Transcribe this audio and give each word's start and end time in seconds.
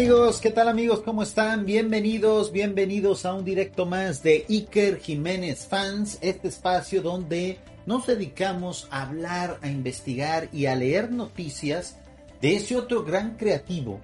amigos? 0.00 0.40
¿Qué 0.40 0.50
tal 0.50 0.68
amigos? 0.68 1.02
¿Cómo 1.04 1.22
están? 1.22 1.66
Bienvenidos, 1.66 2.52
bienvenidos 2.52 3.26
a 3.26 3.34
un 3.34 3.44
directo 3.44 3.84
más 3.84 4.22
de 4.22 4.46
Iker 4.48 4.98
Jiménez 4.98 5.66
Fans, 5.66 6.16
este 6.22 6.48
espacio 6.48 7.02
donde 7.02 7.58
nos 7.84 8.06
dedicamos 8.06 8.88
a 8.90 9.02
hablar, 9.02 9.58
a 9.60 9.68
investigar 9.68 10.48
y 10.54 10.64
a 10.64 10.74
leer 10.74 11.10
noticias 11.12 11.98
de 12.40 12.56
ese 12.56 12.76
otro 12.76 13.04
gran 13.04 13.36
creativo, 13.36 14.00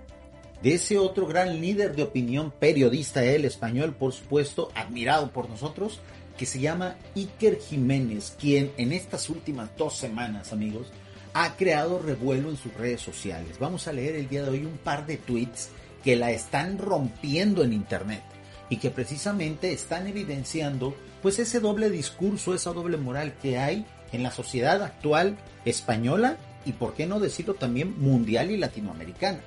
de 0.62 0.74
ese 0.74 0.98
otro 0.98 1.26
gran 1.26 1.62
líder 1.62 1.96
de 1.96 2.02
opinión, 2.02 2.50
periodista, 2.50 3.24
el 3.24 3.46
español, 3.46 3.94
por 3.94 4.12
supuesto, 4.12 4.70
admirado 4.74 5.30
por 5.30 5.48
nosotros, 5.48 6.00
que 6.36 6.44
se 6.44 6.60
llama 6.60 6.96
Iker 7.14 7.58
Jiménez, 7.58 8.36
quien 8.38 8.70
en 8.76 8.92
estas 8.92 9.30
últimas 9.30 9.74
dos 9.78 9.96
semanas, 9.96 10.52
amigos, 10.52 10.88
ha 11.32 11.56
creado 11.56 11.98
revuelo 11.98 12.50
en 12.50 12.58
sus 12.58 12.74
redes 12.74 13.00
sociales. 13.00 13.58
Vamos 13.58 13.88
a 13.88 13.94
leer 13.94 14.16
el 14.16 14.28
día 14.28 14.42
de 14.42 14.50
hoy 14.50 14.66
un 14.66 14.76
par 14.76 15.06
de 15.06 15.16
tweets 15.16 15.70
que 16.06 16.14
la 16.14 16.30
están 16.30 16.78
rompiendo 16.78 17.64
en 17.64 17.72
internet 17.72 18.22
y 18.70 18.76
que 18.76 18.90
precisamente 18.90 19.72
están 19.72 20.06
evidenciando 20.06 20.94
pues 21.20 21.40
ese 21.40 21.58
doble 21.58 21.90
discurso, 21.90 22.54
esa 22.54 22.72
doble 22.72 22.96
moral 22.96 23.34
que 23.42 23.58
hay 23.58 23.84
en 24.12 24.22
la 24.22 24.30
sociedad 24.30 24.84
actual 24.84 25.36
española 25.64 26.36
y 26.64 26.74
por 26.74 26.94
qué 26.94 27.06
no 27.06 27.18
decirlo 27.18 27.54
también 27.54 28.00
mundial 28.00 28.52
y 28.52 28.56
latinoamericana. 28.56 29.40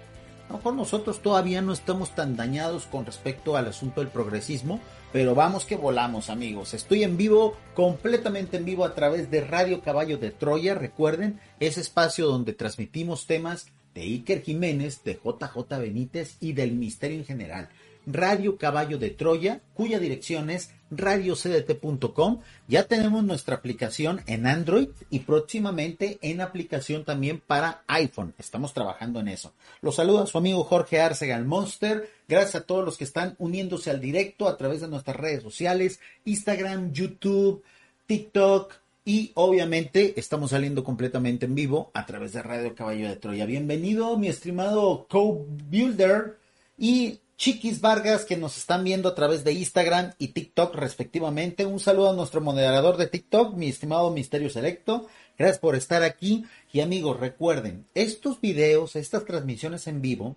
A 0.49 0.52
lo 0.52 0.57
mejor 0.57 0.73
nosotros 0.73 1.21
todavía 1.21 1.61
no 1.61 1.71
estamos 1.71 2.13
tan 2.13 2.35
dañados 2.35 2.87
con 2.87 3.05
respecto 3.05 3.55
al 3.55 3.67
asunto 3.67 4.02
del 4.02 4.09
progresismo, 4.09 4.81
pero 5.13 5.35
vamos 5.35 5.63
que 5.63 5.77
volamos 5.77 6.30
amigos. 6.30 6.73
Estoy 6.73 7.05
en 7.05 7.15
vivo, 7.15 7.55
completamente 7.73 8.57
en 8.57 8.65
vivo 8.65 8.83
a 8.83 8.95
través 8.95 9.31
de 9.31 9.39
Radio 9.39 9.81
Caballo 9.81 10.17
de 10.17 10.31
Troya. 10.31 10.75
Recuerden, 10.75 11.39
ese 11.61 11.80
espacio 11.80 12.27
donde 12.27 12.52
transmitimos 12.52 13.27
temas 13.27 13.67
de 13.93 14.01
Iker 14.01 14.41
Jiménez, 14.41 15.03
de 15.03 15.13
JJ 15.13 15.79
Benítez 15.79 16.37
y 16.39 16.53
del 16.53 16.73
misterio 16.73 17.17
en 17.17 17.25
general. 17.25 17.69
Radio 18.05 18.57
Caballo 18.57 18.97
de 18.97 19.11
Troya, 19.11 19.61
cuya 19.73 19.99
dirección 19.99 20.49
es 20.49 20.71
radiocdt.com. 20.89 22.41
Ya 22.67 22.85
tenemos 22.85 23.23
nuestra 23.23 23.55
aplicación 23.55 24.21
en 24.25 24.47
Android 24.47 24.89
y 25.09 25.19
próximamente 25.19 26.17
en 26.21 26.41
aplicación 26.41 27.05
también 27.05 27.41
para 27.45 27.83
iPhone. 27.87 28.33
Estamos 28.37 28.73
trabajando 28.73 29.19
en 29.19 29.27
eso. 29.27 29.53
Los 29.81 29.95
saluda 29.95 30.25
su 30.25 30.37
amigo 30.37 30.63
Jorge 30.63 30.99
Arcega, 30.99 31.35
el 31.35 31.45
Monster. 31.45 32.09
Gracias 32.27 32.55
a 32.55 32.65
todos 32.65 32.85
los 32.85 32.97
que 32.97 33.03
están 33.03 33.35
uniéndose 33.37 33.91
al 33.91 34.01
directo 34.01 34.47
a 34.47 34.57
través 34.57 34.81
de 34.81 34.87
nuestras 34.87 35.17
redes 35.17 35.43
sociales, 35.43 35.99
Instagram, 36.25 36.91
YouTube, 36.91 37.63
TikTok, 38.07 38.73
y 39.09 39.31
obviamente 39.33 40.19
estamos 40.19 40.52
saliendo 40.52 40.83
completamente 40.83 41.47
en 41.47 41.55
vivo 41.55 41.89
a 41.95 42.05
través 42.05 42.31
de 42.33 42.43
Radio 42.43 42.75
Caballo 42.75 43.09
de 43.09 43.15
Troya. 43.15 43.47
Bienvenido, 43.47 44.15
mi 44.20 44.27
estimado 44.27 45.08
co-builder 45.09 46.37
y 46.77 47.20
Chiquis 47.36 47.81
Vargas 47.81 48.23
que 48.23 48.37
nos 48.37 48.55
están 48.59 48.83
viendo 48.83 49.09
a 49.09 49.15
través 49.15 49.43
de 49.43 49.53
Instagram 49.53 50.14
y 50.20 50.27
TikTok 50.27 50.75
respectivamente. 50.75 51.65
Un 51.65 51.80
saludo 51.80 52.11
a 52.11 52.15
nuestro 52.15 52.39
moderador 52.39 52.97
de 52.97 53.08
TikTok, 53.08 53.55
mi 53.55 53.70
estimado 53.70 54.11
Misterio 54.11 54.52
Selecto. 54.52 55.08
Gracias 55.39 55.58
por 55.58 55.76
estar 55.76 56.03
aquí. 56.03 56.45
Y 56.71 56.81
amigos, 56.81 57.20
recuerden, 57.20 57.87
estos 57.95 58.39
videos, 58.39 58.95
estas 58.95 59.26
transmisiones 59.26 59.87
en 59.87 60.03
vivo, 60.03 60.36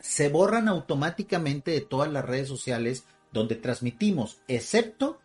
se 0.00 0.28
borran 0.28 0.68
automáticamente 0.68 1.70
de 1.70 1.80
todas 1.80 2.12
las 2.12 2.26
redes 2.26 2.48
sociales 2.48 3.04
donde 3.32 3.54
transmitimos, 3.54 4.42
excepto 4.48 5.18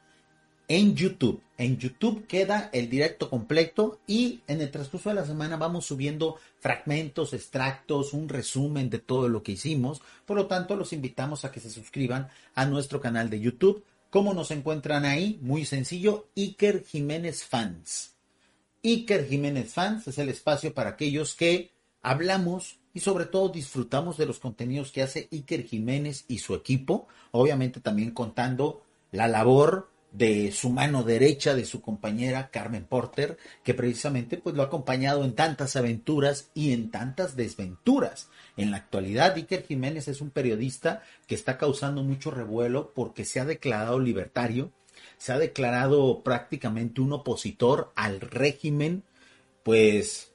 en 0.71 0.95
YouTube. 0.95 1.41
En 1.57 1.77
YouTube 1.77 2.25
queda 2.27 2.69
el 2.71 2.89
directo 2.89 3.29
completo 3.29 3.99
y 4.07 4.39
en 4.47 4.61
el 4.61 4.71
transcurso 4.71 5.09
de 5.09 5.15
la 5.15 5.25
semana 5.25 5.57
vamos 5.57 5.85
subiendo 5.85 6.37
fragmentos, 6.61 7.33
extractos, 7.33 8.13
un 8.13 8.29
resumen 8.29 8.89
de 8.89 8.99
todo 8.99 9.27
lo 9.27 9.43
que 9.43 9.51
hicimos. 9.51 10.01
Por 10.25 10.37
lo 10.37 10.47
tanto, 10.47 10.77
los 10.77 10.93
invitamos 10.93 11.43
a 11.43 11.51
que 11.51 11.59
se 11.59 11.69
suscriban 11.69 12.29
a 12.55 12.65
nuestro 12.65 13.01
canal 13.01 13.29
de 13.29 13.41
YouTube. 13.41 13.83
¿Cómo 14.09 14.33
nos 14.33 14.49
encuentran 14.51 15.03
ahí? 15.03 15.39
Muy 15.41 15.65
sencillo, 15.65 16.29
Iker 16.37 16.85
Jiménez 16.85 17.43
Fans. 17.43 18.13
Iker 18.81 19.27
Jiménez 19.27 19.73
Fans 19.73 20.07
es 20.07 20.17
el 20.19 20.29
espacio 20.29 20.73
para 20.73 20.91
aquellos 20.91 21.35
que 21.35 21.71
hablamos 22.01 22.79
y 22.93 23.01
sobre 23.01 23.25
todo 23.25 23.49
disfrutamos 23.49 24.15
de 24.15 24.25
los 24.25 24.39
contenidos 24.39 24.93
que 24.93 25.01
hace 25.01 25.27
Iker 25.33 25.65
Jiménez 25.65 26.23
y 26.29 26.37
su 26.37 26.55
equipo, 26.55 27.09
obviamente 27.31 27.81
también 27.81 28.11
contando 28.11 28.83
la 29.11 29.27
labor 29.27 29.90
de 30.11 30.51
su 30.51 30.69
mano 30.69 31.03
derecha, 31.03 31.55
de 31.55 31.65
su 31.65 31.81
compañera 31.81 32.49
Carmen 32.49 32.85
Porter, 32.85 33.37
que 33.63 33.73
precisamente 33.73 34.37
pues 34.37 34.55
lo 34.55 34.61
ha 34.61 34.65
acompañado 34.65 35.23
en 35.23 35.33
tantas 35.33 35.75
aventuras 35.75 36.49
y 36.53 36.73
en 36.73 36.91
tantas 36.91 37.35
desventuras. 37.35 38.29
En 38.57 38.71
la 38.71 38.77
actualidad, 38.77 39.35
Iker 39.35 39.65
Jiménez 39.65 40.07
es 40.07 40.21
un 40.21 40.29
periodista 40.29 41.01
que 41.27 41.35
está 41.35 41.57
causando 41.57 42.03
mucho 42.03 42.29
revuelo 42.29 42.91
porque 42.93 43.23
se 43.23 43.39
ha 43.39 43.45
declarado 43.45 43.99
libertario, 43.99 44.71
se 45.17 45.31
ha 45.31 45.37
declarado 45.37 46.23
prácticamente 46.23 46.99
un 46.99 47.13
opositor 47.13 47.91
al 47.95 48.19
régimen, 48.19 49.03
pues 49.63 50.33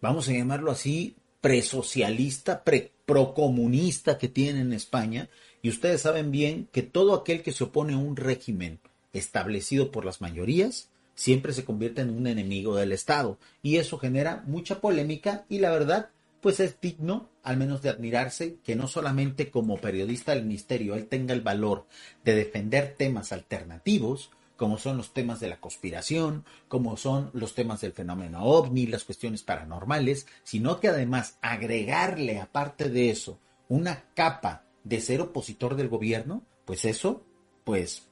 vamos 0.00 0.28
a 0.28 0.32
llamarlo 0.32 0.70
así, 0.70 1.16
presocialista, 1.40 2.64
pre 2.64 2.92
procomunista 3.04 4.18
que 4.18 4.28
tiene 4.28 4.60
en 4.60 4.74
España, 4.74 5.30
y 5.62 5.70
ustedes 5.70 6.02
saben 6.02 6.30
bien 6.30 6.68
que 6.72 6.82
todo 6.82 7.14
aquel 7.14 7.42
que 7.42 7.52
se 7.52 7.64
opone 7.64 7.94
a 7.94 7.98
un 7.98 8.16
régimen 8.16 8.80
establecido 9.12 9.90
por 9.90 10.04
las 10.04 10.20
mayorías, 10.20 10.90
siempre 11.14 11.52
se 11.52 11.64
convierte 11.64 12.00
en 12.00 12.10
un 12.10 12.26
enemigo 12.26 12.76
del 12.76 12.92
Estado. 12.92 13.38
Y 13.62 13.76
eso 13.76 13.98
genera 13.98 14.44
mucha 14.46 14.80
polémica 14.80 15.44
y 15.48 15.58
la 15.58 15.70
verdad, 15.70 16.10
pues 16.40 16.60
es 16.60 16.80
digno, 16.80 17.28
al 17.42 17.56
menos 17.56 17.82
de 17.82 17.90
admirarse, 17.90 18.58
que 18.62 18.76
no 18.76 18.86
solamente 18.86 19.50
como 19.50 19.78
periodista 19.78 20.34
del 20.34 20.44
misterio 20.44 20.94
él 20.94 21.06
tenga 21.06 21.34
el 21.34 21.40
valor 21.40 21.86
de 22.24 22.34
defender 22.36 22.94
temas 22.96 23.32
alternativos, 23.32 24.30
como 24.56 24.76
son 24.76 24.96
los 24.96 25.12
temas 25.12 25.40
de 25.40 25.48
la 25.48 25.60
conspiración, 25.60 26.44
como 26.68 26.96
son 26.96 27.30
los 27.32 27.54
temas 27.54 27.80
del 27.80 27.92
fenómeno 27.92 28.44
ovni, 28.44 28.86
las 28.86 29.04
cuestiones 29.04 29.42
paranormales, 29.42 30.26
sino 30.42 30.80
que 30.80 30.88
además 30.88 31.38
agregarle, 31.42 32.40
aparte 32.40 32.90
de 32.90 33.10
eso, 33.10 33.38
una 33.68 34.04
capa 34.14 34.64
de 34.84 35.00
ser 35.00 35.20
opositor 35.20 35.76
del 35.76 35.88
gobierno, 35.88 36.42
pues 36.64 36.84
eso, 36.84 37.24
pues 37.64 38.08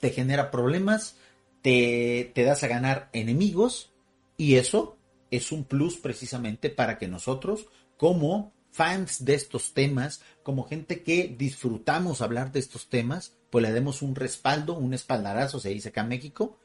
te 0.00 0.10
genera 0.10 0.50
problemas, 0.50 1.16
te, 1.62 2.30
te 2.34 2.44
das 2.44 2.62
a 2.62 2.68
ganar 2.68 3.08
enemigos 3.12 3.92
y 4.36 4.56
eso 4.56 4.96
es 5.30 5.52
un 5.52 5.64
plus 5.64 5.96
precisamente 5.96 6.70
para 6.70 6.98
que 6.98 7.08
nosotros 7.08 7.66
como 7.96 8.52
fans 8.70 9.24
de 9.24 9.34
estos 9.34 9.72
temas, 9.72 10.20
como 10.42 10.64
gente 10.64 11.02
que 11.02 11.34
disfrutamos 11.36 12.20
hablar 12.20 12.52
de 12.52 12.60
estos 12.60 12.88
temas, 12.88 13.34
pues 13.48 13.62
le 13.62 13.72
demos 13.72 14.02
un 14.02 14.14
respaldo, 14.14 14.74
un 14.74 14.92
espaldarazo, 14.92 15.60
se 15.60 15.70
dice 15.70 15.88
acá 15.88 16.02
en 16.02 16.08
México, 16.08 16.58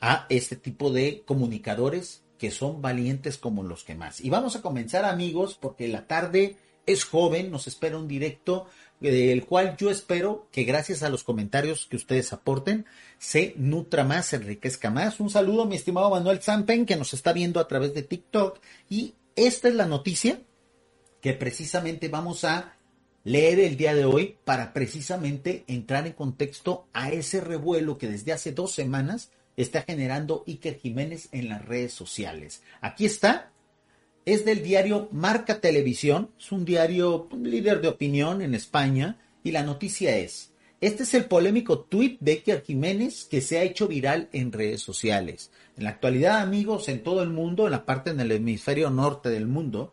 a 0.00 0.26
este 0.28 0.56
tipo 0.56 0.92
de 0.92 1.22
comunicadores 1.24 2.22
que 2.38 2.50
son 2.50 2.82
valientes 2.82 3.38
como 3.38 3.62
los 3.62 3.84
que 3.84 3.94
más. 3.94 4.20
Y 4.20 4.30
vamos 4.30 4.56
a 4.56 4.62
comenzar 4.62 5.04
amigos, 5.04 5.58
porque 5.60 5.88
la 5.88 6.06
tarde 6.06 6.56
es 6.92 7.04
joven, 7.04 7.50
nos 7.50 7.66
espera 7.66 7.98
un 7.98 8.08
directo 8.08 8.66
del 9.00 9.46
cual 9.46 9.76
yo 9.78 9.90
espero 9.90 10.46
que 10.52 10.64
gracias 10.64 11.02
a 11.02 11.08
los 11.08 11.24
comentarios 11.24 11.86
que 11.86 11.96
ustedes 11.96 12.32
aporten 12.32 12.84
se 13.18 13.54
nutra 13.56 14.04
más, 14.04 14.26
se 14.26 14.36
enriquezca 14.36 14.90
más. 14.90 15.20
Un 15.20 15.30
saludo 15.30 15.62
a 15.62 15.66
mi 15.66 15.76
estimado 15.76 16.10
Manuel 16.10 16.42
Zampen 16.42 16.84
que 16.84 16.96
nos 16.96 17.14
está 17.14 17.32
viendo 17.32 17.60
a 17.60 17.68
través 17.68 17.94
de 17.94 18.02
TikTok 18.02 18.60
y 18.90 19.14
esta 19.36 19.68
es 19.68 19.74
la 19.74 19.86
noticia 19.86 20.40
que 21.22 21.32
precisamente 21.32 22.08
vamos 22.08 22.44
a 22.44 22.76
leer 23.24 23.60
el 23.60 23.76
día 23.76 23.94
de 23.94 24.04
hoy 24.04 24.36
para 24.44 24.72
precisamente 24.72 25.64
entrar 25.66 26.06
en 26.06 26.12
contexto 26.12 26.86
a 26.92 27.10
ese 27.10 27.40
revuelo 27.40 27.98
que 27.98 28.08
desde 28.08 28.32
hace 28.32 28.52
dos 28.52 28.72
semanas 28.72 29.30
está 29.56 29.82
generando 29.82 30.44
Iker 30.46 30.78
Jiménez 30.78 31.28
en 31.32 31.48
las 31.48 31.64
redes 31.64 31.92
sociales. 31.92 32.62
Aquí 32.80 33.04
está 33.04 33.49
es 34.32 34.44
del 34.44 34.62
diario 34.62 35.08
Marca 35.10 35.60
Televisión, 35.60 36.30
es 36.38 36.52
un 36.52 36.64
diario 36.64 37.28
líder 37.36 37.80
de 37.80 37.88
opinión 37.88 38.42
en 38.42 38.54
España 38.54 39.18
y 39.42 39.50
la 39.50 39.64
noticia 39.64 40.16
es, 40.16 40.52
Este 40.80 41.02
es 41.02 41.14
el 41.14 41.24
polémico 41.24 41.80
tuit 41.80 42.20
de 42.20 42.32
Iker 42.32 42.62
Jiménez 42.62 43.26
que 43.28 43.40
se 43.40 43.58
ha 43.58 43.64
hecho 43.64 43.88
viral 43.88 44.28
en 44.32 44.52
redes 44.52 44.82
sociales. 44.82 45.50
En 45.76 45.82
la 45.82 45.90
actualidad, 45.90 46.42
amigos, 46.42 46.88
en 46.88 47.02
todo 47.02 47.24
el 47.24 47.30
mundo, 47.30 47.64
en 47.64 47.72
la 47.72 47.84
parte 47.84 48.10
en 48.10 48.20
el 48.20 48.30
hemisferio 48.30 48.88
norte 48.88 49.30
del 49.30 49.48
mundo, 49.48 49.92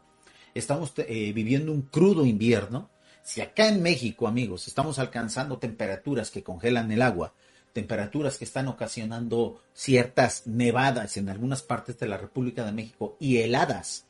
estamos 0.53 0.93
eh, 0.97 1.33
viviendo 1.33 1.71
un 1.71 1.81
crudo 1.81 2.23
invierno. 2.23 2.91
Si 3.23 3.41
acá 3.41 3.67
en 3.67 3.81
México, 3.81 4.27
amigos, 4.27 4.67
estamos 4.67 4.99
alcanzando 4.99 5.57
temperaturas 5.57 6.29
que 6.29 6.43
congelan 6.43 6.91
el 6.91 7.01
agua, 7.01 7.33
temperaturas 7.73 8.37
que 8.37 8.45
están 8.45 8.67
ocasionando 8.67 9.63
ciertas 9.73 10.45
nevadas 10.45 11.17
en 11.17 11.27
algunas 11.29 11.63
partes 11.63 11.97
de 11.97 12.07
la 12.07 12.17
República 12.17 12.63
de 12.63 12.71
México 12.71 13.17
y 13.19 13.37
heladas 13.37 14.06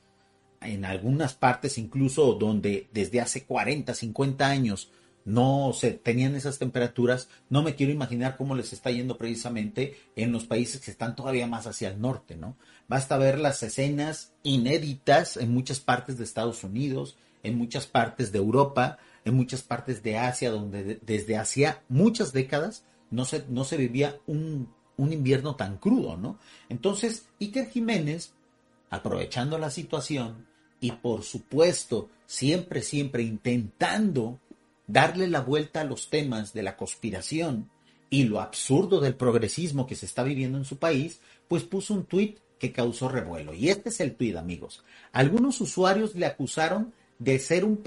en 0.62 0.86
algunas 0.86 1.34
partes 1.34 1.78
incluso 1.78 2.34
donde 2.34 2.88
desde 2.94 3.22
hace 3.22 3.44
40, 3.44 3.94
50 3.94 4.48
años 4.48 4.92
no 5.28 5.74
se 5.74 5.92
tenían 5.92 6.36
esas 6.36 6.58
temperaturas, 6.58 7.28
no 7.50 7.62
me 7.62 7.76
quiero 7.76 7.92
imaginar 7.92 8.38
cómo 8.38 8.56
les 8.56 8.72
está 8.72 8.92
yendo 8.92 9.18
precisamente 9.18 9.98
en 10.16 10.32
los 10.32 10.46
países 10.46 10.80
que 10.80 10.90
están 10.90 11.18
todavía 11.18 11.48
más 11.48 11.68
hacia 11.68 11.90
el 11.90 12.00
norte, 12.00 12.38
¿no? 12.38 12.56
Basta 12.88 13.18
ver 13.18 13.38
las 13.38 13.62
escenas 13.62 14.32
inéditas 14.44 15.36
en 15.36 15.54
muchas 15.54 15.82
partes 15.82 16.18
de 16.18 16.24
Estados 16.24 16.64
Unidos, 16.64 17.18
en 17.44 17.58
muchas 17.58 17.88
partes 17.88 18.32
de 18.32 18.38
Europa, 18.38 19.00
en 19.26 19.34
muchas 19.34 19.64
partes 19.64 20.02
de 20.02 20.18
Asia, 20.18 20.50
donde 20.50 21.02
desde 21.06 21.36
hacía 21.36 21.84
muchas 21.90 22.32
décadas 22.32 22.86
no 23.12 23.26
se, 23.26 23.44
no 23.50 23.66
se 23.66 23.76
vivía 23.76 24.18
un, 24.28 24.70
un 24.96 25.12
invierno 25.12 25.58
tan 25.58 25.78
crudo, 25.78 26.16
¿no? 26.16 26.40
Entonces, 26.70 27.28
Iker 27.42 27.70
Jiménez, 27.70 28.34
aprovechando 28.90 29.58
la 29.58 29.70
situación 29.70 30.48
y 30.80 30.92
por 30.92 31.24
supuesto, 31.24 32.10
siempre, 32.26 32.82
siempre 32.82 33.24
intentando 33.24 34.40
darle 34.86 35.28
la 35.28 35.42
vuelta 35.42 35.82
a 35.82 35.86
los 35.86 36.10
temas 36.10 36.54
de 36.54 36.64
la 36.64 36.78
conspiración 36.78 37.70
y 38.10 38.24
lo 38.24 38.40
absurdo 38.40 39.02
del 39.02 39.16
progresismo 39.16 39.86
que 39.86 39.96
se 39.96 40.06
está 40.06 40.24
viviendo 40.24 40.58
en 40.58 40.66
su 40.66 40.78
país, 40.78 41.20
pues 41.48 41.64
puso 41.64 41.94
un 41.94 42.06
tuit 42.06 42.40
que 42.60 42.72
causó 42.72 43.10
revuelo. 43.10 43.54
Y 43.54 43.70
este 43.70 43.90
es 43.90 44.00
el 44.00 44.16
tuit, 44.16 44.36
amigos. 44.36 44.84
Algunos 45.12 45.60
usuarios 45.62 46.16
le 46.16 46.26
acusaron 46.26 46.94
de 47.20 47.40
ser, 47.40 47.66
un 47.66 47.82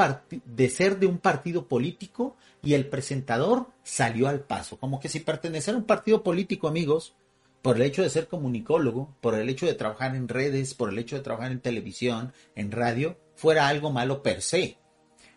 de 0.45 0.69
ser 0.69 0.99
de 0.99 1.07
un 1.07 1.19
partido 1.19 1.67
político 1.67 2.37
y 2.63 2.75
el 2.75 2.87
presentador 2.87 3.69
salió 3.83 4.29
al 4.29 4.41
paso. 4.41 4.79
Como 4.79 5.01
que 5.01 5.09
si 5.09 5.21
pertenecer 5.21 5.75
a 5.75 5.79
un 5.79 5.85
partido 5.85 6.23
político, 6.23 6.69
amigos, 6.69 7.15
por 7.63 7.77
el 7.77 7.83
hecho 7.83 8.03
de 8.03 8.11
ser 8.11 8.29
comunicólogo, 8.29 9.17
por 9.21 9.35
el 9.35 9.49
hecho 9.49 9.67
de 9.67 9.75
trabajar 9.75 10.17
en 10.17 10.29
redes, 10.29 10.75
por 10.75 10.91
el 10.91 10.99
hecho 10.99 11.17
de 11.17 11.23
trabajar 11.23 11.53
en 11.53 11.61
televisión, 11.61 12.33
en 12.55 12.73
radio, 12.73 13.19
fuera 13.35 13.69
algo 13.69 13.91
malo 13.91 14.23
per 14.23 14.43
se. 14.43 14.79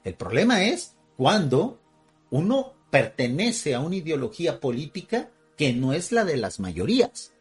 El 0.03 0.15
problema 0.15 0.63
es 0.65 0.95
cuando 1.17 1.79
uno 2.29 2.73
pertenece 2.89 3.75
a 3.75 3.79
una 3.79 3.95
ideología 3.95 4.59
política 4.59 5.31
que 5.57 5.73
no 5.73 5.93
es 5.93 6.11
la 6.11 6.25
de 6.25 6.37
las 6.37 6.59
mayorías, 6.59 7.33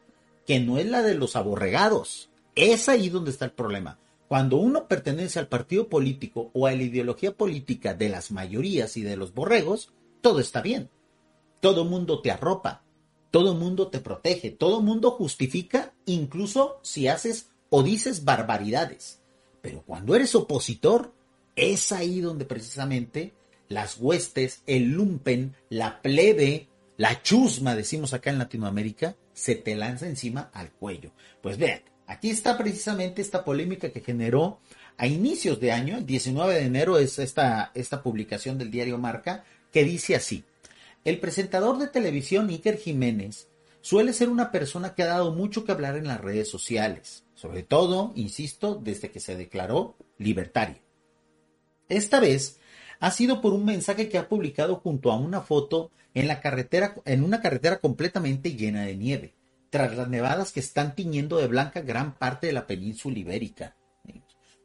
que 0.47 0.61
no 0.61 0.79
es 0.79 0.87
la 0.87 1.03
de 1.03 1.15
los 1.15 1.37
aborregados. 1.37 2.31
Es 2.55 2.89
ahí 2.89 3.09
donde 3.09 3.31
está 3.31 3.47
el 3.47 3.53
problema. 3.53 3.99
Cuando 4.29 4.57
uno 4.57 4.89
pertenece 4.89 5.39
al 5.39 5.49
partido 5.49 5.89
político 5.89 6.51
o 6.55 6.67
a 6.67 6.73
la 6.73 6.83
ideología 6.83 7.37
política 7.37 7.95
de 7.95 8.09
las 8.09 8.31
mayorías 8.31 8.97
y 8.97 9.03
de 9.03 9.17
los 9.17 9.35
borregos, 9.35 9.93
todo 10.21 10.41
está 10.41 10.63
bien. 10.63 10.91
Todo 11.61 11.85
mundo 11.85 12.23
te 12.23 12.31
arropa, 12.31 12.83
todo 13.33 13.55
mundo 13.55 13.89
te 13.89 13.99
protege, 13.99 14.51
todo 14.51 14.83
mundo 14.83 15.11
justifica, 15.11 15.95
incluso 16.05 16.79
si 16.83 17.09
haces 17.09 17.49
o 17.71 17.83
dices 17.83 18.25
barbaridades. 18.25 19.21
Pero 19.63 19.83
cuando 19.83 20.15
eres 20.15 20.35
opositor, 20.35 21.15
es 21.57 21.93
ahí 21.93 22.21
donde 22.21 22.45
precisamente 22.45 23.33
las 23.69 23.97
huestes, 23.99 24.63
el 24.67 24.91
lumpen, 24.91 25.57
la 25.71 26.03
plebe, 26.03 26.69
la 26.99 27.23
chusma, 27.23 27.75
decimos 27.75 28.13
acá 28.13 28.29
en 28.29 28.39
Latinoamérica, 28.39 29.17
se 29.33 29.55
te 29.55 29.77
lanza 29.77 30.07
encima 30.07 30.51
al 30.53 30.71
cuello. 30.71 31.13
Pues 31.41 31.57
vean, 31.57 31.81
aquí 32.07 32.29
está 32.29 32.59
precisamente 32.59 33.23
esta 33.23 33.45
polémica 33.45 33.89
que 33.91 34.01
generó 34.01 34.61
a 34.99 35.07
inicios 35.07 35.59
de 35.59 35.73
año, 35.73 35.97
el 35.97 36.05
19 36.05 36.53
de 36.53 36.67
enero 36.67 36.99
es 36.99 37.19
esta, 37.19 37.73
esta 37.75 38.03
publicación 38.03 38.59
del 38.59 38.71
diario 38.71 38.99
Marca, 38.99 39.45
que 39.73 39.85
dice 39.85 40.17
así, 40.17 40.45
el 41.05 41.19
presentador 41.19 41.79
de 41.79 41.89
televisión 41.89 42.49
Iker 42.49 42.79
Jiménez 42.79 43.49
suele 43.81 44.13
ser 44.13 44.29
una 44.29 44.53
persona 44.53 44.95
que 44.95 45.03
ha 45.03 45.07
dado 45.07 45.33
mucho 45.33 45.65
que 45.65 45.73
hablar 45.73 45.97
en 45.97 46.07
las 46.07 46.21
redes 46.21 46.49
sociales, 46.49 47.25
sobre 47.35 47.63
todo, 47.63 48.13
insisto, 48.15 48.77
desde 48.77 49.11
que 49.11 49.21
se 49.21 49.37
declaró 49.37 49.97
libertario. 50.19 50.79
Esta 51.89 52.21
vez 52.21 52.59
ha 53.01 53.11
sido 53.11 53.41
por 53.41 53.53
un 53.53 53.65
mensaje 53.65 54.09
que 54.09 54.19
ha 54.19 54.29
publicado 54.29 54.77
junto 54.77 55.11
a 55.11 55.17
una 55.17 55.41
foto 55.41 55.91
en 56.15 56.29
la 56.29 56.41
carretera, 56.41 56.95
en 57.05 57.25
una 57.25 57.41
carretera 57.41 57.79
completamente 57.79 58.55
llena 58.55 58.83
de 58.83 58.97
nieve, 58.97 59.35
tras 59.71 59.97
las 59.97 60.09
nevadas 60.09 60.53
que 60.53 60.61
están 60.61 60.95
tiñendo 60.95 61.39
de 61.39 61.49
blanca 61.49 61.81
gran 61.81 62.15
parte 62.15 62.47
de 62.47 62.53
la 62.53 62.67
península 62.67 63.19
ibérica. 63.19 63.75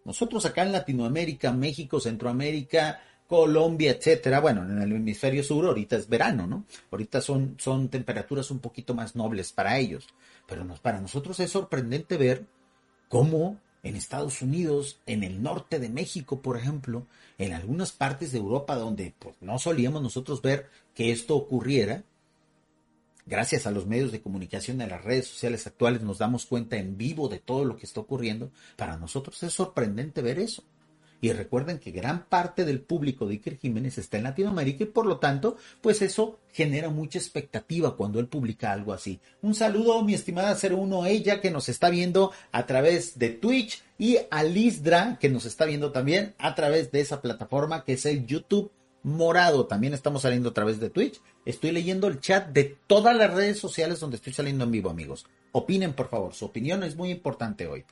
Nosotros 0.05 0.45
acá 0.45 0.63
en 0.63 0.71
Latinoamérica, 0.71 1.51
México, 1.51 1.99
Centroamérica, 1.99 3.01
Colombia, 3.27 3.91
etcétera, 3.91 4.39
bueno, 4.39 4.63
en 4.63 4.81
el 4.81 4.93
hemisferio 4.93 5.43
sur 5.43 5.65
ahorita 5.65 5.97
es 5.97 6.07
verano, 6.07 6.47
¿no? 6.47 6.65
Ahorita 6.91 7.19
son, 7.21 7.55
son 7.59 7.89
temperaturas 7.89 8.51
un 8.51 8.59
poquito 8.59 8.95
más 8.95 9.15
nobles 9.15 9.51
para 9.51 9.77
ellos, 9.77 10.07
pero 10.47 10.65
para 10.81 11.01
nosotros 11.01 11.39
es 11.41 11.51
sorprendente 11.51 12.15
ver 12.15 12.45
cómo 13.09 13.59
en 13.83 13.95
Estados 13.95 14.41
Unidos, 14.41 14.99
en 15.05 15.23
el 15.23 15.41
norte 15.41 15.79
de 15.79 15.89
México, 15.89 16.41
por 16.41 16.57
ejemplo, 16.57 17.05
en 17.37 17.53
algunas 17.53 17.91
partes 17.91 18.31
de 18.31 18.39
Europa 18.39 18.75
donde 18.75 19.13
pues, 19.17 19.35
no 19.41 19.59
solíamos 19.59 20.01
nosotros 20.01 20.41
ver 20.41 20.69
que 20.93 21.11
esto 21.11 21.35
ocurriera, 21.35 22.03
gracias 23.25 23.67
a 23.67 23.71
los 23.71 23.85
medios 23.85 24.11
de 24.11 24.21
comunicación 24.21 24.77
de 24.77 24.87
las 24.87 25.03
redes 25.03 25.27
sociales 25.27 25.67
actuales 25.67 26.01
nos 26.01 26.17
damos 26.17 26.45
cuenta 26.45 26.77
en 26.77 26.97
vivo 26.97 27.27
de 27.27 27.39
todo 27.39 27.65
lo 27.65 27.77
que 27.77 27.85
está 27.85 27.99
ocurriendo, 27.99 28.51
para 28.75 28.97
nosotros 28.97 29.41
es 29.43 29.53
sorprendente 29.53 30.21
ver 30.21 30.39
eso. 30.39 30.63
Y 31.19 31.31
recuerden 31.31 31.79
que 31.79 31.91
gran 31.91 32.25
parte 32.25 32.63
del 32.63 32.81
público 32.81 33.25
de 33.25 33.33
Iker 33.33 33.57
Jiménez 33.57 33.97
está 33.97 34.17
en 34.17 34.23
Latinoamérica 34.23 34.83
y 34.83 34.87
por 34.87 35.05
lo 35.05 35.17
tanto, 35.17 35.57
pues 35.81 36.01
eso 36.01 36.39
genera 36.51 36.89
mucha 36.89 37.17
expectativa 37.17 37.95
cuando 37.95 38.19
él 38.19 38.27
publica 38.27 38.71
algo 38.71 38.93
así. 38.93 39.19
Un 39.41 39.55
saludo, 39.55 40.03
mi 40.03 40.13
estimada 40.13 40.55
01 40.55 41.05
ella 41.07 41.41
que 41.41 41.51
nos 41.51 41.69
está 41.69 41.89
viendo 41.89 42.31
a 42.51 42.65
través 42.65 43.17
de 43.17 43.29
Twitch 43.29 43.83
y 43.97 44.17
a 44.29 44.43
Lisdra 44.43 45.17
que 45.19 45.29
nos 45.29 45.45
está 45.45 45.65
viendo 45.65 45.91
también 45.91 46.35
a 46.37 46.53
través 46.53 46.91
de 46.91 47.01
esa 47.01 47.21
plataforma 47.21 47.83
que 47.83 47.93
es 47.93 48.05
el 48.05 48.25
YouTube 48.27 48.71
morado. 49.03 49.65
También 49.65 49.93
estamos 49.93 50.21
saliendo 50.21 50.49
a 50.49 50.53
través 50.53 50.79
de 50.79 50.89
Twitch. 50.89 51.21
Estoy 51.45 51.71
leyendo 51.71 52.07
el 52.07 52.19
chat 52.19 52.49
de 52.49 52.77
todas 52.87 53.15
las 53.15 53.33
redes 53.33 53.57
sociales 53.57 53.99
donde 53.99 54.17
estoy 54.17 54.33
saliendo 54.33 54.65
en 54.65 54.71
vivo, 54.71 54.89
amigos. 54.89 55.25
Opinen, 55.53 55.93
por 55.93 56.09
favor. 56.09 56.33
Su 56.33 56.45
opinión 56.45 56.83
es 56.83 56.95
muy 56.95 57.09
importante 57.09 57.67
hoy. 57.67 57.85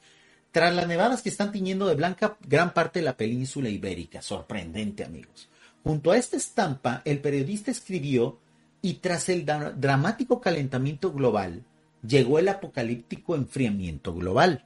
Tras 0.55 0.74
las 0.74 0.88
nevadas 0.88 1.21
que 1.21 1.27
están 1.27 1.51
tiñendo 1.51 1.85
de 1.85 1.95
blanca 1.95 2.38
gran 2.47 2.74
parte 2.74 3.00
de 3.00 3.05
la 3.05 3.17
península 3.17 3.67
ibérica. 3.67 4.21
Sorprendente, 4.21 5.03
amigos. 5.03 5.50
Junto 5.83 6.12
a 6.12 6.17
esta 6.17 6.38
estampa, 6.38 7.01
el 7.03 7.19
periodista 7.19 7.71
escribió, 7.71 8.39
y 8.81 8.93
tras 8.93 9.27
el 9.27 9.45
dramático 9.45 10.39
calentamiento 10.39 11.12
global, 11.12 11.65
llegó 12.07 12.39
el 12.39 12.47
apocalíptico 12.47 13.35
enfriamiento 13.35 14.13
global. 14.13 14.65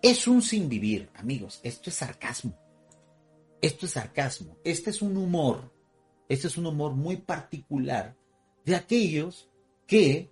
Es 0.00 0.28
un 0.28 0.42
sinvivir, 0.42 1.08
amigos. 1.16 1.58
Esto 1.64 1.90
es 1.90 1.96
sarcasmo. 1.96 2.56
Esto 3.60 3.86
es 3.86 3.92
sarcasmo. 3.92 4.58
Este 4.62 4.90
es 4.90 5.02
un 5.02 5.16
humor. 5.16 5.74
Este 6.28 6.46
es 6.46 6.56
un 6.56 6.66
humor 6.66 6.92
muy 6.92 7.16
particular 7.16 8.14
de 8.64 8.76
aquellos 8.76 9.48
que, 9.88 10.30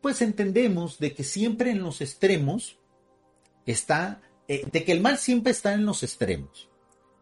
pues 0.00 0.22
entendemos 0.22 1.00
de 1.00 1.12
que 1.12 1.24
siempre 1.24 1.72
en 1.72 1.82
los 1.82 2.00
extremos 2.00 2.78
está, 3.72 4.20
eh, 4.48 4.64
de 4.70 4.84
que 4.84 4.92
el 4.92 5.00
mal 5.00 5.18
siempre 5.18 5.52
está 5.52 5.74
en 5.74 5.86
los 5.86 6.02
extremos. 6.02 6.68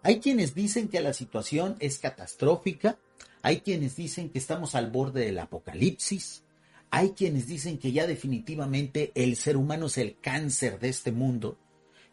Hay 0.02 0.20
quienes 0.20 0.54
dicen 0.54 0.88
que 0.88 1.00
la 1.00 1.12
situación 1.12 1.76
es 1.80 1.98
catastrófica, 1.98 2.98
hay 3.42 3.60
quienes 3.60 3.96
dicen 3.96 4.30
que 4.30 4.38
estamos 4.38 4.74
al 4.74 4.90
borde 4.90 5.24
del 5.24 5.38
apocalipsis, 5.38 6.44
hay 6.90 7.10
quienes 7.10 7.46
dicen 7.46 7.78
que 7.78 7.92
ya 7.92 8.06
definitivamente 8.06 9.12
el 9.14 9.36
ser 9.36 9.56
humano 9.56 9.86
es 9.86 9.98
el 9.98 10.18
cáncer 10.20 10.78
de 10.78 10.90
este 10.90 11.12
mundo, 11.12 11.58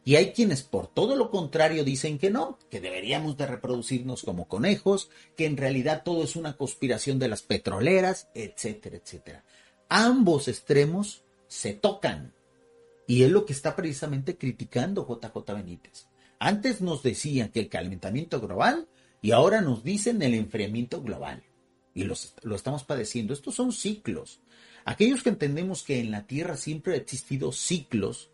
y 0.04 0.16
hay 0.16 0.32
quienes 0.32 0.64
por 0.64 0.88
todo 0.88 1.16
lo 1.16 1.30
contrario 1.30 1.84
dicen 1.84 2.18
que 2.18 2.32
no, 2.32 2.58
que 2.70 2.82
deberíamos 2.82 3.38
de 3.38 3.46
reproducirnos 3.46 4.24
como 4.24 4.48
conejos, 4.48 5.10
que 5.38 5.46
en 5.46 5.58
realidad 5.58 6.02
todo 6.04 6.24
es 6.24 6.36
una 6.36 6.58
conspiración 6.58 7.20
de 7.20 7.28
las 7.28 7.44
petroleras, 7.44 8.28
etcétera, 8.34 8.98
etcétera. 8.98 9.44
Ambos 9.90 10.48
extremos 10.48 11.24
se 11.48 11.74
tocan 11.74 12.34
y 13.08 13.24
es 13.24 13.32
lo 13.32 13.46
que 13.46 13.54
está 13.54 13.76
precisamente 13.76 14.38
criticando 14.38 15.06
JJ 15.08 15.54
Benítez. 15.54 16.08
Antes 16.40 16.82
nos 16.82 17.04
decían 17.04 17.50
que 17.50 17.60
el 17.60 17.70
calentamiento 17.70 18.42
global 18.42 18.88
y 19.22 19.32
ahora 19.32 19.62
nos 19.62 19.84
dicen 19.84 20.22
el 20.22 20.34
enfriamiento 20.34 21.02
global. 21.02 21.44
Y 21.94 22.06
lo 22.06 22.56
estamos 22.56 22.84
padeciendo. 22.86 23.34
Estos 23.34 23.56
son 23.56 23.74
ciclos. 23.74 24.40
Aquellos 24.86 25.24
que 25.24 25.30
entendemos 25.30 25.84
que 25.84 26.00
en 26.00 26.10
la 26.10 26.26
Tierra 26.26 26.58
siempre 26.58 26.94
ha 26.94 26.98
existido 26.98 27.52
ciclos 27.52 28.32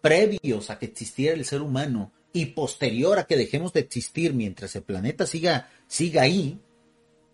previos 0.00 0.70
a 0.70 0.78
que 0.78 0.86
existiera 0.86 1.34
el 1.34 1.44
ser 1.44 1.62
humano 1.62 2.12
y 2.32 2.46
posterior 2.46 3.18
a 3.18 3.24
que 3.24 3.36
dejemos 3.36 3.72
de 3.72 3.80
existir 3.80 4.34
mientras 4.34 4.76
el 4.76 4.82
planeta 4.82 5.26
siga, 5.26 5.70
siga 5.86 6.22
ahí, 6.22 6.60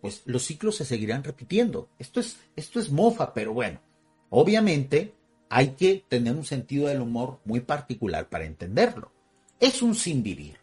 pues 0.00 0.22
los 0.24 0.44
ciclos 0.44 0.76
se 0.76 0.84
seguirán 0.84 1.24
repitiendo. 1.24 1.88
Esto 1.98 2.20
es, 2.20 2.38
esto 2.56 2.80
es 2.80 2.90
mofa, 2.90 3.34
pero 3.34 3.52
bueno, 3.52 3.80
obviamente 4.30 5.14
hay 5.56 5.68
que 5.76 6.04
tener 6.08 6.34
un 6.34 6.44
sentido 6.44 6.88
del 6.88 7.00
humor 7.00 7.38
muy 7.44 7.60
particular 7.60 8.28
para 8.28 8.44
entenderlo. 8.44 9.12
Es 9.60 9.82
un 9.82 9.94
sin 9.94 10.24
vivir. 10.24 10.56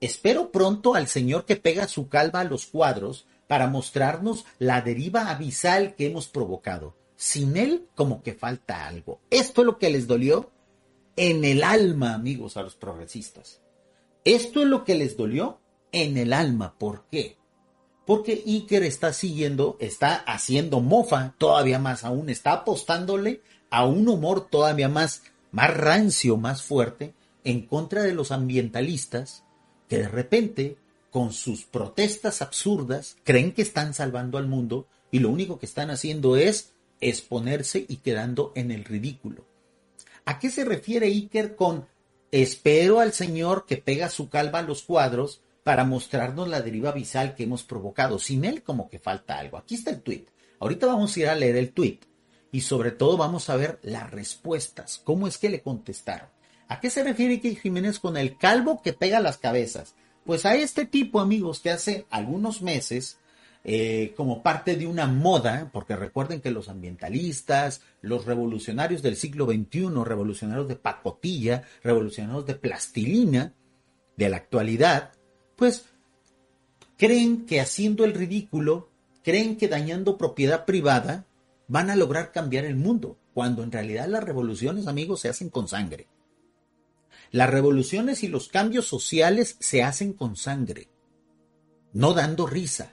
Espero 0.00 0.50
pronto 0.50 0.96
al 0.96 1.06
señor 1.06 1.44
que 1.44 1.54
pega 1.54 1.86
su 1.86 2.08
calva 2.08 2.40
a 2.40 2.44
los 2.44 2.66
cuadros 2.66 3.24
para 3.46 3.68
mostrarnos 3.68 4.44
la 4.58 4.80
deriva 4.80 5.30
abisal 5.30 5.94
que 5.94 6.06
hemos 6.06 6.26
provocado. 6.26 6.96
Sin 7.14 7.56
él, 7.56 7.86
como 7.94 8.24
que 8.24 8.34
falta 8.34 8.88
algo. 8.88 9.20
Esto 9.30 9.60
es 9.60 9.66
lo 9.66 9.78
que 9.78 9.90
les 9.90 10.08
dolió 10.08 10.50
en 11.14 11.44
el 11.44 11.62
alma, 11.62 12.12
amigos, 12.12 12.56
a 12.56 12.64
los 12.64 12.74
progresistas. 12.74 13.60
Esto 14.24 14.62
es 14.62 14.66
lo 14.66 14.82
que 14.82 14.96
les 14.96 15.16
dolió 15.16 15.60
en 15.92 16.18
el 16.18 16.32
alma. 16.32 16.74
¿Por 16.76 17.04
qué? 17.12 17.36
porque 18.04 18.42
Iker 18.44 18.82
está 18.82 19.12
siguiendo, 19.12 19.76
está 19.80 20.16
haciendo 20.16 20.80
mofa 20.80 21.34
todavía 21.38 21.78
más 21.78 22.04
aún, 22.04 22.30
está 22.30 22.52
apostándole 22.52 23.42
a 23.72 23.86
un 23.86 24.06
humor 24.06 24.48
todavía 24.48 24.90
más, 24.90 25.22
más 25.50 25.74
rancio, 25.74 26.36
más 26.36 26.62
fuerte, 26.62 27.14
en 27.42 27.66
contra 27.66 28.02
de 28.02 28.12
los 28.12 28.30
ambientalistas 28.30 29.44
que 29.88 29.96
de 29.98 30.08
repente, 30.08 30.76
con 31.10 31.32
sus 31.32 31.64
protestas 31.64 32.42
absurdas, 32.42 33.16
creen 33.24 33.52
que 33.52 33.62
están 33.62 33.94
salvando 33.94 34.36
al 34.36 34.46
mundo 34.46 34.86
y 35.10 35.20
lo 35.20 35.30
único 35.30 35.58
que 35.58 35.66
están 35.66 35.90
haciendo 35.90 36.36
es 36.36 36.72
exponerse 37.00 37.84
y 37.88 37.96
quedando 37.96 38.52
en 38.54 38.70
el 38.70 38.84
ridículo. 38.84 39.46
¿A 40.26 40.38
qué 40.38 40.50
se 40.50 40.66
refiere 40.66 41.06
Iker 41.06 41.56
con 41.56 41.86
espero 42.30 43.00
al 43.00 43.14
señor 43.14 43.64
que 43.66 43.78
pega 43.78 44.10
su 44.10 44.28
calva 44.28 44.58
a 44.58 44.62
los 44.62 44.82
cuadros 44.82 45.40
para 45.64 45.84
mostrarnos 45.84 46.46
la 46.46 46.60
deriva 46.60 46.90
abisal 46.90 47.34
que 47.34 47.44
hemos 47.44 47.62
provocado. 47.62 48.18
Sin 48.18 48.44
él 48.44 48.62
como 48.62 48.90
que 48.90 48.98
falta 48.98 49.38
algo. 49.38 49.56
Aquí 49.56 49.76
está 49.76 49.90
el 49.90 50.02
tweet. 50.02 50.26
Ahorita 50.60 50.86
vamos 50.86 51.16
a 51.16 51.20
ir 51.20 51.28
a 51.28 51.34
leer 51.34 51.56
el 51.56 51.72
tweet 51.72 52.00
y 52.52 52.60
sobre 52.60 52.92
todo 52.92 53.16
vamos 53.16 53.50
a 53.50 53.56
ver 53.56 53.80
las 53.82 54.10
respuestas. 54.10 55.00
¿Cómo 55.02 55.26
es 55.26 55.38
que 55.38 55.48
le 55.48 55.62
contestaron? 55.62 56.28
¿A 56.68 56.80
qué 56.80 56.90
se 56.90 57.02
refiere 57.02 57.34
Ike 57.34 57.56
Jiménez 57.56 57.98
con 57.98 58.16
el 58.16 58.36
calvo 58.36 58.82
que 58.82 58.92
pega 58.92 59.20
las 59.20 59.38
cabezas? 59.38 59.94
Pues 60.24 60.46
a 60.46 60.54
este 60.54 60.84
tipo, 60.84 61.20
amigos, 61.20 61.60
que 61.60 61.70
hace 61.70 62.06
algunos 62.10 62.62
meses, 62.62 63.18
eh, 63.64 64.12
como 64.16 64.42
parte 64.42 64.76
de 64.76 64.86
una 64.86 65.06
moda, 65.06 65.70
porque 65.72 65.96
recuerden 65.96 66.40
que 66.40 66.50
los 66.50 66.68
ambientalistas, 66.68 67.80
los 68.02 68.26
revolucionarios 68.26 69.02
del 69.02 69.16
siglo 69.16 69.46
XXI, 69.46 69.88
revolucionarios 70.04 70.68
de 70.68 70.76
pacotilla, 70.76 71.62
revolucionarios 71.82 72.46
de 72.46 72.54
plastilina, 72.54 73.54
de 74.16 74.28
la 74.28 74.36
actualidad, 74.36 75.12
pues 75.56 75.86
creen 76.98 77.46
que 77.46 77.60
haciendo 77.60 78.04
el 78.04 78.14
ridículo, 78.14 78.90
creen 79.24 79.56
que 79.56 79.68
dañando 79.68 80.18
propiedad 80.18 80.64
privada 80.64 81.24
van 81.68 81.90
a 81.90 81.96
lograr 81.96 82.32
cambiar 82.32 82.64
el 82.64 82.76
mundo, 82.76 83.18
cuando 83.34 83.62
en 83.62 83.72
realidad 83.72 84.06
las 84.08 84.24
revoluciones, 84.24 84.86
amigos, 84.86 85.20
se 85.20 85.28
hacen 85.28 85.48
con 85.48 85.68
sangre. 85.68 86.08
Las 87.30 87.50
revoluciones 87.50 88.22
y 88.22 88.28
los 88.28 88.48
cambios 88.48 88.86
sociales 88.86 89.56
se 89.58 89.82
hacen 89.82 90.12
con 90.12 90.36
sangre, 90.36 90.90
no 91.92 92.12
dando 92.12 92.46
risa, 92.46 92.92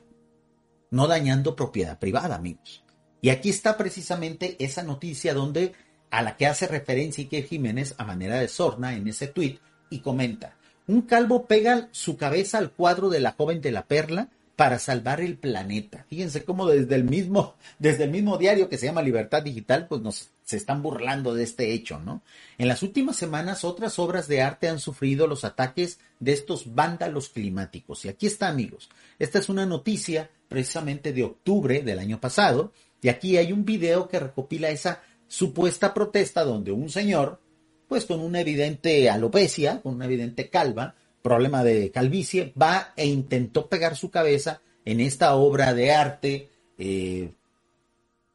no 0.91 1.07
dañando 1.07 1.55
propiedad 1.55 1.99
privada, 1.99 2.35
amigos. 2.35 2.83
Y 3.21 3.29
aquí 3.29 3.49
está 3.49 3.77
precisamente 3.77 4.55
esa 4.63 4.83
noticia 4.83 5.33
donde 5.33 5.73
a 6.09 6.21
la 6.21 6.37
que 6.37 6.47
hace 6.47 6.67
referencia 6.67 7.23
Iker 7.23 7.45
Jiménez 7.45 7.95
a 7.97 8.05
manera 8.05 8.39
de 8.39 8.47
sorna 8.47 8.95
en 8.95 9.07
ese 9.07 9.27
tuit 9.27 9.59
y 9.89 9.99
comenta, 9.99 10.57
un 10.87 11.01
calvo 11.03 11.45
pega 11.45 11.89
su 11.91 12.17
cabeza 12.17 12.57
al 12.57 12.71
cuadro 12.71 13.09
de 13.09 13.19
la 13.19 13.33
joven 13.33 13.61
de 13.61 13.71
la 13.71 13.85
perla 13.85 14.29
para 14.59 14.77
salvar 14.77 15.21
el 15.21 15.37
planeta. 15.37 16.05
Fíjense 16.09 16.43
cómo 16.43 16.67
desde 16.67 16.93
el 16.95 17.05
mismo, 17.05 17.55
desde 17.79 18.03
el 18.03 18.09
mismo 18.09 18.37
diario 18.37 18.67
que 18.67 18.77
se 18.77 18.87
llama 18.87 19.01
Libertad 19.01 19.41
Digital, 19.41 19.87
pues 19.87 20.01
nos 20.01 20.31
se 20.43 20.57
están 20.57 20.83
burlando 20.83 21.33
de 21.33 21.43
este 21.43 21.71
hecho, 21.71 21.97
¿no? 21.99 22.23
En 22.57 22.67
las 22.67 22.83
últimas 22.83 23.15
semanas 23.15 23.63
otras 23.63 23.97
obras 23.99 24.27
de 24.27 24.41
arte 24.41 24.67
han 24.67 24.81
sufrido 24.81 25.27
los 25.27 25.45
ataques 25.45 25.99
de 26.19 26.33
estos 26.33 26.75
vándalos 26.75 27.29
climáticos. 27.29 28.03
Y 28.03 28.09
aquí 28.09 28.27
está, 28.27 28.49
amigos. 28.49 28.89
Esta 29.17 29.39
es 29.39 29.47
una 29.47 29.65
noticia 29.65 30.29
precisamente 30.49 31.13
de 31.13 31.23
octubre 31.23 31.81
del 31.81 31.97
año 31.97 32.19
pasado. 32.19 32.73
Y 33.01 33.07
aquí 33.07 33.37
hay 33.37 33.53
un 33.53 33.63
video 33.63 34.09
que 34.09 34.19
recopila 34.19 34.71
esa 34.71 35.01
supuesta 35.29 35.93
protesta 35.93 36.43
donde 36.43 36.73
un 36.73 36.89
señor 36.89 37.39
pues 37.87 38.03
con 38.03 38.19
una 38.19 38.41
evidente 38.41 39.09
alopecia, 39.09 39.81
con 39.81 39.95
una 39.95 40.05
evidente 40.05 40.49
calva, 40.49 40.95
problema 41.21 41.63
de 41.63 41.91
calvicie, 41.91 42.53
va 42.59 42.93
e 42.95 43.07
intentó 43.07 43.67
pegar 43.67 43.95
su 43.95 44.09
cabeza 44.09 44.61
en 44.85 44.99
esta 44.99 45.35
obra 45.35 45.73
de 45.73 45.91
arte 45.91 46.49
eh, 46.77 47.33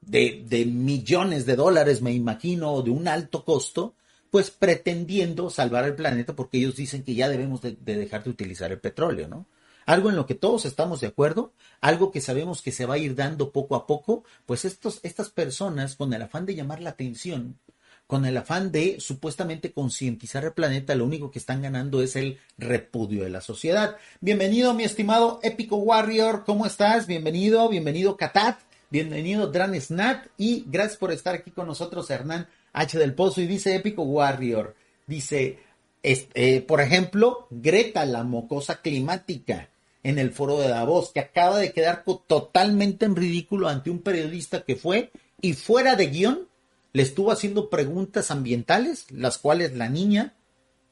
de, 0.00 0.44
de, 0.46 0.66
millones 0.66 1.46
de 1.46 1.56
dólares, 1.56 2.02
me 2.02 2.12
imagino, 2.12 2.82
de 2.82 2.90
un 2.90 3.08
alto 3.08 3.44
costo, 3.44 3.94
pues 4.30 4.50
pretendiendo 4.50 5.48
salvar 5.48 5.84
el 5.84 5.94
planeta 5.94 6.34
porque 6.34 6.58
ellos 6.58 6.76
dicen 6.76 7.02
que 7.02 7.14
ya 7.14 7.28
debemos 7.28 7.62
de, 7.62 7.76
de 7.80 7.96
dejar 7.96 8.24
de 8.24 8.30
utilizar 8.30 8.70
el 8.70 8.80
petróleo, 8.80 9.28
¿no? 9.28 9.46
Algo 9.86 10.10
en 10.10 10.16
lo 10.16 10.26
que 10.26 10.34
todos 10.34 10.64
estamos 10.64 11.00
de 11.00 11.08
acuerdo, 11.08 11.52
algo 11.80 12.10
que 12.10 12.20
sabemos 12.20 12.62
que 12.62 12.72
se 12.72 12.86
va 12.86 12.94
a 12.94 12.98
ir 12.98 13.14
dando 13.14 13.52
poco 13.52 13.76
a 13.76 13.86
poco, 13.86 14.24
pues 14.46 14.64
estos, 14.64 15.00
estas 15.02 15.30
personas, 15.30 15.96
con 15.96 16.12
el 16.12 16.22
afán 16.22 16.46
de 16.46 16.54
llamar 16.54 16.80
la 16.80 16.90
atención, 16.90 17.58
con 18.06 18.26
el 18.26 18.36
afán 18.36 18.70
de 18.70 19.00
supuestamente 19.00 19.72
concientizar 19.72 20.44
el 20.44 20.52
planeta, 20.52 20.94
lo 20.94 21.04
único 21.04 21.30
que 21.30 21.38
están 21.38 21.62
ganando 21.62 22.02
es 22.02 22.16
el 22.16 22.38
repudio 22.58 23.24
de 23.24 23.30
la 23.30 23.40
sociedad. 23.40 23.96
Bienvenido, 24.20 24.74
mi 24.74 24.84
estimado 24.84 25.40
Épico 25.42 25.76
Warrior, 25.76 26.44
¿cómo 26.44 26.66
estás? 26.66 27.06
Bienvenido, 27.06 27.68
bienvenido 27.68 28.16
Katat, 28.16 28.58
bienvenido 28.90 29.46
Dran 29.46 29.80
Snat 29.80 30.26
y 30.36 30.64
gracias 30.66 30.98
por 30.98 31.12
estar 31.12 31.34
aquí 31.34 31.50
con 31.50 31.66
nosotros, 31.66 32.10
Hernán 32.10 32.46
H. 32.74 32.98
del 32.98 33.14
Pozo. 33.14 33.40
Y 33.40 33.46
dice 33.46 33.74
Épico 33.74 34.02
Warrior, 34.02 34.74
dice, 35.06 35.58
eh, 36.02 36.60
por 36.60 36.82
ejemplo, 36.82 37.46
Greta, 37.50 38.04
la 38.04 38.22
mocosa 38.22 38.82
climática 38.82 39.70
en 40.02 40.18
el 40.18 40.30
foro 40.32 40.60
de 40.60 40.68
Davos, 40.68 41.10
que 41.12 41.20
acaba 41.20 41.58
de 41.58 41.72
quedar 41.72 42.04
totalmente 42.26 43.06
en 43.06 43.16
ridículo 43.16 43.68
ante 43.68 43.88
un 43.88 44.00
periodista 44.00 44.62
que 44.62 44.76
fue 44.76 45.10
y 45.40 45.54
fuera 45.54 45.96
de 45.96 46.08
guion 46.08 46.53
le 46.94 47.02
estuvo 47.02 47.32
haciendo 47.32 47.68
preguntas 47.68 48.30
ambientales, 48.30 49.10
las 49.10 49.36
cuales 49.36 49.76
la 49.76 49.88
niña, 49.88 50.34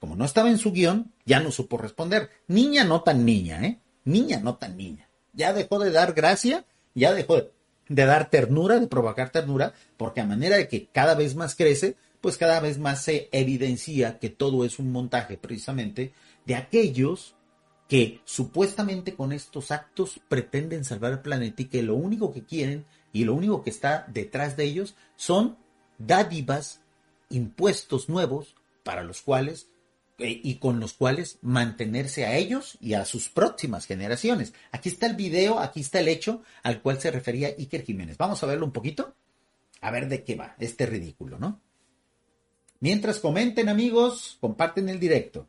como 0.01 0.17
no 0.17 0.25
estaba 0.25 0.51
en 0.51 0.59
su 0.59 0.73
guion, 0.73 1.13
ya 1.25 1.39
no 1.39 1.53
supo 1.53 1.79
responder. 1.79 2.29
Niña 2.49 2.83
no 2.83 3.03
tan 3.03 3.25
niña, 3.25 3.65
¿eh? 3.65 3.79
Niña 4.05 4.41
no 4.41 4.57
tan 4.57 4.77
niña. 4.77 5.09
Ya 5.33 5.53
dejó 5.53 5.79
de 5.79 5.93
dar 5.93 6.13
gracia, 6.13 6.67
ya 6.93 7.15
dejó 7.15 7.37
de, 7.89 8.05
dar 8.05 8.31
ternura, 8.31 8.81
de 8.81 8.89
provocar 8.89 9.31
ternura, 9.31 9.75
porque 9.97 10.21
a 10.21 10.27
manera 10.27 10.57
de 10.57 10.67
que 10.67 10.89
cada 10.89 11.15
vez 11.15 11.37
más 11.37 11.55
crece, 11.55 11.97
pues 12.21 12.37
cada 12.37 12.59
vez 12.59 12.79
más 12.79 13.05
se 13.05 13.29
evidencia 13.31 14.19
que 14.19 14.29
todo 14.29 14.65
es 14.65 14.81
un 14.81 14.91
montaje 14.91 15.39
precisamente 15.39 16.13
de 16.47 16.57
aquellos 16.57 17.37
que 17.87 18.21
supuestamente 18.25 19.15
con 19.15 19.31
estos 19.31 19.71
actos 19.71 20.21
pretenden 20.29 20.85
salvar 20.85 21.13
el 21.13 21.21
planeta 21.21 21.63
y 21.63 21.67
que 21.67 21.83
lo 21.83 21.95
único 21.95 22.33
que 22.33 22.45
quieren 22.45 22.87
y 23.13 23.25
lo 23.25 23.35
único 23.35 23.63
que 23.63 23.71
está 23.71 24.05
detrás 24.09 24.57
de 24.57 24.65
ellos 24.65 24.97
son 25.15 25.62
dádivas, 26.07 26.81
impuestos 27.31 28.09
nuevos 28.09 28.55
para 28.83 29.03
los 29.05 29.23
cuales 29.23 29.69
eh, 30.19 30.41
y 30.43 30.57
con 30.57 30.79
los 30.79 30.93
cuales 30.93 31.39
mantenerse 31.43 32.27
a 32.27 32.37
ellos 32.37 32.77
y 32.81 32.95
a 32.95 33.05
sus 33.05 33.29
próximas 33.29 33.87
generaciones. 33.87 34.53
Aquí 34.71 34.89
está 34.89 35.07
el 35.07 35.17
video, 35.17 35.59
aquí 35.59 35.81
está 35.81 36.01
el 36.01 36.09
hecho 36.09 36.43
al 36.63 36.83
cual 36.83 37.01
se 37.01 37.11
refería 37.11 37.49
Iker 37.49 37.85
Jiménez. 37.85 38.19
Vamos 38.19 38.43
a 38.43 38.47
verlo 38.47 38.67
un 38.67 38.73
poquito, 38.73 39.15
a 39.81 39.91
ver 39.91 40.09
de 40.09 40.23
qué 40.23 40.37
va 40.37 40.55
este 40.59 40.87
ridículo, 40.87 41.39
¿no? 41.39 41.61
Mientras 42.81 43.21
comenten 43.21 43.69
amigos, 43.69 44.39
comparten 44.41 44.89
el 44.89 44.99
directo. 44.99 45.49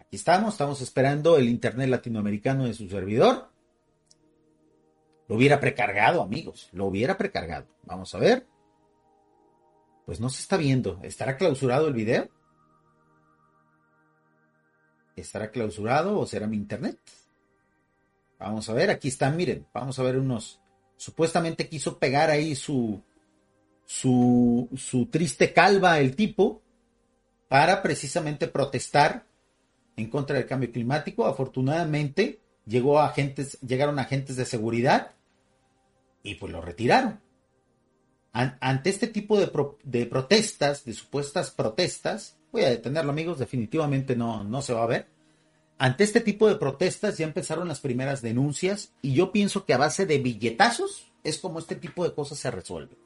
Aquí 0.00 0.16
estamos, 0.16 0.54
estamos 0.54 0.80
esperando 0.80 1.36
el 1.36 1.48
Internet 1.48 1.90
latinoamericano 1.90 2.64
de 2.64 2.74
su 2.74 2.88
servidor. 2.88 3.50
Lo 5.28 5.36
hubiera 5.36 5.60
precargado, 5.60 6.22
amigos, 6.22 6.70
lo 6.72 6.86
hubiera 6.86 7.18
precargado. 7.18 7.66
Vamos 7.84 8.14
a 8.14 8.18
ver 8.18 8.46
pues 10.08 10.20
no 10.20 10.30
se 10.30 10.40
está 10.40 10.56
viendo. 10.56 10.98
¿Estará 11.02 11.36
clausurado 11.36 11.86
el 11.86 11.92
video? 11.92 12.30
¿Estará 15.14 15.50
clausurado 15.50 16.18
o 16.18 16.24
será 16.24 16.46
mi 16.46 16.56
internet? 16.56 16.98
Vamos 18.38 18.70
a 18.70 18.72
ver, 18.72 18.88
aquí 18.88 19.08
están, 19.08 19.36
miren, 19.36 19.66
vamos 19.74 19.98
a 19.98 20.02
ver 20.02 20.16
unos. 20.16 20.62
Supuestamente 20.96 21.68
quiso 21.68 21.98
pegar 21.98 22.30
ahí 22.30 22.54
su, 22.54 23.02
su, 23.84 24.70
su 24.78 25.10
triste 25.10 25.52
calva 25.52 26.00
el 26.00 26.16
tipo 26.16 26.62
para 27.48 27.82
precisamente 27.82 28.48
protestar 28.48 29.26
en 29.94 30.08
contra 30.08 30.38
del 30.38 30.46
cambio 30.46 30.72
climático. 30.72 31.26
Afortunadamente 31.26 32.40
llegó 32.64 32.98
agentes, 32.98 33.60
llegaron 33.60 33.98
agentes 33.98 34.36
de 34.36 34.46
seguridad 34.46 35.10
y 36.22 36.36
pues 36.36 36.50
lo 36.50 36.62
retiraron 36.62 37.27
ante 38.38 38.90
este 38.90 39.08
tipo 39.08 39.36
de, 39.38 39.48
protestas, 40.06 40.84
de 40.84 40.94
supuestas 40.94 41.50
protestas, 41.50 42.36
voy 42.52 42.62
a 42.62 42.70
detenerlo 42.70 43.10
amigos, 43.10 43.40
definitivamente 43.40 44.14
no, 44.14 44.44
no 44.44 44.62
se 44.62 44.72
va 44.72 44.84
a 44.84 44.86
ver. 44.86 45.08
ante 45.76 46.04
este 46.04 46.20
tipo 46.20 46.48
de 46.48 46.54
protestas 46.54 47.18
ya 47.18 47.24
empezaron 47.24 47.66
las 47.66 47.80
primeras 47.80 48.22
denuncias 48.22 48.92
y 49.02 49.14
yo 49.14 49.32
pienso 49.32 49.64
que 49.64 49.74
a 49.74 49.78
base 49.78 50.06
de 50.06 50.18
billetazos 50.18 51.10
es 51.24 51.38
como 51.38 51.58
este 51.58 51.74
tipo 51.74 52.04
de 52.04 52.14
cosas 52.14 52.38
se 52.38 52.50
resuelven. 52.50 52.96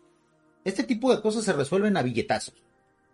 Este 0.65 0.85
tipo 0.85 1.15
de 1.15 1.23
cosas 1.23 1.45
se 1.45 1.53
resuelven 1.55 1.97
a 1.97 2.03
billetazos. 2.03 2.55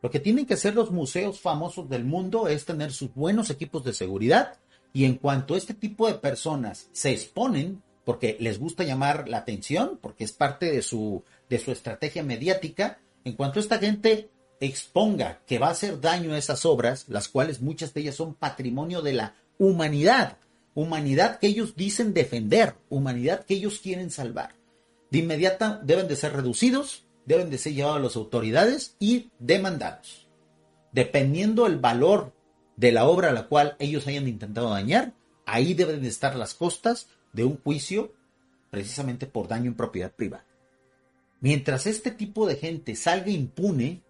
Lo 0.02 0.10
que 0.10 0.20
tienen 0.20 0.44
que 0.44 0.54
hacer 0.54 0.74
los 0.74 0.90
museos 0.90 1.40
famosos 1.40 1.88
del 1.88 2.04
mundo 2.04 2.48
es 2.48 2.64
tener 2.64 2.92
sus 2.92 3.14
buenos 3.14 3.48
equipos 3.50 3.84
de 3.84 3.92
seguridad 3.92 4.58
y 4.92 5.04
en 5.04 5.14
cuanto 5.14 5.54
este 5.54 5.74
tipo 5.74 6.08
de 6.08 6.14
personas 6.14 6.88
se 6.92 7.12
exponen 7.12 7.82
porque 8.04 8.36
les 8.40 8.58
gusta 8.58 8.84
llamar 8.84 9.28
la 9.28 9.38
atención, 9.38 9.98
porque 10.00 10.24
es 10.24 10.32
parte 10.32 10.72
de 10.72 10.80
su, 10.80 11.22
de 11.48 11.58
su 11.58 11.72
estrategia 11.72 12.22
mediática, 12.22 12.98
en 13.24 13.34
cuanto 13.34 13.60
esta 13.60 13.78
gente 13.78 14.30
exponga 14.60 15.40
que 15.46 15.58
va 15.58 15.68
a 15.68 15.72
hacer 15.72 16.00
daño 16.00 16.32
a 16.32 16.38
esas 16.38 16.64
obras, 16.64 17.06
las 17.08 17.28
cuales 17.28 17.60
muchas 17.60 17.94
de 17.94 18.00
ellas 18.02 18.16
son 18.16 18.34
patrimonio 18.34 19.02
de 19.02 19.12
la 19.12 19.34
humanidad, 19.58 20.38
humanidad 20.74 21.38
que 21.38 21.48
ellos 21.48 21.76
dicen 21.76 22.14
defender, 22.14 22.74
humanidad 22.88 23.44
que 23.44 23.54
ellos 23.54 23.80
quieren 23.80 24.10
salvar. 24.10 24.54
De 25.10 25.18
inmediata 25.18 25.80
deben 25.82 26.08
de 26.08 26.16
ser 26.16 26.34
reducidos, 26.34 27.06
deben 27.24 27.50
de 27.50 27.58
ser 27.58 27.74
llevados 27.74 27.98
a 27.98 28.02
las 28.02 28.16
autoridades 28.16 28.96
y 28.98 29.30
demandados. 29.38 30.28
Dependiendo 30.92 31.66
el 31.66 31.78
valor 31.78 32.32
de 32.76 32.92
la 32.92 33.06
obra 33.06 33.30
a 33.30 33.32
la 33.32 33.48
cual 33.48 33.76
ellos 33.78 34.06
hayan 34.06 34.28
intentado 34.28 34.70
dañar, 34.70 35.14
ahí 35.46 35.74
deben 35.74 36.02
de 36.02 36.08
estar 36.08 36.36
las 36.36 36.54
costas 36.54 37.08
de 37.32 37.44
un 37.44 37.58
juicio 37.58 38.14
precisamente 38.70 39.26
por 39.26 39.48
daño 39.48 39.66
en 39.66 39.76
propiedad 39.76 40.12
privada. 40.12 40.44
Mientras 41.40 41.86
este 41.86 42.10
tipo 42.10 42.46
de 42.46 42.56
gente 42.56 42.96
salga 42.96 43.30
impune 43.30 44.02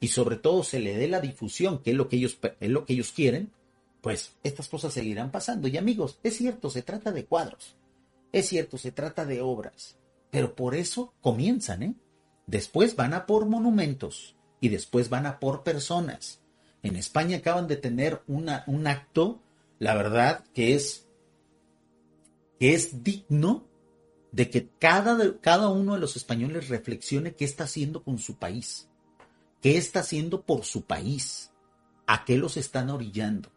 y 0.00 0.08
sobre 0.08 0.36
todo 0.36 0.62
se 0.62 0.78
le 0.78 0.96
dé 0.96 1.08
la 1.08 1.20
difusión, 1.20 1.82
que 1.82 1.90
es 1.90 1.96
lo 1.96 2.08
que 2.08 2.16
ellos, 2.16 2.38
es 2.60 2.70
lo 2.70 2.84
que 2.84 2.92
ellos 2.92 3.12
quieren, 3.12 3.52
pues 4.00 4.36
estas 4.44 4.68
cosas 4.68 4.94
seguirán 4.94 5.30
pasando. 5.30 5.66
Y 5.68 5.76
amigos, 5.76 6.20
es 6.22 6.36
cierto, 6.36 6.70
se 6.70 6.82
trata 6.82 7.10
de 7.10 7.24
cuadros, 7.24 7.76
es 8.32 8.48
cierto, 8.48 8.78
se 8.78 8.92
trata 8.92 9.24
de 9.24 9.40
obras, 9.40 9.98
pero 10.30 10.54
por 10.54 10.74
eso 10.74 11.14
comienzan, 11.20 11.82
¿eh? 11.82 11.94
Después 12.46 12.96
van 12.96 13.12
a 13.12 13.26
por 13.26 13.44
monumentos 13.46 14.36
y 14.60 14.70
después 14.70 15.10
van 15.10 15.26
a 15.26 15.38
por 15.38 15.64
personas. 15.64 16.40
En 16.82 16.96
España 16.96 17.38
acaban 17.38 17.66
de 17.66 17.76
tener 17.76 18.22
un 18.26 18.48
acto, 18.86 19.42
la 19.78 19.94
verdad, 19.94 20.44
que 20.54 20.74
es, 20.74 21.06
que 22.58 22.72
es 22.72 23.04
digno 23.04 23.67
de 24.32 24.50
que 24.50 24.68
cada, 24.78 25.40
cada 25.40 25.68
uno 25.68 25.94
de 25.94 26.00
los 26.00 26.16
españoles 26.16 26.68
reflexione 26.68 27.34
qué 27.34 27.44
está 27.44 27.64
haciendo 27.64 28.02
con 28.02 28.18
su 28.18 28.36
país, 28.36 28.88
qué 29.62 29.76
está 29.76 30.00
haciendo 30.00 30.42
por 30.42 30.64
su 30.64 30.84
país, 30.84 31.50
a 32.06 32.24
qué 32.24 32.36
los 32.36 32.56
están 32.56 32.90
orillando. 32.90 33.50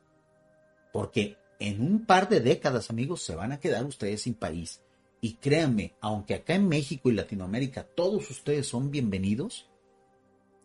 Porque 0.94 1.38
en 1.60 1.82
un 1.82 2.06
par 2.06 2.30
de 2.30 2.40
décadas, 2.40 2.90
amigos, 2.90 3.24
se 3.24 3.36
van 3.36 3.52
a 3.52 3.60
quedar 3.60 3.86
ustedes 3.86 4.24
sin 4.24 4.34
país. 4.34 4.82
Y 5.22 5.36
créanme, 5.36 5.96
aunque 6.02 6.34
acá 6.34 6.56
en 6.56 6.68
México 6.68 7.10
y 7.10 7.14
Latinoamérica 7.14 7.84
todos 7.84 8.30
ustedes 8.32 8.68
son 8.68 8.90
bienvenidos, 8.90 9.70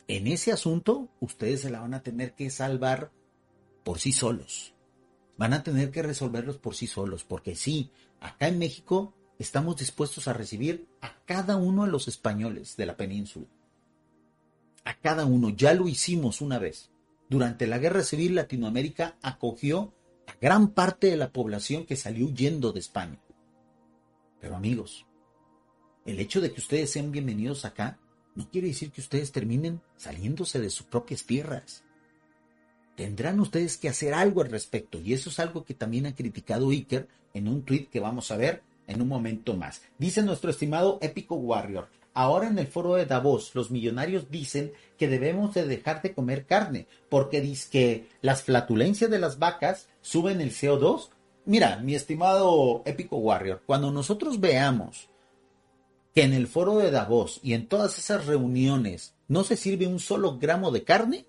en 0.08 0.26
ese 0.26 0.52
asunto 0.52 1.08
ustedes 1.20 1.60
se 1.60 1.70
la 1.70 1.80
van 1.80 1.94
a 1.94 2.02
tener 2.02 2.34
que 2.34 2.48
salvar 2.48 3.12
por 3.84 3.98
sí 3.98 4.12
solos. 4.12 4.72
Van 5.36 5.52
a 5.52 5.62
tener 5.62 5.90
que 5.90 6.02
resolverlos 6.02 6.56
por 6.56 6.75
sí 6.75 6.86
solos, 6.86 7.25
porque 7.25 7.54
sí, 7.54 7.90
acá 8.20 8.48
en 8.48 8.58
México 8.58 9.14
estamos 9.38 9.76
dispuestos 9.76 10.28
a 10.28 10.32
recibir 10.32 10.88
a 11.00 11.14
cada 11.24 11.56
uno 11.56 11.84
de 11.84 11.90
los 11.90 12.08
españoles 12.08 12.76
de 12.76 12.86
la 12.86 12.96
península. 12.96 13.46
A 14.84 14.94
cada 14.94 15.26
uno, 15.26 15.50
ya 15.50 15.74
lo 15.74 15.88
hicimos 15.88 16.40
una 16.40 16.58
vez. 16.58 16.90
Durante 17.28 17.66
la 17.66 17.78
Guerra 17.78 18.02
Civil 18.02 18.34
Latinoamérica 18.34 19.16
acogió 19.20 19.92
a 20.26 20.34
gran 20.40 20.68
parte 20.68 21.08
de 21.08 21.16
la 21.16 21.32
población 21.32 21.86
que 21.86 21.96
salió 21.96 22.26
huyendo 22.26 22.72
de 22.72 22.80
España. 22.80 23.20
Pero 24.40 24.56
amigos, 24.56 25.06
el 26.04 26.20
hecho 26.20 26.40
de 26.40 26.52
que 26.52 26.60
ustedes 26.60 26.90
sean 26.90 27.10
bienvenidos 27.10 27.64
acá 27.64 27.98
no 28.36 28.48
quiere 28.48 28.68
decir 28.68 28.92
que 28.92 29.00
ustedes 29.00 29.32
terminen 29.32 29.80
saliéndose 29.96 30.60
de 30.60 30.70
sus 30.70 30.86
propias 30.86 31.24
tierras. 31.24 31.82
Tendrán 32.94 33.40
ustedes 33.40 33.76
que 33.76 33.88
hacer 33.88 34.14
algo 34.14 34.42
al 34.42 34.50
respecto 34.50 35.00
y 35.00 35.14
eso 35.14 35.30
es 35.30 35.40
algo 35.40 35.64
que 35.64 35.75
también 35.75 36.06
ha 36.06 36.14
criticado 36.14 36.70
Iker 36.70 37.08
en 37.34 37.49
un 37.49 37.62
tuit 37.62 37.90
que 37.90 37.99
vamos 37.99 38.30
a 38.30 38.36
ver 38.36 38.62
en 38.86 39.02
un 39.02 39.08
momento 39.08 39.54
más. 39.54 39.82
Dice 39.99 40.22
nuestro 40.22 40.50
estimado 40.50 40.99
Épico 41.00 41.34
Warrior, 41.34 41.88
Ahora 42.16 42.49
en 42.49 42.58
el 42.58 42.66
foro 42.66 42.94
de 42.94 43.04
Davos, 43.04 43.54
los 43.54 43.70
millonarios 43.70 44.30
dicen 44.30 44.72
que 44.96 45.06
debemos 45.06 45.52
de 45.52 45.66
dejar 45.66 46.00
de 46.00 46.14
comer 46.14 46.46
carne, 46.46 46.86
porque 47.10 47.42
dice 47.42 47.68
que 47.70 48.08
las 48.22 48.42
flatulencias 48.42 49.10
de 49.10 49.18
las 49.18 49.38
vacas 49.38 49.90
suben 50.00 50.40
el 50.40 50.50
CO2. 50.50 51.10
Mira, 51.44 51.76
mi 51.76 51.94
estimado 51.94 52.82
Épico 52.86 53.18
Warrior, 53.18 53.62
cuando 53.66 53.92
nosotros 53.92 54.40
veamos 54.40 55.10
que 56.14 56.22
en 56.22 56.32
el 56.32 56.46
foro 56.46 56.78
de 56.78 56.90
Davos 56.90 57.38
y 57.42 57.52
en 57.52 57.68
todas 57.68 57.99
esas 57.99 58.25
reuniones 58.25 59.14
no 59.28 59.44
se 59.44 59.58
sirve 59.58 59.86
un 59.86 60.00
solo 60.00 60.38
gramo 60.38 60.70
de 60.70 60.84
carne, 60.84 61.26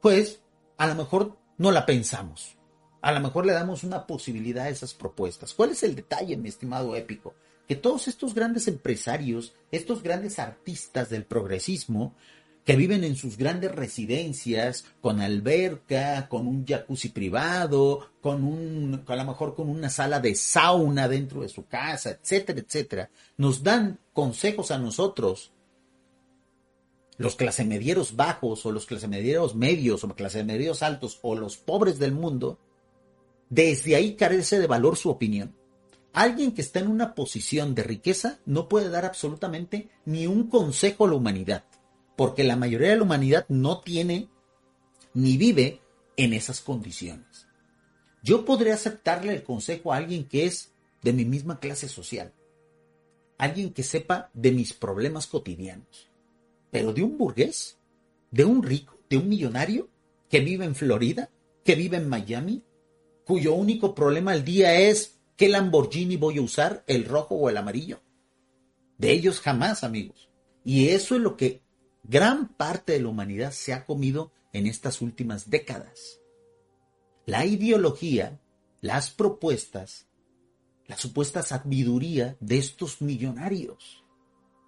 pues 0.00 0.42
a 0.78 0.88
lo 0.88 0.96
mejor 0.96 1.38
no 1.58 1.70
la 1.70 1.86
pensamos. 1.86 2.56
A 3.02 3.12
lo 3.12 3.20
mejor 3.20 3.46
le 3.46 3.52
damos 3.52 3.84
una 3.84 4.06
posibilidad 4.06 4.66
a 4.66 4.70
esas 4.70 4.94
propuestas. 4.94 5.54
¿Cuál 5.54 5.70
es 5.70 5.82
el 5.82 5.94
detalle, 5.94 6.36
mi 6.36 6.48
estimado 6.48 6.94
épico? 6.96 7.34
Que 7.66 7.76
todos 7.76 8.08
estos 8.08 8.34
grandes 8.34 8.68
empresarios, 8.68 9.54
estos 9.70 10.02
grandes 10.02 10.38
artistas 10.38 11.08
del 11.08 11.24
progresismo, 11.24 12.14
que 12.64 12.76
viven 12.76 13.04
en 13.04 13.16
sus 13.16 13.36
grandes 13.36 13.72
residencias, 13.74 14.84
con 15.00 15.20
alberca, 15.20 16.28
con 16.28 16.46
un 16.46 16.66
jacuzzi 16.66 17.08
privado, 17.08 18.10
con 18.20 18.44
un, 18.44 19.02
a 19.06 19.16
lo 19.16 19.24
mejor 19.24 19.54
con 19.54 19.68
una 19.68 19.88
sala 19.88 20.20
de 20.20 20.34
sauna 20.34 21.08
dentro 21.08 21.40
de 21.42 21.48
su 21.48 21.66
casa, 21.66 22.10
etcétera, 22.10 22.60
etcétera, 22.60 23.10
nos 23.38 23.62
dan 23.62 23.98
consejos 24.12 24.70
a 24.70 24.78
nosotros, 24.78 25.52
los 27.16 27.34
clasemedieros 27.36 28.16
bajos 28.16 28.64
o 28.66 28.72
los 28.72 28.86
clasemedieros 28.86 29.54
medios 29.54 30.04
o 30.04 30.08
clasemedieros 30.14 30.82
altos 30.82 31.18
o 31.22 31.34
los 31.34 31.56
pobres 31.56 31.98
del 31.98 32.12
mundo, 32.12 32.58
desde 33.50 33.96
ahí 33.96 34.14
carece 34.14 34.58
de 34.58 34.66
valor 34.66 34.96
su 34.96 35.10
opinión. 35.10 35.54
Alguien 36.12 36.52
que 36.52 36.62
está 36.62 36.80
en 36.80 36.88
una 36.88 37.14
posición 37.14 37.74
de 37.74 37.82
riqueza 37.82 38.40
no 38.46 38.68
puede 38.68 38.88
dar 38.88 39.04
absolutamente 39.04 39.90
ni 40.04 40.26
un 40.26 40.48
consejo 40.48 41.04
a 41.04 41.08
la 41.08 41.14
humanidad, 41.14 41.64
porque 42.16 42.44
la 42.44 42.56
mayoría 42.56 42.90
de 42.90 42.96
la 42.96 43.02
humanidad 43.02 43.46
no 43.48 43.80
tiene 43.80 44.28
ni 45.14 45.36
vive 45.36 45.80
en 46.16 46.32
esas 46.32 46.60
condiciones. 46.60 47.46
Yo 48.22 48.44
podría 48.44 48.74
aceptarle 48.74 49.32
el 49.32 49.42
consejo 49.42 49.92
a 49.92 49.96
alguien 49.96 50.26
que 50.26 50.46
es 50.46 50.72
de 51.02 51.12
mi 51.12 51.24
misma 51.24 51.58
clase 51.58 51.88
social, 51.88 52.32
alguien 53.38 53.72
que 53.72 53.82
sepa 53.82 54.30
de 54.34 54.52
mis 54.52 54.72
problemas 54.74 55.26
cotidianos, 55.26 56.10
pero 56.70 56.92
de 56.92 57.02
un 57.02 57.16
burgués, 57.16 57.78
de 58.30 58.44
un 58.44 58.62
rico, 58.62 58.98
de 59.08 59.16
un 59.16 59.28
millonario 59.28 59.88
que 60.28 60.40
vive 60.40 60.64
en 60.64 60.74
Florida, 60.74 61.30
que 61.64 61.74
vive 61.74 61.96
en 61.96 62.08
Miami, 62.08 62.62
cuyo 63.24 63.54
único 63.54 63.94
problema 63.94 64.32
al 64.32 64.44
día 64.44 64.74
es 64.74 65.18
qué 65.36 65.48
Lamborghini 65.48 66.16
voy 66.16 66.38
a 66.38 66.42
usar, 66.42 66.84
el 66.86 67.04
rojo 67.04 67.34
o 67.34 67.48
el 67.48 67.56
amarillo. 67.56 68.00
De 68.98 69.12
ellos 69.12 69.40
jamás, 69.40 69.84
amigos. 69.84 70.28
Y 70.64 70.88
eso 70.88 71.14
es 71.14 71.20
lo 71.22 71.36
que 71.36 71.62
gran 72.02 72.48
parte 72.48 72.92
de 72.92 73.00
la 73.00 73.08
humanidad 73.08 73.52
se 73.52 73.72
ha 73.72 73.86
comido 73.86 74.32
en 74.52 74.66
estas 74.66 75.00
últimas 75.00 75.48
décadas. 75.48 76.20
La 77.26 77.46
ideología, 77.46 78.40
las 78.80 79.10
propuestas, 79.10 80.06
la 80.86 80.96
supuesta 80.96 81.42
sabiduría 81.42 82.36
de 82.40 82.58
estos 82.58 83.00
millonarios, 83.00 84.04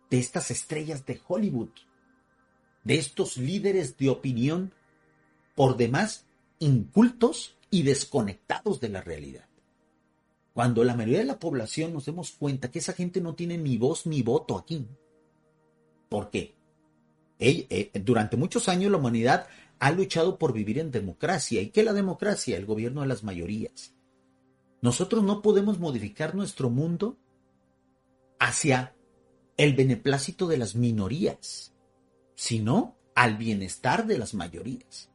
de 0.08 0.18
estas 0.18 0.50
estrellas 0.50 1.04
de 1.04 1.20
Hollywood, 1.26 1.70
de 2.84 2.94
estos 2.96 3.36
líderes 3.36 3.96
de 3.96 4.08
opinión 4.08 4.72
por 5.54 5.76
demás 5.76 6.26
incultos 6.58 7.56
y 7.72 7.82
desconectados 7.82 8.80
de 8.80 8.90
la 8.90 9.00
realidad. 9.00 9.48
Cuando 10.52 10.84
la 10.84 10.94
mayoría 10.94 11.20
de 11.20 11.24
la 11.24 11.38
población 11.38 11.94
nos 11.94 12.04
demos 12.04 12.30
cuenta 12.32 12.70
que 12.70 12.80
esa 12.80 12.92
gente 12.92 13.22
no 13.22 13.34
tiene 13.34 13.56
ni 13.56 13.78
voz 13.78 14.06
ni 14.06 14.22
voto 14.22 14.58
aquí. 14.58 14.86
¿Por 16.10 16.30
qué? 16.30 16.54
Eh, 17.38 17.90
durante 18.04 18.36
muchos 18.36 18.68
años 18.68 18.92
la 18.92 18.98
humanidad 18.98 19.46
ha 19.78 19.90
luchado 19.90 20.38
por 20.38 20.52
vivir 20.52 20.78
en 20.78 20.90
democracia. 20.90 21.62
¿Y 21.62 21.70
qué 21.70 21.82
la 21.82 21.94
democracia? 21.94 22.58
El 22.58 22.66
gobierno 22.66 23.00
de 23.00 23.06
las 23.06 23.24
mayorías. 23.24 23.94
Nosotros 24.82 25.24
no 25.24 25.40
podemos 25.40 25.78
modificar 25.78 26.34
nuestro 26.34 26.68
mundo 26.68 27.16
hacia 28.38 28.94
el 29.56 29.74
beneplácito 29.74 30.46
de 30.46 30.58
las 30.58 30.74
minorías, 30.74 31.72
sino 32.34 32.98
al 33.14 33.38
bienestar 33.38 34.06
de 34.06 34.18
las 34.18 34.34
mayorías. 34.34 35.11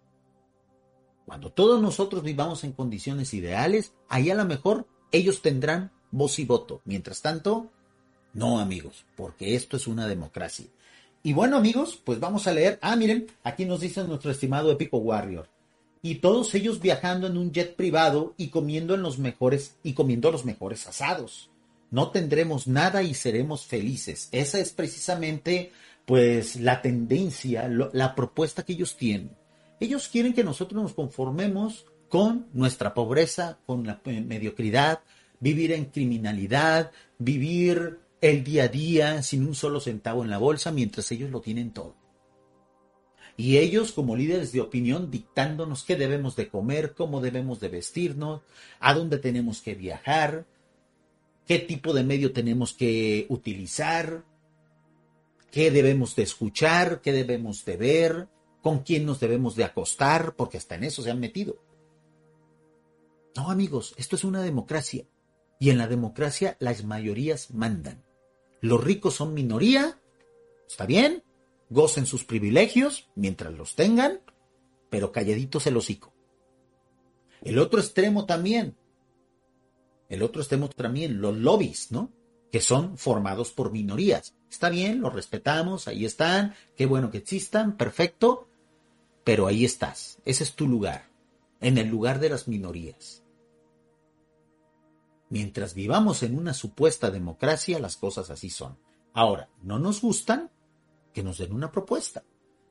Cuando 1.28 1.52
todos 1.52 1.82
nosotros 1.82 2.24
vivamos 2.24 2.64
en 2.64 2.72
condiciones 2.72 3.34
ideales, 3.34 3.92
ahí 4.08 4.30
a 4.30 4.36
lo 4.36 4.46
mejor 4.46 4.88
ellos 5.12 5.42
tendrán 5.42 5.92
voz 6.10 6.40
y 6.40 6.46
voto. 6.46 6.80
Mientras 6.86 7.22
tanto, 7.22 7.70
no 8.34 8.60
amigos, 8.60 9.04
porque 9.18 9.54
esto 9.56 9.76
es 9.76 9.88
una 9.88 10.08
democracia. 10.08 10.68
Y 11.24 11.34
bueno 11.34 11.58
amigos, 11.58 12.02
pues 12.02 12.22
vamos 12.22 12.48
a 12.48 12.54
leer. 12.54 12.80
Ah, 12.82 12.96
miren, 12.96 13.28
aquí 13.44 13.66
nos 13.66 13.82
dice 13.82 14.06
nuestro 14.06 14.32
estimado 14.32 14.72
Épico 14.72 15.00
Warrior. 15.00 15.50
y 16.02 16.16
todos 16.16 16.56
ellos 16.56 16.80
viajando 16.80 17.28
en 17.28 17.36
un 17.36 17.52
jet 17.52 17.76
privado 17.76 18.34
y 18.38 18.48
comiendo 18.48 18.96
en 18.96 19.02
los 19.02 19.20
mejores 19.20 19.76
y 19.84 19.92
comiendo 19.92 20.32
los 20.32 20.46
mejores 20.46 20.88
asados. 20.88 21.50
No 21.92 22.12
tendremos 22.12 22.68
nada 22.68 23.04
y 23.04 23.14
seremos 23.14 23.66
felices. 23.66 24.30
Esa 24.32 24.60
es 24.60 24.72
precisamente 24.72 25.74
pues 26.06 26.56
la 26.56 26.82
tendencia, 26.82 27.68
la 27.68 28.16
propuesta 28.16 28.64
que 28.64 28.72
ellos 28.72 28.96
tienen. 28.96 29.32
Ellos 29.80 30.08
quieren 30.08 30.34
que 30.34 30.44
nosotros 30.44 30.82
nos 30.82 30.94
conformemos 30.94 31.86
con 32.10 32.48
nuestra 32.54 32.94
pobreza, 32.94 33.60
con 33.66 33.86
la 33.86 34.02
mediocridad, 34.06 35.02
vivir 35.40 35.72
en 35.72 35.86
criminalidad, 35.86 36.92
vivir 37.20 38.00
el 38.22 38.44
día 38.44 38.64
a 38.64 38.68
día 38.68 39.24
sin 39.24 39.46
un 39.46 39.56
solo 39.56 39.80
centavo 39.80 40.24
en 40.24 40.30
la 40.30 40.38
bolsa 40.38 40.72
mientras 40.72 41.12
ellos 41.12 41.30
lo 41.30 41.42
tienen 41.42 41.72
todo. 41.72 41.96
Y 43.36 43.58
ellos 43.58 43.92
como 43.92 44.16
líderes 44.16 44.52
de 44.52 44.62
opinión 44.62 45.12
dictándonos 45.12 45.84
qué 45.84 45.96
debemos 45.96 46.36
de 46.36 46.48
comer, 46.48 46.96
cómo 46.96 47.22
debemos 47.22 47.60
de 47.60 47.70
vestirnos, 47.70 48.42
a 48.80 48.96
dónde 48.96 49.20
tenemos 49.20 49.62
que 49.62 49.76
viajar, 49.76 50.48
qué 51.46 51.60
tipo 51.60 51.94
de 51.94 52.04
medio 52.04 52.34
tenemos 52.34 52.74
que 52.74 53.28
utilizar, 53.30 54.24
qué 55.52 55.70
debemos 55.70 56.16
de 56.16 56.24
escuchar, 56.24 57.00
qué 57.02 57.14
debemos 57.14 57.64
de 57.64 57.78
ver, 57.78 58.28
con 58.62 58.80
quién 58.80 59.06
nos 59.06 59.20
debemos 59.20 59.56
de 59.56 59.64
acostar, 59.64 60.36
porque 60.36 60.58
hasta 60.58 60.76
en 60.76 60.84
eso 60.84 61.02
se 61.02 61.12
han 61.12 61.20
metido. 61.20 61.58
No, 63.36 63.52
amigos, 63.52 63.94
esto 63.98 64.16
es 64.16 64.24
una 64.24 64.42
democracia. 64.42 65.06
Y 65.60 65.70
en 65.70 65.78
la 65.78 65.88
democracia 65.88 66.58
las 66.60 66.84
mayorías 66.84 67.52
mandan. 67.52 68.04
Los 68.62 68.84
ricos 68.84 69.16
son 69.16 69.34
minoría, 69.34 70.00
está 70.68 70.86
bien, 70.86 71.24
gocen 71.70 72.06
sus 72.06 72.24
privilegios 72.24 73.10
mientras 73.16 73.54
los 73.54 73.76
tengan, 73.76 74.22
pero 74.90 75.12
calladitos 75.12 75.68
el 75.68 75.78
hocico. 75.78 76.14
El 77.42 77.60
otro 77.60 77.80
extremo 77.80 78.26
también, 78.26 78.76
el 80.10 80.24
otro 80.24 80.42
extremo 80.42 80.70
también, 80.70 81.22
los 81.22 81.38
lobbies, 81.38 81.92
¿no? 81.92 82.12
Que 82.52 82.62
son 82.62 82.98
formados 82.98 83.52
por 83.52 83.72
minorías. 83.72 84.36
Está 84.50 84.70
bien, 84.70 85.02
los 85.02 85.14
respetamos, 85.14 85.88
ahí 85.88 86.06
están, 86.06 86.56
qué 86.76 86.86
bueno 86.86 87.12
que 87.12 87.18
existan, 87.18 87.76
perfecto, 87.76 88.48
pero 89.24 89.48
ahí 89.48 89.66
estás, 89.66 90.20
ese 90.26 90.44
es 90.44 90.56
tu 90.56 90.68
lugar, 90.68 91.10
en 91.60 91.78
el 91.78 91.90
lugar 91.90 92.20
de 92.20 92.30
las 92.30 92.48
minorías. 92.48 93.24
Mientras 95.30 95.74
vivamos 95.74 96.24
en 96.24 96.38
una 96.38 96.54
supuesta 96.54 97.12
democracia, 97.12 97.80
las 97.80 97.98
cosas 97.98 98.30
así 98.30 98.50
son. 98.50 98.78
Ahora, 99.14 99.50
no 99.62 99.78
nos 99.80 100.02
gustan, 100.02 100.50
que 101.14 101.24
nos 101.24 101.40
den 101.40 101.52
una 101.52 101.72
propuesta. 101.72 102.24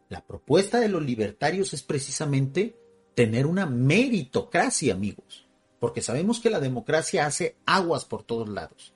La 0.09 0.25
propuesta 0.25 0.81
de 0.81 0.89
los 0.89 1.03
libertarios 1.03 1.75
es 1.75 1.83
precisamente 1.83 2.79
tener 3.15 3.47
una 3.47 3.67
meritocracia, 3.67 4.95
amigos, 4.95 5.47
porque 5.81 6.01
sabemos 6.01 6.41
que 6.41 6.51
la 6.51 6.61
democracia 6.61 7.27
hace 7.27 7.57
aguas 7.67 8.05
por 8.05 8.23
todos 8.23 8.49
lados. 8.49 8.96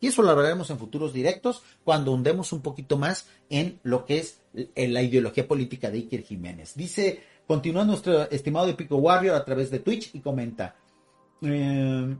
Y 0.00 0.08
eso 0.08 0.22
lo 0.22 0.30
hablaremos 0.30 0.70
en 0.70 0.78
futuros 0.78 1.12
directos 1.12 1.62
cuando 1.84 2.12
hundemos 2.12 2.52
un 2.52 2.60
poquito 2.60 2.98
más 2.98 3.28
en 3.48 3.80
lo 3.82 4.04
que 4.04 4.18
es 4.18 4.40
la 4.74 5.02
ideología 5.02 5.48
política 5.48 5.90
de 5.90 5.98
Iker 5.98 6.22
Jiménez. 6.22 6.74
Dice, 6.74 7.20
continúa 7.46 7.84
nuestro 7.84 8.30
estimado 8.30 8.68
Epico 8.68 8.96
Warrior 8.96 9.34
a 9.34 9.44
través 9.44 9.70
de 9.70 9.78
Twitch 9.78 10.14
y 10.14 10.20
comenta. 10.20 10.76
Eh, 11.42 12.16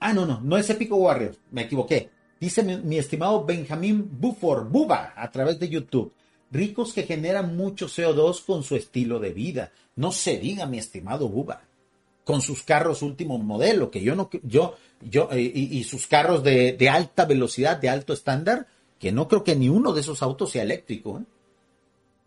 Ah, 0.00 0.14
no, 0.14 0.24
no, 0.24 0.40
no 0.40 0.56
es 0.56 0.68
Épico 0.70 0.96
Warrior, 0.96 1.36
me 1.50 1.62
equivoqué. 1.62 2.08
Dice 2.40 2.62
mi, 2.62 2.96
estimado 2.96 3.44
Benjamín 3.44 4.08
Buford, 4.18 4.70
Buba, 4.70 5.12
a 5.14 5.30
través 5.30 5.58
de 5.58 5.68
YouTube. 5.68 6.14
Ricos 6.50 6.94
que 6.94 7.02
generan 7.02 7.54
mucho 7.54 7.86
CO2 7.86 8.42
con 8.46 8.62
su 8.62 8.76
estilo 8.76 9.20
de 9.20 9.30
vida. 9.32 9.72
No 9.96 10.10
se 10.10 10.38
diga, 10.38 10.64
mi 10.64 10.78
estimado 10.78 11.28
Buba. 11.28 11.60
Con 12.24 12.42
sus 12.42 12.62
carros 12.62 13.02
último 13.02 13.38
modelo, 13.38 13.90
que 13.90 14.02
yo 14.02 14.14
no, 14.14 14.30
yo, 14.42 14.76
yo, 15.00 15.28
eh, 15.32 15.40
y, 15.40 15.82
sus 15.84 16.06
carros 16.06 16.42
de, 16.44 16.88
alta 16.90 17.24
velocidad, 17.24 17.78
de 17.78 17.88
alto 17.88 18.12
estándar, 18.12 18.66
que 18.98 19.10
no 19.10 19.26
creo 19.26 19.42
que 19.42 19.56
ni 19.56 19.68
uno 19.68 19.92
de 19.92 20.02
esos 20.02 20.22
autos 20.22 20.50
sea 20.50 20.62
eléctrico. 20.62 21.18
¿eh? 21.18 21.24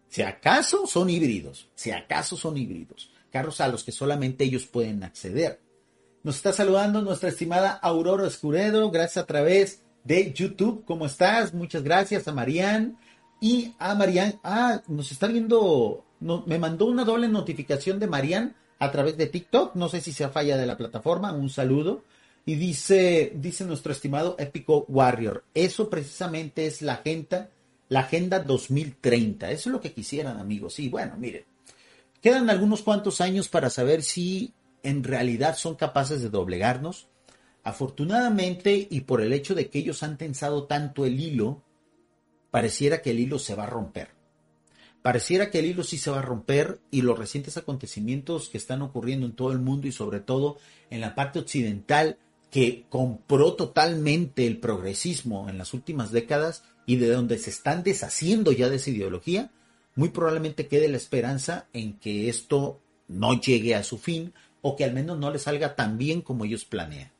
Si 0.09 0.21
acaso 0.21 0.87
son 0.87 1.09
híbridos, 1.09 1.69
si 1.75 1.91
acaso 1.91 2.35
son 2.35 2.57
híbridos, 2.57 3.11
carros 3.31 3.61
a 3.61 3.67
los 3.67 3.83
que 3.83 3.91
solamente 3.91 4.43
ellos 4.43 4.65
pueden 4.65 5.03
acceder. 5.03 5.59
Nos 6.23 6.37
está 6.37 6.53
saludando 6.53 7.01
nuestra 7.01 7.29
estimada 7.29 7.71
Aurora 7.71 8.27
Escuredo, 8.27 8.89
gracias 8.91 9.23
a 9.23 9.27
través 9.27 9.81
de 10.03 10.33
YouTube. 10.33 10.83
¿Cómo 10.85 11.05
estás? 11.05 11.53
Muchas 11.53 11.83
gracias 11.83 12.27
a 12.27 12.33
Marian. 12.33 12.97
Y 13.41 13.73
a 13.77 13.93
Marian, 13.93 14.39
ah, 14.43 14.81
nos 14.87 15.11
está 15.11 15.27
viendo, 15.27 16.05
me 16.19 16.57
mandó 16.57 16.85
una 16.85 17.03
doble 17.03 17.27
notificación 17.27 17.99
de 17.99 18.07
Marian 18.07 18.55
a 18.79 18.91
través 18.91 19.17
de 19.17 19.27
TikTok. 19.27 19.75
No 19.75 19.89
sé 19.89 20.01
si 20.01 20.11
sea 20.11 20.29
falla 20.29 20.57
de 20.57 20.65
la 20.65 20.77
plataforma. 20.77 21.33
Un 21.33 21.49
saludo. 21.49 22.03
Y 22.45 22.55
dice, 22.55 23.31
dice 23.35 23.65
nuestro 23.65 23.93
estimado 23.93 24.35
Épico 24.37 24.85
Warrior, 24.89 25.45
eso 25.53 25.89
precisamente 25.89 26.65
es 26.65 26.81
la 26.81 26.95
agenda, 26.95 27.49
la 27.87 28.01
agenda 28.01 28.39
2030. 28.39 29.49
Eso 29.51 29.69
es 29.69 29.73
lo 29.73 29.79
que 29.79 29.93
quisieran, 29.93 30.37
amigos. 30.37 30.77
Y 30.79 30.89
bueno, 30.89 31.15
miren, 31.17 31.45
quedan 32.21 32.49
algunos 32.49 32.81
cuantos 32.81 33.21
años 33.21 33.47
para 33.47 33.69
saber 33.69 34.03
si 34.03 34.53
en 34.83 35.03
realidad 35.03 35.55
son 35.55 35.75
capaces 35.75 36.21
de 36.21 36.29
doblegarnos? 36.29 37.07
Afortunadamente, 37.63 38.87
y 38.89 39.01
por 39.01 39.21
el 39.21 39.31
hecho 39.31 39.55
de 39.55 39.69
que 39.69 39.79
ellos 39.79 40.03
han 40.03 40.17
tensado 40.17 40.65
tanto 40.65 41.05
el 41.05 41.19
hilo, 41.19 41.63
pareciera 42.51 43.01
que 43.01 43.11
el 43.11 43.21
hilo 43.21 43.39
se 43.39 43.55
va 43.55 43.63
a 43.63 43.67
romper. 43.67 44.09
Pareciera 45.03 45.51
que 45.51 45.59
el 45.59 45.65
hilo 45.65 45.83
sí 45.83 45.97
se 45.97 46.09
va 46.09 46.19
a 46.19 46.23
romper 46.23 46.79
y 46.89 47.01
los 47.01 47.19
recientes 47.19 47.57
acontecimientos 47.57 48.47
que 48.47 48.57
están 48.57 48.81
ocurriendo 48.81 49.25
en 49.25 49.33
todo 49.33 49.51
el 49.51 49.59
mundo 49.59 49.85
y 49.85 49.91
sobre 49.91 50.21
todo 50.21 50.57
en 50.89 51.01
la 51.01 51.13
parte 51.13 51.39
occidental 51.39 52.17
que 52.49 52.85
compró 52.89 53.53
totalmente 53.53 54.47
el 54.47 54.59
progresismo 54.59 55.49
en 55.49 55.57
las 55.57 55.73
últimas 55.73 56.11
décadas 56.11 56.63
y 56.85 56.95
de 56.95 57.09
donde 57.09 57.37
se 57.37 57.49
están 57.49 57.83
deshaciendo 57.83 58.53
ya 58.53 58.69
de 58.69 58.77
esa 58.77 58.91
ideología, 58.91 59.51
muy 59.95 60.09
probablemente 60.09 60.67
quede 60.67 60.87
la 60.87 60.97
esperanza 60.97 61.67
en 61.73 61.99
que 61.99 62.29
esto 62.29 62.79
no 63.09 63.39
llegue 63.39 63.75
a 63.75 63.83
su 63.83 63.97
fin, 63.97 64.33
o 64.61 64.77
que 64.77 64.85
al 64.85 64.93
menos 64.93 65.19
no 65.19 65.29
le 65.29 65.37
salga 65.39 65.75
tan 65.75 65.97
bien 65.97 66.21
como 66.21 66.45
ellos 66.45 66.63
planean. 66.63 67.11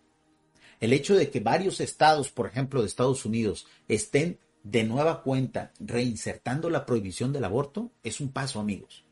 El 0.79 0.93
hecho 0.93 1.15
de 1.15 1.29
que 1.29 1.41
varios 1.41 1.81
estados, 1.81 2.29
por 2.29 2.47
ejemplo 2.47 2.81
de 2.81 2.87
Estados 2.87 3.25
Unidos, 3.25 3.67
estén 3.87 4.39
de 4.63 4.83
nueva 4.83 5.21
cuenta 5.21 5.71
reinsertando 5.79 6.69
la 6.69 6.85
prohibición 6.85 7.33
del 7.33 7.43
aborto 7.43 7.91
es 8.01 8.19
un 8.21 8.29
paso, 8.29 8.59
amigos. 8.59 9.03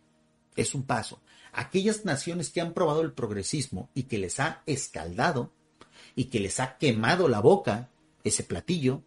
Es 0.56 0.74
un 0.74 0.84
paso. 0.84 1.22
Aquellas 1.54 2.06
naciones 2.06 2.50
que 2.50 2.62
han 2.62 2.74
probado 2.74 3.02
el 3.02 3.12
progresismo 3.12 3.90
y 3.94 4.04
que 4.04 4.18
les 4.18 4.40
ha 4.40 4.64
escaldado 4.66 5.52
y 6.16 6.26
que 6.26 6.40
les 6.40 6.60
ha 6.60 6.78
quemado 6.78 7.28
la 7.28 7.42
boca 7.42 7.90
ese 8.24 8.44
platillo, 8.44 9.04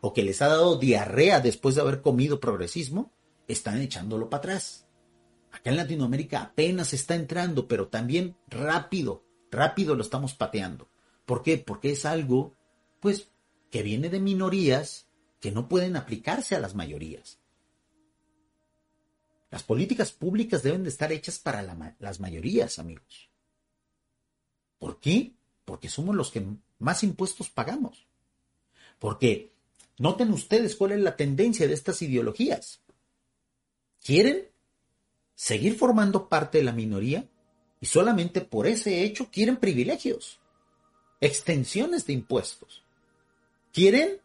o 0.00 0.12
que 0.12 0.22
les 0.22 0.42
ha 0.42 0.48
dado 0.48 0.78
diarrea 0.78 1.40
después 1.40 1.74
de 1.74 1.80
haber 1.80 2.02
comido 2.02 2.40
progresismo, 2.40 3.12
están 3.48 3.80
echándolo 3.80 4.28
para 4.28 4.38
atrás. 4.38 4.86
Acá 5.50 5.70
en 5.70 5.76
Latinoamérica 5.76 6.42
apenas 6.42 6.92
está 6.92 7.14
entrando, 7.14 7.68
pero 7.68 7.88
también 7.88 8.36
rápido, 8.48 9.24
rápido 9.50 9.94
lo 9.94 10.02
estamos 10.02 10.34
pateando. 10.34 10.88
¿Por 11.24 11.42
qué? 11.42 11.58
Porque 11.58 11.92
es 11.92 12.04
algo, 12.04 12.54
pues, 13.00 13.28
que 13.70 13.82
viene 13.82 14.08
de 14.10 14.20
minorías 14.20 15.08
que 15.44 15.52
no 15.52 15.68
pueden 15.68 15.94
aplicarse 15.94 16.56
a 16.56 16.58
las 16.58 16.74
mayorías. 16.74 17.38
Las 19.50 19.62
políticas 19.62 20.10
públicas 20.10 20.62
deben 20.62 20.84
de 20.84 20.88
estar 20.88 21.12
hechas 21.12 21.38
para 21.38 21.62
las 21.98 22.18
mayorías, 22.18 22.78
amigos. 22.78 23.28
¿Por 24.78 25.00
qué? 25.00 25.34
Porque 25.66 25.90
somos 25.90 26.16
los 26.16 26.30
que 26.30 26.46
más 26.78 27.02
impuestos 27.02 27.50
pagamos. 27.50 28.06
Porque 28.98 29.52
noten 29.98 30.32
ustedes 30.32 30.76
cuál 30.76 30.92
es 30.92 31.00
la 31.00 31.14
tendencia 31.14 31.68
de 31.68 31.74
estas 31.74 32.00
ideologías. 32.00 32.80
Quieren 34.02 34.48
seguir 35.34 35.76
formando 35.76 36.30
parte 36.30 36.56
de 36.56 36.64
la 36.64 36.72
minoría 36.72 37.28
y 37.82 37.84
solamente 37.84 38.40
por 38.40 38.66
ese 38.66 39.04
hecho 39.04 39.30
quieren 39.30 39.58
privilegios, 39.58 40.38
extensiones 41.20 42.06
de 42.06 42.14
impuestos. 42.14 42.82
Quieren 43.74 44.23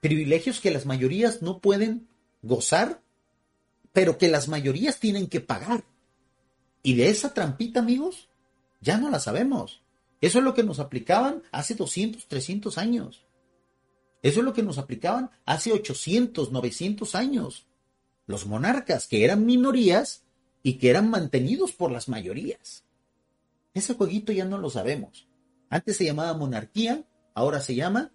privilegios 0.00 0.60
que 0.60 0.70
las 0.70 0.86
mayorías 0.86 1.42
no 1.42 1.60
pueden 1.60 2.08
gozar, 2.42 3.02
pero 3.92 4.18
que 4.18 4.28
las 4.28 4.48
mayorías 4.48 5.00
tienen 5.00 5.26
que 5.26 5.40
pagar. 5.40 5.84
Y 6.82 6.94
de 6.94 7.08
esa 7.10 7.34
trampita, 7.34 7.80
amigos, 7.80 8.28
ya 8.80 8.98
no 8.98 9.10
la 9.10 9.20
sabemos. 9.20 9.82
Eso 10.20 10.38
es 10.38 10.44
lo 10.44 10.54
que 10.54 10.62
nos 10.62 10.78
aplicaban 10.80 11.42
hace 11.52 11.74
200, 11.74 12.26
300 12.28 12.78
años. 12.78 13.26
Eso 14.22 14.40
es 14.40 14.44
lo 14.44 14.52
que 14.52 14.62
nos 14.62 14.78
aplicaban 14.78 15.30
hace 15.44 15.72
800, 15.72 16.50
900 16.50 17.14
años 17.14 17.68
los 18.28 18.46
monarcas, 18.46 19.06
que 19.08 19.24
eran 19.24 19.46
minorías 19.46 20.26
y 20.62 20.74
que 20.74 20.90
eran 20.90 21.08
mantenidos 21.10 21.72
por 21.72 21.90
las 21.90 22.08
mayorías. 22.08 22.84
Ese 23.74 23.94
jueguito 23.94 24.32
ya 24.32 24.44
no 24.44 24.58
lo 24.58 24.70
sabemos. 24.70 25.26
Antes 25.70 25.96
se 25.96 26.04
llamaba 26.04 26.34
monarquía, 26.34 27.04
ahora 27.34 27.60
se 27.60 27.74
llama 27.74 28.12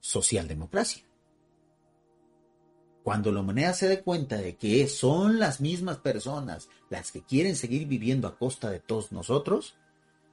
socialdemocracia. 0.00 1.04
Cuando 3.02 3.32
la 3.32 3.40
humanidad 3.40 3.74
se 3.74 3.88
dé 3.88 4.02
cuenta 4.02 4.36
de 4.36 4.56
que 4.56 4.86
son 4.86 5.38
las 5.38 5.60
mismas 5.60 5.96
personas 5.98 6.68
las 6.90 7.10
que 7.10 7.22
quieren 7.22 7.56
seguir 7.56 7.86
viviendo 7.86 8.28
a 8.28 8.36
costa 8.36 8.70
de 8.70 8.80
todos 8.80 9.12
nosotros, 9.12 9.74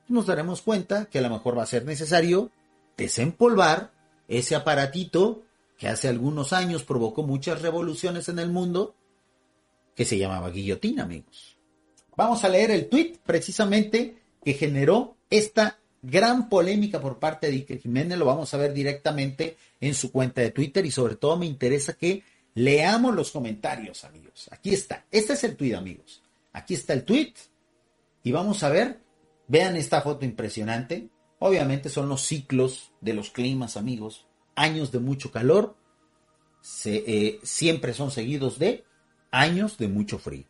nos 0.07 0.25
daremos 0.25 0.61
cuenta 0.61 1.05
que 1.05 1.19
a 1.19 1.21
lo 1.21 1.29
mejor 1.29 1.57
va 1.57 1.63
a 1.63 1.67
ser 1.67 1.85
necesario 1.85 2.51
desempolvar 2.97 3.91
ese 4.27 4.55
aparatito 4.55 5.43
que 5.77 5.87
hace 5.87 6.07
algunos 6.07 6.53
años 6.53 6.83
provocó 6.83 7.23
muchas 7.23 7.61
revoluciones 7.61 8.29
en 8.29 8.39
el 8.39 8.49
mundo, 8.49 8.95
que 9.95 10.05
se 10.05 10.17
llamaba 10.17 10.49
guillotina, 10.49 11.03
amigos. 11.03 11.57
Vamos 12.15 12.43
a 12.43 12.49
leer 12.49 12.71
el 12.71 12.87
tweet 12.87 13.19
precisamente 13.25 14.21
que 14.43 14.53
generó 14.53 15.17
esta 15.29 15.79
gran 16.05 16.49
polémica 16.49 17.01
por 17.01 17.19
parte 17.19 17.47
de 17.47 17.53
Iker 17.53 17.79
Jiménez, 17.79 18.17
lo 18.17 18.25
vamos 18.25 18.53
a 18.53 18.57
ver 18.57 18.73
directamente 18.73 19.57
en 19.81 19.93
su 19.93 20.11
cuenta 20.11 20.41
de 20.41 20.51
Twitter 20.51 20.85
y 20.85 20.91
sobre 20.91 21.15
todo 21.15 21.37
me 21.37 21.45
interesa 21.45 21.93
que 21.93 22.23
leamos 22.53 23.15
los 23.15 23.31
comentarios, 23.31 24.03
amigos. 24.03 24.47
Aquí 24.51 24.73
está, 24.73 25.05
este 25.11 25.33
es 25.33 25.43
el 25.43 25.55
tweet, 25.55 25.75
amigos. 25.75 26.21
Aquí 26.53 26.73
está 26.73 26.93
el 26.93 27.03
tweet 27.03 27.33
y 28.23 28.31
vamos 28.31 28.63
a 28.63 28.69
ver, 28.69 29.01
vean 29.47 29.75
esta 29.75 30.01
foto 30.01 30.25
impresionante. 30.25 31.09
Obviamente 31.39 31.89
son 31.89 32.07
los 32.07 32.21
ciclos 32.21 32.91
de 33.01 33.13
los 33.13 33.31
climas, 33.31 33.75
amigos. 33.75 34.25
Años 34.55 34.91
de 34.91 34.99
mucho 34.99 35.31
calor 35.31 35.75
eh, 36.85 37.39
siempre 37.43 37.93
son 37.93 38.11
seguidos 38.11 38.57
de 38.57 38.85
años 39.31 39.77
de 39.77 39.87
mucho 39.87 40.17
frío. 40.17 40.45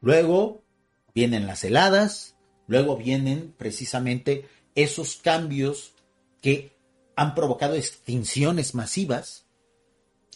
Luego 0.00 0.62
vienen 1.14 1.46
las 1.46 1.64
heladas, 1.64 2.35
luego 2.66 2.96
vienen 2.96 3.54
precisamente 3.56 4.48
esos 4.74 5.16
cambios 5.16 5.92
que 6.40 6.72
han 7.16 7.34
provocado 7.34 7.74
extinciones 7.74 8.74
masivas 8.74 9.46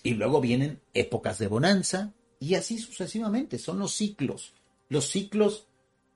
y 0.03 0.15
luego 0.15 0.41
vienen 0.41 0.81
épocas 0.95 1.39
de 1.39 1.47
bonanza 1.47 2.13
y 2.39 2.55
así 2.55 2.79
sucesivamente. 2.79 3.59
Son 3.59 3.79
los 3.79 3.95
ciclos, 3.95 4.55
los 4.89 5.11
ciclos 5.11 5.67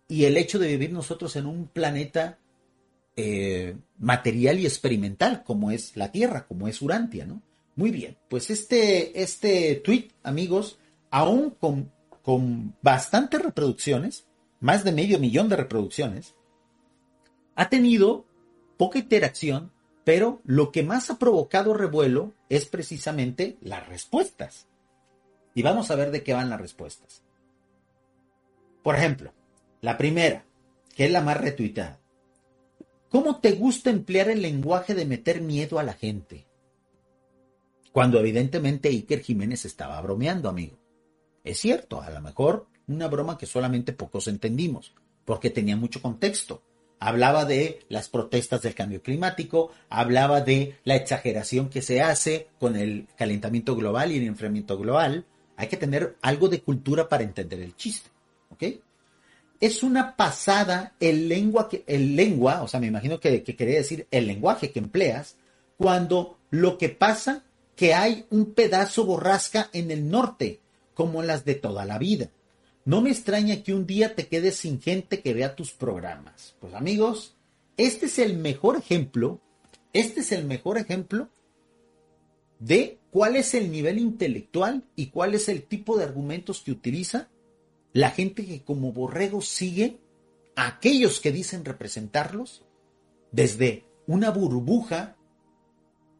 y 0.08 0.24
el 0.24 0.36
hecho 0.36 0.58
de 0.58 0.68
vivir 0.68 0.92
nosotros 0.92 1.36
en 1.36 1.46
un 1.46 1.68
planeta 1.68 2.38
eh, 3.16 3.76
material 3.98 4.58
y 4.58 4.66
experimental 4.66 5.44
como 5.44 5.70
es 5.70 5.96
la 5.96 6.10
Tierra, 6.10 6.46
como 6.46 6.66
es 6.66 6.82
Urantia, 6.82 7.26
¿no? 7.26 7.42
Muy 7.76 7.90
bien, 7.90 8.16
pues 8.28 8.50
este, 8.50 9.20
este 9.22 9.74
tweet, 9.76 10.10
amigos, 10.22 10.78
aún 11.10 11.50
con, 11.50 11.92
con 12.22 12.74
bastantes 12.82 13.42
reproducciones, 13.42 14.26
más 14.64 14.82
de 14.82 14.92
medio 14.92 15.18
millón 15.18 15.50
de 15.50 15.56
reproducciones, 15.56 16.34
ha 17.54 17.68
tenido 17.68 18.24
poca 18.78 18.98
interacción, 18.98 19.70
pero 20.04 20.40
lo 20.42 20.72
que 20.72 20.82
más 20.82 21.10
ha 21.10 21.18
provocado 21.18 21.74
revuelo 21.74 22.32
es 22.48 22.64
precisamente 22.64 23.58
las 23.60 23.86
respuestas. 23.86 24.66
Y 25.54 25.60
vamos 25.60 25.90
a 25.90 25.96
ver 25.96 26.10
de 26.10 26.22
qué 26.22 26.32
van 26.32 26.48
las 26.48 26.62
respuestas. 26.62 27.22
Por 28.82 28.96
ejemplo, 28.96 29.34
la 29.82 29.98
primera, 29.98 30.46
que 30.96 31.04
es 31.04 31.10
la 31.10 31.20
más 31.20 31.38
retuitada. 31.38 32.00
¿Cómo 33.10 33.40
te 33.40 33.52
gusta 33.52 33.90
emplear 33.90 34.30
el 34.30 34.40
lenguaje 34.40 34.94
de 34.94 35.04
meter 35.04 35.42
miedo 35.42 35.78
a 35.78 35.82
la 35.82 35.92
gente? 35.92 36.46
Cuando 37.92 38.18
evidentemente 38.18 38.88
Iker 38.88 39.20
Jiménez 39.20 39.66
estaba 39.66 40.00
bromeando, 40.00 40.48
amigo. 40.48 40.78
Es 41.44 41.58
cierto, 41.58 42.00
a 42.00 42.08
lo 42.08 42.22
mejor 42.22 42.66
una 42.86 43.08
broma 43.08 43.38
que 43.38 43.46
solamente 43.46 43.92
pocos 43.92 44.28
entendimos, 44.28 44.92
porque 45.24 45.50
tenía 45.50 45.76
mucho 45.76 46.02
contexto. 46.02 46.62
Hablaba 47.00 47.44
de 47.44 47.80
las 47.88 48.08
protestas 48.08 48.62
del 48.62 48.74
cambio 48.74 49.02
climático, 49.02 49.72
hablaba 49.88 50.40
de 50.40 50.78
la 50.84 50.96
exageración 50.96 51.68
que 51.68 51.82
se 51.82 52.00
hace 52.00 52.48
con 52.58 52.76
el 52.76 53.08
calentamiento 53.16 53.76
global 53.76 54.12
y 54.12 54.18
el 54.18 54.24
enfriamiento 54.24 54.78
global. 54.78 55.26
Hay 55.56 55.68
que 55.68 55.76
tener 55.76 56.16
algo 56.22 56.48
de 56.48 56.62
cultura 56.62 57.08
para 57.08 57.24
entender 57.24 57.60
el 57.60 57.76
chiste, 57.76 58.10
¿ok? 58.50 58.64
es 59.60 59.82
una 59.82 60.14
pasada 60.14 60.92
el 61.00 61.28
lengua, 61.28 61.68
que, 61.70 61.84
el 61.86 62.16
lengua, 62.16 62.62
o 62.62 62.68
sea, 62.68 62.80
me 62.80 62.86
imagino 62.88 63.18
que, 63.18 63.42
que 63.42 63.56
quería 63.56 63.78
decir 63.78 64.06
el 64.10 64.26
lenguaje 64.26 64.70
que 64.70 64.78
empleas, 64.78 65.36
cuando 65.78 66.38
lo 66.50 66.76
que 66.76 66.90
pasa 66.90 67.44
que 67.74 67.94
hay 67.94 68.26
un 68.30 68.52
pedazo 68.52 69.04
borrasca 69.04 69.70
en 69.72 69.90
el 69.90 70.10
norte, 70.10 70.60
como 70.92 71.22
las 71.22 71.44
de 71.44 71.54
toda 71.54 71.84
la 71.84 71.98
vida. 71.98 72.28
No 72.84 73.00
me 73.00 73.10
extraña 73.10 73.62
que 73.62 73.72
un 73.72 73.86
día 73.86 74.14
te 74.14 74.26
quedes 74.26 74.56
sin 74.56 74.80
gente 74.80 75.20
que 75.20 75.32
vea 75.32 75.56
tus 75.56 75.72
programas. 75.72 76.54
Pues 76.60 76.74
amigos, 76.74 77.36
este 77.76 78.06
es 78.06 78.18
el 78.18 78.36
mejor 78.36 78.76
ejemplo, 78.76 79.40
este 79.92 80.20
es 80.20 80.32
el 80.32 80.44
mejor 80.44 80.76
ejemplo 80.76 81.30
de 82.58 82.98
cuál 83.10 83.36
es 83.36 83.54
el 83.54 83.70
nivel 83.70 83.98
intelectual 83.98 84.84
y 84.96 85.06
cuál 85.06 85.34
es 85.34 85.48
el 85.48 85.62
tipo 85.62 85.96
de 85.96 86.04
argumentos 86.04 86.60
que 86.60 86.72
utiliza 86.72 87.30
la 87.92 88.10
gente 88.10 88.44
que 88.44 88.62
como 88.62 88.92
borregos 88.92 89.48
sigue 89.48 90.00
a 90.56 90.66
aquellos 90.66 91.20
que 91.20 91.32
dicen 91.32 91.64
representarlos 91.64 92.64
desde 93.32 93.84
una 94.06 94.30
burbuja 94.30 95.16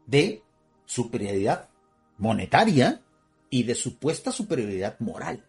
de 0.07 0.43
superioridad 0.87 1.69
monetaria 2.17 3.03
y 3.51 3.65
de 3.65 3.75
supuesta 3.75 4.33
superioridad 4.33 4.99
moral. 5.01 5.45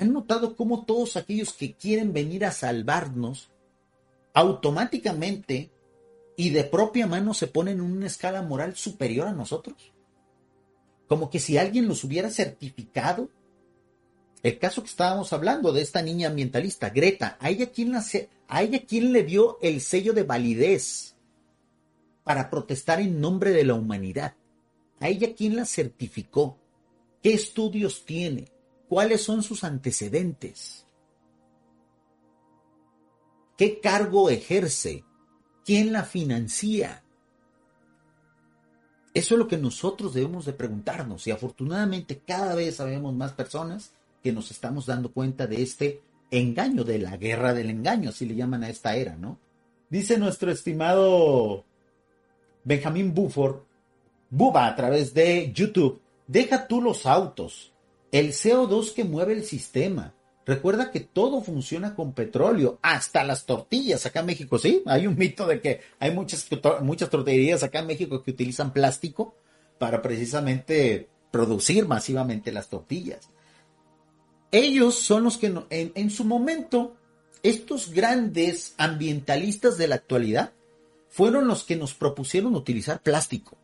¿Han 0.00 0.12
notado 0.12 0.54
cómo 0.54 0.84
todos 0.84 1.16
aquellos 1.16 1.52
que 1.52 1.74
quieren 1.74 2.12
venir 2.12 2.44
a 2.44 2.52
salvarnos 2.52 3.50
automáticamente 4.32 5.72
y 6.36 6.50
de 6.50 6.62
propia 6.62 7.08
mano 7.08 7.34
se 7.34 7.48
ponen 7.48 7.78
en 7.78 7.80
una 7.80 8.06
escala 8.06 8.42
moral 8.42 8.76
superior 8.76 9.26
a 9.26 9.32
nosotros? 9.32 9.92
Como 11.08 11.30
que 11.30 11.40
si 11.40 11.58
alguien 11.58 11.88
los 11.88 12.04
hubiera 12.04 12.30
certificado 12.30 13.30
el 14.44 14.58
caso 14.58 14.82
que 14.82 14.88
estábamos 14.88 15.32
hablando 15.32 15.72
de 15.72 15.82
esta 15.82 16.00
niña 16.00 16.28
ambientalista, 16.28 16.90
Greta, 16.90 17.36
a 17.40 17.50
ella 17.50 17.70
quién, 17.72 17.92
a 17.96 18.62
ella 18.62 18.84
quién 18.86 19.12
le 19.12 19.24
dio 19.24 19.58
el 19.62 19.80
sello 19.80 20.12
de 20.12 20.22
validez 20.22 21.16
para 22.22 22.48
protestar 22.50 23.00
en 23.00 23.20
nombre 23.20 23.50
de 23.50 23.64
la 23.64 23.74
humanidad. 23.74 24.34
A 25.00 25.08
ella 25.08 25.34
quién 25.34 25.56
la 25.56 25.64
certificó. 25.64 26.56
¿Qué 27.20 27.34
estudios 27.34 28.04
tiene? 28.04 28.52
¿Cuáles 28.88 29.22
son 29.22 29.42
sus 29.42 29.64
antecedentes? 29.64 30.86
¿Qué 33.56 33.80
cargo 33.80 34.30
ejerce? 34.30 35.04
¿Quién 35.64 35.92
la 35.92 36.04
financia? 36.04 37.02
Eso 39.12 39.34
es 39.34 39.38
lo 39.38 39.48
que 39.48 39.58
nosotros 39.58 40.14
debemos 40.14 40.46
de 40.46 40.52
preguntarnos 40.52 41.26
y 41.26 41.32
afortunadamente 41.32 42.22
cada 42.24 42.54
vez 42.54 42.76
sabemos 42.76 43.14
más 43.14 43.32
personas 43.32 43.92
que 44.22 44.32
nos 44.32 44.50
estamos 44.50 44.86
dando 44.86 45.12
cuenta 45.12 45.46
de 45.46 45.62
este 45.62 46.02
engaño, 46.30 46.84
de 46.84 46.98
la 46.98 47.16
guerra 47.16 47.52
del 47.52 47.70
engaño, 47.70 48.10
así 48.10 48.26
le 48.26 48.36
llaman 48.36 48.64
a 48.64 48.68
esta 48.68 48.94
era, 48.96 49.16
¿no? 49.16 49.38
Dice 49.90 50.18
nuestro 50.18 50.50
estimado 50.50 51.64
Benjamín 52.64 53.14
Buford, 53.14 53.62
Buba 54.30 54.66
a 54.66 54.76
través 54.76 55.14
de 55.14 55.52
YouTube, 55.52 56.00
deja 56.26 56.68
tú 56.68 56.82
los 56.82 57.06
autos, 57.06 57.72
el 58.12 58.32
CO2 58.32 58.94
que 58.94 59.04
mueve 59.04 59.32
el 59.34 59.44
sistema. 59.44 60.14
Recuerda 60.46 60.90
que 60.90 61.00
todo 61.00 61.42
funciona 61.42 61.94
con 61.94 62.14
petróleo, 62.14 62.78
hasta 62.80 63.22
las 63.22 63.44
tortillas 63.44 64.06
acá 64.06 64.20
en 64.20 64.26
México, 64.26 64.58
¿sí? 64.58 64.82
Hay 64.86 65.06
un 65.06 65.16
mito 65.16 65.46
de 65.46 65.60
que 65.60 65.82
hay 65.98 66.10
muchas, 66.10 66.48
muchas 66.80 67.10
tortillerías 67.10 67.62
acá 67.62 67.80
en 67.80 67.86
México 67.86 68.22
que 68.22 68.30
utilizan 68.30 68.72
plástico 68.72 69.36
para 69.78 70.00
precisamente 70.00 71.10
producir 71.30 71.86
masivamente 71.86 72.50
las 72.50 72.68
tortillas. 72.68 73.30
Ellos 74.50 74.94
son 74.94 75.24
los 75.24 75.36
que 75.36 75.52
en, 75.68 76.10
su 76.10 76.24
momento, 76.24 76.96
estos 77.42 77.90
grandes 77.90 78.74
ambientalistas 78.78 79.76
de 79.76 79.88
la 79.88 79.96
actualidad, 79.96 80.54
fueron 81.08 81.46
los 81.46 81.64
que 81.64 81.76
nos 81.76 81.92
propusieron 81.92 82.54
utilizar 82.54 83.02
plástico. 83.02 83.58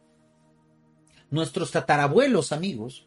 Nuestros 1.31 1.71
tatarabuelos, 1.71 2.53
amigos, 2.53 3.07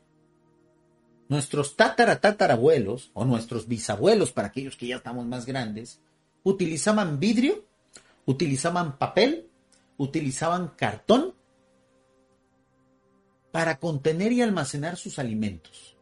nuestros 1.29 1.75
tataratatarabuelos 1.75 3.11
o 3.13 3.25
nuestros 3.25 3.67
bisabuelos, 3.67 4.31
para 4.31 4.49
aquellos 4.49 4.77
que 4.77 4.87
ya 4.87 4.97
estamos 4.97 5.25
más 5.25 5.45
grandes, 5.45 6.01
utilizaban 6.43 7.19
vidrio, 7.19 7.65
utilizaban 8.25 8.97
papel, 8.97 9.49
utilizaban 9.97 10.69
cartón 10.69 11.33
para 13.51 13.79
contener 13.79 14.31
y 14.31 14.41
almacenar 14.41 14.97
sus 14.97 15.19
alimentos 15.19 15.97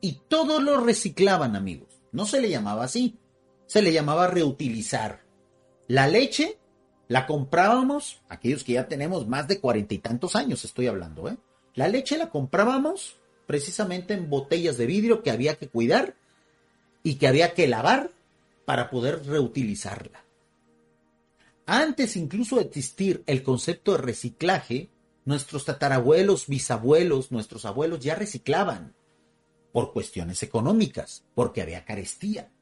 y 0.00 0.20
todo 0.28 0.60
lo 0.60 0.78
reciclaban, 0.78 1.56
amigos. 1.56 1.88
No 2.12 2.26
se 2.26 2.40
le 2.40 2.48
llamaba 2.48 2.84
así, 2.84 3.18
se 3.66 3.82
le 3.82 3.92
llamaba 3.92 4.28
reutilizar. 4.28 5.24
La 5.88 6.06
leche 6.06 6.58
la 7.08 7.26
comprábamos, 7.26 8.22
aquellos 8.28 8.64
que 8.64 8.74
ya 8.74 8.88
tenemos 8.88 9.26
más 9.26 9.48
de 9.48 9.60
cuarenta 9.60 9.94
y 9.94 9.98
tantos 9.98 10.36
años 10.36 10.64
estoy 10.64 10.86
hablando, 10.86 11.28
¿eh? 11.28 11.36
La 11.74 11.88
leche 11.88 12.16
la 12.16 12.30
comprábamos 12.30 13.16
precisamente 13.46 14.14
en 14.14 14.28
botellas 14.28 14.76
de 14.76 14.86
vidrio 14.86 15.22
que 15.22 15.30
había 15.30 15.56
que 15.56 15.68
cuidar 15.68 16.14
y 17.02 17.14
que 17.16 17.28
había 17.28 17.54
que 17.54 17.68
lavar 17.68 18.10
para 18.64 18.90
poder 18.90 19.24
reutilizarla. 19.26 20.24
Antes 21.66 22.16
incluso 22.16 22.56
de 22.56 22.62
existir 22.62 23.22
el 23.26 23.42
concepto 23.42 23.92
de 23.92 23.98
reciclaje, 23.98 24.90
Nuestros 25.26 25.64
tatarabuelos, 25.64 26.46
bisabuelos, 26.46 27.32
nuestros 27.32 27.64
abuelos 27.64 27.98
ya 27.98 28.14
reciclaban 28.14 28.94
por 29.72 29.92
cuestiones 29.92 30.44
económicas, 30.44 31.24
porque 31.34 31.62
había 31.62 31.84
carestía, 31.84 32.52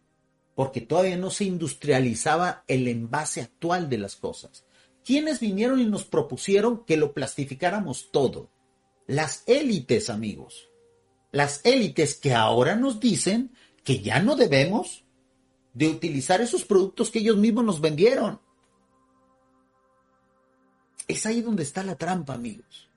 porque 0.55 0.81
todavía 0.81 1.19
no 1.19 1.29
se 1.29 1.45
industrializaba 1.45 2.65
el 2.67 2.89
envase 2.89 3.43
actual 3.43 3.91
de 3.91 3.99
las 3.99 4.17
cosas. 4.17 4.65
¿Quiénes 5.05 5.41
vinieron 5.41 5.79
y 5.79 5.85
nos 5.85 6.07
propusieron 6.07 6.87
que 6.87 6.97
lo 6.97 7.13
plastificáramos 7.13 8.11
todo? 8.11 8.49
Las 9.07 9.43
élites, 9.47 10.09
amigos. 10.09 10.71
Las 11.35 11.63
élites 11.65 12.15
que 12.15 12.33
ahora 12.33 12.77
nos 12.77 13.01
dicen 13.01 13.51
que 13.83 14.01
ya 14.01 14.23
no 14.23 14.37
debemos 14.37 15.03
de 15.73 15.89
utilizar 15.89 16.41
esos 16.41 16.65
productos 16.65 17.11
que 17.11 17.19
ellos 17.19 17.37
mismos 17.37 17.65
nos 17.65 17.81
vendieron. 17.81 18.39
Es 21.09 21.27
ahí 21.27 21.43
donde 21.43 21.65
está 21.65 21.83
la 21.83 21.97
trampa, 21.97 22.35
amigos. 22.35 22.89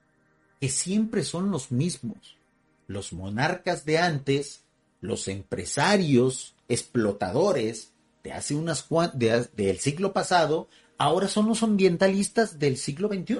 Que 0.61 0.69
siempre 0.69 1.23
son 1.23 1.49
los 1.49 1.71
mismos. 1.71 2.37
Los 2.85 3.11
monarcas 3.11 3.85
de 3.85 3.97
antes, 3.97 4.65
los 5.01 5.27
empresarios, 5.27 6.53
explotadores 6.69 7.91
de 8.23 8.33
hace 8.33 8.53
unas 8.53 8.87
del 9.15 9.79
siglo 9.79 10.13
pasado, 10.13 10.67
ahora 10.99 11.27
son 11.27 11.47
los 11.47 11.63
ambientalistas 11.63 12.59
del 12.59 12.77
siglo 12.77 13.07
XXI, 13.07 13.39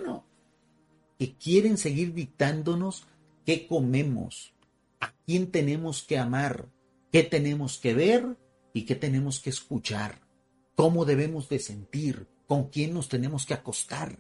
que 1.20 1.36
quieren 1.36 1.78
seguir 1.78 2.16
dictándonos 2.16 3.04
qué 3.46 3.68
comemos, 3.68 4.54
a 5.00 5.14
quién 5.26 5.52
tenemos 5.52 6.04
que 6.04 6.18
amar, 6.18 6.70
qué 7.12 7.24
tenemos 7.24 7.78
que 7.78 7.94
ver 7.94 8.38
y 8.74 8.86
qué 8.86 8.96
tenemos 8.96 9.40
que 9.40 9.50
escuchar, 9.50 10.22
cómo 10.76 11.06
debemos 11.06 11.50
de 11.50 11.60
sentir, 11.60 12.28
con 12.48 12.70
quién 12.70 12.94
nos 12.94 13.10
tenemos 13.10 13.46
que 13.46 13.54
acostar. 13.54 14.20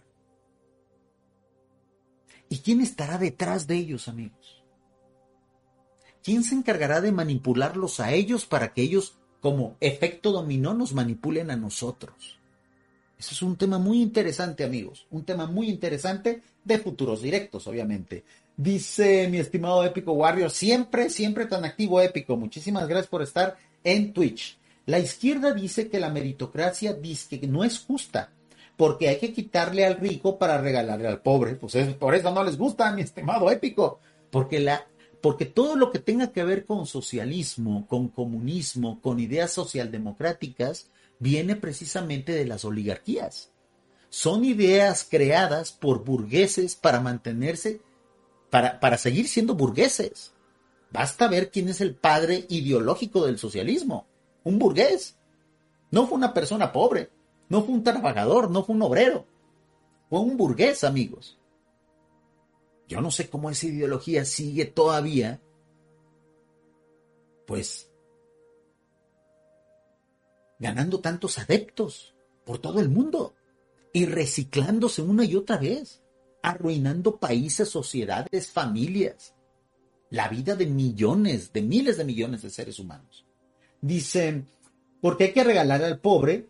¿Y 2.49 2.59
quién 2.59 2.81
estará 2.81 3.17
detrás 3.17 3.67
de 3.67 3.75
ellos, 3.75 4.07
amigos? 4.07 4.63
¿Quién 6.23 6.43
se 6.43 6.55
encargará 6.55 7.01
de 7.01 7.11
manipularlos 7.11 7.99
a 7.99 8.13
ellos 8.13 8.45
para 8.45 8.73
que 8.73 8.81
ellos, 8.81 9.17
como 9.41 9.77
efecto 9.79 10.31
dominó, 10.31 10.73
nos 10.73 10.93
manipulen 10.93 11.51
a 11.51 11.55
nosotros? 11.55 12.37
Eso 13.17 13.33
es 13.33 13.41
un 13.41 13.55
tema 13.55 13.79
muy 13.79 14.01
interesante, 14.01 14.63
amigos. 14.63 15.07
Un 15.09 15.23
tema 15.23 15.47
muy 15.47 15.69
interesante 15.69 16.41
de 16.63 16.79
futuros 16.79 17.21
directos, 17.21 17.65
obviamente. 17.67 18.23
Dice 18.57 19.27
mi 19.29 19.37
estimado 19.37 19.83
Épico 19.85 20.13
Warrior, 20.13 20.51
siempre, 20.51 21.09
siempre 21.09 21.45
tan 21.45 21.63
activo 21.63 22.01
Épico. 22.01 22.35
Muchísimas 22.35 22.87
gracias 22.87 23.07
por 23.07 23.21
estar 23.21 23.55
en 23.83 24.13
Twitch. 24.13 24.57
La 24.85 24.99
izquierda 24.99 25.53
dice 25.53 25.89
que 25.89 25.99
la 25.99 26.09
meritocracia 26.09 26.93
dice 26.93 27.39
que 27.39 27.47
no 27.47 27.63
es 27.63 27.79
justa 27.79 28.31
porque 28.77 29.09
hay 29.09 29.17
que 29.17 29.33
quitarle 29.33 29.85
al 29.85 29.97
rico 29.97 30.37
para 30.37 30.59
regalarle 30.59 31.07
al 31.07 31.21
pobre. 31.21 31.55
Pues 31.55 31.75
por 31.95 32.15
eso 32.15 32.31
no 32.31 32.43
les 32.43 32.57
gusta, 32.57 32.91
mi 32.93 33.01
estimado 33.01 33.51
épico, 33.51 33.99
porque 34.29 34.59
la 34.59 34.85
porque 35.19 35.45
todo 35.45 35.75
lo 35.75 35.91
que 35.91 35.97
tenga 35.97 36.31
que 36.31 36.43
ver 36.43 36.65
con 36.65 36.85
socialismo, 36.85 37.87
con 37.87 38.07
comunismo, 38.07 39.01
con 39.01 39.19
ideas 39.19 39.51
socialdemocráticas, 39.51 40.91
viene 41.19 41.55
precisamente 41.55 42.33
de 42.33 42.45
las 42.45 42.63
oligarquías. 42.63 43.49
Son 44.09 44.45
ideas 44.45 45.05
creadas 45.09 45.71
por 45.71 46.05
burgueses 46.05 46.75
para 46.75 47.01
mantenerse, 47.01 47.81
para, 48.49 48.79
para 48.79 48.97
seguir 48.97 49.27
siendo 49.27 49.55
burgueses. 49.55 50.33
Basta 50.91 51.27
ver 51.27 51.51
quién 51.51 51.69
es 51.69 51.81
el 51.81 51.95
padre 51.95 52.45
ideológico 52.49 53.25
del 53.25 53.37
socialismo. 53.37 54.07
Un 54.43 54.57
burgués. 54.59 55.17
No 55.91 56.07
fue 56.07 56.17
una 56.17 56.33
persona 56.33 56.71
pobre. 56.71 57.09
No 57.49 57.63
fue 57.63 57.73
un 57.75 57.83
trabajador, 57.83 58.49
no 58.49 58.63
fue 58.63 58.75
un 58.75 58.81
obrero. 58.81 59.25
Fue 60.09 60.19
un 60.19 60.37
burgués, 60.37 60.83
amigos. 60.83 61.37
Yo 62.87 63.01
no 63.01 63.11
sé 63.11 63.29
cómo 63.29 63.49
esa 63.49 63.67
ideología 63.67 64.23
sigue 64.23 64.65
todavía, 64.65 65.41
pues, 67.45 67.91
ganando 70.59 71.01
tantos 71.01 71.37
adeptos 71.37 72.15
por 72.45 72.59
todo 72.59 72.79
el 72.79 72.89
mundo 72.89 73.35
y 73.91 74.05
reciclándose 74.05 75.01
una 75.01 75.25
y 75.25 75.35
otra 75.35 75.57
vez, 75.57 76.01
arruinando 76.47 77.17
países, 77.17 77.69
sociedades, 77.69 78.49
familias, 78.49 79.35
la 80.09 80.29
vida 80.29 80.55
de 80.55 80.65
millones, 80.65 81.51
de 81.51 81.61
miles 81.61 81.97
de 81.97 82.05
millones 82.05 82.41
de 82.41 82.49
seres 82.49 82.79
humanos. 82.79 83.25
Dicen, 83.81 84.47
porque 85.01 85.25
hay 85.25 85.33
que 85.33 85.43
regalar 85.43 85.83
al 85.83 85.99
pobre 85.99 86.47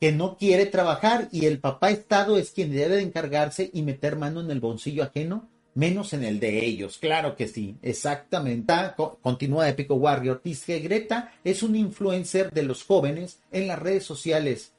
que 0.00 0.10
no 0.10 0.36
quiere 0.36 0.66
trabajar 0.66 1.28
y 1.30 1.46
el 1.46 1.60
papá 1.60 1.90
Estado 1.90 2.36
es 2.36 2.50
quien 2.50 2.72
debe 2.72 2.96
de 2.96 3.02
encargarse 3.02 3.70
y 3.72 3.82
meter 3.82 4.16
mano 4.16 4.40
en 4.40 4.50
el 4.50 4.60
bolsillo 4.60 5.04
ajeno, 5.04 5.48
menos 5.74 6.12
en 6.12 6.24
el 6.24 6.40
de 6.40 6.64
ellos. 6.64 6.98
Claro 6.98 7.36
que 7.36 7.46
sí, 7.46 7.76
exactamente. 7.82 8.74
Continúa 9.22 9.68
Épico 9.68 9.94
Warrior. 9.94 10.40
Dice 10.42 10.80
Greta 10.80 11.32
es 11.44 11.62
un 11.62 11.76
influencer 11.76 12.50
de 12.50 12.64
los 12.64 12.82
jóvenes 12.82 13.40
en 13.52 13.68
las 13.68 13.78
redes 13.78 14.04
sociales. 14.04 14.72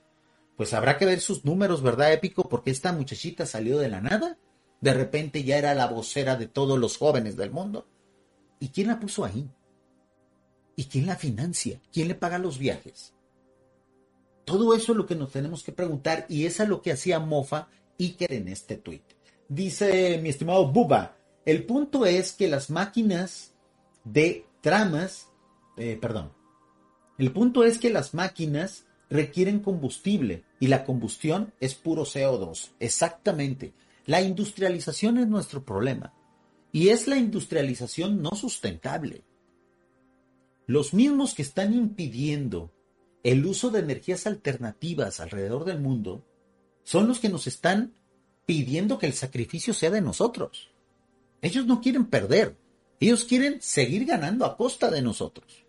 Pues 0.57 0.73
habrá 0.73 0.97
que 0.97 1.05
ver 1.05 1.21
sus 1.21 1.45
números, 1.45 1.81
¿verdad, 1.81 2.11
Épico? 2.11 2.49
Porque 2.49 2.71
esta 2.71 2.91
muchachita 2.91 3.45
salió 3.45 3.77
de 3.77 3.87
la 3.87 4.01
nada. 4.01 4.37
De 4.81 4.93
repente 4.93 5.43
ya 5.43 5.57
era 5.57 5.73
la 5.73 5.87
vocera 5.87 6.35
de 6.35 6.47
todos 6.47 6.79
los 6.79 6.97
jóvenes 6.97 7.35
del 7.35 7.51
mundo. 7.51 7.85
¿Y 8.59 8.69
quién 8.69 8.87
la 8.87 8.99
puso 8.99 9.25
ahí? 9.25 9.49
¿Y 10.75 10.85
quién 10.85 11.05
la 11.05 11.15
financia? 11.15 11.81
¿Quién 11.91 12.07
le 12.07 12.15
paga 12.15 12.37
los 12.37 12.57
viajes? 12.57 13.13
Todo 14.45 14.73
eso 14.73 14.93
es 14.93 14.97
lo 14.97 15.05
que 15.05 15.15
nos 15.15 15.31
tenemos 15.31 15.61
que 15.63 15.71
preguntar 15.71 16.25
y 16.29 16.45
es 16.45 16.59
a 16.59 16.65
lo 16.65 16.81
que 16.81 16.91
hacía 16.91 17.19
Mofa 17.19 17.67
Iker 17.99 18.33
en 18.33 18.47
este 18.47 18.77
tweet. 18.77 19.03
Dice 19.47 20.19
mi 20.23 20.29
estimado 20.29 20.71
Buba, 20.71 21.17
el 21.45 21.65
punto 21.65 22.05
es 22.05 22.31
que 22.31 22.47
las 22.47 22.69
máquinas 22.69 23.53
de 24.03 24.45
tramas, 24.61 25.27
eh, 25.77 25.97
perdón, 25.99 26.31
el 27.17 27.31
punto 27.31 27.63
es 27.63 27.77
que 27.77 27.89
las 27.89 28.13
máquinas 28.13 28.85
requieren 29.09 29.59
combustible 29.59 30.43
y 30.59 30.67
la 30.67 30.85
combustión 30.85 31.53
es 31.59 31.75
puro 31.75 32.05
CO2. 32.05 32.71
Exactamente. 32.79 33.73
La 34.05 34.21
industrialización 34.21 35.17
es 35.17 35.27
nuestro 35.27 35.63
problema 35.63 36.13
y 36.71 36.89
es 36.89 37.07
la 37.07 37.17
industrialización 37.17 38.21
no 38.21 38.31
sustentable. 38.31 39.23
Los 40.67 40.93
mismos 40.93 41.33
que 41.33 41.41
están 41.41 41.73
impidiendo 41.73 42.71
el 43.23 43.45
uso 43.45 43.69
de 43.69 43.79
energías 43.79 44.27
alternativas 44.27 45.19
alrededor 45.19 45.65
del 45.65 45.79
mundo 45.79 46.25
son 46.83 47.07
los 47.07 47.19
que 47.19 47.29
nos 47.29 47.47
están 47.47 47.93
pidiendo 48.45 48.97
que 48.97 49.07
el 49.07 49.13
sacrificio 49.13 49.73
sea 49.73 49.89
de 49.89 50.01
nosotros. 50.01 50.71
Ellos 51.41 51.65
no 51.65 51.81
quieren 51.81 52.05
perder, 52.05 52.57
ellos 52.99 53.25
quieren 53.25 53.61
seguir 53.61 54.05
ganando 54.05 54.45
a 54.45 54.57
costa 54.57 54.89
de 54.89 55.01
nosotros. 55.01 55.65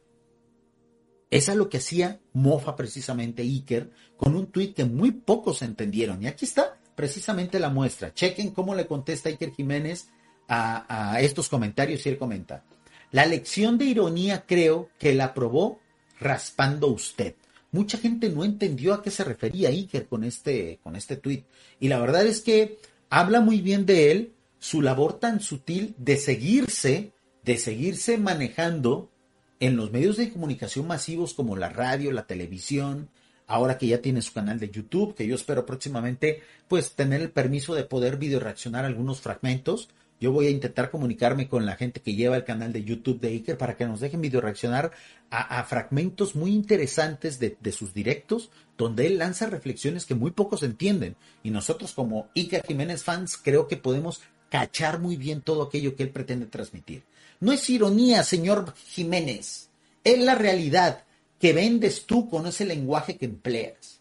Es 1.30 1.48
a 1.48 1.54
lo 1.54 1.68
que 1.68 1.78
hacía 1.78 2.20
Mofa 2.32 2.74
precisamente 2.74 3.42
Iker 3.42 3.90
con 4.16 4.34
un 4.34 4.46
tuit 4.46 4.74
que 4.74 4.84
muy 4.84 5.12
pocos 5.12 5.62
entendieron. 5.62 6.22
Y 6.22 6.26
aquí 6.26 6.44
está 6.44 6.79
precisamente 7.00 7.58
la 7.58 7.70
muestra. 7.70 8.12
Chequen 8.12 8.50
cómo 8.50 8.74
le 8.74 8.86
contesta 8.86 9.30
Iker 9.30 9.54
Jiménez 9.54 10.08
a, 10.46 11.18
estos 11.22 11.48
comentarios 11.48 12.04
y 12.04 12.10
él 12.10 12.18
comenta. 12.18 12.62
La 13.10 13.24
lección 13.24 13.78
de 13.78 13.86
ironía 13.86 14.44
creo 14.46 14.90
que 14.98 15.14
la 15.14 15.32
probó 15.32 15.80
raspando 16.18 16.88
usted. 16.88 17.36
Mucha 17.72 17.96
gente 17.96 18.28
no 18.28 18.44
entendió 18.44 18.92
a 18.92 19.02
qué 19.02 19.10
se 19.10 19.24
refería 19.24 19.70
Iker 19.70 20.08
con 20.08 20.24
este, 20.24 20.78
con 20.82 20.94
este 20.94 21.16
tuit. 21.16 21.46
Y 21.78 21.88
la 21.88 21.98
verdad 21.98 22.26
es 22.26 22.42
que 22.42 22.78
habla 23.08 23.40
muy 23.40 23.62
bien 23.62 23.86
de 23.86 24.12
él, 24.12 24.34
su 24.58 24.82
labor 24.82 25.18
tan 25.18 25.40
sutil 25.40 25.94
de 25.96 26.18
seguirse, 26.18 27.12
de 27.44 27.56
seguirse 27.56 28.18
manejando 28.18 29.10
en 29.58 29.76
los 29.76 29.90
medios 29.90 30.18
de 30.18 30.30
comunicación 30.30 30.86
masivos 30.86 31.32
como 31.32 31.56
la 31.56 31.70
radio, 31.70 32.12
la 32.12 32.26
televisión, 32.26 33.08
ahora 33.50 33.76
que 33.76 33.86
ya 33.86 34.00
tiene 34.00 34.22
su 34.22 34.32
canal 34.32 34.58
de 34.58 34.70
YouTube, 34.70 35.14
que 35.14 35.26
yo 35.26 35.34
espero 35.34 35.66
próximamente 35.66 36.42
pues 36.68 36.94
tener 36.94 37.20
el 37.20 37.30
permiso 37.30 37.74
de 37.74 37.84
poder 37.84 38.16
video 38.16 38.40
reaccionar 38.40 38.84
algunos 38.84 39.20
fragmentos 39.20 39.88
yo 40.20 40.32
voy 40.32 40.48
a 40.48 40.50
intentar 40.50 40.90
comunicarme 40.90 41.48
con 41.48 41.64
la 41.64 41.76
gente 41.76 42.02
que 42.02 42.14
lleva 42.14 42.36
el 42.36 42.44
canal 42.44 42.74
de 42.74 42.84
YouTube 42.84 43.20
de 43.20 43.28
Iker 43.28 43.56
para 43.56 43.76
que 43.76 43.86
nos 43.86 44.00
dejen 44.00 44.20
video 44.20 44.42
reaccionar 44.42 44.92
a, 45.30 45.64
fragmentos 45.64 46.36
muy 46.36 46.52
interesantes 46.52 47.38
de, 47.38 47.72
sus 47.72 47.94
directos, 47.94 48.50
donde 48.77 49.06
él 49.06 49.16
lanza 49.16 49.46
reflexiones 49.46 50.04
que 50.04 50.14
muy 50.14 50.33
pocos 50.33 50.62
entienden. 50.62 51.16
Y 51.42 51.50
nosotros 51.50 51.94
como 51.94 52.29
Iker 52.37 52.66
Jiménez 52.66 53.02
fans 53.02 53.38
creo 53.38 53.66
que 53.66 53.79
podemos 53.79 54.20
cachar 54.50 54.98
muy 54.98 55.16
bien 55.16 55.40
todo 55.40 55.62
aquello 55.62 55.96
que 55.96 56.02
él 56.02 56.10
pretende 56.10 56.46
transmitir. 56.46 57.04
No 57.38 57.52
es 57.52 57.70
ironía, 57.70 58.22
señor 58.22 58.75
Jiménez. 58.88 59.70
Es 60.04 60.18
la 60.18 60.35
realidad 60.35 61.04
que 61.40 61.52
vendes 61.52 62.06
tú 62.06 62.28
con 62.28 62.46
ese 62.46 62.64
lenguaje 62.64 63.16
que 63.16 63.24
empleas. 63.24 64.00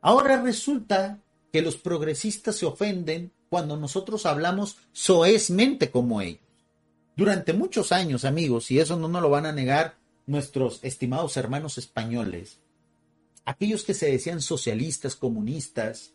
Ahora 0.00 0.40
resulta 0.40 1.18
que 1.52 1.60
los 1.60 1.76
progresistas 1.76 2.56
se 2.56 2.64
ofenden 2.64 3.30
cuando 3.50 3.76
nosotros 3.76 4.24
hablamos 4.24 4.78
soezmente 4.92 5.90
como 5.90 6.22
ellos. 6.22 6.40
Durante 7.14 7.52
muchos 7.52 7.92
años, 7.92 8.24
amigos, 8.24 8.70
y 8.70 8.78
eso 8.78 8.96
no 8.96 9.08
nos 9.08 9.20
lo 9.20 9.28
van 9.28 9.44
a 9.44 9.52
negar 9.52 9.96
nuestros 10.24 10.78
estimados 10.82 11.36
hermanos 11.36 11.76
españoles, 11.76 12.58
aquellos 13.44 13.84
que 13.84 13.92
se 13.92 14.10
decían 14.10 14.40
socialistas, 14.40 15.14
comunistas, 15.14 16.14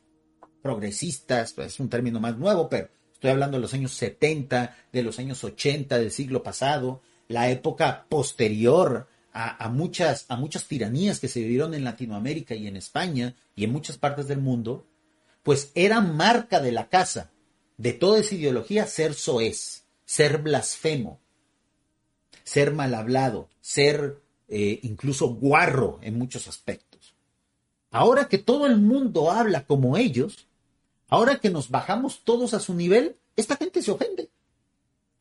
progresistas, 0.64 1.56
es 1.60 1.80
un 1.80 1.90
término 1.90 2.20
más 2.20 2.36
nuevo, 2.36 2.68
pero 2.68 2.90
Estoy 3.18 3.32
hablando 3.32 3.58
de 3.58 3.62
los 3.62 3.74
años 3.74 3.94
70, 3.94 4.78
de 4.94 5.02
los 5.02 5.18
años 5.18 5.44
80 5.44 5.98
del 5.98 6.12
siglo 6.12 6.44
pasado, 6.44 7.02
la 7.28 7.50
época 7.50 8.06
posterior 8.10 9.08
a, 9.40 9.70
muchas, 9.70 10.26
a 10.30 10.36
muchas 10.36 10.66
tiranías 10.66 11.20
que 11.20 11.28
se 11.28 11.42
vivieron 11.42 11.76
en 11.76 11.84
Latinoamérica 11.84 12.56
y 12.56 12.66
en 12.66 12.76
España 12.76 13.36
y 13.56 13.66
en 13.66 13.72
muchas 13.72 13.98
partes 14.00 14.28
del 14.28 14.40
mundo, 14.40 14.88
pues 15.44 15.72
era 15.76 16.02
marca 16.02 16.60
de 16.60 16.72
la 16.72 16.90
casa 16.90 17.32
de 17.78 17.94
toda 17.94 18.20
esa 18.20 18.34
ideología 18.34 18.88
ser 18.88 19.14
soez, 19.14 19.84
ser 20.06 20.40
blasfemo, 20.40 21.20
ser 22.44 22.74
mal 22.74 22.96
hablado, 22.96 23.48
ser 23.62 24.24
eh, 24.48 24.80
incluso 24.82 25.28
guarro 25.28 26.00
en 26.02 26.18
muchos 26.18 26.48
aspectos. 26.48 27.14
Ahora 27.92 28.28
que 28.30 28.40
todo 28.40 28.66
el 28.66 28.78
mundo 28.78 29.30
habla 29.30 29.68
como 29.68 29.98
ellos, 29.98 30.48
ahora 31.10 31.38
que 31.38 31.52
nos 31.52 31.70
bajamos 31.70 32.24
todos 32.24 32.56
a 32.56 32.60
su 32.60 32.74
nivel, 32.74 33.18
esta 33.36 33.56
gente 33.56 33.84
se 33.84 33.92
ofende. 33.92 34.32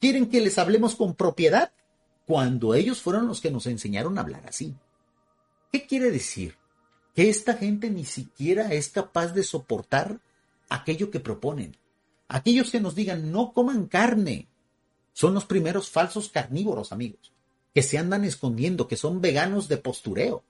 Quieren 0.00 0.30
que 0.30 0.40
les 0.40 0.56
hablemos 0.56 0.96
con 0.96 1.14
propiedad 1.14 1.72
cuando 2.26 2.74
ellos 2.74 3.00
fueron 3.00 3.28
los 3.28 3.40
que 3.40 3.50
nos 3.50 3.66
enseñaron 3.66 4.18
a 4.18 4.22
hablar 4.22 4.44
así. 4.48 4.74
¿Qué 5.72 5.86
quiere 5.86 6.10
decir? 6.10 6.56
Que 7.14 7.30
esta 7.30 7.54
gente 7.54 7.88
ni 7.88 8.04
siquiera 8.04 8.72
es 8.72 8.88
capaz 8.88 9.28
de 9.28 9.42
soportar 9.42 10.20
aquello 10.68 11.10
que 11.10 11.20
proponen. 11.20 11.76
Aquellos 12.28 12.70
que 12.70 12.80
nos 12.80 12.94
digan 12.94 13.30
no 13.30 13.52
coman 13.52 13.86
carne 13.86 14.48
son 15.12 15.32
los 15.32 15.46
primeros 15.46 15.88
falsos 15.88 16.28
carnívoros, 16.28 16.92
amigos, 16.92 17.32
que 17.72 17.82
se 17.82 17.96
andan 17.96 18.24
escondiendo, 18.24 18.88
que 18.88 18.96
son 18.96 19.20
veganos 19.20 19.68
de 19.68 19.78
postureo. 19.78 20.44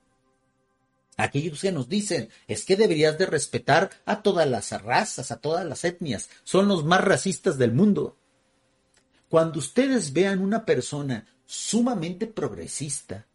Aquellos 1.18 1.60
que 1.60 1.72
nos 1.72 1.88
dicen 1.88 2.30
es 2.48 2.64
que 2.64 2.76
deberías 2.76 3.16
de 3.18 3.26
respetar 3.26 3.90
a 4.06 4.22
todas 4.22 4.48
las 4.48 4.70
razas, 4.82 5.30
a 5.30 5.36
todas 5.36 5.64
las 5.64 5.84
etnias, 5.84 6.30
son 6.42 6.68
los 6.68 6.84
más 6.84 7.02
racistas 7.04 7.58
del 7.58 7.72
mundo. 7.72 8.16
Cuando 9.28 9.58
ustedes 9.58 10.12
vean 10.12 10.40
una 10.40 10.64
persona 10.64 11.26
sumamente 11.47 12.26
progresista, 12.26 13.26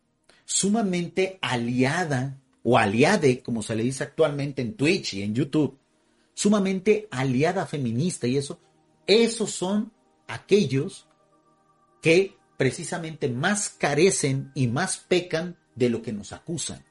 sumamente 0.45 1.39
aliada 1.41 2.39
o 2.64 2.78
aliade, 2.78 3.41
como 3.41 3.64
se 3.64 3.76
le 3.76 3.84
dice 3.84 4.03
actualmente 4.03 4.62
en 4.62 4.76
Twitch 4.76 5.16
y 5.16 5.24
en 5.24 5.34
YouTube, 5.34 5.80
sumamente 6.34 7.07
aliada 7.09 7.66
feminista 7.66 8.28
y 8.28 8.38
eso, 8.38 8.59
esos 9.07 9.51
son 9.51 9.91
aquellos 10.28 11.07
que 12.01 12.36
precisamente 12.57 13.30
más 13.30 13.70
carecen 13.70 14.51
y 14.53 14.68
más 14.68 14.97
pecan 14.97 15.57
de 15.76 15.89
lo 15.89 16.01
que 16.01 16.14
nos 16.14 16.34
acusan. 16.34 16.86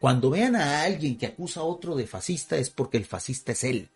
Cuando 0.00 0.30
vean 0.30 0.56
a 0.56 0.82
alguien 0.82 1.16
que 1.16 1.26
acusa 1.26 1.60
a 1.60 1.64
otro 1.64 1.94
de 1.94 2.06
fascista 2.06 2.56
es 2.56 2.70
porque 2.70 2.98
el 2.98 3.04
fascista 3.04 3.52
es 3.52 3.64
él. 3.64 3.90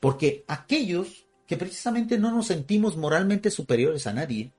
Porque 0.00 0.44
aquellos 0.48 1.26
que 1.46 1.56
precisamente 1.56 2.18
no 2.18 2.30
nos 2.30 2.46
sentimos 2.46 2.96
moralmente 2.96 3.50
superiores 3.50 4.06
a 4.06 4.12
nadie, 4.12 4.52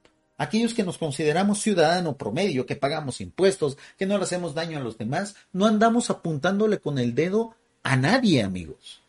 aquellos 0.43 0.73
que 0.73 0.83
nos 0.83 0.97
consideramos 0.97 1.61
ciudadano 1.61 2.17
promedio, 2.17 2.65
que 2.65 2.75
pagamos 2.75 3.21
impuestos, 3.21 3.77
que 3.97 4.05
no 4.05 4.17
le 4.17 4.23
hacemos 4.23 4.53
daño 4.53 4.77
a 4.77 4.81
los 4.81 4.97
demás, 4.97 5.35
no 5.51 5.65
andamos 5.65 6.09
apuntándole 6.09 6.79
con 6.79 6.99
el 6.99 7.15
dedo 7.15 7.55
a 7.83 7.95
nadie, 7.95 8.43
amigos. 8.43 9.01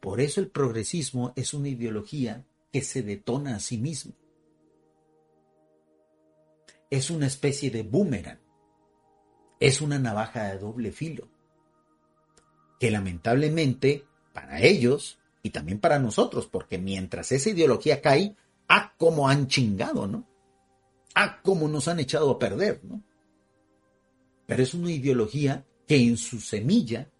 Por 0.00 0.20
eso 0.20 0.40
el 0.40 0.48
progresismo 0.48 1.32
es 1.36 1.52
una 1.52 1.68
ideología 1.68 2.44
que 2.72 2.82
se 2.82 3.02
detona 3.02 3.56
a 3.56 3.60
sí 3.60 3.76
mismo. 3.76 4.14
Es 6.88 7.10
una 7.10 7.26
especie 7.26 7.70
de 7.70 7.82
boomerang. 7.82 8.40
Es 9.60 9.80
una 9.80 9.98
navaja 9.98 10.48
de 10.48 10.58
doble 10.58 10.90
filo. 10.90 11.28
Que 12.78 12.90
lamentablemente 12.90 14.06
para 14.32 14.60
ellos 14.62 15.19
y 15.42 15.50
también 15.50 15.80
para 15.80 15.98
nosotros, 15.98 16.46
porque 16.46 16.78
mientras 16.78 17.32
esa 17.32 17.50
ideología 17.50 18.00
cae, 18.00 18.36
¡ah, 18.68 18.94
cómo 18.98 19.28
han 19.28 19.48
chingado, 19.48 20.06
¿no? 20.06 20.30
¡ah, 21.14 21.40
cómo 21.42 21.68
nos 21.68 21.88
han 21.88 22.00
echado 22.00 22.30
a 22.30 22.38
perder, 22.38 22.80
¿no? 22.84 23.02
Pero 24.46 24.62
es 24.62 24.74
una 24.74 24.90
ideología 24.90 25.66
que 25.86 25.96
en 25.96 26.16
su 26.16 26.40
semilla 26.40 27.10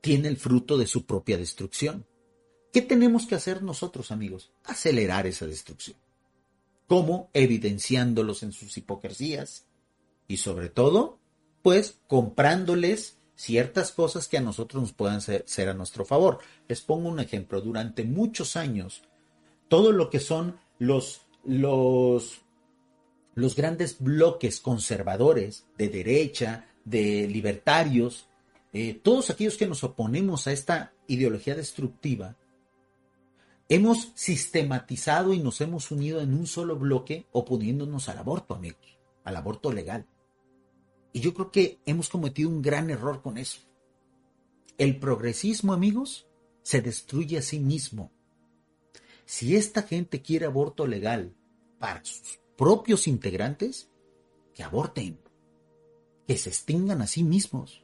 tiene 0.00 0.28
el 0.28 0.36
fruto 0.36 0.76
de 0.78 0.86
su 0.86 1.06
propia 1.06 1.38
destrucción. 1.38 2.06
¿Qué 2.72 2.82
tenemos 2.82 3.26
que 3.26 3.34
hacer 3.34 3.62
nosotros, 3.62 4.10
amigos? 4.10 4.52
Acelerar 4.64 5.26
esa 5.26 5.46
destrucción. 5.46 5.96
¿Cómo? 6.86 7.30
Evidenciándolos 7.32 8.42
en 8.42 8.52
sus 8.52 8.76
hipocresías 8.76 9.66
y 10.26 10.38
sobre 10.38 10.68
todo, 10.68 11.18
pues 11.62 12.00
comprándoles 12.06 13.17
ciertas 13.38 13.92
cosas 13.92 14.26
que 14.26 14.36
a 14.36 14.40
nosotros 14.40 14.82
nos 14.82 14.92
puedan 14.92 15.20
ser, 15.20 15.68
a 15.68 15.74
nuestro 15.74 16.04
favor. 16.04 16.40
Les 16.66 16.80
pongo 16.82 17.08
un 17.08 17.20
ejemplo. 17.20 17.60
Durante 17.60 18.02
muchos 18.02 18.56
años, 18.56 19.02
todo 19.68 19.92
lo 19.92 20.10
que 20.10 20.18
son 20.18 20.58
los, 20.80 21.20
los, 21.44 22.40
los 23.36 23.54
grandes 23.54 24.00
bloques 24.00 24.60
conservadores 24.60 25.66
de 25.78 25.88
derecha, 25.88 26.66
de 26.84 27.28
libertarios, 27.28 28.26
eh, 28.72 28.94
todos 29.00 29.30
aquellos 29.30 29.56
que 29.56 29.68
nos 29.68 29.84
oponemos 29.84 30.48
a 30.48 30.52
esta 30.52 30.92
ideología 31.06 31.54
destructiva, 31.54 32.36
hemos 33.68 34.10
sistematizado 34.16 35.32
y 35.32 35.38
nos 35.38 35.60
hemos 35.60 35.92
unido 35.92 36.20
en 36.20 36.34
un 36.34 36.48
solo 36.48 36.74
bloque 36.74 37.26
oponiéndonos 37.30 38.08
al 38.08 38.18
aborto, 38.18 38.54
amigos, 38.54 38.98
al 39.22 39.36
aborto 39.36 39.72
legal. 39.72 40.06
Y 41.18 41.20
yo 41.20 41.34
creo 41.34 41.50
que 41.50 41.80
hemos 41.84 42.08
cometido 42.08 42.48
un 42.48 42.62
gran 42.62 42.90
error 42.90 43.22
con 43.22 43.38
eso. 43.38 43.62
El 44.78 45.00
progresismo, 45.00 45.72
amigos, 45.72 46.28
se 46.62 46.80
destruye 46.80 47.38
a 47.38 47.42
sí 47.42 47.58
mismo. 47.58 48.12
Si 49.24 49.56
esta 49.56 49.82
gente 49.82 50.22
quiere 50.22 50.46
aborto 50.46 50.86
legal 50.86 51.34
para 51.80 52.04
sus 52.04 52.38
propios 52.56 53.08
integrantes, 53.08 53.90
que 54.54 54.62
aborten 54.62 55.18
que 56.28 56.38
se 56.38 56.50
extingan 56.50 57.02
a 57.02 57.08
sí 57.08 57.24
mismos. 57.24 57.82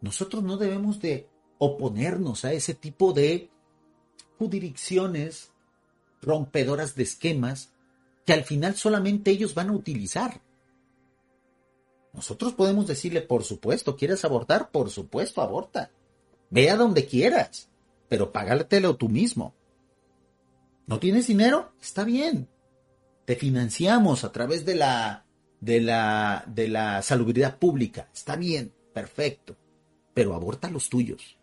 Nosotros 0.00 0.42
no 0.42 0.56
debemos 0.56 1.02
de 1.02 1.28
oponernos 1.58 2.46
a 2.46 2.54
ese 2.54 2.72
tipo 2.72 3.12
de 3.12 3.50
jurisdicciones 4.38 5.52
rompedoras 6.22 6.94
de 6.94 7.02
esquemas 7.02 7.74
que 8.24 8.32
al 8.32 8.44
final 8.44 8.74
solamente 8.74 9.32
ellos 9.32 9.52
van 9.54 9.68
a 9.68 9.72
utilizar. 9.72 10.40
Nosotros 12.18 12.52
podemos 12.52 12.88
decirle, 12.88 13.22
por 13.22 13.44
supuesto, 13.44 13.96
¿quieres 13.96 14.24
abortar? 14.24 14.72
Por 14.72 14.90
supuesto, 14.90 15.40
aborta. 15.40 15.92
Ve 16.50 16.68
a 16.68 16.74
donde 16.74 17.06
quieras, 17.06 17.68
pero 18.08 18.32
págatelo 18.32 18.96
tú 18.96 19.08
mismo. 19.08 19.54
¿No 20.88 20.98
tienes 20.98 21.28
dinero? 21.28 21.70
Está 21.80 22.02
bien. 22.02 22.48
Te 23.24 23.36
financiamos 23.36 24.24
a 24.24 24.32
través 24.32 24.64
de 24.64 24.74
la 24.74 25.26
de 25.60 25.80
la, 25.80 26.42
de 26.48 26.66
la 26.66 27.02
salubridad 27.02 27.56
pública. 27.56 28.08
Está 28.12 28.34
bien, 28.34 28.74
perfecto, 28.92 29.56
pero 30.12 30.34
aborta 30.34 30.66
a 30.66 30.72
los 30.72 30.88
tuyos. 30.88 31.38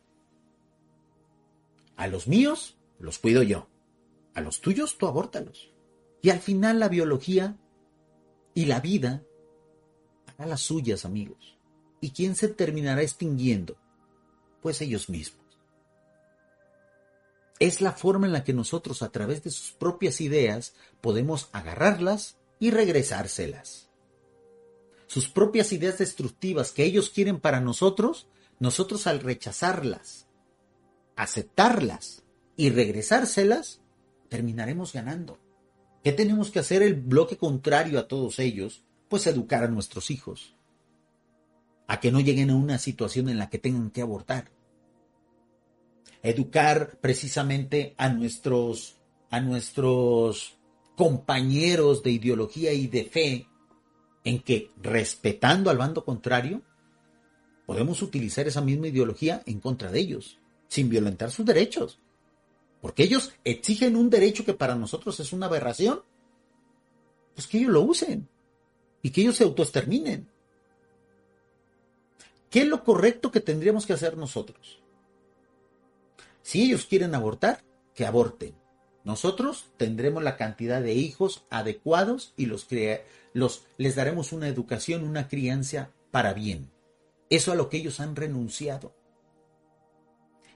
A 1.95 2.07
los 2.07 2.28
míos 2.28 2.76
los 2.99 3.17
cuido 3.17 3.43
yo. 3.43 3.69
A 4.34 4.41
los 4.41 4.59
tuyos 4.59 4.97
tú 4.97 5.07
abórtalos. 5.07 5.71
Y 6.21 6.32
al 6.32 6.39
final 6.39 6.82
la 6.82 6.89
biología 6.89 7.55
y 8.53 8.65
la 8.65 8.82
vida 8.82 9.23
hará 10.38 10.48
las 10.48 10.62
suyas, 10.62 11.06
amigos. 11.06 11.58
¿Y 12.02 12.12
quién 12.12 12.36
se 12.36 12.48
terminará 12.48 13.02
extinguiendo? 13.02 13.78
Pues 14.62 14.82
ellos 14.82 15.10
mismos. 15.10 15.46
Es 17.60 17.82
la 17.82 17.94
forma 17.94 18.28
en 18.28 18.34
la 18.34 18.44
que 18.44 18.54
nosotros 18.54 19.02
a 19.02 19.12
través 19.12 19.44
de 19.44 19.50
sus 19.50 19.72
propias 19.72 20.20
ideas 20.22 20.76
podemos 21.02 21.50
agarrarlas 21.54 22.38
y 22.60 22.72
regresárselas 22.72 23.86
sus 25.08 25.30
propias 25.30 25.72
ideas 25.72 25.98
destructivas 25.98 26.72
que 26.72 26.84
ellos 26.84 27.10
quieren 27.10 27.40
para 27.40 27.62
nosotros, 27.62 28.28
nosotros 28.60 29.08
al 29.08 29.20
rechazarlas, 29.20 30.28
aceptarlas 31.16 32.24
y 32.58 32.70
regresárselas, 32.70 33.82
terminaremos 34.30 34.94
ganando. 34.94 35.40
¿Qué 36.04 36.12
tenemos 36.12 36.52
que 36.52 36.60
hacer 36.60 36.82
el 36.84 36.96
bloque 36.96 37.38
contrario 37.38 38.00
a 38.00 38.08
todos 38.08 38.40
ellos? 38.40 38.84
Pues 39.16 39.28
educar 39.28 39.63
a 39.63 39.70
nuestros 39.70 40.11
hijos. 40.11 40.57
A 41.88 42.01
que 42.01 42.11
no 42.11 42.20
lleguen 42.20 42.49
a 42.49 42.55
una 42.57 42.78
situación 42.78 43.30
en 43.30 43.38
la 43.38 43.49
que 43.49 43.59
tengan 43.59 43.89
que 43.89 44.01
abortar. 44.01 44.51
Educar 46.22 46.99
precisamente 46.99 47.95
a 47.97 48.09
nuestros, 48.09 48.97
a 49.30 49.39
nuestros 49.39 50.57
compañeros 50.97 52.03
de 52.03 52.11
ideología 52.11 52.74
y 52.74 52.88
de 52.88 53.05
fe 53.05 53.47
en 54.26 54.41
que 54.41 54.72
respetando 54.82 55.70
al 55.70 55.78
bando 55.78 56.03
contrario, 56.03 56.61
podemos 57.66 58.01
utilizar 58.01 58.45
esa 58.49 58.59
misma 58.59 58.89
ideología 58.89 59.43
en 59.45 59.61
contra 59.61 59.89
de 59.89 59.99
ellos, 60.01 60.39
sin 60.68 60.89
violentar 60.89 61.32
sus 61.32 61.45
derechos. 61.45 62.01
Porque 62.82 63.03
ellos 63.03 63.32
exigen 63.45 63.95
un 63.95 64.09
derecho 64.09 64.43
que 64.43 64.55
para 64.55 64.76
nosotros 64.76 65.18
es 65.22 65.32
una 65.32 65.45
aberración. 65.45 66.01
Pues 67.34 67.47
que 67.47 67.59
ellos 67.59 67.72
lo 67.72 67.84
usen 67.84 68.28
y 69.06 69.12
que 69.12 69.22
ellos 69.22 69.36
se 69.36 69.43
autoexterminen. 69.43 70.28
¿Qué 72.49 72.62
es 72.62 72.68
lo 72.68 72.84
correcto 72.84 73.30
que 73.30 73.39
tendríamos 73.39 73.86
que 73.86 73.93
hacer 73.93 74.18
nosotros? 74.18 74.82
Si 76.41 76.64
ellos 76.64 76.88
quieren 76.88 77.14
abortar, 77.14 77.64
que 77.93 78.08
aborten. 78.08 78.56
Nosotros 79.03 79.70
tendremos 79.78 80.24
la 80.24 80.38
cantidad 80.38 80.82
de 80.82 80.95
hijos 80.95 81.45
adecuados 81.51 82.34
y 82.36 82.47
los, 82.47 82.68
les 83.78 83.95
daremos 83.95 84.34
una 84.34 84.47
educación, 84.47 85.03
una 85.03 85.28
crianza 85.28 85.91
para 86.10 86.34
bien. 86.34 86.72
Eso 87.30 87.51
a 87.51 87.56
lo 87.56 87.70
que 87.70 87.78
ellos 87.78 87.99
han 87.99 88.16
renunciado. 88.16 88.95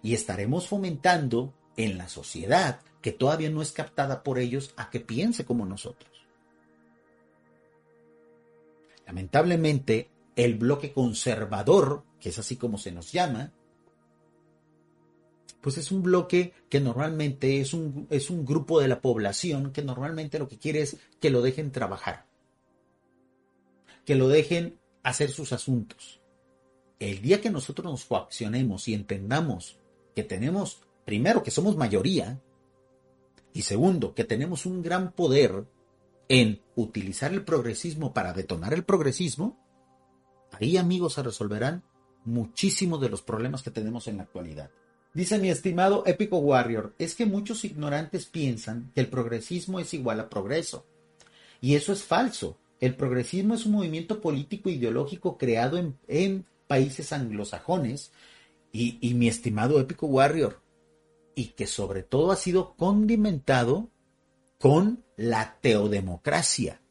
Y 0.01 0.15
estaremos 0.15 0.67
fomentando 0.67 1.53
en 1.77 1.99
la 1.99 2.09
sociedad 2.09 2.79
que 3.03 3.11
todavía 3.11 3.51
no 3.51 3.61
es 3.61 3.71
captada 3.71 4.23
por 4.23 4.39
ellos 4.39 4.73
a 4.75 4.89
que 4.89 5.01
piense 5.01 5.45
como 5.45 5.67
nosotros. 5.67 6.18
Lamentablemente, 9.09 10.11
el 10.35 10.53
bloque 10.53 10.93
conservador, 10.93 12.03
que 12.19 12.29
es 12.29 12.37
así 12.37 12.57
como 12.57 12.77
se 12.77 12.91
nos 12.91 13.11
llama, 13.11 13.51
pues 15.61 15.79
es 15.79 15.91
un 15.91 16.03
bloque 16.03 16.53
que 16.69 16.79
normalmente 16.79 17.59
es 17.59 17.73
un, 17.73 18.05
es 18.11 18.29
un 18.29 18.45
grupo 18.45 18.79
de 18.79 18.87
la 18.87 19.01
población 19.01 19.71
que 19.71 19.81
normalmente 19.81 20.37
lo 20.37 20.47
que 20.47 20.59
quiere 20.59 20.81
es 20.81 20.97
que 21.19 21.31
lo 21.31 21.41
dejen 21.41 21.71
trabajar, 21.71 22.27
que 24.05 24.13
lo 24.13 24.27
dejen 24.27 24.77
hacer 25.01 25.31
sus 25.31 25.53
asuntos. 25.53 26.21
El 26.99 27.23
día 27.23 27.41
que 27.41 27.49
nosotros 27.49 27.91
nos 27.91 28.05
coaccionemos 28.05 28.87
y 28.87 28.93
entendamos 28.93 29.79
que 30.13 30.23
tenemos, 30.23 30.83
primero, 31.03 31.41
que 31.41 31.49
somos 31.49 31.75
mayoría, 31.75 32.39
y 33.53 33.63
segundo, 33.63 34.13
que 34.13 34.23
tenemos 34.23 34.67
un 34.67 34.83
gran 34.83 35.13
poder 35.13 35.65
en 36.29 36.61
utilizar 36.75 37.33
el 37.33 37.43
progresismo 37.43 38.13
para 38.13 38.33
detonar 38.33 38.73
el 38.73 38.83
progresismo, 38.83 39.59
ahí 40.51 40.77
amigos 40.77 41.15
se 41.15 41.23
resolverán 41.23 41.83
muchísimos 42.23 43.01
de 43.01 43.09
los 43.09 43.23
problemas 43.23 43.63
que 43.63 43.71
tenemos 43.71 44.07
en 44.07 44.17
la 44.17 44.23
actualidad. 44.23 44.69
Dice 45.13 45.39
mi 45.39 45.49
estimado 45.49 46.03
Épico 46.05 46.37
Warrior, 46.37 46.93
es 46.99 47.15
que 47.15 47.25
muchos 47.25 47.65
ignorantes 47.65 48.27
piensan 48.27 48.91
que 48.93 49.01
el 49.01 49.07
progresismo 49.07 49.79
es 49.79 49.93
igual 49.95 50.19
a 50.19 50.29
progreso. 50.29 50.85
Y 51.61 51.75
eso 51.75 51.91
es 51.91 52.03
falso. 52.03 52.59
El 52.79 52.95
progresismo 52.95 53.55
es 53.55 53.65
un 53.65 53.73
movimiento 53.73 54.21
político 54.21 54.69
ideológico 54.69 55.37
creado 55.37 55.77
en, 56.07 56.45
países 56.67 57.11
anglosajones 57.11 58.11
y, 58.71 58.99
y 59.01 59.15
mi 59.15 59.27
estimado 59.27 59.79
Épico 59.79 60.05
Warrior, 60.05 60.61
y 61.33 61.45
que 61.45 61.65
sobre 61.65 62.03
todo 62.03 62.31
ha 62.31 62.35
sido 62.35 62.75
condimentado 62.75 63.89
con 64.59 65.05
la 65.15 65.57
teodemocracia. 65.61 66.81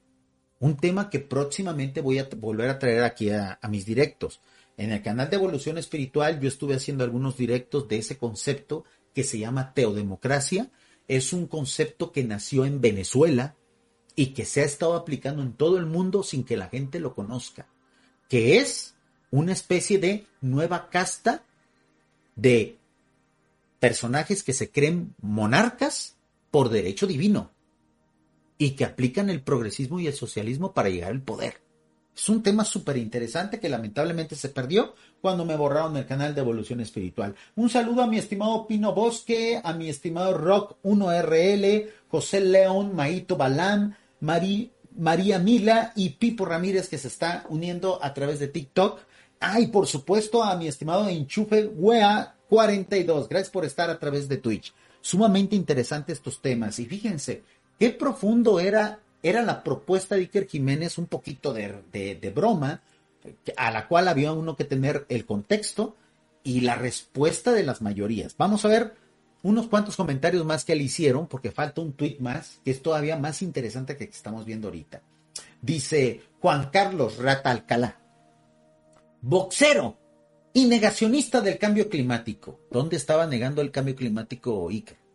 Un 0.58 0.76
tema 0.76 1.10
que 1.10 1.20
próximamente 1.20 2.00
voy 2.00 2.18
a 2.18 2.28
volver 2.36 2.70
a 2.70 2.78
traer 2.78 3.04
aquí 3.04 3.30
a, 3.30 3.60
mis 3.68 3.84
directos. 3.84 4.40
En 4.76 4.90
el 4.90 5.02
canal 5.02 5.30
de 5.30 5.36
Evolución 5.36 5.78
Espiritual 5.78 6.40
yo 6.40 6.48
estuve 6.48 6.74
haciendo 6.74 7.04
algunos 7.04 7.36
directos 7.36 7.86
de 7.86 7.98
ese 7.98 8.16
concepto 8.16 8.84
que 9.14 9.22
se 9.22 9.38
llama 9.38 9.74
teodemocracia. 9.74 10.70
Es 11.06 11.32
un 11.32 11.46
concepto 11.46 12.10
que 12.10 12.24
nació 12.24 12.64
en 12.64 12.80
Venezuela 12.80 13.54
y 14.16 14.28
que 14.28 14.44
se 14.44 14.62
ha 14.62 14.64
estado 14.64 14.94
aplicando 14.94 15.42
en 15.42 15.52
todo 15.52 15.76
el 15.76 15.86
mundo 15.86 16.22
sin 16.22 16.44
que 16.44 16.56
la 16.56 16.68
gente 16.68 17.00
lo 17.00 17.14
conozca. 17.14 17.68
Que 18.28 18.58
es 18.58 18.94
una 19.30 19.52
especie 19.52 19.98
de 19.98 20.26
nueva 20.40 20.88
casta 20.88 21.44
de 22.34 22.78
personajes 23.78 24.42
que 24.42 24.54
se 24.54 24.70
creen 24.70 25.14
monarcas 25.20 26.16
por 26.50 26.70
derecho 26.70 27.06
divino 27.06 27.52
y 28.58 28.72
que 28.72 28.84
aplican 28.84 29.30
el 29.30 29.40
progresismo 29.40 30.00
y 30.00 30.08
el 30.08 30.14
socialismo 30.14 30.74
para 30.74 30.90
llegar 30.90 31.12
al 31.12 31.22
poder. 31.22 31.68
Es 32.18 32.28
un 32.28 32.42
tema 32.42 32.64
súper 32.64 32.96
interesante 32.96 33.60
que 33.60 33.68
lamentablemente 33.68 34.34
se 34.34 34.48
perdió 34.48 34.96
cuando 35.20 35.44
me 35.44 35.56
borraron 35.56 35.96
el 35.96 36.04
canal 36.04 36.34
de 36.34 36.40
Evolución 36.40 36.80
Espiritual. 36.80 37.36
Un 37.54 37.70
saludo 37.70 38.02
a 38.02 38.08
mi 38.08 38.18
estimado 38.18 38.66
Pino 38.66 38.92
Bosque, 38.92 39.60
a 39.62 39.72
mi 39.72 39.88
estimado 39.88 40.36
Rock 40.36 40.78
1RL, 40.82 41.88
José 42.08 42.40
León, 42.40 42.96
Maito 42.96 43.36
Balam, 43.36 43.94
María 44.18 45.38
Mila 45.38 45.92
y 45.94 46.10
Pipo 46.10 46.44
Ramírez 46.44 46.88
que 46.88 46.98
se 46.98 47.06
está 47.06 47.46
uniendo 47.48 48.00
a 48.02 48.12
través 48.12 48.40
de 48.40 48.48
TikTok. 48.48 48.98
Ah, 49.38 49.60
y 49.60 49.68
por 49.68 49.86
supuesto 49.86 50.42
a 50.42 50.56
mi 50.56 50.66
estimado 50.66 51.08
Enchufe 51.08 51.66
Wea 51.66 52.34
42. 52.48 53.28
Gracias 53.28 53.50
por 53.50 53.64
estar 53.64 53.90
a 53.90 53.98
través 54.00 54.28
de 54.28 54.38
Twitch. 54.38 54.74
Sumamente 55.00 55.54
interesantes 55.54 56.16
estos 56.16 56.42
temas. 56.42 56.80
Y 56.80 56.86
fíjense, 56.86 57.44
qué 57.78 57.90
profundo 57.90 58.60
era, 58.60 59.00
era 59.22 59.42
la 59.42 59.62
propuesta 59.62 60.14
de 60.14 60.22
Iker 60.22 60.46
Jiménez, 60.46 60.98
un 60.98 61.06
poquito 61.06 61.52
de, 61.52 61.82
de, 61.92 62.30
broma, 62.30 62.82
a 63.56 63.70
la 63.70 63.88
cual 63.88 64.08
había 64.08 64.32
uno 64.32 64.56
que 64.56 64.64
tener 64.64 65.06
el 65.08 65.24
contexto 65.24 65.96
y 66.42 66.60
la 66.60 66.74
respuesta 66.74 67.52
de 67.52 67.62
las 67.62 67.82
mayorías. 67.82 68.36
Vamos 68.36 68.64
a 68.64 68.68
ver 68.68 68.94
unos 69.42 69.68
cuantos 69.68 69.96
comentarios 69.96 70.44
más 70.44 70.64
que 70.64 70.74
le 70.74 70.84
hicieron, 70.84 71.26
porque 71.26 71.50
falta 71.50 71.80
un 71.80 71.92
tweet 71.92 72.16
más, 72.20 72.60
que 72.64 72.70
es 72.70 72.82
todavía 72.82 73.16
más 73.16 73.42
interesante 73.42 73.96
que, 73.96 74.08
que 74.08 74.16
estamos 74.16 74.44
viendo 74.44 74.68
ahorita. 74.68 75.02
Dice 75.60 76.22
Juan 76.40 76.70
Carlos 76.70 77.18
Rata 77.18 77.50
Alcalá, 77.50 78.00
boxero 79.20 79.96
y 80.52 80.66
negacionista 80.66 81.40
del 81.40 81.58
cambio 81.58 81.88
climático. 81.88 82.60
¿Dónde 82.70 82.96
estaba 82.96 83.26
negando 83.26 83.62
el 83.62 83.70
cambio 83.70 83.94
climático 83.94 84.68
Iker? 84.68 85.07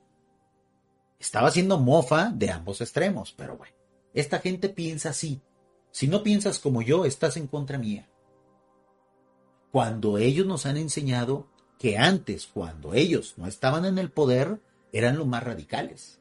Estaba 1.24 1.48
haciendo 1.48 1.80
mofa 1.80 2.34
de 2.36 2.52
ambos 2.52 2.82
extremos, 2.82 3.32
pero 3.32 3.56
bueno, 3.56 3.74
esta 4.14 4.40
gente 4.40 4.68
piensa 4.68 5.12
así. 5.12 5.42
Si 5.90 6.10
no 6.10 6.22
piensas 6.22 6.60
como 6.60 6.82
yo, 6.82 7.06
estás 7.06 7.38
en 7.38 7.48
contra 7.48 7.78
mía. 7.78 8.10
Cuando 9.72 10.18
ellos 10.18 10.46
nos 10.46 10.66
han 10.66 10.76
enseñado 10.76 11.48
que 11.80 11.98
antes, 11.98 12.46
cuando 12.46 12.94
ellos 12.94 13.36
no 13.38 13.48
estaban 13.48 13.86
en 13.86 14.00
el 14.00 14.12
poder, 14.12 14.60
eran 14.92 15.18
los 15.18 15.26
más 15.26 15.42
radicales. 15.44 16.20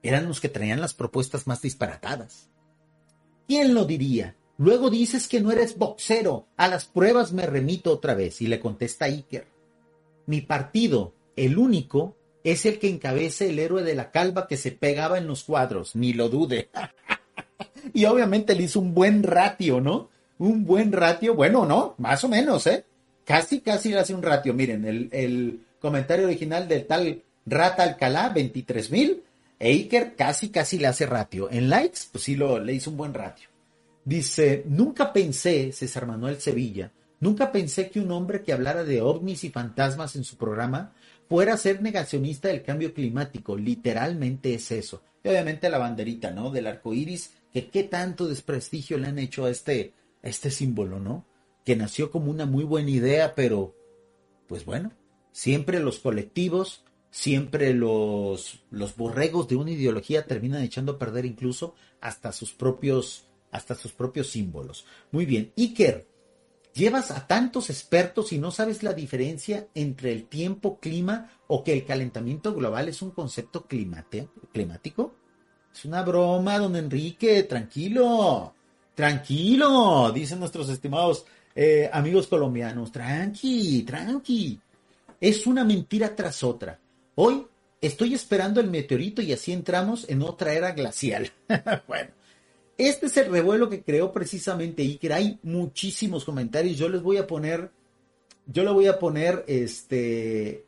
Eran 0.00 0.28
los 0.28 0.40
que 0.40 0.48
traían 0.48 0.80
las 0.80 0.94
propuestas 0.94 1.48
más 1.48 1.60
disparatadas. 1.60 2.48
¿Quién 3.48 3.74
lo 3.74 3.84
diría? 3.84 4.36
Luego 4.58 4.90
dices 4.90 5.26
que 5.26 5.40
no 5.40 5.50
eres 5.50 5.76
boxero. 5.76 6.46
A 6.56 6.68
las 6.68 6.84
pruebas 6.84 7.32
me 7.32 7.46
remito 7.46 7.90
otra 7.92 8.14
vez. 8.14 8.40
Y 8.40 8.46
le 8.46 8.60
contesta 8.60 9.06
Iker. 9.06 9.48
Mi 10.26 10.40
partido, 10.40 11.14
el 11.34 11.58
único, 11.58 12.16
es 12.46 12.64
el 12.64 12.78
que 12.78 12.88
encabeza 12.88 13.44
el 13.44 13.58
héroe 13.58 13.82
de 13.82 13.96
la 13.96 14.12
calva 14.12 14.46
que 14.46 14.56
se 14.56 14.70
pegaba 14.70 15.18
en 15.18 15.26
los 15.26 15.42
cuadros. 15.42 15.96
Ni 15.96 16.12
lo 16.12 16.28
dude. 16.28 16.68
y 17.92 18.04
obviamente 18.04 18.54
le 18.54 18.62
hizo 18.62 18.78
un 18.78 18.94
buen 18.94 19.24
ratio, 19.24 19.80
¿no? 19.80 20.10
Un 20.38 20.64
buen 20.64 20.92
ratio. 20.92 21.34
Bueno, 21.34 21.66
no, 21.66 21.94
más 21.98 22.22
o 22.22 22.28
menos, 22.28 22.66
¿eh? 22.68 22.84
Casi, 23.24 23.60
casi 23.60 23.88
le 23.88 23.98
hace 23.98 24.14
un 24.14 24.22
ratio. 24.22 24.54
Miren, 24.54 25.10
el, 25.10 25.60
comentario 25.80 26.26
original 26.26 26.68
del 26.68 26.86
tal 26.86 27.22
Rata 27.44 27.82
Alcalá, 27.82 28.28
23 28.28 28.90
mil. 28.92 29.22
E 29.58 29.70
Iker 29.70 30.14
casi, 30.14 30.50
casi 30.50 30.78
le 30.78 30.86
hace 30.86 31.06
ratio. 31.06 31.50
En 31.50 31.68
likes, 31.68 32.00
pues 32.12 32.24
sí 32.24 32.36
lo, 32.36 32.60
le 32.60 32.74
hizo 32.74 32.90
un 32.90 32.96
buen 32.96 33.14
ratio. 33.14 33.48
Dice, 34.04 34.62
nunca 34.68 35.12
pensé, 35.12 35.72
César 35.72 36.06
Manuel 36.06 36.40
Sevilla, 36.40 36.92
nunca 37.18 37.50
pensé 37.50 37.90
que 37.90 37.98
un 37.98 38.12
hombre 38.12 38.42
que 38.42 38.52
hablara 38.52 38.84
de 38.84 39.02
ovnis 39.02 39.42
y 39.42 39.50
fantasmas 39.50 40.14
en 40.14 40.22
su 40.22 40.36
programa 40.36 40.92
fuera 41.28 41.56
ser 41.56 41.82
negacionista 41.82 42.48
del 42.48 42.62
cambio 42.62 42.94
climático. 42.94 43.56
Literalmente 43.56 44.54
es 44.54 44.70
eso. 44.70 45.02
Y 45.22 45.28
obviamente 45.28 45.70
la 45.70 45.78
banderita, 45.78 46.30
¿no? 46.30 46.50
Del 46.50 46.66
arco 46.66 46.94
iris, 46.94 47.32
que 47.52 47.68
qué 47.68 47.84
tanto 47.84 48.28
desprestigio 48.28 48.98
le 48.98 49.08
han 49.08 49.18
hecho 49.18 49.44
a 49.44 49.50
este, 49.50 49.94
a 50.22 50.28
este 50.28 50.50
símbolo, 50.50 51.00
¿no? 51.00 51.26
Que 51.64 51.76
nació 51.76 52.10
como 52.10 52.30
una 52.30 52.46
muy 52.46 52.64
buena 52.64 52.90
idea, 52.90 53.34
pero, 53.34 53.74
pues 54.46 54.64
bueno, 54.64 54.92
siempre 55.32 55.80
los 55.80 55.98
colectivos, 55.98 56.84
siempre 57.10 57.74
los, 57.74 58.64
los 58.70 58.96
borregos 58.96 59.48
de 59.48 59.56
una 59.56 59.72
ideología 59.72 60.26
terminan 60.26 60.62
echando 60.62 60.92
a 60.92 60.98
perder 60.98 61.24
incluso 61.24 61.74
hasta 62.00 62.30
sus 62.32 62.52
propios 62.52 63.26
hasta 63.50 63.74
sus 63.74 63.92
propios 63.92 64.28
símbolos. 64.28 64.84
Muy 65.12 65.24
bien, 65.24 65.52
Iker, 65.56 66.06
llevas 66.76 67.10
a 67.10 67.26
tantos 67.26 67.70
expertos 67.70 68.32
y 68.32 68.38
no 68.38 68.50
sabes 68.50 68.82
la 68.82 68.92
diferencia 68.92 69.66
entre 69.74 70.12
el 70.12 70.26
tiempo, 70.26 70.78
clima 70.78 71.30
o 71.48 71.64
que 71.64 71.72
el 71.72 71.84
calentamiento 71.84 72.54
global 72.54 72.88
es 72.88 73.02
un 73.02 73.10
concepto 73.10 73.66
climático. 73.66 75.14
Es 75.74 75.84
una 75.84 76.02
broma, 76.02 76.58
don 76.58 76.76
Enrique, 76.76 77.42
tranquilo, 77.44 78.54
tranquilo, 78.94 80.12
dicen 80.12 80.38
nuestros 80.38 80.68
estimados 80.68 81.24
eh, 81.54 81.88
amigos 81.92 82.26
colombianos, 82.26 82.92
tranqui, 82.92 83.82
tranqui. 83.82 84.60
Es 85.18 85.46
una 85.46 85.64
mentira 85.64 86.14
tras 86.14 86.44
otra. 86.44 86.78
Hoy 87.14 87.46
estoy 87.80 88.14
esperando 88.14 88.60
el 88.60 88.68
meteorito 88.68 89.22
y 89.22 89.32
así 89.32 89.52
entramos 89.52 90.06
en 90.08 90.22
otra 90.22 90.52
era 90.52 90.72
glacial. 90.72 91.32
bueno, 91.88 92.10
este 92.78 93.06
es 93.06 93.16
el 93.16 93.30
revuelo 93.30 93.68
que 93.68 93.82
creó 93.82 94.12
precisamente 94.12 94.82
Iker. 94.82 95.12
Hay 95.12 95.38
muchísimos 95.42 96.24
comentarios. 96.24 96.76
Yo 96.76 96.88
les 96.88 97.02
voy 97.02 97.16
a 97.16 97.26
poner, 97.26 97.70
yo 98.46 98.64
le 98.64 98.70
voy 98.70 98.86
a 98.86 98.98
poner 98.98 99.44
este, 99.46 100.66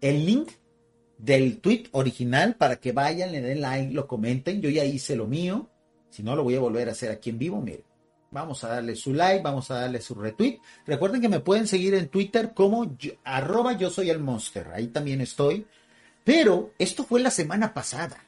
el 0.00 0.26
link 0.26 0.50
del 1.18 1.58
tweet 1.60 1.84
original 1.92 2.56
para 2.56 2.76
que 2.76 2.92
vayan, 2.92 3.32
le 3.32 3.40
den 3.40 3.60
like, 3.60 3.94
lo 3.94 4.06
comenten. 4.06 4.60
Yo 4.60 4.68
ya 4.70 4.84
hice 4.84 5.16
lo 5.16 5.26
mío. 5.26 5.70
Si 6.10 6.22
no, 6.22 6.36
lo 6.36 6.44
voy 6.44 6.56
a 6.56 6.60
volver 6.60 6.88
a 6.88 6.92
hacer 6.92 7.10
aquí 7.10 7.30
en 7.30 7.38
vivo. 7.38 7.60
Miren, 7.60 7.84
vamos 8.30 8.64
a 8.64 8.68
darle 8.68 8.96
su 8.96 9.14
like, 9.14 9.42
vamos 9.42 9.70
a 9.70 9.80
darle 9.80 10.00
su 10.00 10.14
retweet. 10.14 10.58
Recuerden 10.86 11.20
que 11.20 11.28
me 11.28 11.40
pueden 11.40 11.66
seguir 11.66 11.94
en 11.94 12.08
Twitter 12.08 12.52
como 12.54 12.96
arroba 13.24 13.74
yo 13.74 13.90
soy 13.90 14.10
el 14.10 14.18
monster, 14.18 14.68
ahí 14.74 14.88
también 14.88 15.20
estoy. 15.20 15.66
Pero 16.24 16.72
esto 16.78 17.04
fue 17.04 17.20
la 17.20 17.30
semana 17.30 17.72
pasada. 17.72 18.24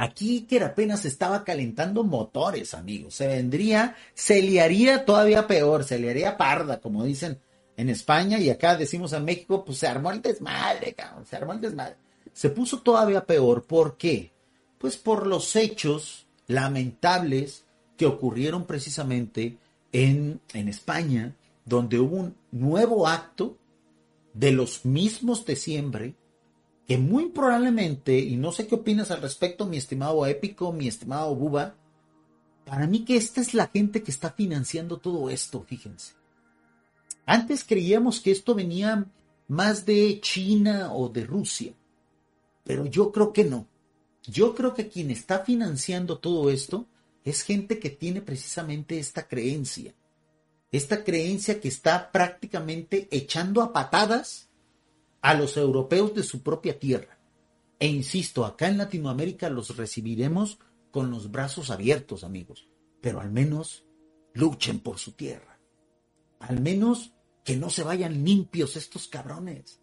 Aquí 0.00 0.42
que 0.42 0.62
apenas 0.62 1.04
estaba 1.04 1.42
calentando 1.42 2.04
motores, 2.04 2.72
amigos. 2.72 3.14
Se 3.14 3.26
vendría, 3.26 3.96
se 4.14 4.40
liaría 4.40 5.04
todavía 5.04 5.48
peor, 5.48 5.82
se 5.82 5.98
liaría 5.98 6.36
parda, 6.36 6.80
como 6.80 7.02
dicen 7.02 7.40
en 7.76 7.88
España 7.90 8.38
y 8.38 8.48
acá 8.48 8.76
decimos 8.76 9.12
en 9.12 9.24
México, 9.24 9.64
pues 9.64 9.78
se 9.78 9.88
armó 9.88 10.12
el 10.12 10.22
desmadre, 10.22 10.94
cabrón, 10.94 11.26
se 11.26 11.34
armó 11.34 11.52
el 11.52 11.60
desmadre. 11.60 11.96
Se 12.32 12.48
puso 12.50 12.80
todavía 12.80 13.26
peor, 13.26 13.64
¿por 13.64 13.96
qué? 13.96 14.30
Pues 14.78 14.96
por 14.96 15.26
los 15.26 15.56
hechos 15.56 16.28
lamentables 16.46 17.64
que 17.96 18.06
ocurrieron 18.06 18.66
precisamente 18.66 19.58
en, 19.90 20.40
en 20.54 20.68
España, 20.68 21.34
donde 21.64 21.98
hubo 21.98 22.16
un 22.18 22.36
nuevo 22.52 23.08
acto 23.08 23.56
de 24.32 24.52
los 24.52 24.84
mismos 24.84 25.44
de 25.44 25.56
siempre, 25.56 26.14
que 26.88 26.96
muy 26.96 27.28
probablemente, 27.28 28.18
y 28.18 28.36
no 28.36 28.50
sé 28.50 28.66
qué 28.66 28.76
opinas 28.76 29.10
al 29.10 29.20
respecto, 29.20 29.66
mi 29.66 29.76
estimado 29.76 30.24
Épico, 30.24 30.72
mi 30.72 30.88
estimado 30.88 31.34
Buba, 31.36 31.76
para 32.64 32.86
mí 32.86 33.04
que 33.04 33.16
esta 33.16 33.42
es 33.42 33.52
la 33.52 33.66
gente 33.66 34.02
que 34.02 34.10
está 34.10 34.30
financiando 34.30 34.96
todo 34.96 35.28
esto, 35.28 35.62
fíjense. 35.68 36.14
Antes 37.26 37.64
creíamos 37.64 38.20
que 38.20 38.30
esto 38.30 38.54
venía 38.54 39.04
más 39.48 39.84
de 39.84 40.18
China 40.22 40.94
o 40.94 41.10
de 41.10 41.26
Rusia, 41.26 41.74
pero 42.64 42.86
yo 42.86 43.12
creo 43.12 43.34
que 43.34 43.44
no. 43.44 43.68
Yo 44.22 44.54
creo 44.54 44.72
que 44.72 44.88
quien 44.88 45.10
está 45.10 45.40
financiando 45.40 46.18
todo 46.18 46.48
esto 46.48 46.86
es 47.22 47.42
gente 47.42 47.78
que 47.78 47.90
tiene 47.90 48.22
precisamente 48.22 48.98
esta 48.98 49.28
creencia. 49.28 49.94
Esta 50.72 51.04
creencia 51.04 51.60
que 51.60 51.68
está 51.68 52.10
prácticamente 52.10 53.08
echando 53.10 53.60
a 53.60 53.74
patadas 53.74 54.47
a 55.20 55.34
los 55.34 55.56
europeos 55.56 56.14
de 56.14 56.22
su 56.22 56.42
propia 56.42 56.78
tierra. 56.78 57.18
E 57.78 57.86
insisto, 57.86 58.44
acá 58.44 58.68
en 58.68 58.78
Latinoamérica 58.78 59.50
los 59.50 59.76
recibiremos 59.76 60.58
con 60.90 61.10
los 61.10 61.30
brazos 61.30 61.70
abiertos, 61.70 62.24
amigos. 62.24 62.68
Pero 63.00 63.20
al 63.20 63.30
menos 63.30 63.84
luchen 64.34 64.80
por 64.80 64.98
su 64.98 65.12
tierra. 65.12 65.58
Al 66.40 66.60
menos 66.60 67.12
que 67.44 67.56
no 67.56 67.70
se 67.70 67.82
vayan 67.82 68.24
limpios 68.24 68.76
estos 68.76 69.08
cabrones. 69.08 69.80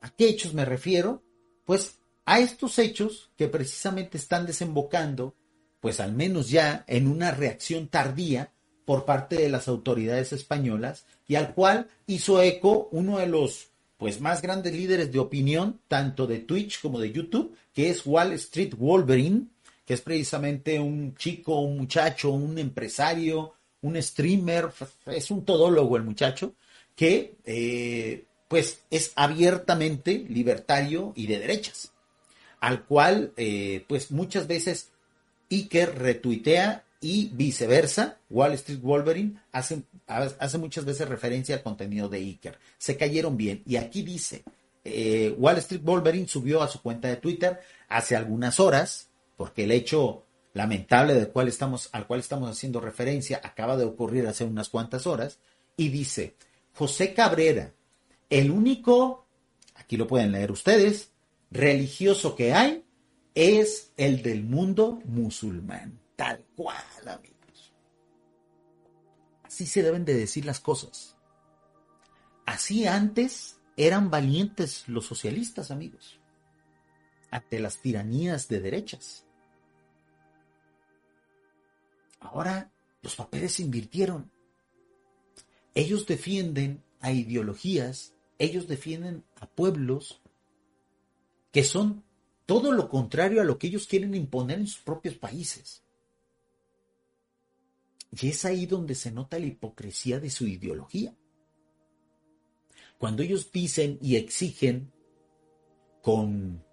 ¿A 0.00 0.10
qué 0.10 0.28
hechos 0.28 0.54
me 0.54 0.64
refiero? 0.64 1.22
Pues 1.64 2.00
a 2.24 2.40
estos 2.40 2.78
hechos 2.78 3.32
que 3.36 3.48
precisamente 3.48 4.16
están 4.16 4.46
desembocando, 4.46 5.34
pues 5.80 6.00
al 6.00 6.12
menos 6.12 6.48
ya 6.50 6.84
en 6.86 7.08
una 7.08 7.32
reacción 7.32 7.88
tardía 7.88 8.52
por 8.84 9.04
parte 9.04 9.36
de 9.36 9.48
las 9.48 9.68
autoridades 9.68 10.32
españolas 10.32 11.06
y 11.26 11.36
al 11.36 11.54
cual 11.54 11.88
hizo 12.06 12.42
eco 12.42 12.88
uno 12.92 13.18
de 13.18 13.26
los 13.26 13.69
pues 14.00 14.18
más 14.18 14.40
grandes 14.40 14.72
líderes 14.72 15.12
de 15.12 15.18
opinión, 15.18 15.78
tanto 15.86 16.26
de 16.26 16.38
Twitch 16.38 16.80
como 16.80 16.98
de 16.98 17.12
YouTube, 17.12 17.54
que 17.74 17.90
es 17.90 18.06
Wall 18.06 18.32
Street 18.32 18.72
Wolverine, 18.74 19.48
que 19.84 19.92
es 19.92 20.00
precisamente 20.00 20.80
un 20.80 21.14
chico, 21.16 21.60
un 21.60 21.76
muchacho, 21.76 22.30
un 22.30 22.56
empresario, 22.56 23.52
un 23.82 24.02
streamer, 24.02 24.70
es 25.04 25.30
un 25.30 25.44
todólogo 25.44 25.98
el 25.98 26.04
muchacho, 26.04 26.54
que 26.96 27.34
eh, 27.44 28.24
pues 28.48 28.80
es 28.90 29.12
abiertamente 29.16 30.24
libertario 30.30 31.12
y 31.14 31.26
de 31.26 31.38
derechas, 31.38 31.92
al 32.58 32.86
cual 32.86 33.34
eh, 33.36 33.84
pues 33.86 34.10
muchas 34.10 34.46
veces 34.46 34.88
Iker 35.50 35.98
retuitea 35.98 36.84
y 37.00 37.30
viceversa, 37.32 38.18
Wall 38.28 38.52
Street 38.54 38.80
Wolverine 38.80 39.40
hace, 39.52 39.82
hace 40.06 40.58
muchas 40.58 40.84
veces 40.84 41.08
referencia 41.08 41.56
al 41.56 41.62
contenido 41.62 42.08
de 42.08 42.18
Iker. 42.18 42.58
Se 42.76 42.96
cayeron 42.96 43.36
bien. 43.36 43.62
Y 43.66 43.76
aquí 43.76 44.02
dice, 44.02 44.44
eh, 44.84 45.34
Wall 45.38 45.58
Street 45.58 45.82
Wolverine 45.82 46.28
subió 46.28 46.62
a 46.62 46.68
su 46.68 46.82
cuenta 46.82 47.08
de 47.08 47.16
Twitter 47.16 47.60
hace 47.88 48.16
algunas 48.16 48.60
horas, 48.60 49.08
porque 49.36 49.64
el 49.64 49.72
hecho 49.72 50.24
lamentable 50.52 51.14
del 51.14 51.28
cual 51.28 51.48
estamos, 51.48 51.88
al 51.92 52.06
cual 52.06 52.20
estamos 52.20 52.50
haciendo 52.50 52.80
referencia 52.80 53.40
acaba 53.42 53.76
de 53.76 53.84
ocurrir 53.84 54.26
hace 54.26 54.44
unas 54.44 54.68
cuantas 54.68 55.06
horas, 55.06 55.38
y 55.76 55.88
dice, 55.88 56.34
José 56.74 57.14
Cabrera, 57.14 57.72
el 58.28 58.50
único, 58.50 59.26
aquí 59.74 59.96
lo 59.96 60.06
pueden 60.06 60.32
leer 60.32 60.50
ustedes, 60.52 61.10
religioso 61.50 62.36
que 62.36 62.52
hay 62.52 62.84
es 63.34 63.92
el 63.96 64.22
del 64.22 64.44
mundo 64.44 65.00
musulmán, 65.04 65.98
tal 66.20 66.44
cual, 66.54 66.76
amigos. 67.06 67.72
Así 69.42 69.64
se 69.64 69.82
deben 69.82 70.04
de 70.04 70.12
decir 70.12 70.44
las 70.44 70.60
cosas. 70.60 71.16
Así 72.44 72.86
antes 72.86 73.58
eran 73.74 74.10
valientes 74.10 74.86
los 74.86 75.06
socialistas, 75.06 75.70
amigos, 75.70 76.20
ante 77.30 77.58
las 77.58 77.80
tiranías 77.80 78.48
de 78.48 78.60
derechas. 78.60 79.24
Ahora 82.20 82.70
los 83.00 83.16
papeles 83.16 83.54
se 83.54 83.62
invirtieron. 83.62 84.30
Ellos 85.74 86.04
defienden 86.04 86.84
a 87.00 87.12
ideologías, 87.12 88.12
ellos 88.38 88.68
defienden 88.68 89.24
a 89.36 89.46
pueblos 89.46 90.20
que 91.50 91.64
son 91.64 92.04
todo 92.44 92.72
lo 92.72 92.90
contrario 92.90 93.40
a 93.40 93.44
lo 93.44 93.56
que 93.56 93.68
ellos 93.68 93.86
quieren 93.86 94.14
imponer 94.14 94.58
en 94.58 94.66
sus 94.66 94.82
propios 94.82 95.14
países. 95.14 95.82
Y 98.12 98.28
es 98.28 98.44
ahí 98.44 98.66
donde 98.66 98.94
se 98.94 99.12
nota 99.12 99.38
la 99.38 99.46
hipocresía 99.46 100.18
de 100.20 100.30
su 100.30 100.46
ideología. 100.46 101.14
Cuando 102.98 103.22
ellos 103.22 103.50
dicen 103.52 103.98
y 104.02 104.16
exigen 104.16 104.92
con, 106.02 106.64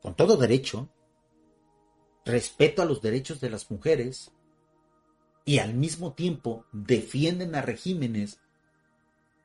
con 0.00 0.14
todo 0.14 0.36
derecho 0.36 0.88
respeto 2.24 2.80
a 2.80 2.86
los 2.86 3.02
derechos 3.02 3.40
de 3.40 3.50
las 3.50 3.70
mujeres, 3.70 4.32
y 5.44 5.58
al 5.58 5.74
mismo 5.74 6.14
tiempo 6.14 6.64
defienden 6.72 7.54
a 7.54 7.62
regímenes 7.62 8.40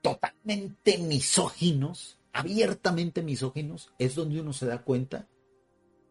totalmente 0.02 0.98
misóginos, 0.98 2.20
abiertamente 2.32 3.22
misóginos, 3.22 3.92
es 4.00 4.16
donde 4.16 4.40
uno 4.40 4.54
se 4.54 4.66
da 4.66 4.82
cuenta 4.84 5.28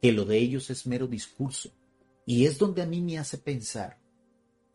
que 0.03 0.13
lo 0.13 0.25
de 0.25 0.39
ellos 0.39 0.69
es 0.71 0.87
mero 0.87 1.07
discurso. 1.07 1.71
Y 2.27 2.45
es 2.45 2.59
donde 2.59 2.83
a 2.83 2.87
mí 2.87 3.01
me 3.01 3.19
hace 3.19 3.39
pensar 3.39 3.99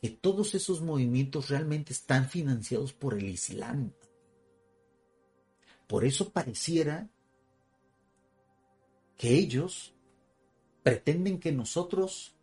que 0.03 0.09
todos 0.09 0.53
esos 0.53 0.81
movimientos 0.81 1.49
realmente 1.49 1.93
están 1.93 2.27
financiados 2.27 2.91
por 2.91 3.13
el 3.13 3.29
Islam. 3.29 3.93
Por 5.87 6.03
eso 6.03 6.33
pareciera 6.33 7.09
que 9.17 9.29
ellos 9.29 9.93
pretenden 10.83 11.39
que 11.39 11.53
nosotros 11.53 12.35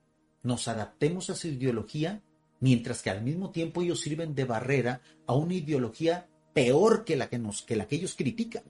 nos 0.42 0.68
adaptemos 0.68 1.28
a 1.28 1.34
su 1.34 1.48
ideología 1.48 2.22
mientras 2.61 3.02
que 3.02 3.11
al 3.11 3.22
mismo 3.22 3.50
tiempo 3.50 3.82
ellos 3.82 4.00
sirven 4.00 4.34
de 4.34 4.46
barrera 4.46 5.02
a 5.26 5.34
una 5.34 5.52
ideología 5.52 6.30
peor 6.54 7.04
que 7.04 7.16
la 7.16 7.28
que, 7.28 7.38
nos, 7.38 7.61
que, 7.61 7.76
la 7.76 7.86
que 7.86 7.96
ellos 7.96 8.14
critican. 8.14 8.64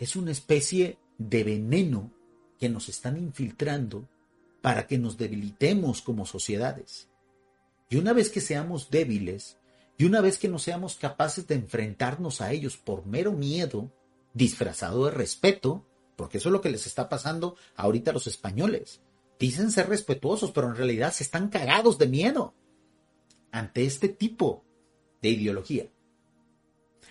Es 0.00 0.16
una 0.16 0.32
especie 0.32 0.98
de 1.16 1.44
veneno 1.44 2.10
que 2.58 2.68
nos 2.68 2.88
están 2.88 3.16
infiltrando 3.18 4.08
para 4.60 4.86
que 4.86 4.98
nos 4.98 5.16
debilitemos 5.16 6.02
como 6.02 6.26
sociedades. 6.26 7.08
Y 7.88 7.96
una 7.96 8.12
vez 8.12 8.30
que 8.30 8.40
seamos 8.40 8.90
débiles, 8.90 9.58
y 9.98 10.04
una 10.04 10.20
vez 10.20 10.38
que 10.38 10.48
no 10.48 10.58
seamos 10.58 10.96
capaces 10.96 11.46
de 11.46 11.56
enfrentarnos 11.56 12.40
a 12.40 12.52
ellos 12.52 12.76
por 12.76 13.06
mero 13.06 13.32
miedo, 13.32 13.92
disfrazado 14.32 15.06
de 15.06 15.10
respeto, 15.10 15.86
porque 16.16 16.38
eso 16.38 16.48
es 16.48 16.52
lo 16.52 16.60
que 16.60 16.70
les 16.70 16.86
está 16.86 17.08
pasando 17.08 17.56
ahorita 17.76 18.10
a 18.10 18.14
los 18.14 18.26
españoles 18.26 19.00
dicen 19.40 19.72
ser 19.72 19.88
respetuosos, 19.88 20.52
pero 20.52 20.68
en 20.68 20.76
realidad 20.76 21.12
se 21.12 21.24
están 21.24 21.48
cagados 21.48 21.98
de 21.98 22.06
miedo 22.06 22.54
ante 23.50 23.86
este 23.86 24.08
tipo 24.10 24.62
de 25.22 25.30
ideología. 25.30 25.86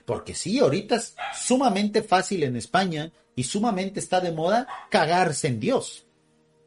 Porque 0.06 0.36
sí, 0.36 0.60
ahorita 0.60 0.96
es 0.96 1.16
sumamente 1.36 2.04
fácil 2.04 2.44
en 2.44 2.56
España 2.56 3.12
y 3.36 3.44
sumamente 3.44 4.00
está 4.00 4.22
de 4.22 4.32
moda 4.32 4.68
cagarse 4.90 5.48
en 5.48 5.60
Dios. 5.60 6.06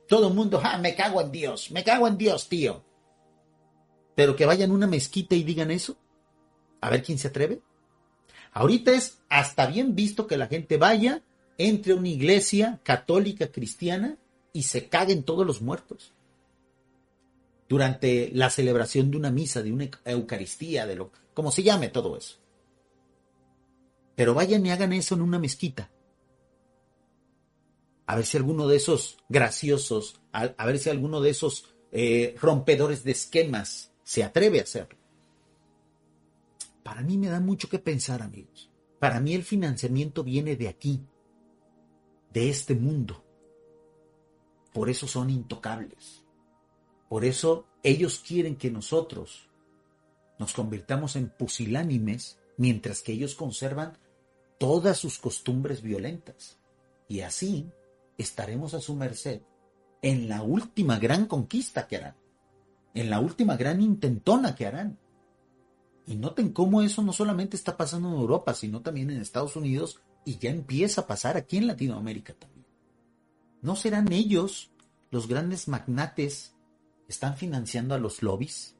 Todo 0.08 0.28
el 0.28 0.34
mundo, 0.34 0.60
ah, 0.62 0.78
me 0.78 0.94
cago 0.94 1.20
en 1.20 1.32
Dios, 1.32 1.70
me 1.70 1.84
cago 1.84 2.06
en 2.06 2.18
Dios, 2.18 2.48
tío. 2.48 2.84
Pero 4.14 4.36
que 4.36 4.46
vayan 4.46 4.70
a 4.70 4.74
una 4.74 4.86
mezquita 4.86 5.34
y 5.34 5.42
digan 5.42 5.70
eso, 5.70 5.96
a 6.80 6.90
ver 6.90 7.02
quién 7.02 7.18
se 7.18 7.28
atreve. 7.28 7.62
Ahorita 8.52 8.92
es 8.92 9.20
hasta 9.28 9.66
bien 9.66 9.94
visto 9.94 10.26
que 10.26 10.36
la 10.36 10.48
gente 10.48 10.76
vaya 10.76 11.22
entre 11.56 11.94
una 11.94 12.08
iglesia 12.08 12.80
católica 12.82 13.50
cristiana 13.50 14.18
y 14.52 14.64
se 14.64 14.88
caguen 14.88 15.22
todos 15.22 15.46
los 15.46 15.62
muertos. 15.62 16.12
Durante 17.68 18.30
la 18.34 18.50
celebración 18.50 19.10
de 19.10 19.16
una 19.16 19.30
misa, 19.30 19.62
de 19.62 19.72
una 19.72 19.88
Eucaristía, 20.04 20.86
de 20.86 20.96
lo 20.96 21.10
como 21.32 21.50
se 21.50 21.62
llame 21.62 21.88
todo 21.88 22.16
eso. 22.16 22.36
Pero 24.14 24.34
vayan 24.34 24.66
y 24.66 24.70
hagan 24.70 24.92
eso 24.92 25.14
en 25.14 25.22
una 25.22 25.38
mezquita. 25.38 25.90
A 28.06 28.16
ver 28.16 28.26
si 28.26 28.36
alguno 28.36 28.66
de 28.66 28.76
esos 28.76 29.18
graciosos, 29.28 30.20
a, 30.32 30.66
ver 30.66 30.78
si 30.78 30.90
alguno 30.90 31.20
de 31.20 31.30
esos 31.30 31.74
eh, 31.92 32.34
rompedores 32.40 33.04
de 33.04 33.12
esquemas 33.12 33.92
se 34.02 34.24
atreve 34.24 34.60
a 34.60 34.64
hacerlo. 34.64 34.98
Para 36.82 37.02
mí 37.02 37.16
me 37.16 37.28
da 37.28 37.40
mucho 37.40 37.68
que 37.68 37.78
pensar, 37.78 38.22
amigos. 38.22 38.70
Para 38.98 39.20
mí 39.20 39.34
el 39.34 39.44
financiamiento 39.44 40.24
viene 40.24 40.56
de 40.56 40.68
aquí, 40.68 41.00
de 42.32 42.50
este 42.50 42.74
mundo. 42.74 43.24
Por 44.72 44.88
eso 44.88 45.06
son 45.06 45.30
intocables. 45.30 46.24
Por 47.08 47.24
eso 47.24 47.66
ellos 47.82 48.22
quieren 48.26 48.56
que 48.56 48.70
nosotros 48.70 49.48
nos 50.38 50.52
convirtamos 50.54 51.14
en 51.16 51.28
pusilánimes 51.28 52.38
mientras 52.56 53.02
que 53.02 53.12
ellos 53.12 53.34
conservan 53.34 53.98
todas 54.58 54.98
sus 54.98 55.18
costumbres 55.18 55.82
violentas. 55.82 56.58
Y 57.08 57.20
así 57.20 57.70
estaremos 58.22 58.74
a 58.74 58.80
su 58.80 58.94
merced 58.94 59.42
en 60.02 60.28
la 60.28 60.42
última 60.42 60.98
gran 60.98 61.26
conquista 61.26 61.86
que 61.86 61.96
harán, 61.96 62.16
en 62.94 63.10
la 63.10 63.20
última 63.20 63.56
gran 63.56 63.80
intentona 63.80 64.54
que 64.54 64.66
harán. 64.66 64.98
Y 66.06 66.16
noten 66.16 66.52
cómo 66.52 66.82
eso 66.82 67.02
no 67.02 67.12
solamente 67.12 67.56
está 67.56 67.76
pasando 67.76 68.08
en 68.08 68.16
Europa, 68.16 68.54
sino 68.54 68.82
también 68.82 69.10
en 69.10 69.20
Estados 69.20 69.54
Unidos 69.54 70.00
y 70.24 70.38
ya 70.38 70.50
empieza 70.50 71.02
a 71.02 71.06
pasar 71.06 71.36
aquí 71.36 71.58
en 71.58 71.68
Latinoamérica 71.68 72.34
también. 72.34 72.66
¿No 73.60 73.76
serán 73.76 74.12
ellos 74.12 74.72
los 75.10 75.28
grandes 75.28 75.68
magnates 75.68 76.56
que 77.06 77.12
están 77.12 77.36
financiando 77.36 77.94
a 77.94 77.98
los 77.98 78.22
lobbies? 78.22 78.76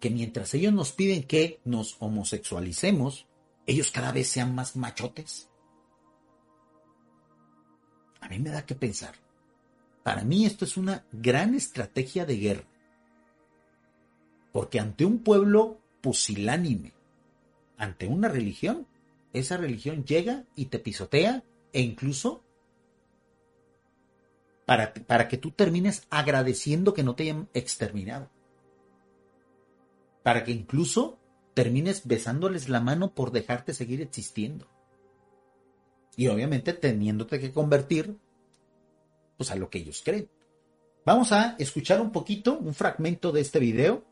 Que 0.00 0.08
mientras 0.08 0.54
ellos 0.54 0.72
nos 0.72 0.92
piden 0.92 1.24
que 1.24 1.60
nos 1.64 1.96
homosexualicemos, 1.98 3.26
ellos 3.66 3.90
cada 3.90 4.12
vez 4.12 4.28
sean 4.28 4.54
más 4.54 4.76
machotes. 4.76 5.50
A 8.20 8.28
mí 8.28 8.38
me 8.38 8.50
da 8.50 8.66
que 8.66 8.74
pensar. 8.74 9.14
Para 10.02 10.24
mí 10.24 10.46
esto 10.46 10.64
es 10.64 10.76
una 10.76 11.04
gran 11.12 11.54
estrategia 11.54 12.24
de 12.24 12.36
guerra. 12.36 12.64
Porque 14.52 14.80
ante 14.80 15.04
un 15.04 15.18
pueblo 15.18 15.78
pusilánime, 16.00 16.92
ante 17.76 18.06
una 18.06 18.28
religión, 18.28 18.86
esa 19.32 19.56
religión 19.56 20.04
llega 20.04 20.44
y 20.56 20.66
te 20.66 20.78
pisotea 20.78 21.44
e 21.72 21.80
incluso 21.80 22.42
para, 24.64 24.92
para, 24.94 25.28
que 25.28 25.36
tú 25.38 25.50
termines 25.50 26.06
agradeciendo 26.10 26.92
que 26.92 27.02
no 27.02 27.14
te 27.14 27.24
hayan 27.24 27.48
exterminado. 27.54 28.30
Para 30.22 30.44
que 30.44 30.52
incluso 30.52 31.18
termines 31.54 32.06
besándoles 32.06 32.68
la 32.68 32.80
mano 32.80 33.14
por 33.14 33.32
dejarte 33.32 33.74
seguir 33.74 34.02
existiendo. 34.02 34.68
Y 36.18 36.26
obviamente 36.26 36.72
teniéndote 36.72 37.38
que 37.38 37.52
convertir 37.52 38.18
pues 39.36 39.52
a 39.52 39.54
lo 39.54 39.70
que 39.70 39.78
ellos 39.78 40.02
creen. 40.04 40.28
Vamos 41.06 41.30
a 41.30 41.54
escuchar 41.60 42.00
un 42.00 42.10
poquito, 42.10 42.58
un 42.58 42.74
fragmento 42.74 43.30
de 43.30 43.40
este 43.40 43.60
video. 43.60 44.04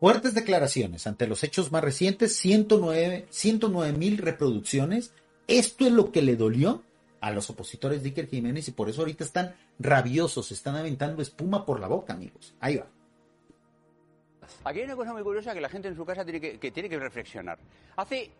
Fuertes 0.00 0.32
declaraciones 0.34 1.06
ante 1.06 1.26
los 1.26 1.44
hechos 1.44 1.70
más 1.70 1.84
recientes, 1.84 2.34
109 2.34 3.92
mil 3.92 4.16
reproducciones. 4.16 5.12
Esto 5.46 5.84
es 5.84 5.92
lo 5.92 6.12
que 6.12 6.22
le 6.22 6.34
dolió 6.34 6.82
a 7.20 7.30
los 7.30 7.50
opositores 7.50 8.02
de 8.02 8.08
Iker 8.08 8.28
Jiménez 8.28 8.66
y 8.68 8.72
por 8.72 8.88
eso 8.88 9.02
ahorita 9.02 9.22
están 9.22 9.54
rabiosos, 9.78 10.50
están 10.50 10.76
aventando 10.76 11.20
espuma 11.20 11.66
por 11.66 11.78
la 11.78 11.88
boca, 11.88 12.14
amigos. 12.14 12.54
Ahí 12.58 12.76
va. 12.76 12.86
Aquí 14.64 14.80
hay 14.80 14.84
una 14.84 14.96
cosa 14.96 15.12
muy 15.12 15.22
curiosa 15.22 15.54
que 15.54 15.60
la 15.60 15.68
gente 15.68 15.88
en 15.88 15.96
su 15.96 16.04
casa 16.04 16.24
tiene 16.24 16.40
que, 16.40 16.70
tiene 16.70 16.88
que 16.88 16.98
reflexionar. 16.98 17.58
Hace 17.96 18.30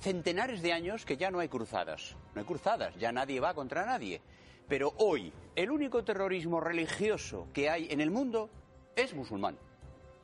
centenares 0.00 0.62
de 0.62 0.72
años 0.72 1.04
que 1.04 1.16
ya 1.16 1.30
no 1.30 1.38
hay 1.38 1.48
cruzadas. 1.48 2.16
No 2.34 2.40
hay 2.40 2.46
cruzadas, 2.46 2.94
ya 2.96 3.12
nadie 3.12 3.40
va 3.40 3.54
contra 3.54 3.84
nadie. 3.86 4.20
Pero 4.68 4.92
hoy, 4.98 5.32
el 5.54 5.70
único 5.70 6.02
terrorismo 6.04 6.60
religioso 6.60 7.46
que 7.52 7.70
hay 7.70 7.88
en 7.90 8.00
el 8.00 8.10
mundo 8.10 8.50
es 8.96 9.14
musulmán. 9.14 9.56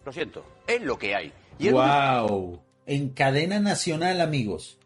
Lo 0.05 0.12
siento, 0.12 0.45
es 0.66 0.83
lo 0.83 0.99
que 0.99 1.14
hay. 1.14 1.33
¡Wow! 1.70 2.61
En 2.87 3.11
cadena 3.11 3.61
nacional, 3.61 4.20
amigos. 4.20 4.78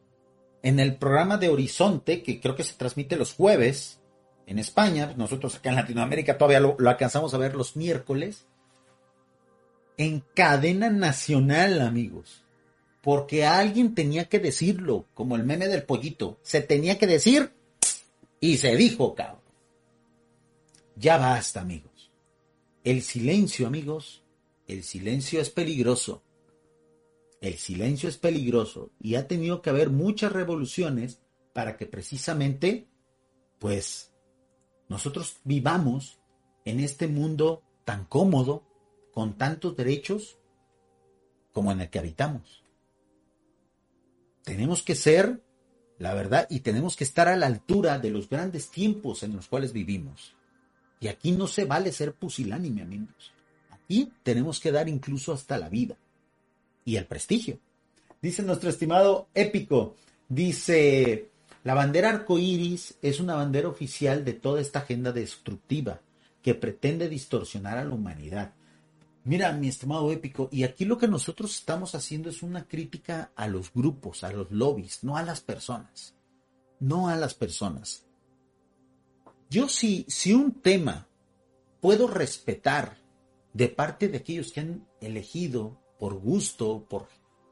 En 0.62 0.78
el 0.78 0.96
programa 0.96 1.38
de 1.38 1.48
Horizonte, 1.48 2.22
que 2.22 2.40
creo 2.40 2.54
que 2.54 2.64
se 2.64 2.74
transmite 2.74 3.16
los 3.16 3.34
jueves 3.34 4.00
en 4.46 4.58
España, 4.58 5.14
nosotros 5.16 5.56
acá 5.56 5.70
en 5.70 5.76
Latinoamérica 5.76 6.36
todavía 6.36 6.60
lo 6.60 6.76
alcanzamos 6.90 7.32
a 7.32 7.38
ver 7.38 7.54
los 7.54 7.76
miércoles. 7.76 8.46
En 9.96 10.20
cadena 10.34 10.90
nacional, 10.90 11.80
amigos. 11.80 12.44
Porque 13.00 13.44
alguien 13.44 13.94
tenía 13.94 14.28
que 14.28 14.38
decirlo, 14.38 15.06
como 15.14 15.36
el 15.36 15.44
meme 15.44 15.68
del 15.68 15.84
pollito. 15.84 16.38
Se 16.42 16.60
tenía 16.60 16.98
que 16.98 17.06
decir 17.06 17.52
y 18.40 18.58
se 18.58 18.76
dijo, 18.76 19.14
cabrón. 19.14 19.40
Ya 20.96 21.18
basta, 21.18 21.60
amigos. 21.60 22.10
El 22.82 23.02
silencio, 23.02 23.66
amigos, 23.66 24.22
el 24.66 24.82
silencio 24.82 25.40
es 25.40 25.50
peligroso. 25.50 26.22
El 27.40 27.58
silencio 27.58 28.08
es 28.08 28.16
peligroso 28.16 28.90
y 29.00 29.14
ha 29.16 29.28
tenido 29.28 29.60
que 29.60 29.70
haber 29.70 29.90
muchas 29.90 30.32
revoluciones 30.32 31.20
para 31.52 31.76
que 31.76 31.86
precisamente, 31.86 32.88
pues, 33.58 34.12
nosotros 34.88 35.36
vivamos 35.44 36.18
en 36.64 36.80
este 36.80 37.08
mundo 37.08 37.62
tan 37.84 38.04
cómodo, 38.06 38.64
con 39.16 39.38
tantos 39.38 39.74
derechos, 39.74 40.36
como 41.54 41.72
en 41.72 41.80
el 41.80 41.88
que 41.88 41.98
habitamos. 41.98 42.62
Tenemos 44.44 44.82
que 44.82 44.94
ser, 44.94 45.40
la 45.98 46.12
verdad, 46.12 46.46
y 46.50 46.60
tenemos 46.60 46.96
que 46.96 47.04
estar 47.04 47.26
a 47.26 47.36
la 47.36 47.46
altura 47.46 47.98
de 47.98 48.10
los 48.10 48.28
grandes 48.28 48.70
tiempos 48.70 49.22
en 49.22 49.34
los 49.34 49.48
cuales 49.48 49.72
vivimos. 49.72 50.34
Y 51.00 51.08
aquí 51.08 51.32
no 51.32 51.46
se 51.46 51.64
vale 51.64 51.92
ser 51.92 52.12
pusilánime, 52.12 52.82
amigos. 52.82 53.32
Aquí 53.70 54.12
tenemos 54.22 54.60
que 54.60 54.70
dar 54.70 54.86
incluso 54.86 55.32
hasta 55.32 55.56
la 55.56 55.70
vida 55.70 55.96
y 56.84 56.96
el 56.96 57.06
prestigio. 57.06 57.58
Dice 58.20 58.42
nuestro 58.42 58.68
estimado 58.68 59.28
épico, 59.32 59.96
dice, 60.28 61.30
la 61.64 61.72
bandera 61.72 62.10
arcoíris 62.10 62.98
es 63.00 63.18
una 63.18 63.34
bandera 63.34 63.70
oficial 63.70 64.26
de 64.26 64.34
toda 64.34 64.60
esta 64.60 64.80
agenda 64.80 65.10
destructiva 65.10 66.02
que 66.42 66.54
pretende 66.54 67.08
distorsionar 67.08 67.78
a 67.78 67.84
la 67.86 67.94
humanidad. 67.94 68.52
Mira, 69.26 69.50
mi 69.50 69.66
estimado 69.66 70.12
épico, 70.12 70.48
y 70.52 70.62
aquí 70.62 70.84
lo 70.84 70.98
que 70.98 71.08
nosotros 71.08 71.52
estamos 71.52 71.96
haciendo 71.96 72.30
es 72.30 72.44
una 72.44 72.68
crítica 72.68 73.32
a 73.34 73.48
los 73.48 73.72
grupos, 73.74 74.22
a 74.22 74.30
los 74.30 74.52
lobbies, 74.52 75.02
no 75.02 75.16
a 75.16 75.24
las 75.24 75.40
personas. 75.40 76.14
No 76.78 77.08
a 77.08 77.16
las 77.16 77.34
personas. 77.34 78.04
Yo 79.50 79.68
si, 79.68 80.06
si 80.08 80.32
un 80.32 80.52
tema 80.52 81.08
puedo 81.80 82.06
respetar 82.06 82.98
de 83.52 83.66
parte 83.66 84.06
de 84.06 84.18
aquellos 84.18 84.52
que 84.52 84.60
han 84.60 84.86
elegido 85.00 85.76
por 85.98 86.14
gusto, 86.14 86.86
por 86.88 87.08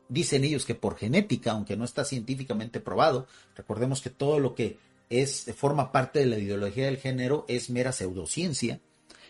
dicen 0.08 0.44
ellos 0.44 0.64
que 0.64 0.76
por 0.76 0.96
genética, 0.96 1.50
aunque 1.50 1.76
no 1.76 1.84
está 1.84 2.04
científicamente 2.04 2.78
probado, 2.78 3.26
recordemos 3.56 4.00
que 4.00 4.10
todo 4.10 4.38
lo 4.38 4.54
que 4.54 4.78
es 5.10 5.52
forma 5.56 5.90
parte 5.90 6.20
de 6.20 6.26
la 6.26 6.38
ideología 6.38 6.84
del 6.84 6.98
género 6.98 7.44
es 7.48 7.68
mera 7.68 7.90
pseudociencia, 7.90 8.80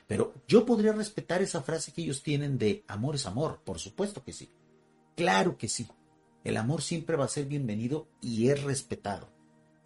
pero 0.07 0.35
yo 0.47 0.67
podría 0.67 0.93
respetar 0.93 1.43
esa 1.43 1.63
frase 1.63 1.93
que 1.93 2.03
ellos 2.03 2.23
tienen 2.23 2.59
de 2.59 2.85
amor 2.89 3.15
es 3.15 3.27
amor, 3.27 3.61
por 3.65 3.79
supuesto 3.79 4.23
que 4.23 4.33
sí. 4.33 4.51
Claro 5.17 5.57
que 5.57 5.69
sí. 5.69 5.89
El 6.43 6.57
amor 6.57 6.83
siempre 6.83 7.17
va 7.17 7.25
a 7.25 7.29
ser 7.29 7.47
bienvenido 7.47 8.09
y 8.21 8.49
es 8.49 8.63
respetado. 8.63 9.31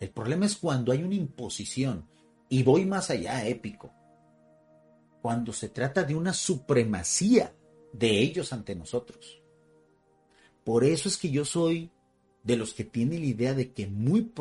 El 0.00 0.10
problema 0.10 0.46
es 0.46 0.56
cuando 0.56 0.92
hay 0.92 1.02
una 1.02 1.14
imposición, 1.14 2.08
y 2.48 2.62
voy 2.62 2.86
más 2.86 3.10
allá, 3.10 3.46
épico. 3.46 3.92
Cuando 5.20 5.52
se 5.52 5.68
trata 5.68 6.04
de 6.04 6.14
una 6.14 6.32
supremacía 6.32 7.54
de 7.92 8.20
ellos 8.20 8.52
ante 8.52 8.74
nosotros. 8.74 9.40
Por 10.64 10.84
eso 10.84 11.08
es 11.08 11.16
que 11.16 11.30
yo 11.30 11.44
soy 11.44 11.90
de 12.42 12.56
los 12.56 12.72
que 12.72 12.84
tienen 12.84 13.20
la 13.20 13.26
idea 13.26 13.54
de 13.54 13.72
que 13.72 13.86
muy, 13.86 14.32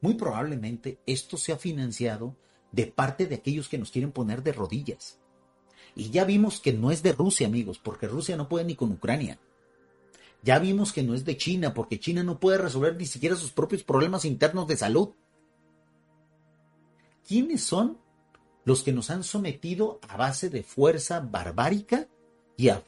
muy 0.00 0.14
probablemente 0.14 1.00
esto 1.06 1.36
se 1.36 1.52
ha 1.52 1.56
financiado 1.56 2.36
de 2.74 2.86
parte 2.86 3.26
de 3.26 3.36
aquellos 3.36 3.68
que 3.68 3.78
nos 3.78 3.90
quieren 3.90 4.12
poner 4.12 4.42
de 4.42 4.52
rodillas. 4.52 5.18
Y 5.94 6.10
ya 6.10 6.24
vimos 6.24 6.60
que 6.60 6.72
no 6.72 6.90
es 6.90 7.02
de 7.02 7.12
Rusia, 7.12 7.46
amigos, 7.46 7.78
porque 7.78 8.08
Rusia 8.08 8.36
no 8.36 8.48
puede 8.48 8.64
ni 8.64 8.74
con 8.74 8.90
Ucrania. 8.90 9.38
Ya 10.42 10.58
vimos 10.58 10.92
que 10.92 11.02
no 11.02 11.14
es 11.14 11.24
de 11.24 11.36
China, 11.36 11.72
porque 11.72 12.00
China 12.00 12.22
no 12.22 12.40
puede 12.40 12.58
resolver 12.58 12.96
ni 12.96 13.06
siquiera 13.06 13.36
sus 13.36 13.52
propios 13.52 13.82
problemas 13.82 14.24
internos 14.24 14.66
de 14.66 14.76
salud. 14.76 15.10
¿quiénes 17.26 17.62
son 17.62 17.98
los 18.64 18.82
que 18.82 18.92
nos 18.92 19.10
han 19.10 19.24
sometido 19.24 19.98
a 20.08 20.16
base 20.16 20.48
de 20.50 20.62
fuerza 20.62 21.20
barbárica 21.20 22.08
y 22.56 22.68
a, 22.68 22.84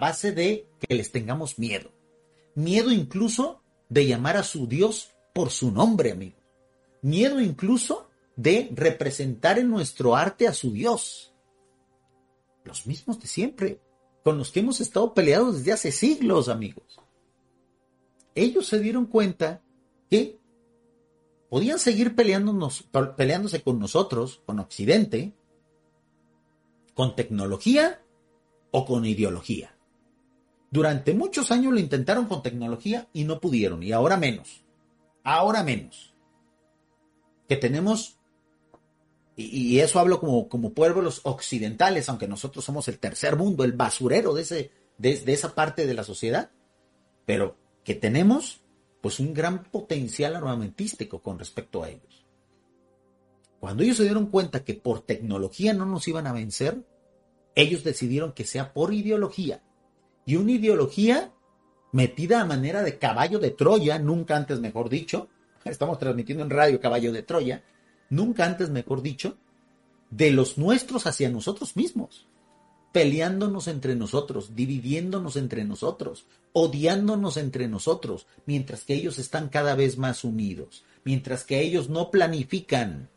base 0.00 0.32
de 0.32 0.68
que 0.80 0.94
les 0.94 1.12
tengamos 1.12 1.58
miedo? 1.58 1.90
Miedo 2.54 2.90
incluso 2.90 3.60
de 3.88 4.06
llamar 4.06 4.36
a 4.36 4.42
su 4.42 4.66
Dios 4.66 5.10
por 5.32 5.50
su 5.50 5.70
nombre, 5.70 6.12
amigo. 6.12 6.36
Miedo 7.02 7.40
incluso 7.40 8.08
de 8.36 8.70
representar 8.72 9.58
en 9.58 9.70
nuestro 9.70 10.16
arte 10.16 10.48
a 10.48 10.52
su 10.52 10.72
Dios. 10.72 11.34
Los 12.64 12.86
mismos 12.86 13.20
de 13.20 13.26
siempre, 13.26 13.80
con 14.22 14.38
los 14.38 14.50
que 14.50 14.60
hemos 14.60 14.80
estado 14.80 15.14
peleados 15.14 15.58
desde 15.58 15.72
hace 15.72 15.92
siglos, 15.92 16.48
amigos. 16.48 17.00
Ellos 18.34 18.66
se 18.66 18.80
dieron 18.80 19.06
cuenta 19.06 19.62
que 20.10 20.38
podían 21.48 21.78
seguir 21.78 22.16
peleándose 22.16 23.62
con 23.62 23.78
nosotros, 23.78 24.42
con 24.46 24.58
Occidente, 24.58 25.34
¿Con 26.94 27.16
tecnología 27.16 28.00
o 28.70 28.86
con 28.86 29.04
ideología? 29.04 29.76
Durante 30.70 31.12
muchos 31.12 31.50
años 31.50 31.72
lo 31.72 31.80
intentaron 31.80 32.26
con 32.26 32.42
tecnología 32.42 33.08
y 33.12 33.24
no 33.24 33.40
pudieron, 33.40 33.82
y 33.82 33.90
ahora 33.92 34.16
menos. 34.16 34.64
Ahora 35.24 35.64
menos. 35.64 36.14
Que 37.48 37.56
tenemos, 37.56 38.20
y, 39.36 39.80
eso 39.80 39.98
hablo 39.98 40.20
como, 40.20 40.48
como 40.48 40.74
pueblos 40.74 41.20
occidentales, 41.24 42.08
aunque 42.08 42.28
nosotros 42.28 42.64
somos 42.64 42.86
el 42.88 42.98
tercer 42.98 43.36
mundo, 43.36 43.64
el 43.64 43.72
basurero 43.72 44.32
de, 44.32 44.42
ese, 44.42 44.70
de, 44.96 45.22
esa 45.26 45.54
parte 45.54 45.86
de 45.86 45.94
la 45.94 46.04
sociedad, 46.04 46.50
pero 47.26 47.56
que 47.82 47.94
tenemos 47.94 48.60
pues 49.00 49.18
un 49.20 49.34
gran 49.34 49.64
potencial 49.64 50.36
armamentístico 50.36 51.20
con 51.20 51.38
respecto 51.38 51.82
a 51.82 51.90
ellos. 51.90 52.24
Cuando 53.58 53.82
ellos 53.82 53.96
se 53.96 54.04
dieron 54.04 54.26
cuenta 54.26 54.64
que 54.64 54.74
por 54.74 55.00
tecnología 55.00 55.74
no 55.74 55.84
nos 55.84 56.06
iban 56.06 56.26
a 56.26 56.32
vencer, 56.32 56.84
ellos 57.54 57.82
decidieron 57.82 58.32
que 58.32 58.44
sea 58.44 58.72
por 58.72 58.94
ideología. 58.94 59.62
Y 60.26 60.36
una 60.36 60.52
ideología 60.52 61.32
metida 61.92 62.40
a 62.40 62.44
manera 62.44 62.82
de 62.82 62.98
caballo 62.98 63.38
de 63.38 63.50
Troya, 63.50 63.98
nunca 63.98 64.36
antes 64.36 64.60
mejor 64.60 64.88
dicho, 64.88 65.28
estamos 65.64 65.98
transmitiendo 65.98 66.44
en 66.44 66.50
radio 66.50 66.80
caballo 66.80 67.12
de 67.12 67.22
Troya, 67.22 67.64
nunca 68.14 68.46
antes 68.46 68.70
mejor 68.70 69.02
dicho, 69.02 69.36
de 70.10 70.30
los 70.30 70.58
nuestros 70.58 71.06
hacia 71.06 71.30
nosotros 71.30 71.76
mismos 71.76 72.26
peleándonos 72.94 73.66
entre 73.66 73.96
nosotros, 73.96 74.54
dividiéndonos 74.54 75.34
entre 75.34 75.64
nosotros, 75.64 76.26
odiándonos 76.52 77.36
entre 77.38 77.66
nosotros, 77.66 78.28
mientras 78.46 78.84
que 78.84 78.94
ellos 78.94 79.18
están 79.18 79.48
cada 79.48 79.74
vez 79.74 79.98
más 79.98 80.22
unidos, 80.22 80.84
mientras 81.02 81.42
que 81.42 81.60
ellos 81.60 81.88
no 81.88 82.12
planifican, 82.12 83.10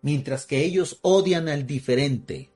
mientras 0.00 0.46
que 0.46 0.64
ellos 0.64 1.00
odian 1.02 1.48
al 1.48 1.66
diferente, 1.66 2.50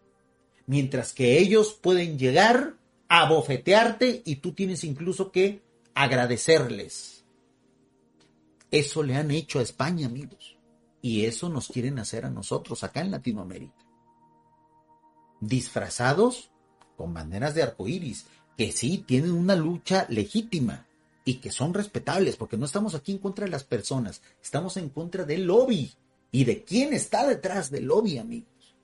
mientras 0.67 1.13
que 1.13 1.41
ellos 1.41 1.73
pueden 1.73 2.21
llegar 2.21 2.77
a 3.09 3.29
bofetearte 3.29 4.23
y 4.25 4.37
tú 4.37 4.53
tienes 4.53 4.85
incluso 4.85 5.33
que 5.33 5.61
agradecerles. 5.93 7.25
Eso 8.71 9.03
le 9.03 9.17
han 9.17 9.33
hecho 9.33 9.59
a 9.59 9.63
España, 9.63 10.07
amigos, 10.07 10.56
y 11.07 11.25
eso 11.25 11.49
nos 11.49 11.69
quieren 11.69 12.01
hacer 12.01 12.25
a 12.25 12.31
nosotros 12.31 12.83
acá 12.83 13.01
en 13.01 13.13
Latinoamérica 13.13 13.87
disfrazados 15.41 16.51
con 16.97 17.15
banderas 17.15 17.55
de 17.55 17.63
arcoíris, 17.63 18.27
que 18.57 18.73
sí 18.73 19.05
tienen 19.07 19.31
una 19.31 19.55
lucha 19.55 20.07
legítima 20.09 20.89
y 21.25 21.35
que 21.35 21.53
son 21.53 21.75
respetables, 21.75 22.35
porque 22.37 22.57
no 22.57 22.65
estamos 22.65 22.97
aquí 22.97 23.13
en 23.13 23.19
contra 23.19 23.45
de 23.45 23.53
las 23.53 23.63
personas, 23.63 24.21
estamos 24.43 24.77
en 24.79 24.89
contra 24.89 25.25
del 25.25 25.45
lobby 25.45 25.93
y 26.33 26.45
de 26.45 26.65
quién 26.65 26.93
está 26.93 27.25
detrás 27.25 27.71
del 27.71 27.85
lobby, 27.85 28.19
amigos. 28.19 28.75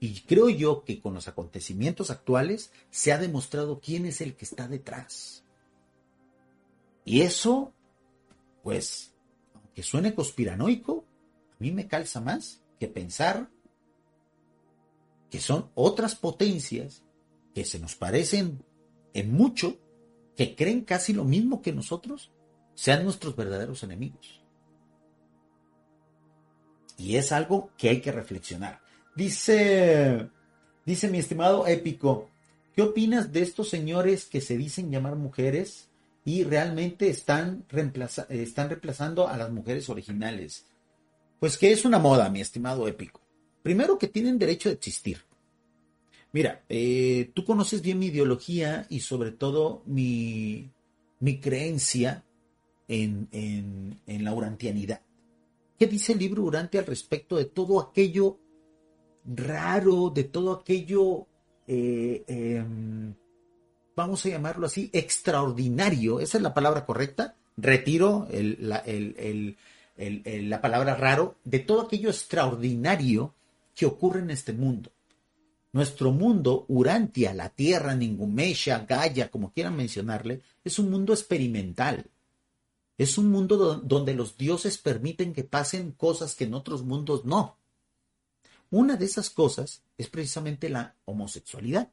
Y 0.00 0.20
creo 0.22 0.48
yo 0.48 0.82
que 0.82 0.98
con 0.98 1.12
los 1.12 1.28
acontecimientos 1.28 2.10
actuales 2.10 2.70
se 2.90 3.12
ha 3.12 3.18
demostrado 3.18 3.80
quién 3.80 4.06
es 4.06 4.22
el 4.22 4.34
que 4.34 4.46
está 4.46 4.66
detrás. 4.66 5.44
Y 7.04 7.20
eso, 7.20 7.74
pues, 8.62 9.12
aunque 9.54 9.82
suene 9.82 10.14
conspiranoico, 10.14 11.04
a 11.58 11.62
mí 11.62 11.72
me 11.72 11.88
calza 11.88 12.20
más 12.20 12.62
que 12.78 12.86
pensar 12.88 13.48
que 15.30 15.40
son 15.40 15.70
otras 15.74 16.14
potencias 16.14 17.02
que 17.54 17.64
se 17.64 17.78
nos 17.78 17.96
parecen 17.96 18.62
en 19.14 19.32
mucho, 19.32 19.78
que 20.36 20.54
creen 20.54 20.82
casi 20.82 21.14
lo 21.14 21.24
mismo 21.24 21.62
que 21.62 21.72
nosotros, 21.72 22.30
sean 22.74 23.04
nuestros 23.04 23.34
verdaderos 23.34 23.82
enemigos. 23.82 24.44
Y 26.98 27.16
es 27.16 27.32
algo 27.32 27.70
que 27.78 27.88
hay 27.88 28.00
que 28.02 28.12
reflexionar. 28.12 28.80
Dice, 29.16 30.28
dice 30.84 31.08
mi 31.08 31.18
estimado 31.18 31.66
épico, 31.66 32.28
¿qué 32.74 32.82
opinas 32.82 33.32
de 33.32 33.40
estos 33.40 33.70
señores 33.70 34.26
que 34.26 34.42
se 34.42 34.58
dicen 34.58 34.90
llamar 34.90 35.16
mujeres 35.16 35.88
y 36.24 36.44
realmente 36.44 37.08
están, 37.08 37.64
están 38.28 38.68
reemplazando 38.68 39.28
a 39.28 39.38
las 39.38 39.50
mujeres 39.50 39.88
originales? 39.88 40.66
Pues 41.38 41.58
que 41.58 41.70
es 41.72 41.84
una 41.84 41.98
moda, 41.98 42.28
mi 42.30 42.40
estimado 42.40 42.88
épico. 42.88 43.20
Primero 43.62 43.98
que 43.98 44.08
tienen 44.08 44.38
derecho 44.38 44.68
a 44.68 44.72
existir. 44.72 45.22
Mira, 46.32 46.64
eh, 46.68 47.30
tú 47.34 47.44
conoces 47.44 47.82
bien 47.82 47.98
mi 47.98 48.06
ideología 48.06 48.86
y 48.90 49.00
sobre 49.00 49.32
todo 49.32 49.82
mi, 49.86 50.70
mi 51.20 51.40
creencia 51.40 52.24
en, 52.88 53.28
en, 53.32 54.24
la 54.24 54.34
urantianidad. 54.34 55.00
¿Qué 55.78 55.86
dice 55.86 56.12
el 56.12 56.18
libro 56.18 56.42
Urante 56.42 56.78
al 56.78 56.86
respecto 56.86 57.36
de 57.36 57.46
todo 57.46 57.80
aquello 57.80 58.38
raro, 59.24 60.10
de 60.10 60.24
todo 60.24 60.52
aquello, 60.52 61.26
eh, 61.66 62.24
em, 62.28 63.14
vamos 63.94 64.24
a 64.24 64.28
llamarlo 64.28 64.66
así, 64.66 64.90
extraordinario? 64.92 66.20
¿Esa 66.20 66.38
es 66.38 66.42
la 66.42 66.54
palabra 66.54 66.86
correcta? 66.86 67.36
Retiro 67.56 68.28
la, 68.30 68.84
la 69.96 70.60
palabra 70.60 70.94
raro, 70.94 71.36
de 71.44 71.58
todo 71.60 71.82
aquello 71.82 72.10
extraordinario 72.10 73.34
que 73.74 73.86
ocurre 73.86 74.20
en 74.20 74.30
este 74.30 74.52
mundo. 74.52 74.90
Nuestro 75.72 76.10
mundo, 76.10 76.64
Urantia, 76.68 77.34
la 77.34 77.50
Tierra, 77.50 77.94
Ningumesha, 77.94 78.86
Gaia, 78.88 79.30
como 79.30 79.52
quieran 79.52 79.76
mencionarle, 79.76 80.40
es 80.64 80.78
un 80.78 80.90
mundo 80.90 81.12
experimental. 81.12 82.06
Es 82.96 83.18
un 83.18 83.30
mundo 83.30 83.76
donde 83.76 84.14
los 84.14 84.38
dioses 84.38 84.78
permiten 84.78 85.34
que 85.34 85.44
pasen 85.44 85.92
cosas 85.92 86.34
que 86.34 86.44
en 86.44 86.54
otros 86.54 86.82
mundos 86.82 87.26
no. 87.26 87.58
Una 88.70 88.96
de 88.96 89.04
esas 89.04 89.28
cosas 89.28 89.82
es 89.98 90.08
precisamente 90.08 90.70
la 90.70 90.96
homosexualidad. 91.04 91.90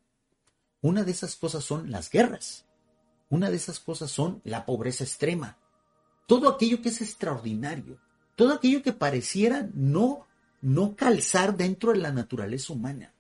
Una 0.81 1.03
de 1.03 1.11
esas 1.11 1.35
cosas 1.35 1.63
son 1.63 1.91
las 1.91 2.09
guerras. 2.09 2.65
Una 3.29 3.49
de 3.49 3.57
esas 3.57 3.79
cosas 3.79 4.11
son 4.11 4.41
la 4.45 4.65
pobreza 4.65 5.03
extrema. 5.03 5.57
Todo 6.25 6.49
aquello 6.49 6.81
que 6.81 6.89
es 6.89 7.01
extraordinario. 7.01 7.99
Todo 8.35 8.53
aquello 8.53 8.81
que 8.81 8.93
pareciera 8.93 9.69
no 9.73 10.25
no 10.63 10.95
calzar 10.95 11.57
dentro 11.57 11.91
de 11.91 11.99
la 11.99 12.13
naturaleza 12.13 12.71
humana. 12.71 13.13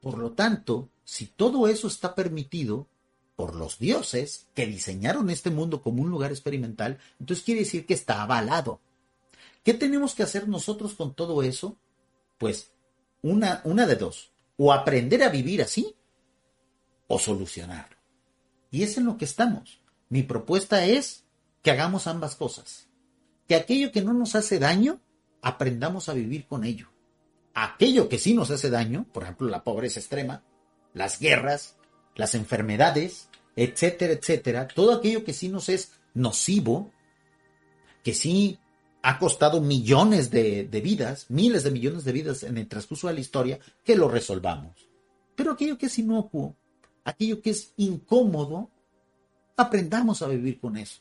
Por 0.00 0.18
lo 0.18 0.32
tanto, 0.32 0.90
si 1.04 1.26
todo 1.26 1.68
eso 1.68 1.86
está 1.86 2.16
permitido 2.16 2.88
por 3.36 3.54
los 3.54 3.78
dioses 3.78 4.48
que 4.54 4.66
diseñaron 4.66 5.30
este 5.30 5.50
mundo 5.50 5.82
como 5.82 6.02
un 6.02 6.10
lugar 6.10 6.32
experimental, 6.32 6.98
entonces 7.20 7.44
quiere 7.44 7.60
decir 7.60 7.86
que 7.86 7.94
está 7.94 8.22
avalado. 8.22 8.80
¿Qué 9.62 9.72
tenemos 9.72 10.16
que 10.16 10.24
hacer 10.24 10.48
nosotros 10.48 10.94
con 10.94 11.14
todo 11.14 11.44
eso? 11.44 11.78
Pues 12.38 12.72
una, 13.22 13.60
una 13.64 13.86
de 13.86 13.94
dos, 13.94 14.32
o 14.56 14.72
aprender 14.72 15.22
a 15.22 15.28
vivir 15.28 15.62
así, 15.62 15.94
o 17.06 17.20
solucionarlo. 17.20 17.96
Y 18.72 18.82
es 18.82 18.98
en 18.98 19.04
lo 19.04 19.16
que 19.16 19.26
estamos. 19.26 19.80
Mi 20.08 20.24
propuesta 20.24 20.84
es 20.84 21.24
que 21.62 21.70
hagamos 21.70 22.06
ambas 22.06 22.36
cosas. 22.36 22.88
Que 23.46 23.54
aquello 23.54 23.92
que 23.92 24.02
no 24.02 24.12
nos 24.12 24.34
hace 24.34 24.58
daño, 24.58 25.00
aprendamos 25.42 26.08
a 26.08 26.14
vivir 26.14 26.46
con 26.46 26.64
ello. 26.64 26.88
Aquello 27.54 28.08
que 28.08 28.18
sí 28.18 28.34
nos 28.34 28.50
hace 28.50 28.70
daño, 28.70 29.06
por 29.12 29.24
ejemplo, 29.24 29.48
la 29.48 29.64
pobreza 29.64 30.00
extrema, 30.00 30.44
las 30.94 31.18
guerras, 31.18 31.76
las 32.14 32.34
enfermedades, 32.34 33.28
etcétera, 33.56 34.12
etcétera, 34.12 34.68
todo 34.68 34.92
aquello 34.94 35.24
que 35.24 35.32
sí 35.32 35.48
nos 35.48 35.68
es 35.68 35.92
nocivo, 36.14 36.92
que 38.04 38.14
sí 38.14 38.58
ha 39.02 39.18
costado 39.18 39.60
millones 39.60 40.30
de, 40.30 40.64
de, 40.64 40.80
vidas, 40.80 41.26
miles 41.28 41.64
de 41.64 41.70
millones 41.70 42.04
de 42.04 42.12
vidas 42.12 42.42
en 42.42 42.58
el 42.58 42.68
transcurso 42.68 43.08
de 43.08 43.14
la 43.14 43.20
historia, 43.20 43.58
que 43.84 43.96
lo 43.96 44.08
resolvamos. 44.08 44.88
Pero 45.34 45.52
aquello 45.52 45.78
que 45.78 45.86
es 45.86 45.98
inocuo, 45.98 46.56
aquello 47.04 47.40
que 47.40 47.50
es 47.50 47.72
incómodo, 47.76 48.70
aprendamos 49.56 50.22
a 50.22 50.28
vivir 50.28 50.60
con 50.60 50.76
eso. 50.76 51.00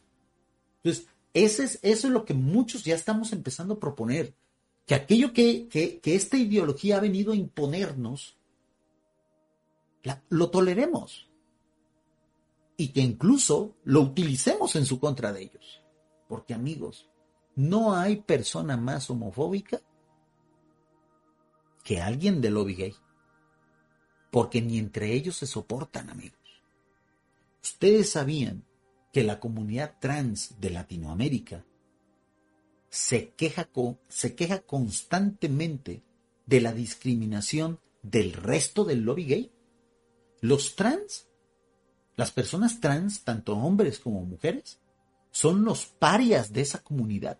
Entonces, 0.83 1.07
es, 1.33 1.59
eso 1.59 2.07
es 2.07 2.13
lo 2.13 2.25
que 2.25 2.33
muchos 2.33 2.83
ya 2.83 2.95
estamos 2.95 3.33
empezando 3.33 3.75
a 3.75 3.79
proponer, 3.79 4.33
que 4.85 4.95
aquello 4.95 5.33
que, 5.33 5.67
que, 5.67 6.15
esta 6.15 6.37
ideología 6.37 6.97
ha 6.97 7.01
venido 7.01 7.33
a 7.33 7.35
imponernos, 7.35 8.37
lo 10.29 10.49
toleremos 10.49 11.29
y 12.77 12.87
que 12.87 13.01
incluso 13.01 13.75
lo 13.83 14.01
utilicemos 14.01 14.75
en 14.75 14.85
su 14.85 14.99
contra 14.99 15.31
de 15.33 15.43
ellos. 15.43 15.83
Porque 16.27 16.53
amigos, 16.53 17.09
no 17.55 17.93
hay 17.93 18.17
persona 18.21 18.77
más 18.77 19.09
homofóbica 19.09 19.81
que 21.83 22.01
alguien 22.01 22.39
del 22.39 22.53
lobby 22.53 22.75
gay. 22.75 22.95
Porque 24.31 24.61
ni 24.61 24.77
entre 24.77 25.13
ellos 25.13 25.35
se 25.35 25.45
soportan, 25.45 26.09
amigos. 26.09 26.39
Ustedes 27.61 28.11
sabían 28.11 28.63
que 29.11 29.23
la 29.23 29.39
comunidad 29.39 29.97
trans 29.99 30.59
de 30.59 30.69
Latinoamérica 30.69 31.65
se 32.89 33.33
queja, 33.33 33.69
se 34.07 34.35
queja 34.35 34.61
constantemente 34.61 36.03
de 36.45 36.61
la 36.61 36.73
discriminación 36.73 37.79
del 38.01 38.33
resto 38.33 38.83
del 38.83 39.01
lobby 39.01 39.25
gay. 39.25 39.51
Los 40.41 40.75
trans, 40.75 41.27
las 42.15 42.31
personas 42.31 42.79
trans, 42.79 43.23
tanto 43.23 43.55
hombres 43.55 43.99
como 43.99 44.23
mujeres, 44.25 44.79
son 45.31 45.63
los 45.63 45.85
parias 45.85 46.51
de 46.51 46.61
esa 46.61 46.83
comunidad. 46.83 47.39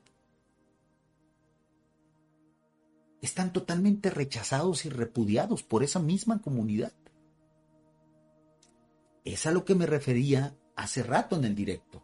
están 3.21 3.51
totalmente 3.51 4.09
rechazados 4.09 4.85
y 4.85 4.89
repudiados 4.89 5.63
por 5.63 5.83
esa 5.83 5.99
misma 5.99 6.41
comunidad. 6.41 6.93
Es 9.25 9.45
a 9.45 9.51
lo 9.51 9.65
que 9.65 9.75
me 9.75 9.85
refería 9.85 10.55
hace 10.79 11.03
rato 11.03 11.35
en 11.35 11.43
el 11.43 11.55
directo. 11.55 12.01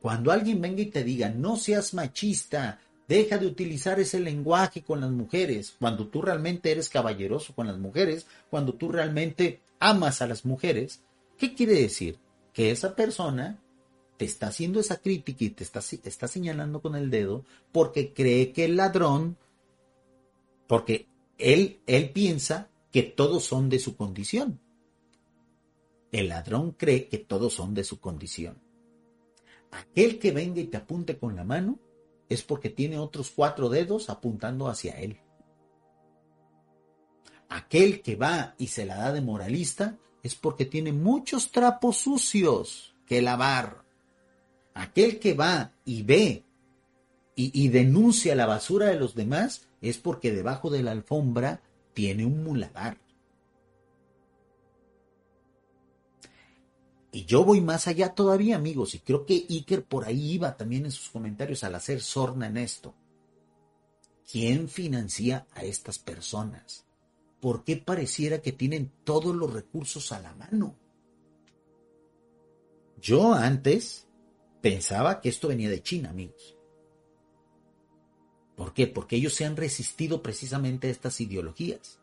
Cuando 0.00 0.30
alguien 0.30 0.60
venga 0.60 0.82
y 0.82 0.86
te 0.86 1.02
diga, 1.02 1.30
no 1.30 1.56
seas 1.56 1.94
machista, 1.94 2.78
deja 3.08 3.38
de 3.38 3.46
utilizar 3.46 3.98
ese 3.98 4.20
lenguaje 4.20 4.82
con 4.82 5.00
las 5.00 5.10
mujeres, 5.10 5.74
cuando 5.78 6.08
tú 6.08 6.20
realmente 6.20 6.70
eres 6.70 6.90
caballeroso 6.90 7.54
con 7.54 7.66
las 7.66 7.78
mujeres, 7.78 8.26
cuando 8.50 8.74
tú 8.74 8.90
realmente 8.90 9.60
amas 9.80 10.20
a 10.20 10.26
las 10.26 10.44
mujeres, 10.44 11.00
¿qué 11.38 11.54
quiere 11.54 11.72
decir? 11.80 12.18
Que 12.52 12.70
esa 12.70 12.94
persona 12.94 13.58
te 14.18 14.26
está 14.26 14.48
haciendo 14.48 14.78
esa 14.78 14.98
crítica 14.98 15.44
y 15.44 15.50
te 15.50 15.64
está, 15.64 15.80
está 15.80 16.28
señalando 16.28 16.80
con 16.80 16.96
el 16.96 17.10
dedo 17.10 17.44
porque 17.72 18.12
cree 18.12 18.52
que 18.52 18.66
el 18.66 18.76
ladrón, 18.76 19.38
porque 20.66 21.06
él, 21.38 21.80
él 21.86 22.10
piensa 22.10 22.68
que 22.92 23.02
todos 23.02 23.44
son 23.44 23.70
de 23.70 23.78
su 23.78 23.96
condición. 23.96 24.60
El 26.16 26.30
ladrón 26.30 26.70
cree 26.70 27.08
que 27.08 27.18
todos 27.18 27.52
son 27.52 27.74
de 27.74 27.84
su 27.84 28.00
condición. 28.00 28.56
Aquel 29.70 30.18
que 30.18 30.32
venga 30.32 30.62
y 30.62 30.64
te 30.64 30.78
apunte 30.78 31.18
con 31.18 31.36
la 31.36 31.44
mano 31.44 31.78
es 32.30 32.42
porque 32.42 32.70
tiene 32.70 32.98
otros 32.98 33.30
cuatro 33.30 33.68
dedos 33.68 34.08
apuntando 34.08 34.68
hacia 34.68 34.98
él. 34.98 35.20
Aquel 37.50 38.00
que 38.00 38.16
va 38.16 38.54
y 38.56 38.68
se 38.68 38.86
la 38.86 38.96
da 38.96 39.12
de 39.12 39.20
moralista 39.20 39.98
es 40.22 40.34
porque 40.34 40.64
tiene 40.64 40.90
muchos 40.90 41.50
trapos 41.50 41.98
sucios 41.98 42.94
que 43.04 43.20
lavar. 43.20 43.84
Aquel 44.72 45.18
que 45.18 45.34
va 45.34 45.74
y 45.84 46.02
ve 46.02 46.44
y, 47.34 47.68
denuncia 47.68 48.34
la 48.34 48.46
basura 48.46 48.86
de 48.86 48.98
los 48.98 49.14
demás 49.14 49.68
es 49.82 49.98
porque 49.98 50.32
debajo 50.32 50.70
de 50.70 50.82
la 50.82 50.92
alfombra 50.92 51.60
tiene 51.92 52.24
un 52.24 52.42
muladar. 52.42 52.96
Y 57.16 57.24
yo 57.24 57.46
voy 57.46 57.62
más 57.62 57.88
allá 57.88 58.14
todavía, 58.14 58.56
amigos, 58.56 58.94
y 58.94 58.98
creo 58.98 59.24
que 59.24 59.46
Iker 59.48 59.86
por 59.86 60.04
ahí 60.04 60.32
iba 60.32 60.54
también 60.58 60.84
en 60.84 60.90
sus 60.90 61.08
comentarios 61.08 61.64
al 61.64 61.74
hacer 61.74 62.02
sorna 62.02 62.46
en 62.46 62.58
esto. 62.58 62.94
¿Quién 64.30 64.68
financia 64.68 65.46
a 65.54 65.64
estas 65.64 65.98
personas? 65.98 66.84
¿Por 67.40 67.64
qué 67.64 67.78
pareciera 67.78 68.42
que 68.42 68.52
tienen 68.52 68.92
todos 69.02 69.34
los 69.34 69.50
recursos 69.50 70.12
a 70.12 70.20
la 70.20 70.34
mano? 70.34 70.76
Yo 73.00 73.32
antes 73.32 74.06
pensaba 74.60 75.22
que 75.22 75.30
esto 75.30 75.48
venía 75.48 75.70
de 75.70 75.82
China, 75.82 76.10
amigos. 76.10 76.54
¿Por 78.56 78.74
qué? 78.74 78.88
Porque 78.88 79.16
ellos 79.16 79.32
se 79.32 79.46
han 79.46 79.56
resistido 79.56 80.22
precisamente 80.22 80.88
a 80.88 80.90
estas 80.90 81.18
ideologías. 81.22 81.98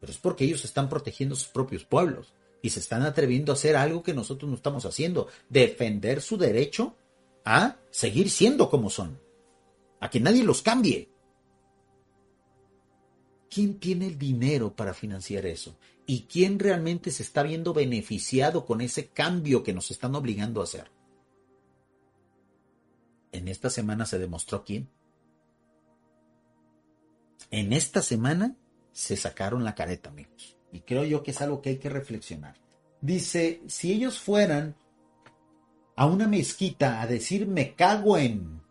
Pero 0.00 0.10
es 0.10 0.18
porque 0.18 0.46
ellos 0.46 0.64
están 0.64 0.88
protegiendo 0.88 1.36
sus 1.36 1.46
propios 1.46 1.84
pueblos 1.84 2.34
y 2.62 2.70
se 2.70 2.78
están 2.78 3.02
atreviendo 3.02 3.52
a 3.52 3.56
hacer 3.56 3.76
algo 3.76 4.04
que 4.04 4.14
nosotros 4.14 4.48
no 4.48 4.56
estamos 4.56 4.86
haciendo, 4.86 5.28
defender 5.48 6.22
su 6.22 6.38
derecho 6.38 6.96
a 7.44 7.76
seguir 7.90 8.30
siendo 8.30 8.70
como 8.70 8.88
son, 8.88 9.20
a 10.00 10.08
que 10.08 10.20
nadie 10.20 10.44
los 10.44 10.62
cambie. 10.62 11.10
¿Quién 13.50 13.78
tiene 13.78 14.06
el 14.06 14.16
dinero 14.16 14.74
para 14.74 14.94
financiar 14.94 15.44
eso? 15.44 15.76
¿Y 16.06 16.22
quién 16.22 16.58
realmente 16.58 17.10
se 17.10 17.24
está 17.24 17.42
viendo 17.42 17.74
beneficiado 17.74 18.64
con 18.64 18.80
ese 18.80 19.08
cambio 19.08 19.62
que 19.62 19.74
nos 19.74 19.90
están 19.90 20.14
obligando 20.14 20.60
a 20.60 20.64
hacer? 20.64 20.90
En 23.32 23.48
esta 23.48 23.70
semana 23.70 24.06
se 24.06 24.18
demostró 24.18 24.64
quién. 24.64 24.88
En 27.50 27.72
esta 27.72 28.02
semana 28.02 28.56
se 28.92 29.16
sacaron 29.16 29.64
la 29.64 29.74
careta, 29.74 30.10
amigos. 30.10 30.56
Y 30.72 30.80
creo 30.80 31.04
yo 31.04 31.22
que 31.22 31.32
es 31.32 31.40
algo 31.40 31.60
que 31.60 31.70
hay 31.70 31.76
que 31.76 31.90
reflexionar. 31.90 32.56
Dice, 33.00 33.60
si 33.66 33.92
ellos 33.92 34.18
fueran 34.18 34.74
a 35.96 36.06
una 36.06 36.26
mezquita 36.26 37.02
a 37.02 37.06
decir 37.06 37.46
me 37.46 37.74
cago 37.74 38.16
en... 38.16 38.62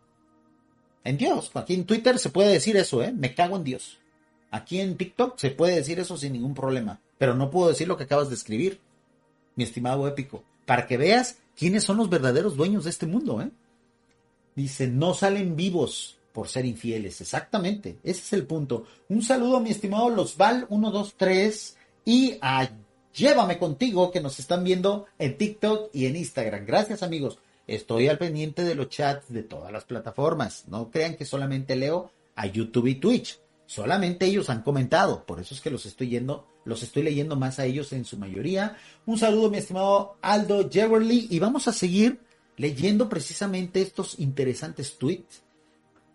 En 1.04 1.16
Dios. 1.16 1.50
Aquí 1.54 1.74
en 1.74 1.84
Twitter 1.84 2.18
se 2.18 2.30
puede 2.30 2.52
decir 2.52 2.76
eso, 2.76 3.02
¿eh? 3.02 3.12
Me 3.12 3.34
cago 3.34 3.56
en 3.56 3.64
Dios. 3.64 3.98
Aquí 4.50 4.80
en 4.80 4.96
TikTok 4.96 5.38
se 5.38 5.50
puede 5.50 5.76
decir 5.76 5.98
eso 5.98 6.16
sin 6.16 6.32
ningún 6.34 6.54
problema. 6.54 7.00
Pero 7.18 7.34
no 7.34 7.50
puedo 7.50 7.68
decir 7.68 7.88
lo 7.88 7.96
que 7.96 8.04
acabas 8.04 8.28
de 8.28 8.34
escribir, 8.34 8.80
mi 9.56 9.64
estimado 9.64 10.06
épico. 10.06 10.44
Para 10.64 10.86
que 10.86 10.96
veas 10.96 11.38
quiénes 11.56 11.84
son 11.84 11.96
los 11.96 12.08
verdaderos 12.08 12.56
dueños 12.56 12.84
de 12.84 12.90
este 12.90 13.06
mundo, 13.06 13.40
¿eh? 13.40 13.50
Dice, 14.54 14.86
no 14.86 15.14
salen 15.14 15.56
vivos 15.56 16.18
por 16.32 16.48
ser 16.48 16.64
infieles. 16.66 17.20
Exactamente. 17.20 17.98
Ese 18.04 18.20
es 18.20 18.32
el 18.32 18.46
punto. 18.46 18.86
Un 19.08 19.22
saludo 19.22 19.56
a 19.56 19.60
mi 19.60 19.70
estimado 19.70 20.10
Losval 20.10 20.66
123 20.68 21.76
y 22.04 22.38
Llévame 23.14 23.58
contigo 23.58 24.10
que 24.10 24.22
nos 24.22 24.38
están 24.38 24.64
viendo 24.64 25.06
en 25.18 25.36
TikTok 25.36 25.90
y 25.92 26.06
en 26.06 26.16
Instagram. 26.16 26.64
Gracias 26.64 27.02
amigos. 27.02 27.38
Estoy 27.66 28.08
al 28.08 28.18
pendiente 28.18 28.64
de 28.64 28.74
los 28.74 28.88
chats 28.88 29.30
de 29.30 29.42
todas 29.42 29.70
las 29.70 29.84
plataformas. 29.84 30.64
No 30.68 30.90
crean 30.90 31.16
que 31.16 31.26
solamente 31.26 31.76
leo 31.76 32.10
a 32.34 32.46
YouTube 32.46 32.86
y 32.86 32.94
Twitch. 32.94 33.38
Solamente 33.66 34.26
ellos 34.26 34.48
han 34.48 34.62
comentado. 34.62 35.24
Por 35.26 35.40
eso 35.40 35.54
es 35.54 35.60
que 35.60 35.70
los 35.70 35.84
estoy 35.84 36.08
yendo, 36.08 36.48
los 36.64 36.82
estoy 36.82 37.02
leyendo 37.02 37.36
más 37.36 37.58
a 37.58 37.66
ellos 37.66 37.92
en 37.92 38.06
su 38.06 38.16
mayoría. 38.16 38.78
Un 39.04 39.18
saludo, 39.18 39.50
mi 39.50 39.58
estimado 39.58 40.16
Aldo 40.22 40.70
Jeverly. 40.70 41.28
Y 41.30 41.38
vamos 41.38 41.68
a 41.68 41.72
seguir 41.72 42.20
leyendo 42.56 43.10
precisamente 43.10 43.82
estos 43.82 44.18
interesantes 44.20 44.96
tweets. 44.96 45.42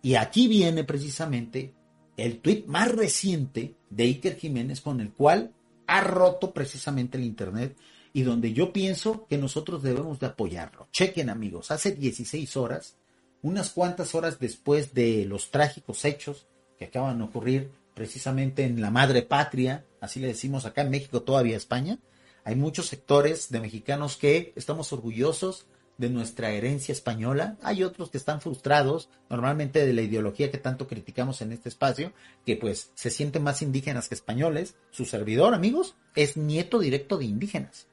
Y 0.02 0.16
aquí 0.16 0.48
viene 0.48 0.84
precisamente 0.84 1.74
el 2.18 2.40
tweet 2.40 2.64
más 2.66 2.92
reciente 2.92 3.76
de 3.92 4.04
Iker 4.06 4.36
Jiménez 4.38 4.82
con 4.82 5.00
el 5.00 5.12
cual 5.12 5.54
ha 5.88 6.02
roto 6.02 6.54
precisamente 6.54 7.18
el 7.18 7.24
Internet 7.24 7.76
y 8.14 8.24
donde 8.24 8.54
yo 8.54 8.74
pienso 8.74 9.26
que 9.28 9.38
nosotros 9.38 9.84
debemos 9.84 10.20
de 10.20 10.28
apoyarlo. 10.28 10.88
Chequen 10.92 11.30
amigos, 11.30 11.72
hace 11.72 11.92
16 11.94 12.58
horas, 12.58 12.98
unas 13.42 13.70
cuantas 13.70 14.16
horas 14.16 14.40
después 14.40 14.94
de 14.94 15.26
los 15.26 15.52
trágicos 15.52 16.06
hechos 16.06 16.48
que 16.78 16.86
acaban 16.86 17.18
de 17.18 17.24
ocurrir 17.24 17.72
precisamente 17.94 18.64
en 18.64 18.82
la 18.82 18.92
madre 18.92 19.24
patria, 19.24 19.86
así 20.02 20.20
le 20.20 20.28
decimos 20.28 20.66
acá 20.66 20.82
en 20.82 20.92
México, 20.92 21.24
todavía 21.24 21.58
España, 21.58 22.00
hay 22.44 22.56
muchos 22.56 22.86
sectores 22.86 23.50
de 23.50 23.60
mexicanos 23.60 24.18
que 24.18 24.54
estamos 24.56 24.94
orgullosos 24.94 25.66
de 25.98 26.10
nuestra 26.10 26.52
herencia 26.52 26.92
española. 26.92 27.58
Hay 27.62 27.84
otros 27.84 28.10
que 28.10 28.18
están 28.18 28.42
frustrados, 28.42 29.10
normalmente 29.30 29.86
de 29.86 29.94
la 29.94 30.02
ideología 30.02 30.52
que 30.52 30.58
tanto 30.58 30.88
criticamos 30.88 31.42
en 31.42 31.52
este 31.52 31.70
espacio, 31.70 32.14
que 32.46 32.56
pues 32.56 32.92
se 32.96 33.10
sienten 33.10 33.44
más 33.44 33.62
indígenas 33.62 34.08
que 34.08 34.16
españoles. 34.16 34.76
Su 34.92 35.06
servidor, 35.06 35.54
amigos, 35.54 35.96
es 36.16 36.38
nieto 36.38 36.80
directo 36.80 37.18
de 37.18 37.26
indígenas. 37.26 37.88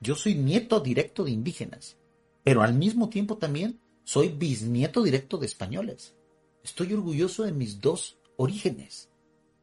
Yo 0.00 0.14
soy 0.14 0.34
nieto 0.34 0.80
directo 0.80 1.24
de 1.24 1.32
indígenas, 1.32 1.96
pero 2.44 2.62
al 2.62 2.74
mismo 2.74 3.08
tiempo 3.08 3.36
también 3.36 3.80
soy 4.04 4.28
bisnieto 4.28 5.02
directo 5.02 5.38
de 5.38 5.46
españoles. 5.46 6.14
Estoy 6.62 6.92
orgulloso 6.92 7.44
de 7.44 7.52
mis 7.52 7.80
dos 7.80 8.18
orígenes 8.36 9.08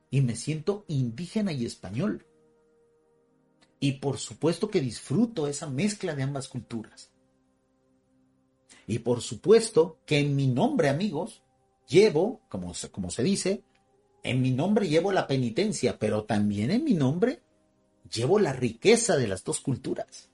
y 0.10 0.22
me 0.22 0.36
siento 0.36 0.86
indígena 0.88 1.52
y 1.52 1.66
español. 1.66 2.26
Y 3.80 3.94
por 3.94 4.18
supuesto 4.18 4.70
que 4.70 4.82
disfruto 4.82 5.48
esa 5.48 5.70
mezcla 5.70 6.16
de 6.16 6.24
ambas 6.24 6.48
culturas. 6.48 7.12
Y 8.88 9.00
por 9.00 9.22
supuesto 9.22 10.00
que 10.06 10.20
en 10.20 10.36
mi 10.36 10.48
nombre, 10.48 10.90
amigos, 10.90 11.44
llevo, 11.88 12.42
como 12.50 12.74
se, 12.74 12.90
como 12.90 13.10
se 13.10 13.24
dice, 13.24 13.64
en 14.24 14.42
mi 14.42 14.52
nombre 14.52 14.88
llevo 14.88 15.12
la 15.12 15.28
penitencia, 15.28 16.00
pero 16.00 16.24
también 16.24 16.72
en 16.72 16.84
mi 16.84 16.94
nombre 16.94 17.42
llevo 18.12 18.40
la 18.40 18.54
riqueza 18.54 19.18
de 19.18 19.28
las 19.28 19.44
dos 19.44 19.60
culturas. 19.60 20.30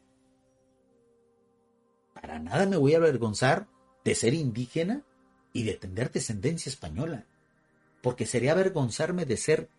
Para 2.14 2.40
nada 2.40 2.66
me 2.66 2.78
voy 2.78 2.94
a 2.94 2.98
avergonzar 2.98 3.68
de 4.04 4.16
ser 4.16 4.34
indígena 4.34 5.04
y 5.54 5.64
de 5.64 5.74
tener 5.74 6.12
descendencia 6.12 6.70
española, 6.70 7.26
porque 8.02 8.26
sería 8.26 8.52
avergonzarme 8.54 9.26
de 9.26 9.38
ser 9.38 9.70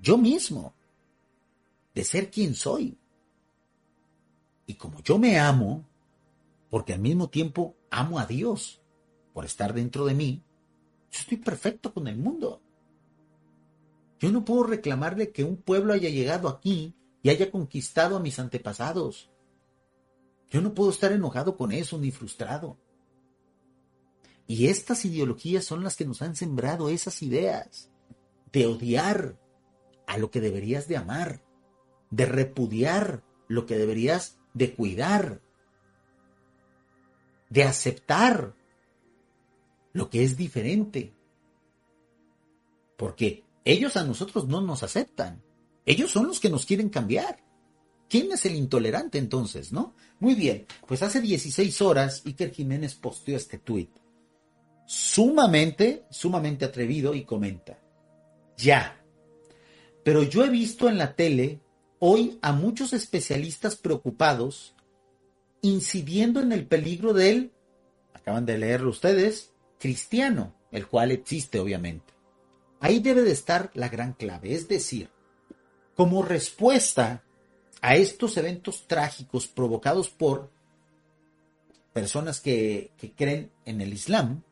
yo 0.00 0.18
mismo 0.18 0.74
de 1.98 2.04
ser 2.04 2.30
quien 2.30 2.54
soy. 2.54 2.96
Y 4.66 4.74
como 4.74 5.02
yo 5.02 5.18
me 5.18 5.36
amo, 5.36 5.84
porque 6.70 6.92
al 6.92 7.00
mismo 7.00 7.28
tiempo 7.28 7.76
amo 7.90 8.20
a 8.20 8.26
Dios 8.26 8.80
por 9.32 9.44
estar 9.44 9.74
dentro 9.74 10.04
de 10.04 10.14
mí, 10.14 10.44
yo 11.10 11.18
estoy 11.18 11.38
perfecto 11.38 11.92
con 11.92 12.06
el 12.06 12.16
mundo. 12.16 12.62
Yo 14.20 14.30
no 14.30 14.44
puedo 14.44 14.62
reclamarle 14.62 15.32
que 15.32 15.42
un 15.42 15.56
pueblo 15.56 15.92
haya 15.92 16.08
llegado 16.08 16.46
aquí 16.46 16.94
y 17.20 17.30
haya 17.30 17.50
conquistado 17.50 18.16
a 18.16 18.20
mis 18.20 18.38
antepasados. 18.38 19.32
Yo 20.50 20.60
no 20.60 20.74
puedo 20.74 20.90
estar 20.90 21.10
enojado 21.10 21.56
con 21.56 21.72
eso 21.72 21.98
ni 21.98 22.12
frustrado. 22.12 22.78
Y 24.46 24.68
estas 24.68 25.04
ideologías 25.04 25.64
son 25.64 25.82
las 25.82 25.96
que 25.96 26.06
nos 26.06 26.22
han 26.22 26.36
sembrado 26.36 26.90
esas 26.90 27.24
ideas 27.24 27.90
de 28.52 28.66
odiar 28.66 29.36
a 30.06 30.16
lo 30.16 30.30
que 30.30 30.40
deberías 30.40 30.86
de 30.86 30.96
amar, 30.96 31.42
de 32.10 32.26
repudiar 32.26 33.22
lo 33.48 33.66
que 33.66 33.76
deberías 33.76 34.38
de 34.54 34.74
cuidar, 34.74 35.40
de 37.50 37.64
aceptar 37.64 38.54
lo 39.92 40.10
que 40.10 40.24
es 40.24 40.36
diferente. 40.36 41.14
Porque 42.96 43.44
ellos 43.64 43.96
a 43.96 44.04
nosotros 44.04 44.48
no 44.48 44.60
nos 44.60 44.82
aceptan. 44.82 45.42
Ellos 45.86 46.10
son 46.10 46.26
los 46.26 46.40
que 46.40 46.50
nos 46.50 46.66
quieren 46.66 46.88
cambiar. 46.88 47.42
¿Quién 48.08 48.32
es 48.32 48.46
el 48.46 48.56
intolerante 48.56 49.18
entonces, 49.18 49.72
no? 49.72 49.94
Muy 50.18 50.34
bien, 50.34 50.66
pues 50.86 51.02
hace 51.02 51.20
16 51.20 51.82
horas 51.82 52.22
Iker 52.24 52.52
Jiménez 52.52 52.94
posteó 52.94 53.36
este 53.36 53.58
tuit. 53.58 53.90
Sumamente, 54.86 56.06
sumamente 56.10 56.64
atrevido 56.64 57.14
y 57.14 57.24
comenta. 57.24 57.78
Ya. 58.56 58.98
Pero 60.02 60.22
yo 60.22 60.44
he 60.44 60.48
visto 60.48 60.88
en 60.88 60.96
la 60.96 61.14
tele 61.14 61.60
hoy 61.98 62.38
a 62.42 62.52
muchos 62.52 62.92
especialistas 62.92 63.76
preocupados 63.76 64.74
incidiendo 65.62 66.40
en 66.40 66.52
el 66.52 66.66
peligro 66.66 67.12
del, 67.12 67.52
acaban 68.14 68.46
de 68.46 68.58
leerlo 68.58 68.90
ustedes, 68.90 69.52
cristiano, 69.78 70.54
el 70.70 70.86
cual 70.86 71.10
existe 71.10 71.58
obviamente. 71.58 72.14
Ahí 72.80 73.00
debe 73.00 73.22
de 73.22 73.32
estar 73.32 73.70
la 73.74 73.88
gran 73.88 74.12
clave, 74.12 74.54
es 74.54 74.68
decir, 74.68 75.10
como 75.96 76.22
respuesta 76.22 77.24
a 77.80 77.96
estos 77.96 78.36
eventos 78.36 78.86
trágicos 78.86 79.48
provocados 79.48 80.10
por 80.10 80.50
personas 81.92 82.40
que, 82.40 82.92
creen 83.16 83.50
en 83.64 83.80
el 83.80 83.92
Islam, 83.92 84.42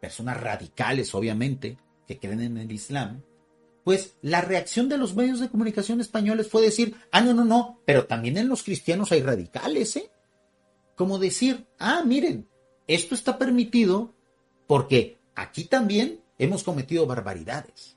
personas 0.00 0.40
radicales 0.40 1.14
obviamente, 1.14 1.76
que 2.06 2.18
creen 2.18 2.40
en 2.40 2.56
el 2.56 2.72
Islam, 2.72 3.22
pues 3.84 4.16
la 4.22 4.40
reacción 4.40 4.88
de 4.88 4.98
los 4.98 5.14
medios 5.14 5.40
de 5.40 5.48
comunicación 5.48 6.00
españoles 6.00 6.48
fue 6.48 6.62
decir, 6.62 6.94
ah, 7.12 7.20
no, 7.20 7.34
no, 7.34 7.44
no, 7.44 7.80
pero 7.86 8.06
también 8.06 8.36
en 8.36 8.48
los 8.48 8.62
cristianos 8.62 9.12
hay 9.12 9.22
radicales, 9.22 9.96
¿eh? 9.96 10.10
Como 10.96 11.18
decir, 11.18 11.66
ah, 11.78 12.02
miren, 12.04 12.48
esto 12.86 13.14
está 13.14 13.38
permitido 13.38 14.14
porque 14.66 15.18
aquí 15.34 15.64
también 15.64 16.20
hemos 16.38 16.62
cometido 16.62 17.06
barbaridades 17.06 17.96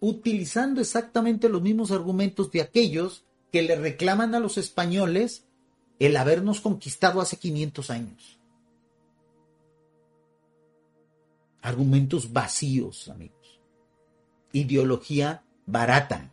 utilizando 0.00 0.80
exactamente 0.80 1.48
los 1.48 1.62
mismos 1.62 1.90
argumentos 1.90 2.50
de 2.52 2.60
aquellos 2.60 3.24
que 3.52 3.62
le 3.62 3.76
reclaman 3.76 4.34
a 4.34 4.40
los 4.40 4.58
españoles 4.58 5.46
el 5.98 6.16
habernos 6.16 6.60
conquistado 6.60 7.20
hace 7.20 7.38
500 7.38 7.90
años. 7.90 8.38
Argumentos 11.62 12.32
vacíos, 12.32 13.08
amigos. 13.08 13.35
Ideología 14.56 15.44
barata. 15.66 16.32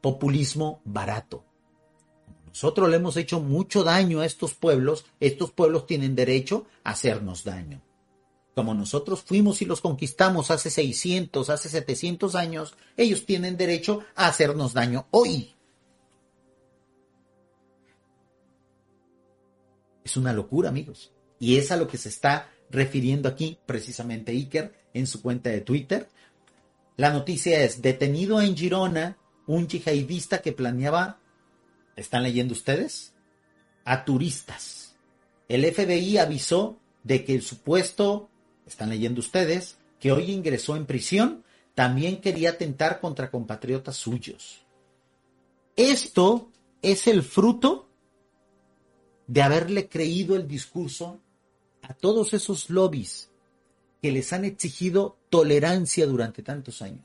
Populismo 0.00 0.82
barato. 0.84 1.44
Nosotros 2.46 2.88
le 2.90 2.96
hemos 2.96 3.16
hecho 3.16 3.40
mucho 3.40 3.82
daño 3.84 4.20
a 4.20 4.26
estos 4.26 4.54
pueblos, 4.54 5.06
estos 5.20 5.50
pueblos 5.52 5.86
tienen 5.86 6.14
derecho 6.14 6.66
a 6.84 6.90
hacernos 6.90 7.44
daño 7.44 7.82
como 8.58 8.74
nosotros 8.74 9.22
fuimos 9.22 9.62
y 9.62 9.66
los 9.66 9.80
conquistamos 9.80 10.50
hace 10.50 10.68
600, 10.68 11.48
hace 11.48 11.68
700 11.68 12.34
años, 12.34 12.74
ellos 12.96 13.24
tienen 13.24 13.56
derecho 13.56 14.02
a 14.16 14.26
hacernos 14.26 14.74
daño 14.74 15.06
hoy. 15.12 15.54
Es 20.02 20.16
una 20.16 20.32
locura, 20.32 20.70
amigos. 20.70 21.12
Y 21.38 21.56
es 21.56 21.70
a 21.70 21.76
lo 21.76 21.86
que 21.86 21.98
se 21.98 22.08
está 22.08 22.50
refiriendo 22.68 23.28
aquí 23.28 23.60
precisamente 23.64 24.32
Iker 24.32 24.74
en 24.98 25.06
su 25.06 25.22
cuenta 25.22 25.50
de 25.50 25.60
Twitter. 25.60 26.08
La 26.96 27.12
noticia 27.12 27.62
es 27.62 27.80
detenido 27.80 28.40
en 28.40 28.56
Girona 28.56 29.16
un 29.46 29.66
yihadista 29.66 30.42
que 30.42 30.52
planeaba, 30.52 31.20
¿están 31.96 32.22
leyendo 32.22 32.52
ustedes? 32.52 33.14
A 33.84 34.04
turistas. 34.04 34.96
El 35.48 35.64
FBI 35.64 36.18
avisó 36.18 36.78
de 37.02 37.24
que 37.24 37.34
el 37.34 37.42
supuesto 37.42 38.28
están 38.66 38.90
leyendo 38.90 39.20
ustedes, 39.20 39.78
que 39.98 40.12
hoy 40.12 40.30
ingresó 40.30 40.76
en 40.76 40.84
prisión, 40.84 41.44
también 41.74 42.20
quería 42.20 42.50
atentar 42.50 43.00
contra 43.00 43.30
compatriotas 43.30 43.96
suyos. 43.96 44.66
Esto 45.76 46.50
es 46.82 47.06
el 47.06 47.22
fruto 47.22 47.88
de 49.26 49.42
haberle 49.42 49.88
creído 49.88 50.36
el 50.36 50.48
discurso 50.48 51.20
a 51.82 51.94
todos 51.94 52.34
esos 52.34 52.68
lobbies 52.68 53.27
que 54.02 54.12
les 54.12 54.32
han 54.32 54.44
exigido 54.44 55.18
tolerancia 55.30 56.06
durante 56.06 56.42
tantos 56.42 56.82
años. 56.82 57.04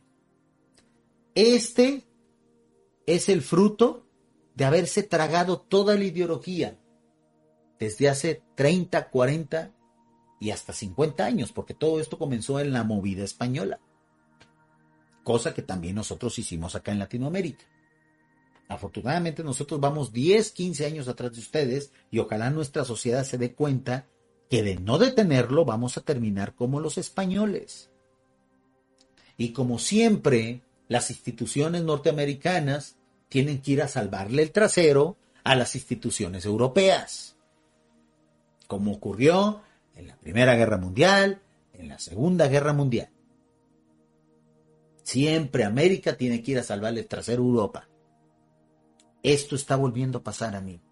Este 1.36 2.06
es 3.06 3.30
el 3.30 3.42
fruto 3.42 4.08
de 4.56 4.66
haberse 4.66 5.04
tragado 5.04 5.60
toda 5.60 5.96
la 5.96 6.04
ideología 6.04 6.80
desde 7.80 8.10
hace 8.10 8.44
30, 8.56 9.10
40 9.10 9.74
y 10.40 10.52
hasta 10.52 10.74
50 10.74 11.26
años, 11.26 11.52
porque 11.52 11.74
todo 11.74 12.00
esto 12.00 12.18
comenzó 12.18 12.60
en 12.60 12.72
la 12.72 12.84
movida 12.84 13.24
española, 13.24 13.80
cosa 15.24 15.54
que 15.54 15.62
también 15.62 15.96
nosotros 15.96 16.38
hicimos 16.38 16.76
acá 16.76 16.92
en 16.92 17.00
Latinoamérica. 17.00 17.66
Afortunadamente 18.68 19.44
nosotros 19.44 19.80
vamos 19.80 20.14
10, 20.14 20.52
15 20.52 20.86
años 20.86 21.08
atrás 21.08 21.34
de 21.34 21.40
ustedes 21.40 21.92
y 22.12 22.20
ojalá 22.20 22.50
nuestra 22.50 22.86
sociedad 22.86 23.24
se 23.24 23.38
dé 23.38 23.54
cuenta 23.54 24.08
que 24.54 24.62
de 24.62 24.76
no 24.76 25.00
detenerlo 25.00 25.66
vamos 25.66 25.98
a 25.98 26.02
terminar 26.02 26.54
como 26.54 26.80
los 26.80 27.00
españoles. 27.00 27.90
Y 29.36 29.52
como 29.52 29.80
siempre, 29.80 30.62
las 30.88 31.10
instituciones 31.10 31.82
norteamericanas 31.82 32.96
tienen 33.30 33.64
que 33.64 33.72
ir 33.72 33.82
a 33.82 33.88
salvarle 33.88 34.44
el 34.44 34.52
trasero 34.52 35.18
a 35.44 35.56
las 35.56 35.74
instituciones 35.74 36.46
europeas. 36.46 37.36
Como 38.68 38.92
ocurrió 38.92 39.64
en 39.96 40.10
la 40.10 40.18
Primera 40.18 40.54
Guerra 40.54 40.78
Mundial, 40.78 41.42
en 41.74 41.90
la 41.90 41.98
Segunda 41.98 42.48
Guerra 42.48 42.74
Mundial. 42.74 43.10
Siempre 45.02 45.64
América 45.64 46.16
tiene 46.16 46.44
que 46.44 46.52
ir 46.52 46.60
a 46.60 46.64
salvarle 46.64 47.00
el 47.00 47.08
trasero 47.08 47.42
a 47.42 47.48
Europa. 47.48 47.90
Esto 49.24 49.56
está 49.56 49.78
volviendo 49.78 50.20
a 50.20 50.24
pasar, 50.24 50.56
amigos. 50.56 50.86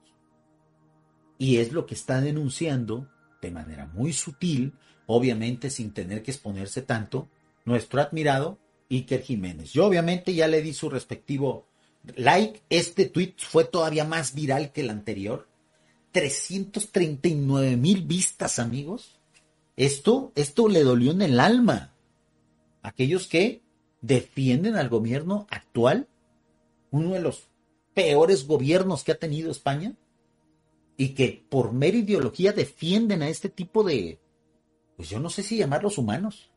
Y 1.37 1.57
es 1.57 1.73
lo 1.73 1.85
que 1.85 1.93
está 1.93 2.21
denunciando 2.21 3.07
de 3.41 3.51
manera 3.51 3.87
muy 3.87 4.13
sutil, 4.13 4.73
obviamente 5.07 5.69
sin 5.69 5.91
tener 5.91 6.23
que 6.23 6.31
exponerse 6.31 6.81
tanto, 6.81 7.29
nuestro 7.65 8.01
admirado 8.01 8.59
Iker 8.89 9.21
Jiménez. 9.21 9.71
Yo 9.73 9.85
obviamente 9.85 10.33
ya 10.33 10.47
le 10.47 10.61
di 10.61 10.73
su 10.73 10.89
respectivo 10.89 11.67
like. 12.15 12.61
Este 12.69 13.05
tweet 13.05 13.35
fue 13.37 13.63
todavía 13.65 14.05
más 14.05 14.33
viral 14.33 14.71
que 14.71 14.81
el 14.81 14.89
anterior. 14.89 15.47
339 16.11 17.77
mil 17.77 18.03
vistas, 18.03 18.59
amigos. 18.59 19.19
Esto, 19.77 20.31
esto 20.35 20.67
le 20.67 20.83
dolió 20.83 21.11
en 21.11 21.21
el 21.21 21.39
alma. 21.39 21.95
Aquellos 22.81 23.27
que 23.27 23.61
defienden 24.01 24.75
al 24.75 24.89
gobierno 24.89 25.47
actual, 25.49 26.07
uno 26.89 27.13
de 27.13 27.21
los 27.21 27.47
peores 27.93 28.47
gobiernos 28.47 29.03
que 29.03 29.13
ha 29.13 29.19
tenido 29.19 29.51
España, 29.51 29.95
y 30.97 31.09
que 31.09 31.45
por 31.49 31.71
mera 31.71 31.97
ideología 31.97 32.53
defienden 32.53 33.21
a 33.21 33.29
este 33.29 33.49
tipo 33.49 33.83
de, 33.83 34.19
pues 34.97 35.09
yo 35.09 35.19
no 35.19 35.29
sé 35.29 35.43
si 35.43 35.57
llamarlos 35.57 35.97
humanos. 35.97 36.51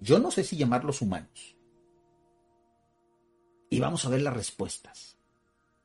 Yo 0.00 0.18
no 0.18 0.30
sé 0.30 0.44
si 0.44 0.56
llamarlos 0.56 1.02
humanos. 1.02 1.56
Y 3.68 3.78
vamos 3.78 4.04
a 4.04 4.08
ver 4.08 4.22
las 4.22 4.34
respuestas. 4.34 5.16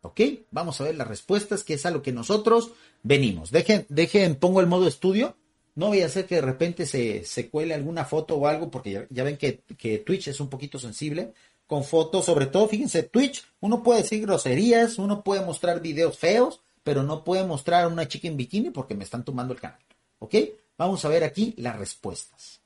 ¿Ok? 0.02 0.22
Vamos 0.52 0.80
a 0.80 0.86
ver 0.86 0.96
las 0.96 1.08
respuestas, 1.08 1.64
que 1.64 1.74
es 1.74 1.86
a 1.86 1.92
lo 1.92 2.02
que 2.02 2.12
nosotros 2.12 2.72
venimos. 3.04 3.52
Dejen, 3.52 3.86
dejen, 3.90 4.36
pongo 4.36 4.62
el 4.62 4.68
modo 4.68 4.88
estudio. 4.88 5.36
No 5.76 5.88
voy 5.88 6.02
a 6.02 6.06
hacer 6.06 6.26
que 6.26 6.36
de 6.36 6.42
repente 6.42 6.86
se, 6.86 7.26
se 7.26 7.50
cuele 7.50 7.74
alguna 7.74 8.06
foto 8.06 8.36
o 8.38 8.48
algo, 8.48 8.72
porque 8.72 9.08
ya, 9.10 9.24
ven 9.24 9.38
que, 9.38 9.62
que, 9.78 9.98
Twitch 10.00 10.30
es 10.30 10.40
un 10.40 10.50
poquito 10.50 10.80
sensible 10.80 11.34
con 11.68 11.84
fotos, 11.84 12.26
sobre 12.26 12.46
todo, 12.46 12.68
fíjense, 12.68 13.04
Twitch, 13.04 13.44
uno 13.60 13.82
puede 13.84 14.04
decir 14.04 14.22
groserías, 14.22 15.00
uno 15.00 15.24
puede 15.24 15.44
mostrar 15.44 15.82
videos 15.82 16.18
feos, 16.18 16.62
pero 16.86 17.02
no 17.02 17.24
puede 17.24 17.44
mostrar 17.44 17.88
una 17.88 18.08
chica 18.08 18.28
en 18.28 18.38
bikini 18.38 18.70
porque 18.70 18.94
me 18.94 19.04
están 19.04 19.24
tomando 19.24 19.54
el 19.54 19.60
canal. 19.60 19.80
¿Ok? 20.20 20.36
Vamos 20.78 21.04
a 21.04 21.10
ver 21.10 21.24
aquí 21.24 21.56
las 21.58 21.78
respuestas. 21.78 22.62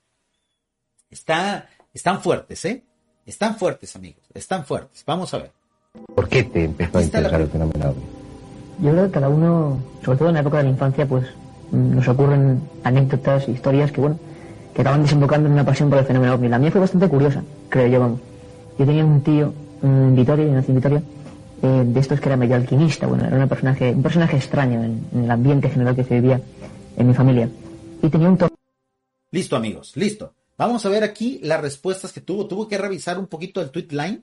Está, 1.10 1.70
están 1.94 2.22
fuertes, 2.22 2.66
¿eh? 2.66 2.84
Están 3.26 3.56
fuertes, 3.56 3.96
amigos, 3.96 4.22
están 4.34 4.66
fuertes. 4.66 5.04
Vamos 5.06 5.34
a 5.34 5.38
ver. 5.38 5.52
¿Por 6.14 6.28
qué 6.28 6.44
te 6.44 6.66
empezó 6.66 6.98
a 6.98 7.02
interesar 7.02 7.40
el 7.40 7.48
fenómeno 7.48 7.96
Yo 8.82 8.92
creo 8.92 9.06
que 9.06 9.12
cada 9.12 9.30
uno, 9.30 9.82
sobre 10.04 10.18
todo 10.18 10.28
en 10.28 10.34
la 10.34 10.42
época 10.42 10.58
de 10.58 10.64
la 10.64 10.70
infancia, 10.72 11.08
pues 11.08 11.26
mm, 11.72 11.96
nos 11.96 12.08
ocurren 12.10 12.62
anécdotas, 12.84 13.48
historias 13.48 13.92
que, 13.94 14.02
bueno, 14.02 14.20
que 14.76 14.82
acaban 14.82 15.04
desembocando 15.04 15.48
en 15.48 15.54
una 15.54 15.66
pasión 15.66 15.90
por 15.90 15.98
el 15.98 16.06
fenómeno 16.06 16.34
ovni. 16.36 16.50
La 16.50 16.60
mía 16.60 16.72
fue 16.72 16.82
bastante 16.82 17.08
curiosa, 17.08 17.42
creo 17.70 17.88
yo, 17.88 18.00
vamos. 18.02 18.20
Yo 18.78 18.86
tenía 18.86 19.06
un 19.06 19.22
tío 19.22 19.54
en 19.82 20.14
Vitoria, 20.14 20.46
en 20.46 20.76
Vitoria, 20.76 21.02
eh, 21.62 21.84
de 21.86 22.00
estos 22.00 22.20
que 22.20 22.28
era 22.28 22.38
medio 22.38 22.56
alquimista, 22.56 23.08
bueno, 23.08 23.26
era 23.26 23.38
un 23.38 23.50
personaje, 23.50 23.92
un 23.92 24.04
personaje 24.04 24.38
extraño 24.38 24.84
en, 24.84 25.08
el 25.14 25.32
ambiente 25.32 25.70
general 25.70 25.96
que 25.96 26.04
se 26.04 26.16
vivía 26.16 26.42
en 26.98 27.08
mi 27.08 27.14
familia. 27.14 27.50
Y 28.02 28.10
tenía 28.10 28.30
un 28.30 28.38
Listo, 29.32 29.56
amigos, 29.56 29.96
listo. 29.96 30.34
Vamos 30.58 30.86
a 30.86 30.90
ver 30.90 31.04
aquí 31.04 31.40
las 31.44 31.62
respuestas 31.62 32.12
que 32.12 32.22
tuvo. 32.22 32.48
Tuvo 32.48 32.68
que 32.68 32.78
revisar 32.78 33.20
un 33.20 33.28
poquito 33.28 33.62
el 33.62 33.70
tweet 33.70 33.88
line 33.92 34.22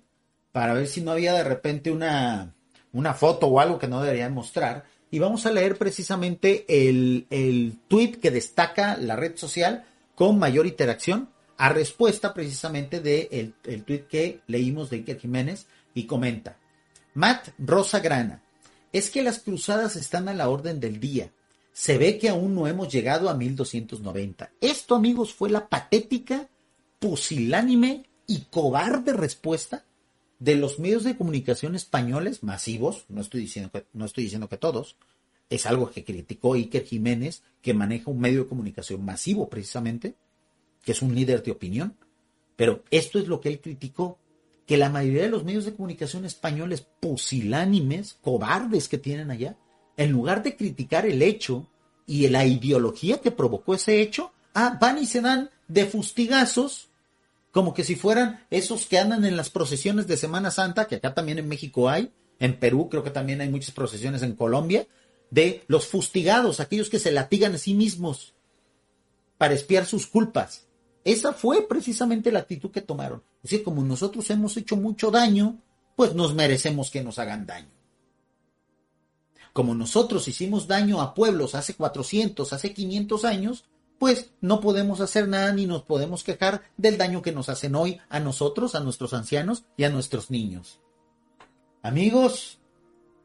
para 0.52 0.74
ver 0.74 0.88
si 0.88 1.00
no 1.00 1.12
había 1.12 1.32
de 1.32 1.44
repente 1.44 1.90
una, 1.90 2.54
una 2.92 3.14
foto 3.14 3.46
o 3.46 3.60
algo 3.60 3.78
que 3.78 3.88
no 3.88 4.02
deberían 4.02 4.34
mostrar. 4.34 4.84
Y 5.10 5.18
vamos 5.18 5.46
a 5.46 5.52
leer 5.52 5.78
precisamente 5.78 6.64
el, 6.68 7.26
el 7.30 7.78
tweet 7.88 8.18
que 8.20 8.30
destaca 8.30 8.96
la 8.96 9.14
red 9.14 9.36
social 9.36 9.84
con 10.14 10.38
mayor 10.38 10.66
interacción 10.66 11.28
a 11.58 11.68
respuesta 11.68 12.34
precisamente 12.34 13.00
del 13.00 13.28
de 13.30 13.52
el, 13.64 13.84
tweet 13.84 14.06
que 14.08 14.40
leímos 14.46 14.90
de 14.90 14.98
Iker 14.98 15.18
Jiménez 15.18 15.66
y 15.94 16.04
comenta. 16.04 16.56
Matt 17.16 17.48
Rosa 17.58 18.00
Grana, 18.00 18.42
es 18.92 19.10
que 19.10 19.22
las 19.22 19.38
cruzadas 19.38 19.96
están 19.96 20.28
a 20.28 20.34
la 20.34 20.50
orden 20.50 20.80
del 20.80 21.00
día. 21.00 21.32
Se 21.72 21.96
ve 21.96 22.18
que 22.18 22.28
aún 22.28 22.54
no 22.54 22.66
hemos 22.66 22.92
llegado 22.92 23.30
a 23.30 23.34
1290. 23.34 24.52
Esto, 24.60 24.94
amigos, 24.94 25.32
fue 25.32 25.48
la 25.48 25.66
patética, 25.66 26.50
pusilánime 26.98 28.04
y 28.26 28.42
cobarde 28.50 29.14
respuesta 29.14 29.86
de 30.38 30.56
los 30.56 30.78
medios 30.78 31.04
de 31.04 31.16
comunicación 31.16 31.74
españoles 31.74 32.42
masivos, 32.42 33.06
no 33.08 33.22
estoy 33.22 33.40
diciendo 33.40 33.70
que, 33.72 33.86
no 33.94 34.04
estoy 34.04 34.24
diciendo 34.24 34.50
que 34.50 34.58
todos, 34.58 34.96
es 35.48 35.64
algo 35.64 35.90
que 35.90 36.04
criticó 36.04 36.52
Iker 36.52 36.84
Jiménez, 36.84 37.42
que 37.62 37.72
maneja 37.72 38.10
un 38.10 38.20
medio 38.20 38.42
de 38.42 38.48
comunicación 38.48 39.02
masivo 39.02 39.48
precisamente, 39.48 40.16
que 40.84 40.92
es 40.92 41.00
un 41.00 41.14
líder 41.14 41.42
de 41.42 41.52
opinión, 41.52 41.96
pero 42.56 42.84
esto 42.90 43.18
es 43.18 43.26
lo 43.26 43.40
que 43.40 43.48
él 43.48 43.60
criticó, 43.62 44.18
que 44.66 44.76
la 44.76 44.90
mayoría 44.90 45.22
de 45.22 45.28
los 45.28 45.44
medios 45.44 45.64
de 45.64 45.74
comunicación 45.74 46.24
españoles 46.24 46.86
pusilánimes, 47.00 48.18
cobardes 48.20 48.88
que 48.88 48.98
tienen 48.98 49.30
allá, 49.30 49.56
en 49.96 50.10
lugar 50.10 50.42
de 50.42 50.56
criticar 50.56 51.06
el 51.06 51.22
hecho 51.22 51.68
y 52.06 52.28
la 52.28 52.44
ideología 52.44 53.20
que 53.20 53.30
provocó 53.30 53.74
ese 53.74 54.00
hecho, 54.00 54.32
ah, 54.54 54.76
van 54.80 54.98
y 54.98 55.06
se 55.06 55.20
dan 55.20 55.50
de 55.68 55.86
fustigazos 55.86 56.90
como 57.56 57.72
que 57.72 57.84
si 57.84 57.96
fueran 57.96 58.44
esos 58.50 58.84
que 58.84 58.98
andan 58.98 59.24
en 59.24 59.34
las 59.34 59.48
procesiones 59.48 60.06
de 60.06 60.18
Semana 60.18 60.50
Santa, 60.50 60.86
que 60.86 60.96
acá 60.96 61.14
también 61.14 61.38
en 61.38 61.48
México 61.48 61.88
hay, 61.88 62.12
en 62.38 62.58
Perú 62.58 62.90
creo 62.90 63.02
que 63.02 63.10
también 63.10 63.40
hay 63.40 63.48
muchas 63.48 63.70
procesiones 63.70 64.22
en 64.22 64.34
Colombia, 64.34 64.86
de 65.30 65.64
los 65.66 65.86
fustigados, 65.86 66.60
aquellos 66.60 66.90
que 66.90 66.98
se 66.98 67.12
latigan 67.12 67.54
a 67.54 67.58
sí 67.58 67.72
mismos 67.72 68.34
para 69.38 69.54
espiar 69.54 69.86
sus 69.86 70.06
culpas. 70.06 70.65
Esa 71.06 71.32
fue 71.32 71.68
precisamente 71.68 72.32
la 72.32 72.40
actitud 72.40 72.72
que 72.72 72.80
tomaron. 72.80 73.22
Es 73.36 73.50
decir, 73.50 73.62
como 73.62 73.84
nosotros 73.84 74.28
hemos 74.30 74.56
hecho 74.56 74.76
mucho 74.76 75.12
daño, 75.12 75.62
pues 75.94 76.16
nos 76.16 76.34
merecemos 76.34 76.90
que 76.90 77.04
nos 77.04 77.20
hagan 77.20 77.46
daño. 77.46 77.70
Como 79.52 79.76
nosotros 79.76 80.26
hicimos 80.26 80.66
daño 80.66 81.00
a 81.00 81.14
pueblos 81.14 81.54
hace 81.54 81.74
400, 81.74 82.52
hace 82.52 82.74
500 82.74 83.24
años, 83.24 83.64
pues 84.00 84.32
no 84.40 84.60
podemos 84.60 85.00
hacer 85.00 85.28
nada 85.28 85.52
ni 85.52 85.66
nos 85.66 85.82
podemos 85.82 86.24
quejar 86.24 86.62
del 86.76 86.98
daño 86.98 87.22
que 87.22 87.30
nos 87.30 87.48
hacen 87.50 87.76
hoy 87.76 88.00
a 88.08 88.18
nosotros, 88.18 88.74
a 88.74 88.80
nuestros 88.80 89.14
ancianos 89.14 89.64
y 89.76 89.84
a 89.84 89.90
nuestros 89.90 90.32
niños. 90.32 90.80
Amigos, 91.82 92.58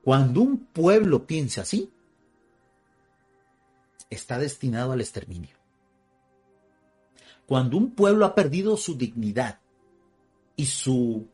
cuando 0.04 0.42
un 0.42 0.68
pueblo 0.68 1.26
piensa 1.26 1.62
así, 1.62 1.90
está 4.12 4.38
destinado 4.38 4.92
al 4.92 5.02
exterminio. 5.02 5.61
Cuando 7.46 7.78
un 7.78 7.92
pueblo 7.92 8.26
ha 8.26 8.36
perdido 8.36 8.78
su 8.78 8.96
dignidad 8.96 9.60
y 10.56 10.66
su, 10.66 11.28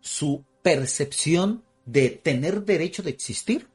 su 0.00 0.44
percepción 0.62 1.62
de 1.84 2.10
tener 2.10 2.64
derecho 2.64 3.02
de 3.02 3.10
existir, 3.10 3.68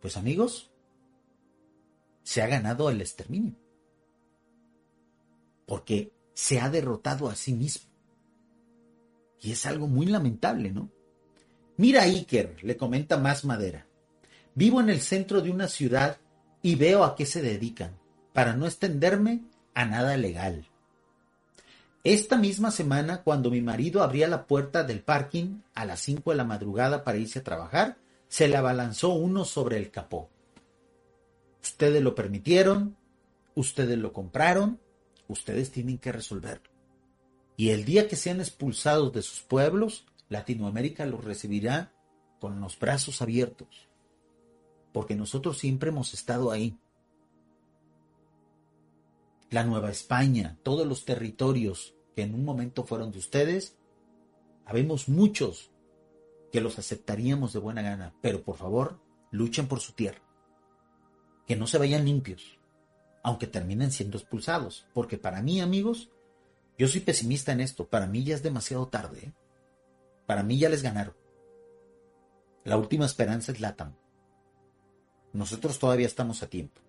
pues 0.00 0.16
amigos, 0.16 0.70
se 2.22 2.42
ha 2.42 2.46
ganado 2.46 2.90
el 2.90 3.00
exterminio. 3.00 3.54
Porque 5.66 6.12
se 6.34 6.60
ha 6.60 6.70
derrotado 6.70 7.28
a 7.28 7.34
sí 7.34 7.52
mismo. 7.52 7.90
Y 9.40 9.52
es 9.52 9.66
algo 9.66 9.86
muy 9.86 10.06
lamentable, 10.06 10.70
¿no? 10.70 10.90
Mira 11.76 12.02
Iker, 12.02 12.62
le 12.62 12.76
comenta 12.76 13.16
más 13.18 13.44
madera. 13.44 13.86
Vivo 14.54 14.80
en 14.80 14.88
el 14.88 15.00
centro 15.00 15.40
de 15.42 15.50
una 15.50 15.68
ciudad 15.68 16.18
y 16.62 16.74
veo 16.74 17.04
a 17.04 17.14
qué 17.14 17.26
se 17.26 17.42
dedican, 17.42 17.98
para 18.36 18.52
no 18.52 18.66
extenderme 18.66 19.40
a 19.72 19.86
nada 19.86 20.14
legal. 20.18 20.66
Esta 22.04 22.36
misma 22.36 22.70
semana, 22.70 23.22
cuando 23.22 23.50
mi 23.50 23.62
marido 23.62 24.02
abría 24.02 24.28
la 24.28 24.46
puerta 24.46 24.84
del 24.84 25.00
parking 25.00 25.62
a 25.74 25.86
las 25.86 26.00
5 26.00 26.32
de 26.32 26.36
la 26.36 26.44
madrugada 26.44 27.02
para 27.02 27.16
irse 27.16 27.38
a 27.38 27.44
trabajar, 27.44 27.96
se 28.28 28.46
le 28.46 28.58
abalanzó 28.58 29.14
uno 29.14 29.46
sobre 29.46 29.78
el 29.78 29.90
capó. 29.90 30.28
Ustedes 31.62 32.02
lo 32.02 32.14
permitieron, 32.14 32.98
ustedes 33.54 33.96
lo 33.96 34.12
compraron, 34.12 34.78
ustedes 35.28 35.70
tienen 35.70 35.96
que 35.96 36.12
resolverlo. 36.12 36.68
Y 37.56 37.70
el 37.70 37.86
día 37.86 38.06
que 38.06 38.16
sean 38.16 38.40
expulsados 38.40 39.14
de 39.14 39.22
sus 39.22 39.40
pueblos, 39.40 40.04
Latinoamérica 40.28 41.06
los 41.06 41.24
recibirá 41.24 41.90
con 42.38 42.60
los 42.60 42.78
brazos 42.78 43.22
abiertos, 43.22 43.88
porque 44.92 45.14
nosotros 45.14 45.56
siempre 45.56 45.88
hemos 45.88 46.12
estado 46.12 46.50
ahí. 46.50 46.76
La 49.56 49.64
Nueva 49.64 49.88
España, 49.88 50.58
todos 50.62 50.86
los 50.86 51.06
territorios 51.06 51.94
que 52.14 52.20
en 52.20 52.34
un 52.34 52.44
momento 52.44 52.84
fueron 52.84 53.10
de 53.10 53.16
ustedes, 53.16 53.78
habemos 54.66 55.08
muchos 55.08 55.70
que 56.52 56.60
los 56.60 56.78
aceptaríamos 56.78 57.54
de 57.54 57.60
buena 57.60 57.80
gana, 57.80 58.14
pero 58.20 58.42
por 58.42 58.58
favor, 58.58 59.00
luchen 59.30 59.66
por 59.66 59.80
su 59.80 59.94
tierra 59.94 60.20
que 61.46 61.56
no 61.56 61.66
se 61.66 61.78
vayan 61.78 62.04
limpios, 62.04 62.58
aunque 63.22 63.46
terminen 63.46 63.92
siendo 63.92 64.18
expulsados. 64.18 64.88
Porque 64.92 65.16
para 65.16 65.40
mí, 65.40 65.62
amigos, 65.62 66.10
yo 66.76 66.86
soy 66.86 67.00
pesimista 67.00 67.52
en 67.52 67.60
esto. 67.60 67.88
Para 67.88 68.06
mí 68.06 68.24
ya 68.24 68.34
es 68.34 68.42
demasiado 68.42 68.88
tarde. 68.88 69.20
¿eh? 69.20 69.32
Para 70.26 70.42
mí 70.42 70.58
ya 70.58 70.68
les 70.68 70.82
ganaron. 70.82 71.16
La 72.62 72.76
última 72.76 73.06
esperanza 73.06 73.52
es 73.52 73.60
LATAM. 73.60 73.96
Nosotros 75.32 75.78
todavía 75.78 76.06
estamos 76.06 76.42
a 76.42 76.50
tiempo. 76.50 76.82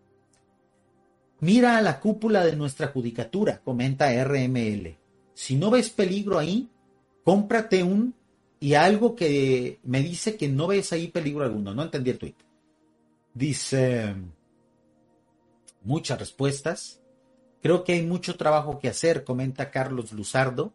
Mira 1.40 1.78
a 1.78 1.82
la 1.82 2.00
cúpula 2.00 2.44
de 2.44 2.56
nuestra 2.56 2.88
judicatura, 2.88 3.62
comenta 3.64 4.12
RML. 4.24 4.98
Si 5.34 5.56
no 5.56 5.70
ves 5.70 5.90
peligro 5.90 6.40
ahí, 6.40 6.70
cómprate 7.24 7.84
un 7.84 8.16
y 8.60 8.74
algo 8.74 9.16
que 9.16 9.80
me 9.84 10.02
dice 10.02 10.36
que 10.36 10.48
no 10.48 10.68
ves 10.68 10.94
ahí 10.94 11.10
peligro 11.10 11.44
alguno. 11.44 11.74
No 11.76 11.84
entendí 11.84 12.10
el 12.10 12.18
tweet. 12.18 12.36
Dice, 13.34 14.16
muchas 15.84 16.20
respuestas. 16.20 17.02
Creo 17.62 17.84
que 17.84 17.94
hay 17.94 18.04
mucho 18.04 18.36
trabajo 18.36 18.80
que 18.80 18.88
hacer, 18.88 19.24
comenta 19.24 19.70
Carlos 19.70 20.12
Luzardo. 20.12 20.74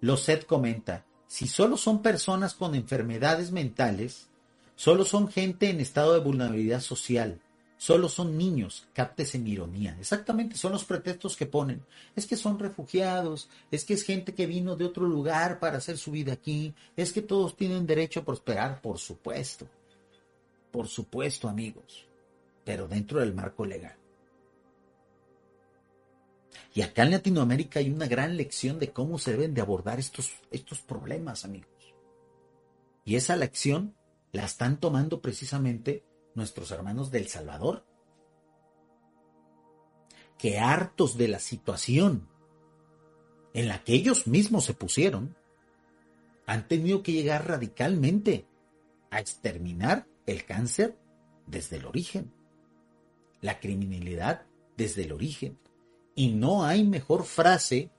Loset 0.00 0.46
comenta, 0.46 1.04
si 1.26 1.48
solo 1.48 1.76
son 1.76 2.02
personas 2.02 2.54
con 2.54 2.74
enfermedades 2.74 3.50
mentales, 3.50 4.28
solo 4.76 5.04
son 5.04 5.28
gente 5.28 5.70
en 5.70 5.80
estado 5.80 6.14
de 6.14 6.20
vulnerabilidad 6.20 6.80
social, 6.80 7.40
solo 7.76 8.08
son 8.08 8.36
niños, 8.36 8.86
cáptese 8.92 9.38
mi 9.38 9.52
ironía. 9.52 9.96
Exactamente, 10.00 10.56
son 10.56 10.72
los 10.72 10.84
pretextos 10.84 11.36
que 11.36 11.46
ponen. 11.46 11.84
Es 12.14 12.26
que 12.26 12.36
son 12.36 12.58
refugiados, 12.58 13.48
es 13.70 13.84
que 13.84 13.94
es 13.94 14.02
gente 14.02 14.34
que 14.34 14.46
vino 14.46 14.76
de 14.76 14.84
otro 14.84 15.06
lugar 15.06 15.60
para 15.60 15.78
hacer 15.78 15.98
su 15.98 16.10
vida 16.10 16.32
aquí, 16.32 16.74
es 16.96 17.12
que 17.12 17.22
todos 17.22 17.56
tienen 17.56 17.86
derecho 17.86 18.20
a 18.20 18.24
prosperar, 18.24 18.80
por 18.80 18.98
supuesto. 18.98 19.68
Por 20.70 20.88
supuesto, 20.88 21.48
amigos, 21.48 22.06
pero 22.64 22.88
dentro 22.88 23.20
del 23.20 23.34
marco 23.34 23.64
legal. 23.64 23.96
Y 26.74 26.82
acá 26.82 27.04
en 27.04 27.12
Latinoamérica 27.12 27.80
hay 27.80 27.90
una 27.90 28.06
gran 28.06 28.36
lección 28.36 28.78
de 28.78 28.92
cómo 28.92 29.18
se 29.18 29.32
deben 29.32 29.54
de 29.54 29.62
abordar 29.62 29.98
estos, 29.98 30.32
estos 30.50 30.80
problemas, 30.80 31.44
amigos. 31.44 31.70
Y 33.04 33.16
esa 33.16 33.36
lección 33.36 33.94
la 34.32 34.44
están 34.44 34.78
tomando 34.78 35.22
precisamente 35.22 36.04
nuestros 36.36 36.70
hermanos 36.70 37.10
del 37.10 37.28
Salvador, 37.28 37.84
que 40.38 40.58
hartos 40.58 41.16
de 41.16 41.28
la 41.28 41.40
situación 41.40 42.28
en 43.54 43.68
la 43.68 43.82
que 43.82 43.94
ellos 43.94 44.26
mismos 44.26 44.64
se 44.64 44.74
pusieron, 44.74 45.34
han 46.46 46.68
tenido 46.68 47.02
que 47.02 47.12
llegar 47.12 47.48
radicalmente 47.48 48.46
a 49.10 49.18
exterminar 49.18 50.06
el 50.26 50.44
cáncer 50.44 50.98
desde 51.46 51.76
el 51.76 51.86
origen, 51.86 52.32
la 53.40 53.58
criminalidad 53.58 54.46
desde 54.76 55.04
el 55.04 55.12
origen, 55.12 55.58
y 56.14 56.32
no 56.32 56.64
hay 56.64 56.84
mejor 56.84 57.24
frase 57.24 57.90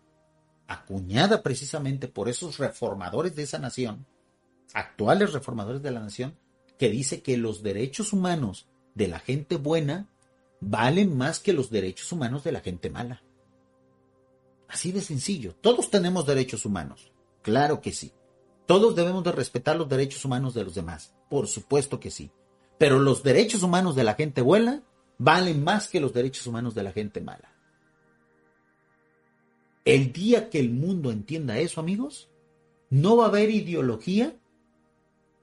acuñada 0.67 1.41
precisamente 1.43 2.07
por 2.07 2.29
esos 2.29 2.57
reformadores 2.57 3.35
de 3.35 3.43
esa 3.43 3.57
nación, 3.57 4.05
actuales 4.73 5.33
reformadores 5.33 5.81
de 5.81 5.91
la 5.91 6.01
nación, 6.01 6.37
que 6.77 6.89
dice 6.89 7.21
que 7.21 7.37
los 7.37 7.63
derechos 7.63 8.13
humanos 8.13 8.67
de 8.95 9.07
la 9.07 9.19
gente 9.19 9.57
buena 9.57 10.09
valen 10.59 11.15
más 11.17 11.39
que 11.39 11.53
los 11.53 11.69
derechos 11.69 12.11
humanos 12.11 12.43
de 12.43 12.51
la 12.51 12.61
gente 12.61 12.89
mala. 12.89 13.23
Así 14.67 14.91
de 14.91 15.01
sencillo. 15.01 15.55
Todos 15.55 15.89
tenemos 15.89 16.25
derechos 16.25 16.65
humanos. 16.65 17.11
Claro 17.41 17.81
que 17.81 17.93
sí. 17.93 18.11
Todos 18.65 18.95
debemos 18.95 19.23
de 19.23 19.31
respetar 19.31 19.77
los 19.77 19.87
derechos 19.87 20.25
humanos 20.25 20.53
de 20.53 20.63
los 20.63 20.75
demás. 20.75 21.13
Por 21.29 21.47
supuesto 21.47 21.99
que 21.99 22.11
sí. 22.11 22.31
Pero 22.77 22.99
los 22.99 23.23
derechos 23.23 23.63
humanos 23.63 23.95
de 23.95 24.03
la 24.03 24.15
gente 24.15 24.41
buena 24.41 24.83
valen 25.17 25.63
más 25.63 25.87
que 25.87 25.99
los 25.99 26.13
derechos 26.13 26.45
humanos 26.47 26.75
de 26.75 26.83
la 26.83 26.91
gente 26.91 27.21
mala. 27.21 27.53
El 29.85 30.11
día 30.11 30.49
que 30.49 30.59
el 30.59 30.69
mundo 30.69 31.11
entienda 31.11 31.59
eso, 31.59 31.79
amigos, 31.79 32.29
no 32.89 33.15
va 33.15 33.25
a 33.25 33.27
haber 33.29 33.49
ideología 33.49 34.35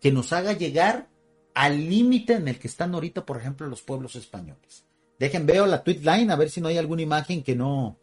que 0.01 0.13
nos 0.13 0.35
haga 0.35 0.53
llegar 0.53 1.09
al 1.55 1.89
límite 1.89 2.35
en 2.35 2.49
el 2.49 2.59
que 2.59 2.69
están 2.69 2.95
ahorita, 2.95 3.25
por 3.25 3.37
ejemplo, 3.37 3.67
los 3.67 3.83
pueblos 3.83 4.17
españoles. 4.17 4.85
Dejen 5.19 5.47
veo 5.47 5.67
la 5.67 5.83
tweet 5.83 6.01
line 6.01 6.33
a 6.33 6.37
ver 6.37 6.51
si 6.51 6.61
no 6.61 6.69
hay 6.69 6.79
alguna 6.79 7.03
imagen 7.03 7.43
que 7.43 7.55
no 7.55 7.99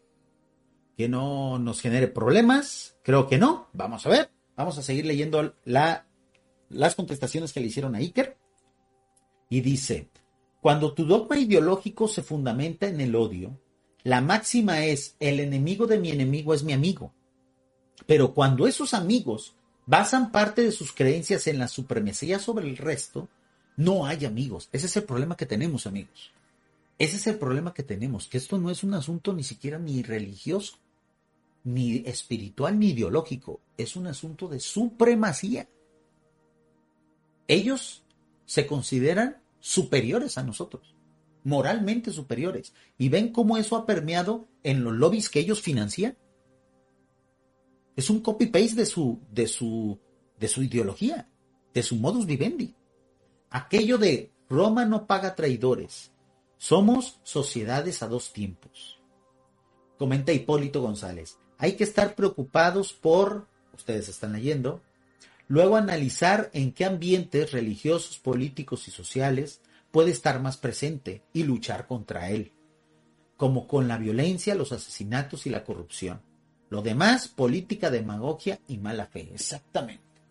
que 0.96 1.08
no 1.08 1.58
nos 1.58 1.80
genere 1.80 2.08
problemas. 2.08 2.96
Creo 3.02 3.26
que 3.26 3.38
no. 3.38 3.68
Vamos 3.72 4.06
a 4.06 4.10
ver. 4.10 4.30
Vamos 4.56 4.78
a 4.78 4.82
seguir 4.82 5.06
leyendo 5.06 5.54
la, 5.64 6.06
las 6.68 6.94
contestaciones 6.94 7.52
que 7.52 7.60
le 7.60 7.66
hicieron 7.66 7.94
a 7.94 7.98
Iker. 7.98 8.36
Y 9.48 9.60
dice, 9.60 10.10
cuando 10.60 10.94
tu 10.94 11.04
dogma 11.04 11.38
ideológico 11.38 12.08
se 12.08 12.22
fundamenta 12.22 12.86
en 12.86 13.00
el 13.00 13.14
odio, 13.14 13.58
la 14.02 14.20
máxima 14.20 14.84
es, 14.84 15.16
el 15.20 15.40
enemigo 15.40 15.86
de 15.86 15.98
mi 15.98 16.10
enemigo 16.10 16.54
es 16.54 16.62
mi 16.62 16.72
amigo. 16.72 17.14
Pero 18.06 18.34
cuando 18.34 18.66
esos 18.66 18.94
amigos 18.94 19.56
basan 19.86 20.32
parte 20.32 20.62
de 20.62 20.72
sus 20.72 20.92
creencias 20.92 21.46
en 21.46 21.58
la 21.58 21.68
supremacía 21.68 22.38
sobre 22.38 22.68
el 22.68 22.76
resto, 22.76 23.28
no 23.76 24.06
hay 24.06 24.24
amigos. 24.24 24.68
Ese 24.72 24.86
es 24.86 24.96
el 24.96 25.04
problema 25.04 25.36
que 25.36 25.46
tenemos, 25.46 25.86
amigos. 25.86 26.32
Ese 26.98 27.16
es 27.16 27.26
el 27.26 27.38
problema 27.38 27.74
que 27.74 27.82
tenemos, 27.82 28.28
que 28.28 28.38
esto 28.38 28.58
no 28.58 28.70
es 28.70 28.84
un 28.84 28.94
asunto 28.94 29.32
ni 29.32 29.42
siquiera 29.42 29.78
ni 29.78 30.02
religioso, 30.02 30.78
ni 31.64 31.96
espiritual, 32.06 32.78
ni 32.78 32.90
ideológico. 32.90 33.60
Es 33.76 33.96
un 33.96 34.06
asunto 34.06 34.48
de 34.48 34.60
supremacía. 34.60 35.68
Ellos 37.48 38.04
se 38.46 38.66
consideran 38.66 39.42
superiores 39.58 40.38
a 40.38 40.42
nosotros, 40.42 40.94
moralmente 41.44 42.12
superiores. 42.12 42.72
Y 42.98 43.08
ven 43.08 43.32
cómo 43.32 43.56
eso 43.56 43.76
ha 43.76 43.86
permeado 43.86 44.46
en 44.62 44.84
los 44.84 44.94
lobbies 44.94 45.28
que 45.28 45.40
ellos 45.40 45.60
financian. 45.60 46.16
Es 47.96 48.10
un 48.10 48.20
copy-paste 48.20 48.74
de 48.74 48.86
su, 48.86 49.20
de, 49.30 49.46
su, 49.46 49.98
de 50.38 50.48
su 50.48 50.62
ideología, 50.62 51.28
de 51.74 51.82
su 51.82 51.96
modus 51.96 52.26
vivendi. 52.26 52.74
Aquello 53.54 53.98
de 53.98 54.32
Roma 54.48 54.86
no 54.86 55.06
paga 55.06 55.34
traidores. 55.34 56.10
Somos 56.56 57.20
sociedades 57.22 58.02
a 58.02 58.08
dos 58.08 58.32
tiempos. 58.32 58.98
Comenta 59.98 60.32
Hipólito 60.32 60.80
González. 60.80 61.38
Hay 61.58 61.72
que 61.72 61.84
estar 61.84 62.14
preocupados 62.14 62.94
por, 62.94 63.46
ustedes 63.74 64.08
están 64.08 64.32
leyendo, 64.32 64.80
luego 65.48 65.76
analizar 65.76 66.48
en 66.54 66.72
qué 66.72 66.86
ambientes 66.86 67.52
religiosos, 67.52 68.18
políticos 68.18 68.88
y 68.88 68.90
sociales 68.90 69.60
puede 69.90 70.12
estar 70.12 70.40
más 70.40 70.56
presente 70.56 71.22
y 71.34 71.42
luchar 71.42 71.86
contra 71.86 72.30
él, 72.30 72.52
como 73.36 73.68
con 73.68 73.86
la 73.86 73.98
violencia, 73.98 74.54
los 74.54 74.72
asesinatos 74.72 75.46
y 75.46 75.50
la 75.50 75.62
corrupción. 75.62 76.22
Lo 76.70 76.80
demás, 76.80 77.28
política, 77.28 77.90
demagogia 77.90 78.60
y 78.66 78.78
mala 78.78 79.08
fe. 79.08 79.28
Exactamente. 79.34 80.22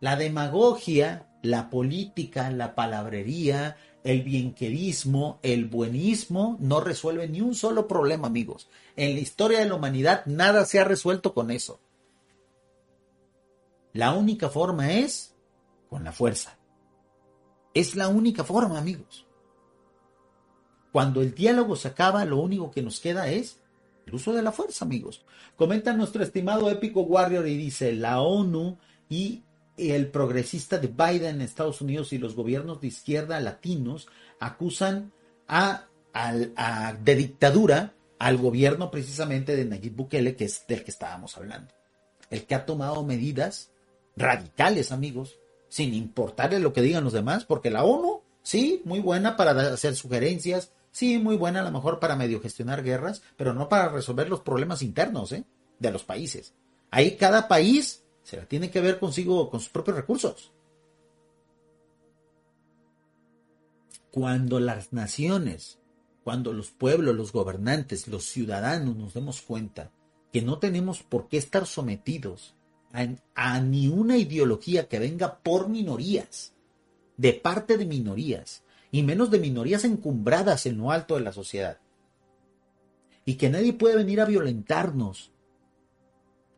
La 0.00 0.16
demagogia, 0.16 1.27
la 1.42 1.70
política, 1.70 2.50
la 2.50 2.74
palabrería, 2.74 3.76
el 4.04 4.22
bienquerismo, 4.22 5.38
el 5.42 5.66
buenismo 5.66 6.56
no 6.60 6.80
resuelve 6.80 7.28
ni 7.28 7.40
un 7.40 7.54
solo 7.54 7.86
problema, 7.86 8.28
amigos. 8.28 8.68
En 8.96 9.14
la 9.14 9.20
historia 9.20 9.60
de 9.60 9.66
la 9.66 9.74
humanidad 9.74 10.24
nada 10.26 10.64
se 10.64 10.80
ha 10.80 10.84
resuelto 10.84 11.34
con 11.34 11.50
eso. 11.50 11.80
La 13.92 14.12
única 14.12 14.48
forma 14.48 14.92
es 14.92 15.34
con 15.88 16.04
la 16.04 16.12
fuerza. 16.12 16.58
Es 17.74 17.96
la 17.96 18.08
única 18.08 18.44
forma, 18.44 18.78
amigos. 18.78 19.26
Cuando 20.92 21.20
el 21.20 21.34
diálogo 21.34 21.76
se 21.76 21.88
acaba, 21.88 22.24
lo 22.24 22.38
único 22.38 22.70
que 22.70 22.82
nos 22.82 23.00
queda 23.00 23.28
es 23.28 23.60
el 24.06 24.14
uso 24.14 24.32
de 24.32 24.42
la 24.42 24.52
fuerza, 24.52 24.84
amigos. 24.84 25.24
Comenta 25.56 25.92
nuestro 25.92 26.22
estimado 26.22 26.70
épico 26.70 27.02
Warrior 27.02 27.46
y 27.46 27.56
dice, 27.56 27.92
la 27.92 28.20
ONU 28.20 28.78
y 29.08 29.42
el 29.78 30.08
progresista 30.08 30.78
de 30.78 30.88
Biden 30.88 31.36
en 31.36 31.40
Estados 31.40 31.80
Unidos 31.80 32.12
y 32.12 32.18
los 32.18 32.34
gobiernos 32.34 32.80
de 32.80 32.88
izquierda 32.88 33.40
latinos 33.40 34.08
acusan 34.40 35.12
a, 35.46 35.86
de 37.00 37.14
dictadura 37.14 37.94
al 38.18 38.36
gobierno 38.36 38.90
precisamente 38.90 39.54
de 39.54 39.64
Nayib 39.64 39.94
Bukele, 39.94 40.34
que 40.34 40.46
es 40.46 40.66
del 40.66 40.84
que 40.84 40.90
estábamos 40.90 41.36
hablando. 41.36 41.72
El 42.30 42.44
que 42.44 42.54
ha 42.54 42.66
tomado 42.66 43.04
medidas 43.04 43.70
radicales, 44.16 44.90
amigos, 44.90 45.38
sin 45.68 45.94
importarle 45.94 46.58
lo 46.58 46.72
que 46.72 46.82
digan 46.82 47.04
los 47.04 47.12
demás, 47.12 47.44
porque 47.44 47.70
la 47.70 47.84
ONU, 47.84 48.22
sí, 48.42 48.82
muy 48.84 49.00
buena 49.00 49.36
para 49.36 49.52
hacer 49.72 49.94
sugerencias, 49.94 50.72
sí, 50.90 51.18
muy 51.18 51.36
buena 51.36 51.60
a 51.60 51.64
lo 51.64 51.70
mejor 51.70 52.00
para 52.00 52.16
medio 52.16 52.40
gestionar 52.40 52.82
guerras, 52.82 53.22
pero 53.36 53.54
no 53.54 53.68
para 53.68 53.88
resolver 53.88 54.28
los 54.28 54.40
problemas 54.40 54.82
internos 54.82 55.30
¿eh? 55.32 55.44
de 55.78 55.92
los 55.92 56.02
países. 56.02 56.52
Ahí 56.90 57.16
cada 57.16 57.46
país 57.46 58.02
se 58.28 58.36
la 58.36 58.44
tiene 58.44 58.70
que 58.70 58.82
ver 58.82 58.98
consigo 58.98 59.48
con 59.48 59.58
sus 59.58 59.70
propios 59.70 59.96
recursos. 59.96 60.52
Cuando 64.10 64.60
las 64.60 64.92
naciones, 64.92 65.78
cuando 66.24 66.52
los 66.52 66.70
pueblos, 66.70 67.16
los 67.16 67.32
gobernantes, 67.32 68.06
los 68.06 68.26
ciudadanos 68.26 68.96
nos 68.96 69.14
demos 69.14 69.40
cuenta 69.40 69.92
que 70.30 70.42
no 70.42 70.58
tenemos 70.58 71.02
por 71.02 71.28
qué 71.28 71.38
estar 71.38 71.64
sometidos 71.64 72.54
a, 72.92 73.06
a 73.34 73.60
ni 73.60 73.88
una 73.88 74.18
ideología 74.18 74.88
que 74.88 74.98
venga 74.98 75.38
por 75.38 75.70
minorías, 75.70 76.52
de 77.16 77.32
parte 77.32 77.78
de 77.78 77.86
minorías, 77.86 78.62
y 78.90 79.04
menos 79.04 79.30
de 79.30 79.38
minorías 79.38 79.84
encumbradas 79.84 80.66
en 80.66 80.76
lo 80.76 80.90
alto 80.90 81.14
de 81.14 81.22
la 81.22 81.32
sociedad. 81.32 81.80
Y 83.24 83.36
que 83.36 83.48
nadie 83.48 83.72
puede 83.72 83.96
venir 83.96 84.20
a 84.20 84.26
violentarnos, 84.26 85.32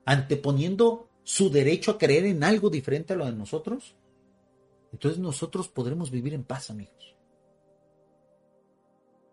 anteponiendo 0.05 1.10
su 1.31 1.49
derecho 1.49 1.93
a 1.93 1.99
creer 1.99 2.25
en 2.25 2.43
algo 2.43 2.71
diferente 2.71 3.13
a 3.13 3.17
lo 3.17 3.25
de 3.25 3.31
nosotros, 3.31 3.95
entonces 4.93 5.21
nosotros 5.21 5.69
podremos 5.69 6.11
vivir 6.11 6.35
en 6.35 6.43
paz, 6.43 6.71
amigos. 6.71 7.15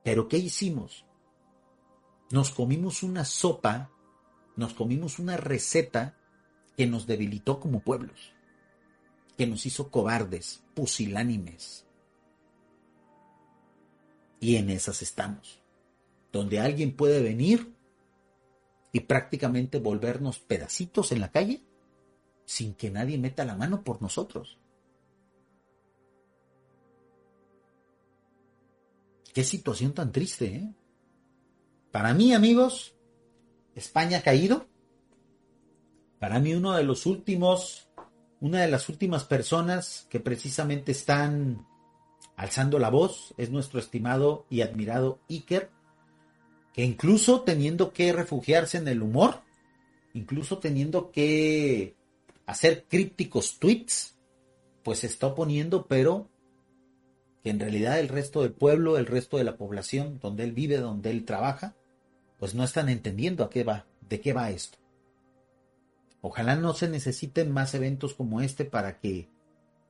Pero 0.04 0.28
¿qué 0.28 0.38
hicimos? 0.38 1.08
Nos 2.30 2.52
comimos 2.52 3.02
una 3.02 3.26
sopa, 3.26 3.90
nos 4.56 4.76
comimos 4.76 5.18
una 5.18 5.38
receta 5.38 6.16
que 6.78 6.86
nos 6.86 7.08
debilitó 7.08 7.60
como 7.60 7.80
pueblos, 7.80 8.32
que 9.36 9.48
nos 9.48 9.66
hizo 9.66 9.90
cobardes, 9.90 10.64
pusilánimes. 10.76 11.88
Y 14.40 14.58
en 14.58 14.70
esas 14.70 15.02
estamos, 15.02 15.64
donde 16.32 16.60
alguien 16.60 16.96
puede 16.96 17.24
venir 17.24 17.74
y 18.92 19.00
prácticamente 19.00 19.80
volvernos 19.80 20.38
pedacitos 20.38 21.12
en 21.12 21.22
la 21.22 21.32
calle 21.32 21.67
sin 22.48 22.76
que 22.76 22.90
nadie 22.90 23.18
meta 23.18 23.44
la 23.44 23.56
mano 23.56 23.84
por 23.84 24.02
nosotros. 24.02 24.58
Qué 29.34 29.44
situación 29.44 29.94
tan 29.94 30.14
triste, 30.14 30.46
¿eh? 30.56 30.74
Para 31.92 32.14
mí, 32.14 32.34
amigos, 32.34 32.96
España 33.76 34.20
ha 34.20 34.22
caído. 34.22 34.66
Para 36.20 36.40
mí, 36.40 36.54
uno 36.54 36.74
de 36.74 36.84
los 36.84 37.06
últimos, 37.06 37.90
una 38.40 38.62
de 38.62 38.72
las 38.72 38.88
últimas 38.88 39.26
personas 39.26 40.08
que 40.10 40.22
precisamente 40.22 40.94
están 40.94 41.68
alzando 42.38 42.80
la 42.80 42.90
voz 42.90 43.34
es 43.38 43.52
nuestro 43.52 43.80
estimado 43.82 44.46
y 44.50 44.62
admirado 44.62 45.20
Iker, 45.30 45.70
que 46.72 46.86
incluso 46.86 47.42
teniendo 47.42 47.92
que 47.92 48.14
refugiarse 48.14 48.78
en 48.78 48.88
el 48.88 49.02
humor, 49.02 49.42
incluso 50.14 50.60
teniendo 50.60 51.12
que 51.12 51.98
hacer 52.48 52.86
crípticos 52.88 53.60
tweets, 53.60 54.18
pues 54.84 55.00
se 55.00 55.08
está 55.08 55.28
oponiendo, 55.28 55.86
pero 55.86 56.30
que 57.44 57.52
en 57.52 57.60
realidad 57.60 58.00
el 58.00 58.08
resto 58.08 58.42
del 58.42 58.54
pueblo, 58.54 58.98
el 58.98 59.06
resto 59.06 59.38
de 59.38 59.44
la 59.44 59.58
población 59.58 60.18
donde 60.20 60.46
él 60.46 60.54
vive, 60.54 60.78
donde 60.78 61.12
él 61.12 61.26
trabaja, 61.26 61.76
pues 62.40 62.56
no 62.56 62.64
están 62.64 62.90
entendiendo 62.90 63.44
a 63.44 63.50
qué 63.50 63.64
va, 63.64 63.86
de 64.02 64.22
qué 64.22 64.34
va 64.34 64.50
esto. 64.50 64.80
Ojalá 66.22 66.56
no 66.56 66.74
se 66.74 66.88
necesiten 66.88 67.52
más 67.52 67.76
eventos 67.76 68.14
como 68.14 68.42
este 68.42 68.66
para 68.66 68.98
que 68.98 69.30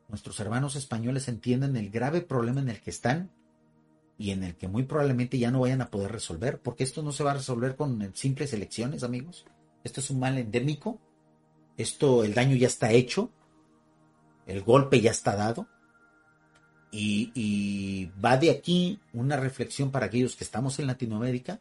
nuestros 0.10 0.40
hermanos 0.40 0.76
españoles 0.76 1.28
entiendan 1.28 1.78
el 1.78 1.90
grave 1.92 2.22
problema 2.22 2.60
en 2.60 2.70
el 2.70 2.82
que 2.82 2.90
están 2.90 3.32
y 4.18 4.32
en 4.32 4.44
el 4.44 4.56
que 4.56 4.68
muy 4.68 4.84
probablemente 4.84 5.38
ya 5.38 5.52
no 5.52 5.60
vayan 5.60 5.82
a 5.82 5.92
poder 5.92 6.12
resolver, 6.12 6.60
porque 6.60 6.84
esto 6.84 7.04
no 7.04 7.12
se 7.12 7.24
va 7.24 7.32
a 7.32 7.36
resolver 7.36 7.76
con 7.76 8.16
simples 8.16 8.52
elecciones, 8.52 9.04
amigos. 9.04 9.46
Esto 9.84 10.00
es 10.00 10.10
un 10.10 10.20
mal 10.20 10.38
endémico 10.40 11.00
esto, 11.78 12.24
el 12.24 12.34
daño 12.34 12.56
ya 12.56 12.68
está 12.68 12.92
hecho, 12.92 13.32
el 14.48 14.62
golpe 14.64 15.00
ya 15.00 15.12
está 15.12 15.36
dado. 15.36 15.68
Y, 16.92 18.10
va 18.24 18.38
de 18.38 18.50
aquí 18.50 19.00
una 19.14 19.38
reflexión 19.38 19.92
para 19.92 20.08
aquellos 20.08 20.36
que 20.36 20.44
estamos 20.44 20.80
en 20.80 20.88
Latinoamérica, 20.88 21.60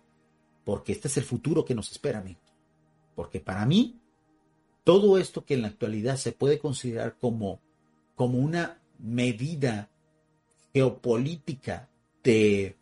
porque 0.65 0.93
este 0.93 1.09
es 1.09 1.17
el 1.19 1.25
futuro 1.25 1.65
que 1.65 1.75
nos 1.75 1.93
espera, 1.93 2.23
mí. 2.23 2.39
Porque 3.15 3.41
para 3.41 3.67
mí, 3.67 4.01
todo 4.85 5.19
esto 5.19 5.45
que 5.45 5.55
en 5.55 5.63
la 5.63 5.69
actualidad 5.69 6.17
se 6.17 6.33
puede 6.33 6.59
considerar 6.59 7.19
como, 7.19 7.61
como 8.15 8.39
una 8.39 8.81
medida 8.99 9.91
geopolítica 10.73 11.91
de, 12.23 12.77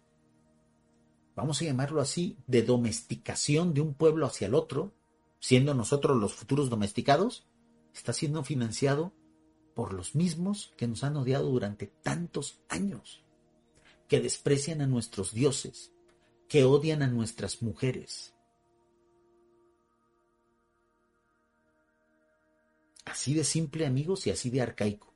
vamos 1.35 1.61
a 1.61 1.65
llamarlo 1.65 2.01
así, 2.01 2.37
de 2.47 2.63
domesticación 2.63 3.75
de 3.75 3.81
un 3.81 3.95
pueblo 3.95 4.27
hacia 4.27 4.47
el 4.47 4.55
otro, 4.55 4.93
siendo 5.45 5.75
nosotros 5.75 6.17
los 6.17 6.33
futuros 6.33 6.71
domesticados, 6.71 7.45
está 7.93 8.15
siendo 8.15 8.45
financiado 8.45 9.13
por 9.75 9.93
los 9.93 10.15
mismos 10.15 10.73
que 10.79 10.89
nos 10.89 11.05
han 11.05 11.19
odiado 11.19 11.51
durante 11.51 11.87
tantos 11.87 12.63
años, 12.71 13.23
que 14.09 14.21
desprecian 14.21 14.81
a 14.81 14.87
nuestros 14.87 15.35
dioses, 15.35 15.93
que 16.49 16.65
odian 16.65 17.03
a 17.03 17.09
nuestras 17.09 17.61
mujeres. 17.61 18.33
Así 23.05 23.35
de 23.35 23.45
simple 23.45 23.85
amigos 23.85 24.27
y 24.27 24.31
así 24.31 24.49
de 24.49 24.63
arcaico 24.63 25.14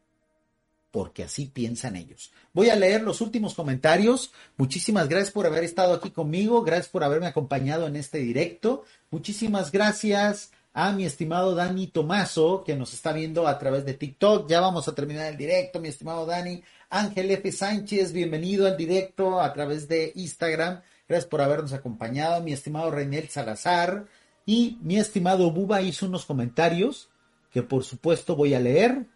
porque 0.90 1.24
así 1.24 1.46
piensan 1.46 1.96
ellos. 1.96 2.32
Voy 2.52 2.70
a 2.70 2.76
leer 2.76 3.02
los 3.02 3.20
últimos 3.20 3.54
comentarios. 3.54 4.32
Muchísimas 4.56 5.08
gracias 5.08 5.32
por 5.32 5.46
haber 5.46 5.64
estado 5.64 5.94
aquí 5.94 6.10
conmigo, 6.10 6.62
gracias 6.62 6.88
por 6.88 7.04
haberme 7.04 7.26
acompañado 7.26 7.86
en 7.86 7.96
este 7.96 8.18
directo. 8.18 8.84
Muchísimas 9.10 9.70
gracias 9.70 10.52
a 10.72 10.92
mi 10.92 11.04
estimado 11.04 11.54
Dani 11.54 11.88
Tomaso, 11.88 12.62
que 12.64 12.76
nos 12.76 12.94
está 12.94 13.12
viendo 13.12 13.48
a 13.48 13.58
través 13.58 13.84
de 13.84 13.94
TikTok. 13.94 14.48
Ya 14.48 14.60
vamos 14.60 14.86
a 14.88 14.94
terminar 14.94 15.26
el 15.26 15.36
directo, 15.36 15.80
mi 15.80 15.88
estimado 15.88 16.24
Dani. 16.24 16.62
Ángel 16.90 17.30
F. 17.30 17.52
Sánchez, 17.52 18.12
bienvenido 18.12 18.66
al 18.66 18.76
directo 18.76 19.40
a 19.40 19.52
través 19.52 19.88
de 19.88 20.12
Instagram. 20.14 20.80
Gracias 21.08 21.28
por 21.28 21.40
habernos 21.40 21.72
acompañado. 21.72 22.42
Mi 22.42 22.52
estimado 22.52 22.90
Reinel 22.90 23.28
Salazar 23.28 24.06
y 24.46 24.78
mi 24.82 24.98
estimado 24.98 25.50
Buba 25.50 25.82
hizo 25.82 26.06
unos 26.06 26.24
comentarios 26.24 27.08
que 27.50 27.62
por 27.62 27.84
supuesto 27.84 28.36
voy 28.36 28.54
a 28.54 28.60
leer 28.60 29.06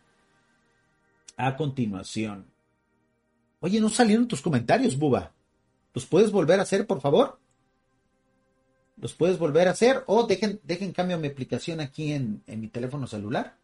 a 1.43 1.56
continuación. 1.56 2.47
Oye, 3.59 3.81
no 3.81 3.89
salieron 3.89 4.28
tus 4.28 4.40
comentarios, 4.40 4.97
Buba. 4.97 5.32
¿Los 5.93 6.06
puedes 6.06 6.31
volver 6.31 6.60
a 6.60 6.62
hacer, 6.62 6.86
por 6.86 7.01
favor? 7.01 7.40
¿Los 8.97 9.12
puedes 9.14 9.40
volver 9.40 9.66
a 9.66 9.73
hacer? 9.73 10.05
O 10.06 10.24
dejen, 10.24 10.60
dejen 10.62 10.93
cambio 10.93 11.19
mi 11.19 11.27
aplicación 11.27 11.81
aquí 11.81 12.12
en, 12.12 12.44
mi 12.47 12.69
teléfono 12.69 13.09
celular. 13.09 13.56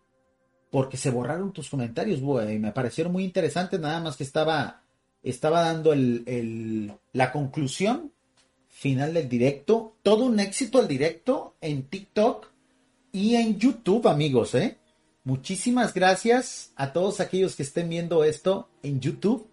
Porque 0.71 0.97
se 0.97 1.11
borraron 1.11 1.53
tus 1.53 1.71
comentarios, 1.71 2.21
Buba, 2.21 2.53
y 2.53 2.59
me 2.59 2.73
parecieron 2.73 3.13
muy 3.13 3.23
interesantes, 3.23 3.79
nada 3.79 4.01
más 4.01 4.17
que 4.17 4.25
estaba, 4.25 4.83
estaba 5.23 5.61
dando 5.61 5.93
el, 5.93 6.93
la 7.13 7.31
conclusión 7.31 8.13
final 8.67 9.15
del 9.15 9.29
directo. 9.29 9.99
Todo 10.03 10.25
un 10.25 10.41
éxito 10.41 10.81
el 10.81 10.89
directo 10.89 11.55
en 11.61 11.85
TikTok 11.85 12.49
y 13.13 13.37
en 13.37 13.57
YouTube, 13.57 14.09
amigos, 14.09 14.57
¿eh? 14.57 14.79
Muchísimas 15.25 15.93
gracias 15.93 16.73
a 16.77 16.93
todos 16.93 17.21
aquellos 17.21 17.57
que 17.57 17.63
estén 17.63 17.89
viendo 17.89 18.25
esto 18.25 18.71
en 18.83 19.01
YouTube, 19.01 19.49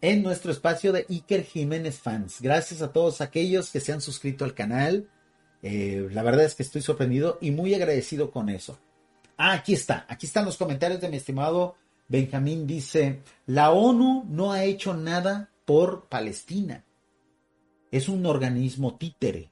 en 0.00 0.22
nuestro 0.22 0.52
espacio 0.52 0.92
de 0.92 1.06
Iker 1.08 1.44
Jiménez 1.44 1.98
Fans. 1.98 2.40
Gracias 2.40 2.82
a 2.82 2.92
todos 2.92 3.20
aquellos 3.20 3.70
que 3.70 3.80
se 3.80 3.92
han 3.92 4.00
suscrito 4.00 4.44
al 4.44 4.54
canal. 4.54 5.08
Eh, 5.62 6.08
la 6.10 6.22
verdad 6.22 6.44
es 6.44 6.54
que 6.54 6.62
estoy 6.62 6.82
sorprendido 6.82 7.38
y 7.40 7.50
muy 7.50 7.72
agradecido 7.74 8.30
con 8.30 8.50
eso. 8.50 8.78
Ah, 9.36 9.54
aquí 9.54 9.72
está, 9.72 10.04
aquí 10.08 10.26
están 10.26 10.44
los 10.44 10.56
comentarios 10.56 11.00
de 11.00 11.08
mi 11.08 11.16
estimado 11.16 11.76
Benjamín. 12.08 12.66
Dice, 12.66 13.22
la 13.46 13.70
ONU 13.70 14.24
no 14.28 14.52
ha 14.52 14.64
hecho 14.64 14.94
nada 14.94 15.50
por 15.64 16.08
Palestina. 16.08 16.84
Es 17.90 18.08
un 18.08 18.26
organismo 18.26 18.96
títere. 18.96 19.50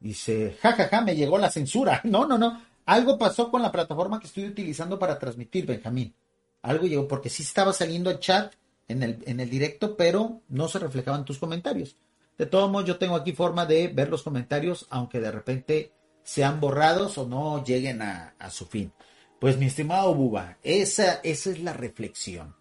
Dice, 0.00 0.56
jajaja, 0.60 0.88
ja, 0.88 0.98
ja, 0.98 1.00
me 1.02 1.14
llegó 1.16 1.38
la 1.38 1.50
censura. 1.50 2.00
No, 2.04 2.26
no, 2.26 2.38
no. 2.38 2.60
Algo 2.86 3.18
pasó 3.18 3.50
con 3.50 3.62
la 3.62 3.72
plataforma 3.72 4.18
que 4.18 4.28
estoy 4.28 4.46
utilizando 4.46 4.98
para 4.98 5.18
transmitir, 5.18 5.66
Benjamín. 5.66 6.14
Algo 6.62 6.86
llegó, 6.86 7.06
porque 7.06 7.28
sí 7.28 7.42
estaba 7.42 7.72
saliendo 7.72 8.10
el 8.10 8.20
chat 8.20 8.54
en 8.88 9.02
el, 9.02 9.22
en 9.26 9.40
el 9.40 9.50
directo, 9.50 9.96
pero 9.96 10.40
no 10.48 10.68
se 10.68 10.78
reflejaban 10.78 11.24
tus 11.24 11.38
comentarios. 11.38 11.96
De 12.38 12.46
todos 12.46 12.70
modos, 12.70 12.86
yo 12.86 12.98
tengo 12.98 13.16
aquí 13.16 13.32
forma 13.32 13.66
de 13.66 13.88
ver 13.88 14.08
los 14.08 14.22
comentarios, 14.22 14.86
aunque 14.90 15.20
de 15.20 15.32
repente 15.32 15.92
sean 16.22 16.60
borrados 16.60 17.18
o 17.18 17.26
no 17.26 17.64
lleguen 17.64 18.02
a, 18.02 18.34
su 18.50 18.66
fin. 18.66 18.92
Pues 19.40 19.58
mi 19.58 19.66
estimado 19.66 20.14
Buba, 20.14 20.58
esa, 20.62 21.20
esa 21.22 21.50
es 21.50 21.60
la 21.60 21.72
reflexión. 21.72 22.54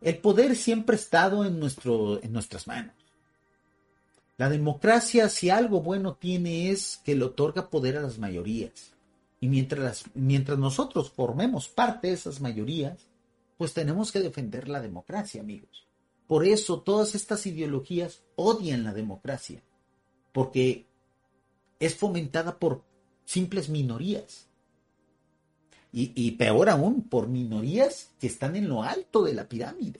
El 0.00 0.18
poder 0.18 0.56
siempre 0.56 0.96
ha 0.96 0.98
estado 0.98 1.44
en, 1.44 1.58
nuestro, 1.60 2.22
en 2.22 2.32
nuestras 2.32 2.66
manos. 2.66 2.94
La 4.36 4.48
democracia, 4.48 5.28
si 5.28 5.50
algo 5.50 5.80
bueno 5.80 6.14
tiene, 6.14 6.70
es 6.70 7.00
que 7.04 7.14
le 7.14 7.24
otorga 7.24 7.70
poder 7.70 7.96
a 7.96 8.02
las 8.02 8.18
mayorías. 8.18 8.91
Y 9.42 9.48
mientras, 9.48 10.04
mientras 10.14 10.56
nosotros 10.56 11.10
formemos 11.10 11.68
parte 11.68 12.06
de 12.06 12.14
esas 12.14 12.40
mayorías, 12.40 13.08
pues 13.56 13.74
tenemos 13.74 14.12
que 14.12 14.20
defender 14.20 14.68
la 14.68 14.80
democracia, 14.80 15.40
amigos. 15.40 15.88
Por 16.28 16.46
eso 16.46 16.80
todas 16.82 17.16
estas 17.16 17.44
ideologías 17.46 18.22
odian 18.36 18.84
la 18.84 18.94
democracia, 18.94 19.60
porque 20.30 20.86
es 21.80 21.96
fomentada 21.96 22.60
por 22.60 22.84
simples 23.24 23.68
minorías. 23.68 24.46
Y, 25.90 26.12
y, 26.14 26.30
peor 26.36 26.70
aún, 26.70 27.08
por 27.08 27.26
minorías 27.26 28.12
que 28.20 28.28
están 28.28 28.54
en 28.54 28.68
lo 28.68 28.84
alto 28.84 29.24
de 29.24 29.34
la 29.34 29.48
pirámide. 29.48 29.98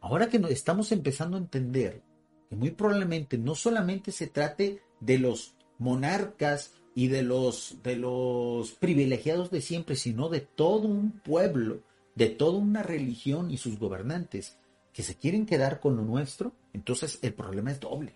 Ahora 0.00 0.28
que 0.28 0.40
estamos 0.50 0.92
empezando 0.92 1.36
a 1.36 1.40
entender 1.40 2.04
que 2.48 2.54
muy 2.54 2.70
probablemente 2.70 3.36
no 3.36 3.56
solamente 3.56 4.12
se 4.12 4.28
trate 4.28 4.80
de 5.00 5.18
los 5.18 5.56
monarcas 5.78 6.70
y 6.94 7.08
de 7.08 7.22
los, 7.22 7.78
de 7.82 7.96
los 7.96 8.72
privilegiados 8.72 9.50
de 9.50 9.60
siempre, 9.60 9.96
sino 9.96 10.28
de 10.28 10.40
todo 10.40 10.88
un 10.88 11.20
pueblo, 11.20 11.82
de 12.14 12.28
toda 12.28 12.58
una 12.58 12.82
religión 12.82 13.50
y 13.50 13.58
sus 13.58 13.78
gobernantes 13.78 14.58
que 14.92 15.02
se 15.02 15.16
quieren 15.16 15.46
quedar 15.46 15.80
con 15.80 15.96
lo 15.96 16.02
nuestro, 16.02 16.52
entonces 16.72 17.18
el 17.22 17.34
problema 17.34 17.70
es 17.70 17.80
doble. 17.80 18.14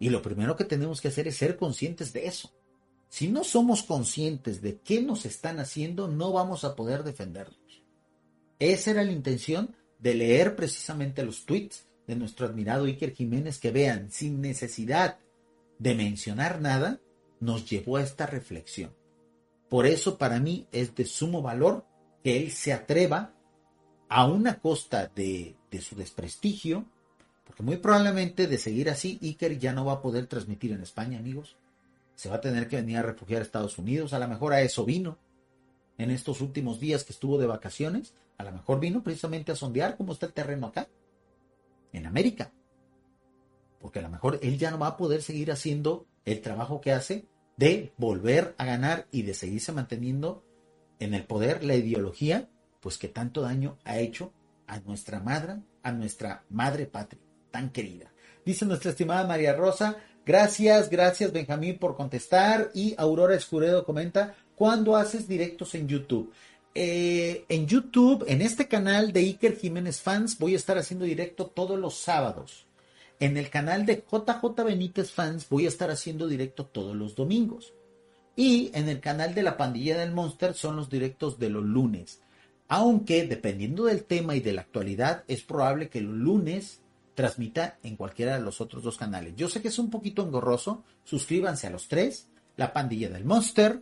Y 0.00 0.10
lo 0.10 0.22
primero 0.22 0.56
que 0.56 0.64
tenemos 0.64 1.00
que 1.00 1.08
hacer 1.08 1.28
es 1.28 1.36
ser 1.36 1.56
conscientes 1.56 2.12
de 2.12 2.26
eso. 2.26 2.52
Si 3.08 3.28
no 3.28 3.44
somos 3.44 3.84
conscientes 3.84 4.60
de 4.60 4.80
qué 4.80 5.00
nos 5.00 5.24
están 5.24 5.60
haciendo, 5.60 6.08
no 6.08 6.32
vamos 6.32 6.64
a 6.64 6.74
poder 6.74 7.04
defendernos. 7.04 7.82
Esa 8.58 8.90
era 8.90 9.04
la 9.04 9.12
intención 9.12 9.74
de 10.00 10.14
leer 10.14 10.56
precisamente 10.56 11.24
los 11.24 11.46
tweets 11.46 11.86
de 12.06 12.16
nuestro 12.16 12.46
admirado 12.46 12.84
Iker 12.84 13.14
Jiménez, 13.14 13.58
que 13.58 13.70
vean, 13.70 14.10
sin 14.10 14.40
necesidad 14.40 15.18
de 15.78 15.94
mencionar 15.94 16.60
nada, 16.60 17.00
nos 17.40 17.68
llevó 17.68 17.96
a 17.96 18.02
esta 18.02 18.26
reflexión. 18.26 18.94
Por 19.68 19.86
eso 19.86 20.18
para 20.18 20.40
mí 20.40 20.68
es 20.72 20.94
de 20.94 21.04
sumo 21.04 21.42
valor 21.42 21.86
que 22.22 22.38
él 22.38 22.52
se 22.52 22.72
atreva 22.72 23.34
a 24.08 24.26
una 24.26 24.60
costa 24.60 25.10
de, 25.14 25.56
su 25.80 25.96
desprestigio, 25.96 26.86
porque 27.44 27.62
muy 27.62 27.76
probablemente 27.78 28.46
de 28.46 28.58
seguir 28.58 28.88
así, 28.88 29.18
Iker 29.20 29.58
ya 29.58 29.72
no 29.72 29.84
va 29.84 29.94
a 29.94 30.02
poder 30.02 30.26
transmitir 30.26 30.72
en 30.72 30.82
España, 30.82 31.18
amigos. 31.18 31.56
Se 32.14 32.28
va 32.28 32.36
a 32.36 32.40
tener 32.40 32.68
que 32.68 32.76
venir 32.76 32.98
a 32.98 33.02
refugiar 33.02 33.40
a 33.40 33.44
Estados 33.44 33.76
Unidos, 33.76 34.12
a 34.12 34.18
lo 34.18 34.28
mejor 34.28 34.52
a 34.52 34.62
eso 34.62 34.84
vino 34.84 35.18
en 35.98 36.10
estos 36.10 36.40
últimos 36.40 36.80
días 36.80 37.04
que 37.04 37.12
estuvo 37.12 37.38
de 37.38 37.46
vacaciones, 37.46 38.14
a 38.38 38.44
lo 38.44 38.52
mejor 38.52 38.80
vino 38.80 39.02
precisamente 39.02 39.52
a 39.52 39.56
sondear 39.56 39.96
cómo 39.96 40.12
está 40.12 40.26
el 40.26 40.32
terreno 40.32 40.68
acá, 40.68 40.88
en 41.92 42.06
América. 42.06 42.52
Porque 43.84 43.98
a 43.98 44.02
lo 44.02 44.08
mejor 44.08 44.38
él 44.40 44.56
ya 44.56 44.70
no 44.70 44.78
va 44.78 44.86
a 44.86 44.96
poder 44.96 45.20
seguir 45.20 45.52
haciendo 45.52 46.06
el 46.24 46.40
trabajo 46.40 46.80
que 46.80 46.92
hace 46.92 47.26
de 47.58 47.92
volver 47.98 48.54
a 48.56 48.64
ganar 48.64 49.08
y 49.10 49.24
de 49.24 49.34
seguirse 49.34 49.72
manteniendo 49.72 50.42
en 51.00 51.12
el 51.12 51.26
poder 51.26 51.62
la 51.62 51.74
ideología, 51.74 52.48
pues 52.80 52.96
que 52.96 53.08
tanto 53.08 53.42
daño 53.42 53.76
ha 53.84 53.98
hecho 53.98 54.32
a 54.66 54.80
nuestra 54.80 55.20
madre, 55.20 55.56
a 55.82 55.92
nuestra 55.92 56.46
madre 56.48 56.86
patria 56.86 57.20
tan 57.50 57.68
querida. 57.68 58.10
Dice 58.46 58.64
nuestra 58.64 58.92
estimada 58.92 59.26
María 59.26 59.52
Rosa, 59.52 59.98
gracias, 60.24 60.88
gracias 60.88 61.30
Benjamín 61.30 61.78
por 61.78 61.94
contestar. 61.94 62.70
Y 62.72 62.94
Aurora 62.96 63.36
Escuredo 63.36 63.84
comenta, 63.84 64.34
¿cuándo 64.56 64.96
haces 64.96 65.28
directos 65.28 65.74
en 65.74 65.88
YouTube? 65.88 66.32
Eh, 66.74 67.44
en 67.50 67.66
YouTube, 67.66 68.24
en 68.28 68.40
este 68.40 68.66
canal 68.66 69.12
de 69.12 69.20
Iker 69.20 69.58
Jiménez 69.58 70.00
Fans, 70.00 70.38
voy 70.38 70.54
a 70.54 70.56
estar 70.56 70.78
haciendo 70.78 71.04
directo 71.04 71.48
todos 71.48 71.78
los 71.78 71.98
sábados. 71.98 72.63
En 73.24 73.38
el 73.38 73.48
canal 73.48 73.86
de 73.86 74.04
JJ 74.06 74.64
Benítez 74.66 75.10
Fans 75.10 75.48
voy 75.48 75.64
a 75.64 75.68
estar 75.68 75.90
haciendo 75.90 76.28
directo 76.28 76.66
todos 76.66 76.94
los 76.94 77.14
domingos. 77.14 77.72
Y 78.36 78.70
en 78.74 78.90
el 78.90 79.00
canal 79.00 79.34
de 79.34 79.42
la 79.42 79.56
pandilla 79.56 79.96
del 79.96 80.12
Monster 80.12 80.52
son 80.52 80.76
los 80.76 80.90
directos 80.90 81.38
de 81.38 81.48
los 81.48 81.64
lunes. 81.64 82.20
Aunque 82.68 83.26
dependiendo 83.26 83.86
del 83.86 84.04
tema 84.04 84.36
y 84.36 84.40
de 84.40 84.52
la 84.52 84.60
actualidad, 84.60 85.24
es 85.26 85.40
probable 85.40 85.88
que 85.88 86.02
los 86.02 86.12
lunes 86.12 86.82
transmita 87.14 87.78
en 87.82 87.96
cualquiera 87.96 88.34
de 88.34 88.42
los 88.42 88.60
otros 88.60 88.82
dos 88.82 88.98
canales. 88.98 89.32
Yo 89.36 89.48
sé 89.48 89.62
que 89.62 89.68
es 89.68 89.78
un 89.78 89.88
poquito 89.88 90.20
engorroso. 90.20 90.84
Suscríbanse 91.04 91.66
a 91.66 91.70
los 91.70 91.88
tres. 91.88 92.28
La 92.58 92.74
pandilla 92.74 93.08
del 93.08 93.24
Monster. 93.24 93.80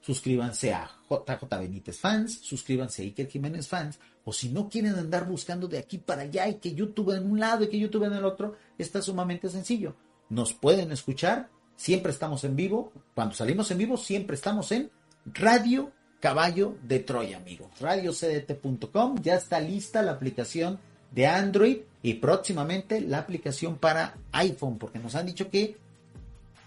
Suscríbanse 0.00 0.74
a 0.74 0.90
JJ 1.08 1.44
Benítez 1.60 2.00
Fans. 2.00 2.40
Suscríbanse 2.40 3.02
a 3.02 3.04
Iker 3.04 3.28
Jiménez 3.28 3.68
Fans. 3.68 4.00
O 4.24 4.32
si 4.32 4.50
no 4.50 4.68
quieren 4.68 4.94
andar 4.94 5.26
buscando 5.26 5.66
de 5.68 5.78
aquí 5.78 5.98
para 5.98 6.22
allá 6.22 6.48
y 6.48 6.54
que 6.54 6.74
YouTube 6.74 7.16
en 7.16 7.30
un 7.30 7.40
lado 7.40 7.64
y 7.64 7.68
que 7.68 7.78
YouTube 7.78 8.04
en 8.04 8.12
el 8.12 8.24
otro, 8.24 8.54
está 8.78 9.02
sumamente 9.02 9.48
sencillo. 9.48 9.96
Nos 10.28 10.54
pueden 10.54 10.92
escuchar, 10.92 11.48
siempre 11.76 12.12
estamos 12.12 12.44
en 12.44 12.56
vivo. 12.56 12.92
Cuando 13.14 13.34
salimos 13.34 13.70
en 13.70 13.78
vivo, 13.78 13.96
siempre 13.96 14.36
estamos 14.36 14.70
en 14.72 14.90
Radio 15.26 15.92
Caballo 16.20 16.76
de 16.84 17.00
Troya, 17.00 17.38
amigos. 17.38 17.68
RadioCDT.com. 17.80 19.20
Ya 19.22 19.34
está 19.34 19.60
lista 19.60 20.02
la 20.02 20.12
aplicación 20.12 20.78
de 21.10 21.26
Android 21.26 21.78
y 22.02 22.14
próximamente 22.14 23.00
la 23.00 23.18
aplicación 23.18 23.76
para 23.76 24.16
iPhone, 24.32 24.78
porque 24.78 24.98
nos 24.98 25.14
han 25.14 25.26
dicho 25.26 25.50
que 25.50 25.76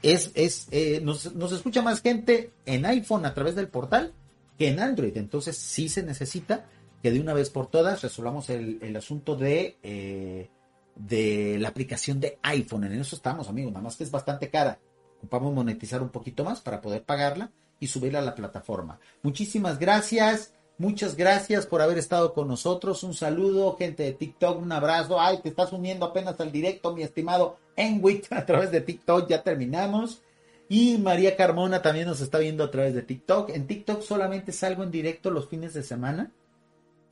es, 0.01 0.31
es 0.35 0.67
eh, 0.71 0.99
nos, 1.01 1.33
nos 1.33 1.51
escucha 1.51 1.81
más 1.81 2.01
gente 2.01 2.51
en 2.65 2.85
iPhone 2.85 3.25
a 3.25 3.33
través 3.33 3.55
del 3.55 3.67
portal 3.67 4.13
que 4.57 4.67
en 4.67 4.79
Android. 4.79 5.15
Entonces 5.17 5.57
sí 5.57 5.89
se 5.89 6.03
necesita 6.03 6.65
que 7.05 7.11
de 7.11 7.19
una 7.19 7.35
vez 7.35 7.51
por 7.51 7.67
todas 7.67 8.01
resolvamos 8.01 8.49
el, 8.49 8.95
asunto 8.97 9.35
de, 9.35 9.77
eh, 9.83 10.49
de 10.95 11.55
la 11.59 11.67
aplicación 11.67 12.19
de 12.19 12.39
iPhone. 12.41 12.85
En 12.85 12.99
eso 12.99 13.15
estamos, 13.15 13.47
amigos, 13.47 13.73
nada 13.73 13.83
más 13.83 13.95
que 13.95 14.03
es 14.03 14.09
bastante 14.09 14.49
cara. 14.49 14.79
Ocupamos 15.19 15.53
monetizar 15.53 16.01
un 16.01 16.09
poquito 16.09 16.43
más 16.43 16.61
para 16.61 16.81
poder 16.81 17.03
pagarla 17.03 17.51
y 17.79 17.85
subirla 17.85 18.17
a 18.17 18.21
la 18.23 18.33
plataforma. 18.33 18.99
Muchísimas 19.21 19.77
gracias. 19.77 20.55
Muchas 20.79 21.15
gracias 21.15 21.67
por 21.67 21.83
haber 21.83 21.99
estado 21.99 22.33
con 22.33 22.47
nosotros. 22.47 23.03
Un 23.03 23.13
saludo, 23.13 23.75
gente 23.77 24.01
de 24.01 24.13
TikTok, 24.13 24.59
un 24.59 24.71
abrazo. 24.71 25.21
Ay, 25.21 25.41
te 25.43 25.49
estás 25.49 25.73
uniendo 25.73 26.07
apenas 26.07 26.39
al 26.39 26.51
directo, 26.51 26.95
mi 26.95 27.03
estimado 27.03 27.59
Enwit, 27.75 28.25
a 28.33 28.47
través 28.47 28.71
de 28.71 28.81
TikTok. 28.81 29.29
Ya 29.29 29.43
terminamos. 29.43 30.23
Y 30.69 30.97
María 30.97 31.35
Carmona 31.35 31.83
también 31.83 32.07
nos 32.07 32.19
está 32.19 32.39
viendo 32.39 32.63
a 32.63 32.71
través 32.71 32.95
de 32.95 33.03
TikTok. 33.03 33.51
En 33.51 33.67
TikTok 33.67 34.01
solamente 34.01 34.51
salgo 34.51 34.81
en 34.81 34.89
directo 34.89 35.29
los 35.29 35.47
fines 35.47 35.75
de 35.75 35.83
semana. 35.83 36.31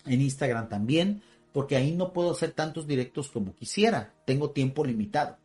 En 0.05 0.21
Instagram 0.21 0.69
también, 0.69 1.21
porque 1.51 1.75
ahí 1.75 1.91
no 1.91 2.13
puedo 2.13 2.31
hacer 2.31 2.51
tantos 2.51 2.87
directos 2.87 3.29
como 3.29 3.55
quisiera. 3.55 4.13
Tengo 4.25 4.51
tiempo 4.51 4.83
limitado. 4.85 5.37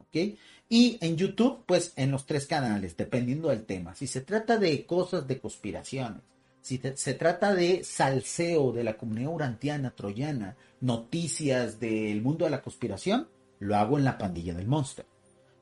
¿Ok? 0.00 0.36
Y 0.68 0.98
en 1.00 1.16
YouTube, 1.16 1.62
pues 1.66 1.92
en 1.96 2.10
los 2.10 2.26
tres 2.26 2.46
canales, 2.46 2.96
dependiendo 2.96 3.50
del 3.50 3.64
tema. 3.64 3.94
Si 3.94 4.06
se 4.06 4.20
trata 4.20 4.58
de 4.58 4.84
cosas 4.84 5.26
de 5.28 5.38
conspiraciones, 5.38 6.22
si 6.60 6.80
se 6.94 7.14
trata 7.14 7.54
de 7.54 7.84
salseo 7.84 8.72
de 8.72 8.82
la 8.82 8.96
comunidad 8.96 9.32
urantiana, 9.32 9.94
troyana, 9.94 10.56
noticias 10.80 11.78
del 11.78 12.20
mundo 12.22 12.44
de 12.44 12.50
la 12.50 12.62
conspiración, 12.62 13.28
lo 13.60 13.76
hago 13.76 13.98
en 13.98 14.04
la 14.04 14.18
pandilla 14.18 14.52
del 14.52 14.66
monster. 14.66 15.06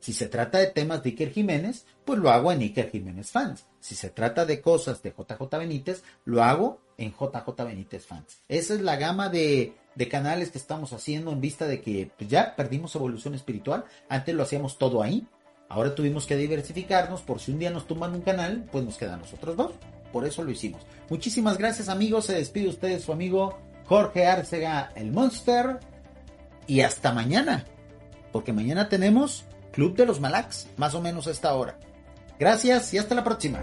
Si 0.05 0.13
se 0.13 0.27
trata 0.27 0.59
de 0.59 0.67
temas 0.67 1.03
de 1.03 1.09
Iker 1.09 1.33
Jiménez, 1.33 1.87
pues 2.05 2.19
lo 2.19 2.29
hago 2.29 2.53
en 2.53 2.61
Iker 2.61 2.91
Jiménez 2.91 3.31
Fans. 3.31 3.65
Si 3.81 3.95
se 3.95 4.11
trata 4.11 4.45
de 4.45 4.61
cosas 4.61 5.03
de 5.03 5.15
JJ 5.17 5.57
Benítez, 5.57 6.03
lo 6.27 6.43
hago 6.43 6.83
en 6.99 7.13
JJ 7.13 7.65
Benítez 7.65 8.05
Fans. 8.05 8.43
Esa 8.47 8.75
es 8.75 8.83
la 8.83 8.97
gama 8.97 9.31
de, 9.31 9.73
canales 10.11 10.51
que 10.51 10.59
estamos 10.59 10.93
haciendo 10.93 11.33
en 11.33 11.41
vista 11.41 11.67
de 11.67 11.81
que 11.81 12.11
pues, 12.19 12.29
ya 12.29 12.55
perdimos 12.55 12.95
evolución 12.95 13.35
espiritual. 13.35 13.87
Antes 14.11 14.35
lo 14.35 14.43
hacíamos 14.43 14.77
todo 14.77 15.03
ahí. 15.03 15.27
Ahora 15.71 15.95
tuvimos 15.95 16.27
que 16.27 16.37
diversificarnos 16.37 17.23
por 17.23 17.41
si 17.41 17.53
un 17.53 17.61
día 17.61 17.71
nos 17.71 17.87
tumban 17.87 18.13
un 18.13 18.21
canal, 18.21 18.69
pues 18.71 18.85
nos 18.85 18.99
quedan 18.99 19.21
nosotros 19.21 19.57
dos 19.57 19.73
por 20.13 20.27
eso 20.27 20.45
lo 20.45 20.51
hicimos. 20.51 20.83
Muchísimas 21.09 21.57
gracias 21.57 21.89
amigos, 21.89 22.27
se 22.27 22.35
despide 22.35 22.69
usted 22.69 23.01
su 23.01 23.11
amigo 23.11 23.59
Jorge 23.87 24.27
Arcega, 24.27 24.93
el 24.95 25.11
Monster, 25.11 25.81
y 26.69 26.83
hasta 26.83 27.13
mañana, 27.13 27.65
porque 28.31 28.53
mañana 28.53 28.89
tenemos 28.91 29.45
Club 29.75 29.97
de 29.97 30.07
los 30.07 30.21
Malax, 30.21 30.69
más 30.77 30.95
o 30.95 31.01
menos 31.01 31.27
a 31.27 31.33
esta 31.33 31.53
hora. 31.55 31.77
Gracias 32.39 32.95
y 32.95 32.99
hasta 32.99 33.15
la 33.15 33.25
próxima. 33.25 33.63